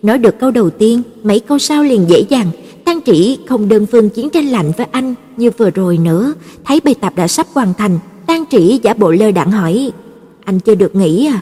Nói 0.03 0.19
được 0.19 0.39
câu 0.39 0.51
đầu 0.51 0.71
tiên, 0.71 1.03
mấy 1.23 1.41
câu 1.41 1.59
sau 1.59 1.83
liền 1.83 2.09
dễ 2.09 2.21
dàng, 2.29 2.51
Tang 2.85 3.01
Trĩ 3.07 3.39
không 3.47 3.69
đơn 3.69 3.87
phương 3.93 4.11
chiến 4.11 4.31
tranh 4.31 4.47
lạnh 4.47 4.73
với 4.77 4.87
anh 4.91 5.15
như 5.37 5.51
vừa 5.51 5.71
rồi 5.71 5.99
nữa, 5.99 6.35
thấy 6.65 6.81
bài 6.85 6.95
tập 7.01 7.13
đã 7.17 7.29
sắp 7.29 7.47
hoàn 7.55 7.75
thành, 7.75 7.99
Tang 8.27 8.45
Trĩ 8.51 8.81
giả 8.83 8.95
bộ 8.95 9.11
lơ 9.11 9.31
đãng 9.31 9.51
hỏi: 9.51 9.93
"Anh 10.45 10.61
chưa 10.61 10.75
được 10.75 10.95
nghỉ 10.95 11.27
à?" 11.27 11.41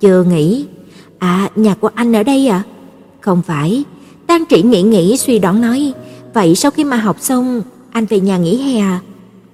"Chưa 0.00 0.24
nghỉ." 0.24 0.66
"À, 1.18 1.50
nhà 1.56 1.74
của 1.74 1.90
anh 1.94 2.16
ở 2.16 2.22
đây 2.22 2.48
à?" 2.48 2.62
"Không 3.20 3.42
phải." 3.42 3.84
Tang 4.26 4.44
Trĩ 4.48 4.62
nghĩ 4.62 4.82
nghĩ 4.82 5.16
suy 5.16 5.38
đoán 5.38 5.60
nói: 5.60 5.92
"Vậy 6.34 6.54
sau 6.54 6.70
khi 6.70 6.84
mà 6.84 6.96
học 6.96 7.16
xong, 7.20 7.62
anh 7.90 8.06
về 8.06 8.20
nhà 8.20 8.38
nghỉ 8.38 8.56
hè 8.56 8.80
à?" 8.80 9.00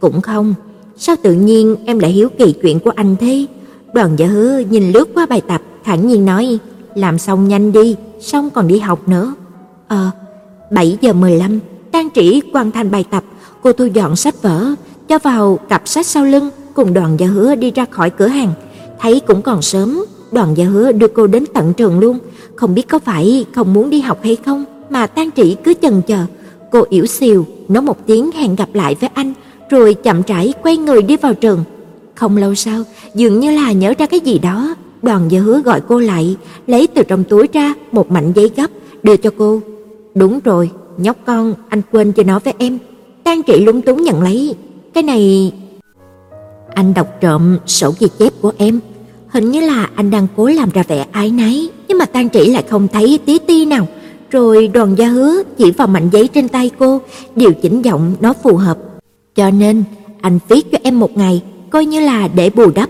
"Cũng 0.00 0.20
không." 0.20 0.54
"Sao 0.96 1.16
tự 1.22 1.32
nhiên 1.32 1.76
em 1.86 1.98
lại 1.98 2.10
hiếu 2.10 2.28
kỳ 2.38 2.52
chuyện 2.52 2.80
của 2.80 2.92
anh 2.96 3.16
thế?" 3.16 3.46
Đoàn 3.94 4.10
Dạ 4.16 4.26
Hứa 4.26 4.58
nhìn 4.70 4.92
lướt 4.92 5.08
qua 5.14 5.26
bài 5.26 5.40
tập, 5.40 5.62
thản 5.84 6.06
nhiên 6.06 6.24
nói: 6.24 6.58
"Làm 6.94 7.18
xong 7.18 7.48
nhanh 7.48 7.72
đi, 7.72 7.96
xong 8.20 8.50
còn 8.50 8.68
đi 8.68 8.78
học 8.78 9.08
nữa." 9.08 9.34
"Ờ." 9.88 10.10
7 10.70 10.98
giờ 11.00 11.12
15, 11.12 11.60
Tang 11.92 12.08
Trĩ 12.14 12.42
hoàn 12.52 12.70
thành 12.70 12.90
bài 12.90 13.04
tập, 13.10 13.24
cô 13.62 13.72
thu 13.72 13.86
dọn 13.86 14.16
sách 14.16 14.42
vở, 14.42 14.66
cho 15.08 15.18
vào 15.18 15.58
cặp 15.68 15.88
sách 15.88 16.06
sau 16.06 16.24
lưng, 16.24 16.50
cùng 16.74 16.94
Đoàn 16.94 17.16
Dạ 17.18 17.26
Hứa 17.26 17.54
đi 17.54 17.70
ra 17.70 17.84
khỏi 17.90 18.10
cửa 18.10 18.26
hàng. 18.26 18.52
Thấy 19.00 19.20
cũng 19.20 19.42
còn 19.42 19.62
sớm, 19.62 20.04
Đoàn 20.32 20.56
Dạ 20.56 20.64
Hứa 20.64 20.92
đưa 20.92 21.08
cô 21.08 21.26
đến 21.26 21.44
tận 21.54 21.72
trường 21.72 21.98
luôn, 21.98 22.18
không 22.56 22.74
biết 22.74 22.88
có 22.88 22.98
phải 22.98 23.44
không 23.54 23.74
muốn 23.74 23.90
đi 23.90 24.00
học 24.00 24.18
hay 24.22 24.36
không 24.36 24.64
mà 24.90 25.06
Tang 25.06 25.30
Trĩ 25.36 25.56
cứ 25.64 25.74
chần 25.82 26.02
chờ. 26.02 26.24
Cô 26.70 26.84
yếu 26.88 27.06
xìu 27.06 27.46
nói 27.68 27.82
một 27.82 28.06
tiếng 28.06 28.32
hẹn 28.32 28.56
gặp 28.56 28.68
lại 28.72 28.96
với 29.00 29.10
anh, 29.14 29.32
rồi 29.70 29.94
chậm 29.94 30.22
rãi 30.26 30.54
quay 30.62 30.76
người 30.76 31.02
đi 31.02 31.16
vào 31.16 31.34
trường. 31.34 31.64
Không 32.14 32.36
lâu 32.36 32.54
sau, 32.54 32.82
dường 33.14 33.40
như 33.40 33.50
là 33.50 33.72
nhớ 33.72 33.94
ra 33.98 34.06
cái 34.06 34.20
gì 34.20 34.38
đó, 34.38 34.74
Đoàn 35.02 35.30
Gia 35.30 35.40
Hứa 35.40 35.60
gọi 35.60 35.80
cô 35.88 35.98
lại, 35.98 36.36
lấy 36.66 36.86
từ 36.86 37.02
trong 37.02 37.24
túi 37.24 37.48
ra 37.52 37.74
một 37.92 38.10
mảnh 38.10 38.32
giấy 38.34 38.50
gấp 38.56 38.70
đưa 39.02 39.16
cho 39.16 39.30
cô. 39.38 39.60
Đúng 40.14 40.40
rồi, 40.40 40.70
nhóc 40.98 41.16
con, 41.26 41.54
anh 41.68 41.82
quên 41.92 42.12
chưa 42.12 42.24
nói 42.24 42.40
với 42.44 42.54
em. 42.58 42.78
Tang 43.24 43.42
Trị 43.42 43.64
lúng 43.64 43.82
túng 43.82 44.02
nhận 44.02 44.22
lấy. 44.22 44.54
Cái 44.94 45.02
này 45.02 45.52
anh 46.74 46.94
đọc 46.94 47.08
trộm 47.20 47.58
sổ 47.66 47.92
ghi 47.98 48.08
chép 48.18 48.32
của 48.40 48.52
em. 48.58 48.80
Hình 49.28 49.50
như 49.50 49.60
là 49.60 49.90
anh 49.94 50.10
đang 50.10 50.26
cố 50.36 50.46
làm 50.46 50.70
ra 50.70 50.82
vẻ 50.88 51.06
ái 51.12 51.30
náy, 51.30 51.68
nhưng 51.88 51.98
mà 51.98 52.04
Tang 52.04 52.28
Trị 52.28 52.50
lại 52.50 52.64
không 52.70 52.88
thấy 52.88 53.18
tí 53.24 53.38
ti 53.38 53.66
nào. 53.66 53.86
Rồi 54.30 54.68
Đoàn 54.68 54.94
Gia 54.98 55.06
Hứa 55.08 55.42
chỉ 55.56 55.70
vào 55.70 55.86
mảnh 55.88 56.08
giấy 56.12 56.28
trên 56.28 56.48
tay 56.48 56.70
cô, 56.78 57.00
điều 57.36 57.52
chỉnh 57.52 57.82
giọng 57.82 58.14
nó 58.20 58.32
phù 58.32 58.56
hợp. 58.56 58.78
Cho 59.34 59.50
nên 59.50 59.84
anh 60.20 60.38
viết 60.48 60.72
cho 60.72 60.78
em 60.82 61.00
một 61.00 61.16
ngày, 61.16 61.42
coi 61.70 61.86
như 61.86 62.00
là 62.00 62.28
để 62.34 62.50
bù 62.50 62.70
đắp. 62.74 62.88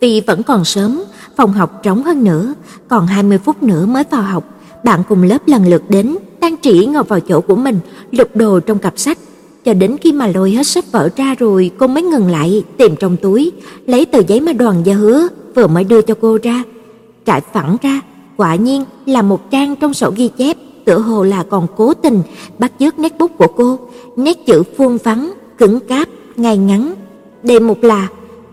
Vì 0.00 0.20
vẫn 0.20 0.42
còn 0.42 0.64
sớm, 0.64 1.02
phòng 1.36 1.52
học 1.52 1.80
trống 1.82 2.02
hơn 2.02 2.24
nữa, 2.24 2.54
còn 2.88 3.06
20 3.06 3.38
phút 3.38 3.62
nữa 3.62 3.86
mới 3.86 4.04
vào 4.10 4.22
học. 4.22 4.44
Bạn 4.84 5.02
cùng 5.08 5.22
lớp 5.22 5.48
lần 5.48 5.66
lượt 5.66 5.82
đến, 5.88 6.16
tan 6.40 6.54
Trĩ 6.62 6.86
ngồi 6.86 7.02
vào 7.02 7.20
chỗ 7.20 7.40
của 7.40 7.56
mình, 7.56 7.78
lục 8.10 8.36
đồ 8.36 8.60
trong 8.60 8.78
cặp 8.78 8.98
sách, 8.98 9.18
cho 9.64 9.74
đến 9.74 9.96
khi 10.00 10.12
mà 10.12 10.26
lôi 10.26 10.50
hết 10.50 10.66
sách 10.66 10.92
vở 10.92 11.08
ra 11.16 11.34
rồi, 11.38 11.70
cô 11.78 11.86
mới 11.86 12.02
ngừng 12.02 12.30
lại, 12.30 12.64
tìm 12.76 12.96
trong 12.96 13.16
túi, 13.16 13.52
lấy 13.86 14.06
tờ 14.06 14.18
giấy 14.18 14.40
mà 14.40 14.52
Đoàn 14.52 14.82
Gia 14.84 14.94
Hứa 14.94 15.28
vừa 15.54 15.66
mới 15.66 15.84
đưa 15.84 16.02
cho 16.02 16.14
cô 16.20 16.38
ra. 16.42 16.62
Trải 17.24 17.40
phẳng 17.52 17.76
ra, 17.82 18.00
quả 18.36 18.54
nhiên 18.54 18.84
là 19.06 19.22
một 19.22 19.50
trang 19.50 19.76
trong 19.76 19.94
sổ 19.94 20.10
ghi 20.16 20.30
chép, 20.38 20.56
tựa 20.84 20.98
hồ 20.98 21.22
là 21.22 21.42
còn 21.42 21.66
cố 21.76 21.94
tình 21.94 22.22
bắt 22.58 22.72
chước 22.78 22.98
nét 22.98 23.18
bút 23.18 23.30
của 23.38 23.46
cô, 23.56 23.78
nét 24.16 24.46
chữ 24.46 24.62
vuông 24.76 24.98
vắn, 25.04 25.30
cứng 25.58 25.80
cáp, 25.80 26.08
ngay 26.36 26.56
ngắn. 26.56 26.94
Đề 27.42 27.60
mục 27.60 27.82
là 27.82 28.08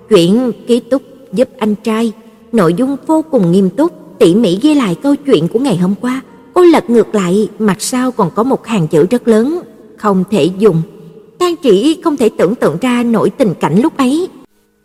chuyện 0.09 0.51
ký 0.67 0.79
túc 0.79 1.01
giúp 1.33 1.49
anh 1.57 1.75
trai, 1.75 2.11
nội 2.51 2.73
dung 2.73 2.97
vô 3.07 3.21
cùng 3.31 3.51
nghiêm 3.51 3.69
túc, 3.69 3.91
tỉ 4.19 4.35
mỉ 4.35 4.59
ghi 4.61 4.73
lại 4.73 4.95
câu 5.03 5.15
chuyện 5.15 5.47
của 5.47 5.59
ngày 5.59 5.77
hôm 5.77 5.95
qua. 6.01 6.21
Cô 6.53 6.61
lật 6.63 6.89
ngược 6.89 7.15
lại, 7.15 7.49
mặt 7.59 7.81
sau 7.81 8.11
còn 8.11 8.31
có 8.35 8.43
một 8.43 8.67
hàng 8.67 8.87
chữ 8.87 9.05
rất 9.09 9.27
lớn, 9.27 9.59
không 9.97 10.23
thể 10.31 10.49
dùng. 10.59 10.81
Tan 11.39 11.55
Chỉ 11.55 12.01
không 12.03 12.17
thể 12.17 12.29
tưởng 12.37 12.55
tượng 12.55 12.77
ra 12.81 13.03
nỗi 13.03 13.29
tình 13.29 13.53
cảnh 13.59 13.81
lúc 13.81 13.97
ấy. 13.97 14.27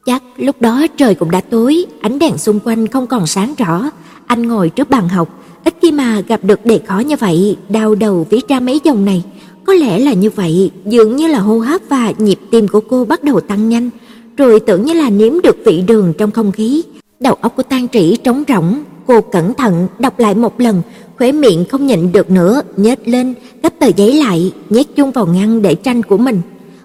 Chắc 0.07 0.23
lúc 0.37 0.61
đó 0.61 0.87
trời 0.97 1.15
cũng 1.15 1.31
đã 1.31 1.41
tối, 1.41 1.85
ánh 2.01 2.19
đèn 2.19 2.39
xung 2.39 2.61
quanh 2.65 2.87
không 2.87 3.07
còn 3.07 3.27
sáng 3.27 3.55
rõ. 3.59 3.91
Anh 4.27 4.43
ngồi 4.43 4.69
trước 4.69 4.91
bàn 4.91 5.09
học, 5.09 5.29
ít 5.65 5.75
khi 5.83 5.93
mà 5.93 6.21
gặp 6.21 6.41
được 6.45 6.67
đề 6.67 6.81
khó 6.87 6.99
như 6.99 7.17
vậy, 7.17 7.57
đau 7.69 7.95
đầu 7.95 8.27
viết 8.31 8.49
ra 8.49 8.61
mấy 8.61 8.81
dòng 8.85 9.05
này. 9.05 9.25
Có 9.71 9.75
lẽ 9.75 9.99
là 9.99 10.13
như 10.13 10.31
vậy, 10.31 10.71
dường 10.87 11.17
như 11.17 11.27
là 11.27 11.39
hô 11.39 11.59
hấp 11.59 11.81
và 11.89 12.13
nhịp 12.19 12.39
tim 12.51 12.69
của 12.69 12.81
cô 12.81 13.05
bắt 13.05 13.25
đầu 13.25 13.41
tăng 13.41 13.69
nhanh, 13.69 13.91
rồi 14.37 14.61
tưởng 14.61 14.85
như 14.85 14.93
là 14.93 15.11
nếm 15.11 15.33
được 15.43 15.57
vị 15.65 15.83
đường 15.87 16.13
trong 16.19 16.31
không 16.31 16.53
khí. 16.53 16.83
Đầu 17.21 17.35
óc 17.35 17.53
của 17.57 17.63
Tang 17.63 17.89
Trĩ 17.89 18.17
trống 18.17 18.45
rỗng, 18.49 18.83
cô 19.07 19.21
cẩn 19.21 19.55
thận 19.55 19.87
đọc 19.99 20.19
lại 20.19 20.35
một 20.35 20.61
lần, 20.61 20.83
khóe 21.19 21.33
miệng 21.33 21.65
không 21.65 21.87
nhịn 21.87 22.13
được 22.13 22.31
nữa, 22.31 22.63
nhếch 22.77 23.09
lên, 23.09 23.35
gấp 23.63 23.79
tờ 23.79 23.87
giấy 23.97 24.13
lại, 24.15 24.53
nhét 24.71 24.87
chung 24.97 25.11
vào 25.11 25.27
ngăn 25.27 25.63
để 25.63 25.75
tranh 25.75 26.03
của 26.03 26.19
mình. 26.19 26.41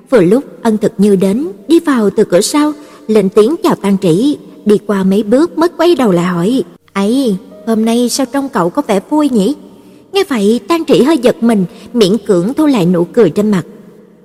Vừa 0.10 0.22
lúc 0.22 0.44
Ân 0.62 0.78
Thực 0.78 0.94
Như 0.98 1.16
đến, 1.16 1.48
đi 1.68 1.80
vào 1.80 2.10
từ 2.10 2.24
cửa 2.24 2.42
sau, 2.42 2.74
lên 3.08 3.30
tiếng 3.30 3.56
chào 3.64 3.76
Tang 3.76 3.98
Trĩ, 4.02 4.38
đi 4.66 4.78
qua 4.88 5.04
mấy 5.04 5.24
bước 5.24 5.58
mới 5.58 5.70
quay 5.78 5.96
đầu 5.96 6.12
lại 6.12 6.26
hỏi: 6.26 6.64
"Ấy, 6.94 7.36
hôm 7.68 7.86
nay 7.86 8.10
sao 8.10 8.26
trông 8.26 8.50
cậu 8.50 8.70
có 8.70 8.82
vẻ 8.88 9.00
vui 9.10 9.30
nhỉ?" 9.30 9.56
Nghe 10.16 10.24
vậy, 10.24 10.60
Tang 10.68 10.86
Trĩ 10.86 11.02
hơi 11.04 11.18
giật 11.18 11.44
mình, 11.44 11.66
miễn 11.94 12.18
cưỡng 12.18 12.54
thu 12.54 12.66
lại 12.66 12.86
nụ 12.86 13.04
cười 13.04 13.30
trên 13.30 13.52
mặt. 13.52 13.66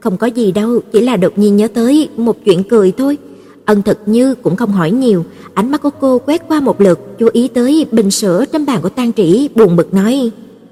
Không 0.01 0.17
có 0.17 0.27
gì 0.27 0.53
đâu, 0.53 0.81
chỉ 0.93 1.01
là 1.01 1.17
đột 1.17 1.39
nhiên 1.39 1.57
nhớ 1.57 1.69
tới 1.69 2.09
một 2.17 2.37
chuyện 2.45 2.63
cười 2.65 2.93
thôi. 2.93 3.19
Ân 3.65 3.83
Thực 3.83 3.99
Như 4.07 4.35
cũng 4.35 4.57
không 4.57 4.73
hỏi 4.73 4.91
nhiều, 4.91 5.25
ánh 5.55 5.71
mắt 5.71 5.83
của 5.83 5.91
cô 6.01 6.19
quét 6.19 6.43
qua 6.49 6.61
một 6.61 6.81
lượt, 6.81 7.19
chú 7.19 7.29
ý 7.33 7.49
tới 7.49 7.87
bình 7.91 8.11
sữa 8.11 8.45
trên 8.53 8.67
bàn 8.67 8.79
của 8.83 8.89
Tang 8.89 9.13
Trĩ, 9.13 9.49
buồn 9.55 9.77
bực 9.77 9.95
nói: 9.95 10.31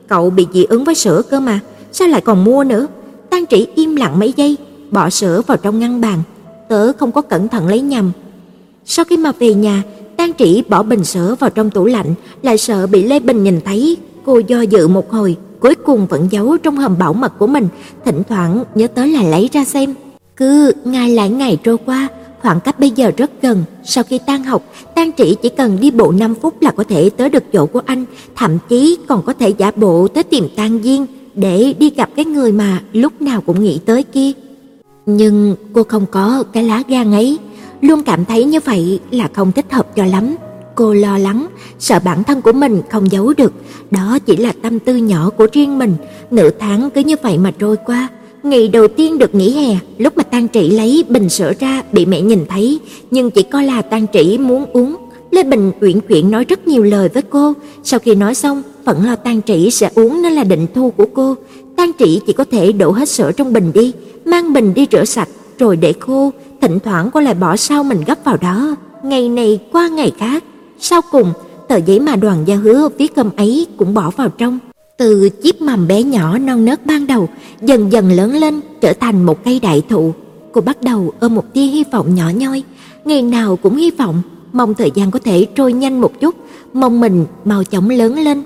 "Cậu 0.09 0.31
bị 0.31 0.47
dị 0.53 0.65
ứng 0.65 0.85
với 0.85 0.95
sữa 0.95 1.23
cơ 1.31 1.41
mà, 1.41 1.61
sao 1.93 2.09
lại 2.09 2.21
còn 2.21 2.45
mua 2.45 2.65
nữa?" 2.65 2.87
Tang 3.31 3.47
Trĩ 3.47 3.67
im 3.75 3.97
lặng 3.97 4.19
mấy 4.19 4.33
giây, 4.37 4.57
bỏ 4.91 5.11
sữa 5.11 5.43
vào 5.47 5.57
trong 5.57 5.79
ngăn 5.79 6.01
bàn, 6.01 6.23
tớ 6.69 6.93
không 6.93 7.13
có 7.13 7.21
cẩn 7.21 7.49
thận 7.49 7.69
lấy 7.69 7.81
nhầm. 7.81 8.13
Sau 8.85 9.05
khi 9.05 9.17
mà 9.17 9.33
về 9.39 9.55
nhà, 9.55 9.83
Tang 10.17 10.33
Trĩ 10.39 10.63
bỏ 10.69 10.83
bình 10.83 11.05
sữa 11.05 11.37
vào 11.39 11.51
trong 11.51 11.71
tủ 11.71 11.85
lạnh, 11.87 12.15
lại 12.43 12.59
sợ 12.59 12.87
bị 12.87 13.03
Lê 13.03 13.21
Bình 13.21 13.45
nhìn 13.45 13.61
thấy, 13.65 13.97
cô 14.29 14.39
do 14.39 14.61
dự 14.61 14.89
một 14.89 15.11
hồi, 15.11 15.37
cuối 15.61 15.75
cùng 15.75 16.07
vẫn 16.07 16.29
giấu 16.31 16.57
trong 16.57 16.77
hòm 16.77 16.99
bảo 16.99 17.13
mật 17.13 17.39
của 17.39 17.47
mình, 17.47 17.69
thỉnh 18.05 18.23
thoảng 18.29 18.65
nhớ 18.75 18.87
tới 18.87 19.09
là 19.09 19.23
lấy 19.23 19.49
ra 19.53 19.65
xem. 19.65 19.95
Cứ 20.37 20.73
ngày 20.85 21.11
lại 21.11 21.31
ngày 21.31 21.59
trôi 21.65 21.77
qua, 21.87 22.09
khoảng 22.43 22.61
cách 22.61 22.81
bây 22.81 22.91
giờ 22.91 23.11
rất 23.17 23.31
gần, 23.43 23.65
sau 23.85 24.05
khi 24.05 24.19
tan 24.27 24.45
học, 24.45 24.63
Tang 24.95 25.11
Trĩ 25.13 25.37
chỉ 25.43 25.49
cần 25.49 25.79
đi 25.81 25.91
bộ 25.91 26.13
5 26.13 26.35
phút 26.35 26.63
là 26.63 26.71
có 26.71 26.85
thể 26.85 27.11
tới 27.11 27.31
được 27.31 27.53
chỗ 27.53 27.67
của 27.67 27.81
anh, 27.87 28.05
thậm 28.37 28.59
chí 28.69 28.99
còn 29.09 29.23
có 29.23 29.33
thể 29.33 29.49
giả 29.49 29.71
bộ 29.77 30.09
tới 30.09 30.25
tìm 30.25 30.49
Tang 30.57 30.81
Diên 30.83 31.07
để 31.35 31.75
đi 31.79 31.91
gặp 31.91 32.11
cái 32.17 32.25
người 32.25 32.53
mà 32.53 32.83
lúc 32.93 33.23
nào 33.23 33.41
cũng 33.41 33.65
nghĩ 33.65 33.81
tới 33.87 34.03
kia. 34.03 34.33
Nhưng 35.07 35.57
cô 35.73 35.83
không 35.83 36.07
có 36.11 36.45
cái 36.53 36.63
lá 36.65 36.83
gan 36.89 37.13
ấy, 37.13 37.39
luôn 37.81 38.03
cảm 38.03 38.25
thấy 38.25 38.45
như 38.45 38.61
vậy 38.61 39.01
là 39.11 39.29
không 39.35 39.53
thích 39.53 39.73
hợp 39.73 39.97
cho 39.97 40.05
lắm. 40.05 40.37
Cô 40.79 40.93
lo 40.93 41.19
lắng, 41.19 41.47
sợ 41.79 41.99
bản 42.05 42.25
thân 42.25 42.43
của 42.43 42.53
mình 42.53 42.83
không 42.91 43.13
giấu 43.13 43.33
được, 43.37 43.53
đó 43.91 44.19
chỉ 44.27 44.37
là 44.37 44.53
tâm 44.63 44.79
tư 44.79 44.97
nhỏ 44.97 45.31
của 45.31 45.47
riêng 45.53 45.79
mình, 45.79 45.95
nửa 46.31 46.51
tháng 46.59 46.91
cứ 46.91 47.01
như 47.01 47.15
vậy 47.23 47.39
mà 47.39 47.51
trôi 47.59 47.77
qua. 47.87 48.09
Ngày 48.43 48.69
đầu 48.69 48.89
tiên 48.89 49.19
được 49.19 49.35
nghỉ 49.35 49.51
hè, 49.51 49.79
lúc 49.99 50.17
mà 50.17 50.23
Tang 50.23 50.49
Trị 50.49 50.71
lấy 50.71 51.05
bình 51.09 51.29
sữa 51.29 51.53
ra 51.61 51.83
bị 51.93 52.07
mẹ 52.07 52.21
nhìn 52.21 52.47
thấy, 52.49 52.81
nhưng 53.11 53.31
chỉ 53.31 53.43
coi 53.43 53.65
là 53.65 53.83
Tang 53.83 54.07
Trị 54.07 54.39
muốn 54.39 54.67
uống. 54.73 54.97
Lê 55.31 55.43
Bình 55.43 55.73
uyển 55.81 56.01
chuyển 56.01 56.31
nói 56.31 56.45
rất 56.45 56.69
nhiều 56.69 56.83
lời 56.83 57.09
với 57.09 57.23
cô, 57.23 57.53
sau 57.85 58.01
khi 58.01 58.15
nói 58.15 58.35
xong, 58.35 58.63
vẫn 58.85 59.05
lo 59.05 59.17
Tang 59.17 59.41
Trị 59.41 59.71
sẽ 59.71 59.91
uống 59.95 60.23
nên 60.23 60.33
là 60.33 60.45
định 60.45 60.67
thu 60.75 60.91
của 60.91 61.07
cô. 61.15 61.37
Tang 61.77 61.93
Trị 61.93 62.21
chỉ 62.27 62.33
có 62.33 62.45
thể 62.51 62.73
đổ 62.73 62.91
hết 62.91 63.09
sữa 63.09 63.33
trong 63.37 63.53
bình 63.53 63.71
đi, 63.75 63.93
mang 64.25 64.53
bình 64.53 64.75
đi 64.75 64.87
rửa 64.93 65.05
sạch 65.05 65.29
rồi 65.59 65.77
để 65.77 65.95
khô, 66.01 66.31
thỉnh 66.61 66.79
thoảng 66.85 67.11
cô 67.13 67.21
lại 67.21 67.35
bỏ 67.35 67.57
sau 67.57 67.85
mình 67.85 68.01
gấp 68.07 68.19
vào 68.25 68.37
đó. 68.37 68.77
Ngày 69.03 69.29
này 69.29 69.61
qua 69.73 69.89
ngày 69.89 70.13
khác, 70.19 70.45
sau 70.81 71.01
cùng 71.11 71.33
tờ 71.69 71.77
giấy 71.77 72.01
mà 72.01 72.17
Đoàn 72.17 72.43
Gia 72.47 72.57
Hứa 72.57 72.89
viết 72.99 73.17
hôm 73.17 73.31
ấy 73.37 73.67
cũng 73.77 73.95
bỏ 73.95 74.11
vào 74.11 74.29
trong. 74.29 74.59
Từ 74.99 75.29
chiếc 75.29 75.63
mầm 75.63 75.89
bé 75.89 76.03
nhỏ 76.03 76.39
non 76.39 76.65
nớt 76.65 76.87
ban 76.87 77.07
đầu, 77.07 77.29
dần 77.63 77.93
dần 77.93 78.13
lớn 78.13 78.37
lên 78.37 78.61
trở 78.81 78.93
thành 78.93 79.23
một 79.23 79.45
cây 79.45 79.61
đại 79.61 79.83
thụ. 79.89 80.13
Cô 80.53 80.61
bắt 80.61 80.83
đầu 80.83 81.13
ôm 81.21 81.35
một 81.35 81.55
tia 81.55 81.67
hy 81.67 81.85
vọng 81.93 82.15
nhỏ 82.15 82.31
nhoi, 82.37 82.63
ngày 83.05 83.23
nào 83.23 83.57
cũng 83.57 83.77
hy 83.77 83.91
vọng, 83.91 84.23
mong 84.53 84.75
thời 84.75 84.91
gian 84.95 85.11
có 85.11 85.19
thể 85.19 85.47
trôi 85.55 85.73
nhanh 85.73 86.01
một 86.01 86.21
chút, 86.21 86.35
mong 86.73 87.01
mình 87.01 87.27
mau 87.45 87.65
chóng 87.65 87.91
lớn 87.91 88.19
lên. 88.19 88.43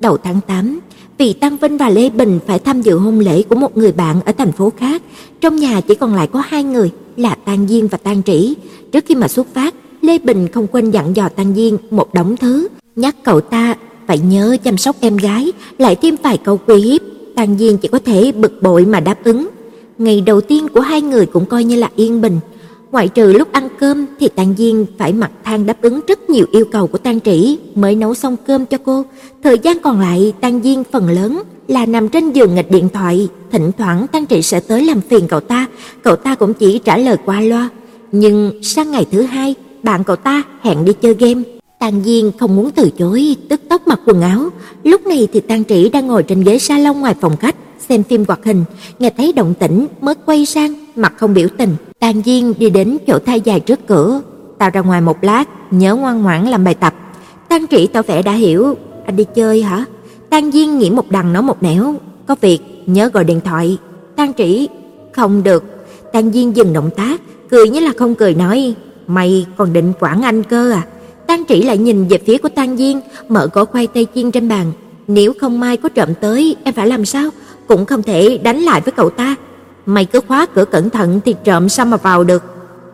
Đầu 0.00 0.16
tháng 0.16 0.40
8, 0.46 0.80
vì 1.18 1.32
Tăng 1.32 1.56
Vinh 1.56 1.78
và 1.78 1.90
Lê 1.90 2.10
Bình 2.10 2.38
phải 2.46 2.58
tham 2.58 2.82
dự 2.82 2.98
hôn 2.98 3.18
lễ 3.18 3.42
của 3.42 3.54
một 3.54 3.76
người 3.76 3.92
bạn 3.92 4.20
ở 4.24 4.32
thành 4.32 4.52
phố 4.52 4.72
khác, 4.76 5.02
trong 5.40 5.56
nhà 5.56 5.80
chỉ 5.80 5.94
còn 5.94 6.14
lại 6.14 6.26
có 6.26 6.42
hai 6.46 6.64
người 6.64 6.90
là 7.16 7.34
Tang 7.34 7.68
Diên 7.68 7.86
và 7.86 7.98
Tang 7.98 8.22
Trĩ. 8.22 8.54
Trước 8.92 9.04
khi 9.06 9.14
mà 9.14 9.28
xuất 9.28 9.46
phát, 9.54 9.74
Lê 10.00 10.18
Bình 10.18 10.48
không 10.48 10.66
quên 10.66 10.90
dặn 10.90 11.16
dò 11.16 11.28
Tăng 11.28 11.54
Diên 11.54 11.76
một 11.90 12.14
đống 12.14 12.36
thứ, 12.36 12.68
nhắc 12.96 13.16
cậu 13.24 13.40
ta 13.40 13.74
phải 14.06 14.18
nhớ 14.18 14.56
chăm 14.64 14.76
sóc 14.76 14.96
em 15.00 15.16
gái, 15.16 15.52
lại 15.78 15.96
thêm 15.96 16.16
vài 16.22 16.38
câu 16.38 16.60
quy 16.66 16.76
hiếp, 16.76 17.00
Tăng 17.36 17.58
Diên 17.58 17.76
chỉ 17.76 17.88
có 17.88 17.98
thể 17.98 18.32
bực 18.32 18.62
bội 18.62 18.84
mà 18.84 19.00
đáp 19.00 19.24
ứng. 19.24 19.48
Ngày 19.98 20.20
đầu 20.20 20.40
tiên 20.40 20.68
của 20.68 20.80
hai 20.80 21.02
người 21.02 21.26
cũng 21.26 21.46
coi 21.46 21.64
như 21.64 21.76
là 21.76 21.90
yên 21.96 22.20
bình, 22.20 22.40
ngoại 22.92 23.08
trừ 23.08 23.32
lúc 23.32 23.52
ăn 23.52 23.68
cơm 23.78 24.06
thì 24.20 24.28
Tang 24.28 24.54
Diên 24.58 24.86
phải 24.98 25.12
mặc 25.12 25.30
than 25.44 25.66
đáp 25.66 25.82
ứng 25.82 26.00
rất 26.08 26.30
nhiều 26.30 26.46
yêu 26.52 26.64
cầu 26.72 26.86
của 26.86 26.98
Tang 26.98 27.20
Trĩ 27.20 27.58
mới 27.74 27.96
nấu 27.96 28.14
xong 28.14 28.36
cơm 28.46 28.66
cho 28.66 28.78
cô. 28.84 29.04
Thời 29.42 29.58
gian 29.58 29.78
còn 29.80 30.00
lại, 30.00 30.32
Tang 30.40 30.60
Diên 30.62 30.82
phần 30.92 31.08
lớn 31.08 31.42
là 31.68 31.86
nằm 31.86 32.08
trên 32.08 32.32
giường 32.32 32.54
nghịch 32.54 32.70
điện 32.70 32.88
thoại, 32.88 33.28
thỉnh 33.52 33.70
thoảng 33.78 34.06
Tang 34.12 34.26
Trĩ 34.26 34.42
sẽ 34.42 34.60
tới 34.60 34.84
làm 34.84 35.00
phiền 35.00 35.28
cậu 35.28 35.40
ta, 35.40 35.66
cậu 36.02 36.16
ta 36.16 36.34
cũng 36.34 36.54
chỉ 36.54 36.78
trả 36.78 36.96
lời 36.96 37.16
qua 37.24 37.40
loa. 37.40 37.68
Nhưng 38.12 38.62
sang 38.62 38.90
ngày 38.90 39.06
thứ 39.10 39.22
hai, 39.22 39.54
bạn 39.82 40.04
cậu 40.04 40.16
ta 40.16 40.42
hẹn 40.62 40.84
đi 40.84 40.92
chơi 40.92 41.14
game. 41.14 41.42
tàng 41.78 42.02
Diên 42.04 42.30
không 42.38 42.56
muốn 42.56 42.70
từ 42.70 42.90
chối, 42.98 43.36
tức 43.48 43.60
tốc 43.68 43.88
mặc 43.88 44.00
quần 44.06 44.22
áo. 44.22 44.48
Lúc 44.84 45.06
này 45.06 45.28
thì 45.32 45.40
Tang 45.40 45.64
Trĩ 45.64 45.88
đang 45.88 46.06
ngồi 46.06 46.22
trên 46.22 46.42
ghế 46.42 46.58
salon 46.58 47.00
ngoài 47.00 47.14
phòng 47.20 47.36
khách 47.36 47.56
xem 47.88 48.02
phim 48.02 48.24
hoạt 48.28 48.44
hình, 48.44 48.64
nghe 48.98 49.10
thấy 49.16 49.32
động 49.32 49.54
tĩnh 49.58 49.86
mới 50.00 50.14
quay 50.26 50.46
sang, 50.46 50.74
mặt 50.96 51.12
không 51.16 51.34
biểu 51.34 51.48
tình. 51.58 51.76
tàng 51.98 52.22
Diên 52.24 52.52
đi 52.58 52.70
đến 52.70 52.98
chỗ 53.06 53.18
thay 53.26 53.40
dài 53.40 53.60
trước 53.60 53.86
cửa, 53.86 54.20
"Tao 54.58 54.70
ra 54.70 54.80
ngoài 54.80 55.00
một 55.00 55.24
lát, 55.24 55.44
nhớ 55.70 55.94
ngoan 55.94 56.22
ngoãn 56.22 56.46
làm 56.46 56.64
bài 56.64 56.74
tập." 56.74 56.94
Tang 57.48 57.66
Trĩ 57.66 57.86
tỏ 57.86 58.02
vẻ 58.02 58.22
đã 58.22 58.32
hiểu, 58.32 58.74
"Anh 59.06 59.16
đi 59.16 59.24
chơi 59.34 59.62
hả?" 59.62 59.84
Tang 60.30 60.50
Diên 60.50 60.78
nghĩ 60.78 60.90
một 60.90 61.10
đằng 61.10 61.32
nói 61.32 61.42
một 61.42 61.62
nẻo, 61.62 61.94
"Có 62.26 62.36
việc, 62.40 62.58
nhớ 62.86 63.10
gọi 63.12 63.24
điện 63.24 63.40
thoại." 63.44 63.78
Tang 64.16 64.32
Trĩ, 64.38 64.68
"Không 65.12 65.42
được." 65.42 65.64
Tang 66.12 66.32
Diên 66.32 66.52
dừng 66.52 66.72
động 66.72 66.90
tác, 66.96 67.20
cười 67.50 67.68
như 67.68 67.80
là 67.80 67.92
không 67.96 68.14
cười 68.14 68.34
nói, 68.34 68.74
"Mày 69.10 69.46
còn 69.56 69.72
định 69.72 69.92
quản 70.00 70.22
anh 70.22 70.42
cơ 70.42 70.72
à?" 70.72 70.82
Tang 71.26 71.44
Trĩ 71.48 71.62
lại 71.62 71.78
nhìn 71.78 72.08
về 72.08 72.18
phía 72.26 72.38
của 72.38 72.48
Tang 72.48 72.76
Diên, 72.76 73.00
mở 73.28 73.48
gói 73.52 73.66
khoai 73.66 73.86
tây 73.86 74.06
chiên 74.14 74.30
trên 74.30 74.48
bàn, 74.48 74.72
"Nếu 75.08 75.32
không 75.40 75.60
mai 75.60 75.76
có 75.76 75.88
trộm 75.88 76.08
tới, 76.20 76.56
em 76.64 76.74
phải 76.74 76.86
làm 76.86 77.04
sao?" 77.04 77.30
cũng 77.70 77.86
không 77.86 78.02
thể 78.02 78.38
đánh 78.38 78.58
lại 78.58 78.80
với 78.80 78.92
cậu 78.92 79.10
ta. 79.10 79.34
Mày 79.86 80.04
cứ 80.04 80.20
khóa 80.28 80.46
cửa 80.54 80.64
cẩn 80.64 80.90
thận 80.90 81.20
thì 81.24 81.34
trộm 81.44 81.68
sao 81.68 81.86
mà 81.86 81.96
vào 81.96 82.24
được. 82.24 82.42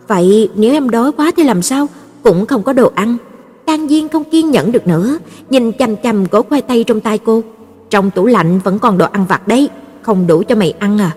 Vậy 0.08 0.50
nếu 0.54 0.72
em 0.72 0.90
đói 0.90 1.12
quá 1.12 1.32
thì 1.36 1.44
làm 1.44 1.62
sao? 1.62 1.86
Cũng 2.22 2.46
không 2.46 2.62
có 2.62 2.72
đồ 2.72 2.92
ăn. 2.94 3.16
Tang 3.64 3.88
Diên 3.88 4.08
không 4.08 4.24
kiên 4.24 4.50
nhẫn 4.50 4.72
được 4.72 4.86
nữa, 4.86 5.18
nhìn 5.50 5.72
chằm 5.72 5.96
chằm 5.96 6.24
gói 6.30 6.42
khoai 6.42 6.62
tây 6.62 6.84
trong 6.84 7.00
tay 7.00 7.18
cô. 7.18 7.42
Trong 7.90 8.10
tủ 8.10 8.26
lạnh 8.26 8.60
vẫn 8.64 8.78
còn 8.78 8.98
đồ 8.98 9.06
ăn 9.12 9.26
vặt 9.26 9.48
đấy, 9.48 9.68
không 10.02 10.26
đủ 10.26 10.42
cho 10.48 10.54
mày 10.54 10.74
ăn 10.78 10.98
à? 10.98 11.16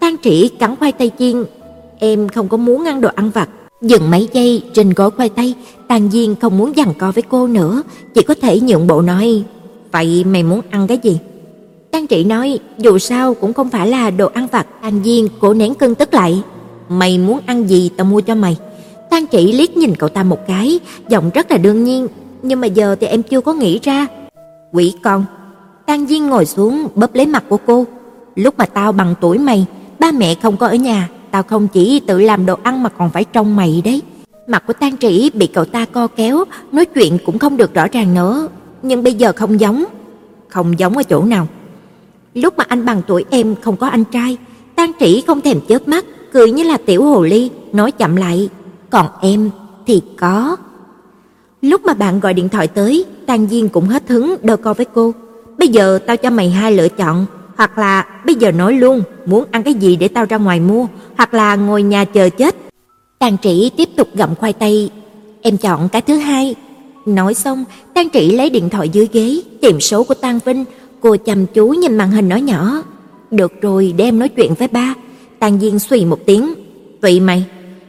Tang 0.00 0.16
Trĩ 0.22 0.48
cắn 0.48 0.76
khoai 0.76 0.92
tây 0.92 1.10
chiên, 1.18 1.44
em 1.98 2.28
không 2.28 2.48
có 2.48 2.56
muốn 2.56 2.84
ăn 2.84 3.00
đồ 3.00 3.08
ăn 3.14 3.30
vặt. 3.30 3.48
Dừng 3.86 4.10
mấy 4.10 4.28
giây 4.32 4.62
trên 4.72 4.90
gói 4.90 5.10
khoai 5.10 5.28
tây, 5.28 5.54
Tang 5.88 6.10
Diên 6.10 6.34
không 6.34 6.58
muốn 6.58 6.72
giằng 6.76 6.94
co 6.98 7.12
với 7.12 7.22
cô 7.22 7.46
nữa, 7.46 7.82
chỉ 8.14 8.22
có 8.22 8.34
thể 8.42 8.60
nhượng 8.60 8.86
bộ 8.86 9.02
nói, 9.02 9.42
"Vậy 9.92 10.24
mày 10.24 10.42
muốn 10.42 10.60
ăn 10.70 10.86
cái 10.86 10.98
gì?" 11.02 11.18
Tang 11.90 12.06
Trị 12.06 12.24
nói, 12.24 12.58
dù 12.78 12.98
sao 12.98 13.34
cũng 13.34 13.52
không 13.52 13.70
phải 13.70 13.88
là 13.88 14.10
đồ 14.10 14.26
ăn 14.34 14.46
vặt, 14.52 14.66
Tang 14.82 15.00
Diên 15.04 15.28
cố 15.40 15.54
nén 15.54 15.74
cơn 15.74 15.94
tức 15.94 16.14
lại. 16.14 16.42
Mày 16.88 17.18
muốn 17.18 17.40
ăn 17.46 17.68
gì 17.68 17.90
tao 17.96 18.04
mua 18.04 18.20
cho 18.20 18.34
mày. 18.34 18.56
Tang 19.10 19.26
Trị 19.26 19.52
liếc 19.52 19.76
nhìn 19.76 19.94
cậu 19.94 20.08
ta 20.08 20.22
một 20.22 20.46
cái, 20.46 20.80
giọng 21.08 21.30
rất 21.34 21.50
là 21.50 21.56
đương 21.56 21.84
nhiên, 21.84 22.08
nhưng 22.42 22.60
mà 22.60 22.66
giờ 22.66 22.96
thì 23.00 23.06
em 23.06 23.22
chưa 23.22 23.40
có 23.40 23.52
nghĩ 23.52 23.78
ra. 23.82 24.06
Quỷ 24.72 24.94
con. 25.02 25.24
Tang 25.86 26.06
Diên 26.06 26.26
ngồi 26.26 26.46
xuống 26.46 26.88
bóp 26.94 27.14
lấy 27.14 27.26
mặt 27.26 27.44
của 27.48 27.58
cô. 27.66 27.84
Lúc 28.34 28.54
mà 28.58 28.66
tao 28.66 28.92
bằng 28.92 29.14
tuổi 29.20 29.38
mày, 29.38 29.66
ba 29.98 30.12
mẹ 30.12 30.34
không 30.34 30.56
có 30.56 30.66
ở 30.66 30.74
nhà, 30.74 31.08
tao 31.30 31.42
không 31.42 31.68
chỉ 31.68 32.00
tự 32.06 32.20
làm 32.20 32.46
đồ 32.46 32.58
ăn 32.62 32.82
mà 32.82 32.88
còn 32.88 33.10
phải 33.10 33.24
trông 33.24 33.56
mày 33.56 33.82
đấy. 33.84 34.02
Mặt 34.46 34.62
của 34.66 34.72
Tang 34.72 34.96
Trĩ 34.96 35.30
bị 35.34 35.46
cậu 35.46 35.64
ta 35.64 35.84
co 35.84 36.06
kéo, 36.06 36.44
nói 36.72 36.84
chuyện 36.84 37.18
cũng 37.26 37.38
không 37.38 37.56
được 37.56 37.74
rõ 37.74 37.86
ràng 37.92 38.14
nữa, 38.14 38.48
nhưng 38.82 39.02
bây 39.02 39.14
giờ 39.14 39.32
không 39.36 39.60
giống. 39.60 39.84
Không 40.48 40.78
giống 40.78 40.96
ở 40.96 41.02
chỗ 41.02 41.22
nào? 41.22 41.48
Lúc 42.34 42.58
mà 42.58 42.64
anh 42.68 42.84
bằng 42.84 43.02
tuổi 43.06 43.24
em 43.30 43.54
không 43.62 43.76
có 43.76 43.86
anh 43.86 44.04
trai, 44.04 44.36
Tang 44.74 44.92
Trĩ 45.00 45.22
không 45.26 45.40
thèm 45.40 45.60
chớp 45.68 45.88
mắt, 45.88 46.04
cười 46.32 46.50
như 46.50 46.62
là 46.62 46.76
tiểu 46.86 47.04
hồ 47.04 47.22
ly, 47.22 47.50
nói 47.72 47.90
chậm 47.90 48.16
lại, 48.16 48.48
"Còn 48.90 49.06
em 49.20 49.50
thì 49.86 50.02
có." 50.18 50.56
Lúc 51.62 51.84
mà 51.84 51.94
bạn 51.94 52.20
gọi 52.20 52.34
điện 52.34 52.48
thoại 52.48 52.68
tới, 52.68 53.04
Tang 53.26 53.46
Diên 53.46 53.68
cũng 53.68 53.84
hết 53.84 54.08
hứng 54.08 54.36
đôi 54.42 54.56
co 54.56 54.74
với 54.74 54.86
cô. 54.94 55.14
"Bây 55.58 55.68
giờ 55.68 55.98
tao 56.06 56.16
cho 56.16 56.30
mày 56.30 56.50
hai 56.50 56.72
lựa 56.72 56.88
chọn, 56.88 57.26
hoặc 57.56 57.78
là 57.78 58.06
bây 58.24 58.34
giờ 58.34 58.52
nói 58.52 58.74
luôn, 58.74 59.02
muốn 59.26 59.44
ăn 59.50 59.62
cái 59.62 59.74
gì 59.74 59.96
để 59.96 60.08
tao 60.08 60.24
ra 60.28 60.36
ngoài 60.36 60.60
mua, 60.60 60.86
hoặc 61.16 61.34
là 61.34 61.56
ngồi 61.56 61.82
nhà 61.82 62.04
chờ 62.04 62.28
chết." 62.28 62.56
Tang 63.18 63.36
Trĩ 63.42 63.70
tiếp 63.76 63.88
tục 63.96 64.08
gặm 64.14 64.34
khoai 64.34 64.52
tây, 64.52 64.90
"Em 65.42 65.56
chọn 65.56 65.88
cái 65.88 66.02
thứ 66.02 66.16
hai." 66.16 66.54
Nói 67.06 67.34
xong, 67.34 67.64
Tang 67.94 68.10
Trĩ 68.10 68.30
lấy 68.30 68.50
điện 68.50 68.68
thoại 68.70 68.88
dưới 68.88 69.08
ghế, 69.12 69.40
tìm 69.60 69.80
số 69.80 70.04
của 70.04 70.14
Tang 70.14 70.38
Vinh, 70.44 70.64
Cô 71.00 71.16
chăm 71.16 71.46
chú 71.46 71.68
nhìn 71.68 71.96
màn 71.96 72.10
hình 72.10 72.28
nói 72.28 72.40
nhỏ, 72.40 72.82
Được 73.30 73.52
rồi, 73.60 73.94
để 73.96 74.04
em 74.04 74.18
nói 74.18 74.28
chuyện 74.28 74.54
với 74.54 74.68
ba. 74.68 74.94
Tàn 75.38 75.60
Diên 75.60 75.78
suy 75.78 76.04
một 76.04 76.18
tiếng. 76.26 76.54
"Tụi 77.00 77.20
mày, 77.20 77.44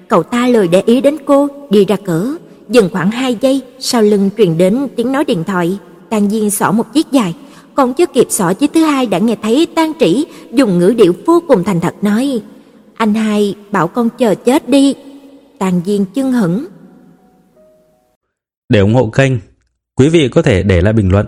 cậu 0.07 0.24
ta 0.24 0.47
lời 0.47 0.68
để 0.68 0.82
ý 0.86 1.01
đến 1.01 1.18
cô, 1.26 1.47
đi 1.70 1.86
ra 1.86 1.95
cửa, 2.05 2.38
dừng 2.70 2.89
khoảng 2.93 3.11
2 3.11 3.38
giây, 3.41 3.61
sau 3.80 4.01
lưng 4.01 4.30
truyền 4.38 4.57
đến 4.57 4.88
tiếng 4.95 5.11
nói 5.11 5.26
điện 5.26 5.43
thoại. 5.43 5.78
Tàn 6.09 6.30
Diên 6.30 6.49
xỏ 6.49 6.72
một 6.72 6.93
chiếc 6.93 7.11
dài, 7.11 7.34
còn 7.78 7.93
chưa 7.93 8.05
kịp 8.05 8.28
xỏ 8.30 8.53
chiếc 8.53 8.73
thứ 8.73 8.84
hai 8.84 9.05
đã 9.05 9.17
nghe 9.17 9.36
thấy 9.41 9.67
Tang 9.75 9.93
Trĩ 9.99 10.25
dùng 10.53 10.80
ngữ 10.80 10.93
điệu 10.97 11.13
vô 11.25 11.43
cùng 11.47 11.63
thành 11.63 11.80
thật 11.80 11.95
nói: 12.01 12.41
"Anh 12.95 13.13
hai 13.13 13.55
bảo 13.71 13.88
con 13.88 14.09
chờ 14.17 14.36
chết 14.36 14.69
đi." 14.69 14.95
Tàn 15.59 15.82
Diên 15.86 16.05
chưng 16.15 16.32
hững. 16.32 16.65
Để 18.69 18.80
ủng 18.80 18.93
hộ 18.93 19.09
kênh, 19.09 19.32
quý 19.95 20.09
vị 20.09 20.30
có 20.30 20.41
thể 20.41 20.63
để 20.63 20.82
lại 20.82 20.93
bình 20.93 21.11
luận 21.11 21.25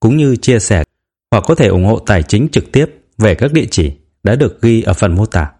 cũng 0.00 0.16
như 0.16 0.36
chia 0.36 0.58
sẻ 0.58 0.84
hoặc 1.30 1.44
có 1.46 1.54
thể 1.54 1.66
ủng 1.66 1.84
hộ 1.84 1.98
tài 1.98 2.22
chính 2.22 2.48
trực 2.48 2.72
tiếp 2.72 2.86
về 3.18 3.34
các 3.34 3.52
địa 3.52 3.66
chỉ 3.70 3.92
đã 4.22 4.34
được 4.34 4.62
ghi 4.62 4.82
ở 4.82 4.92
phần 4.92 5.14
mô 5.14 5.26
tả. 5.26 5.50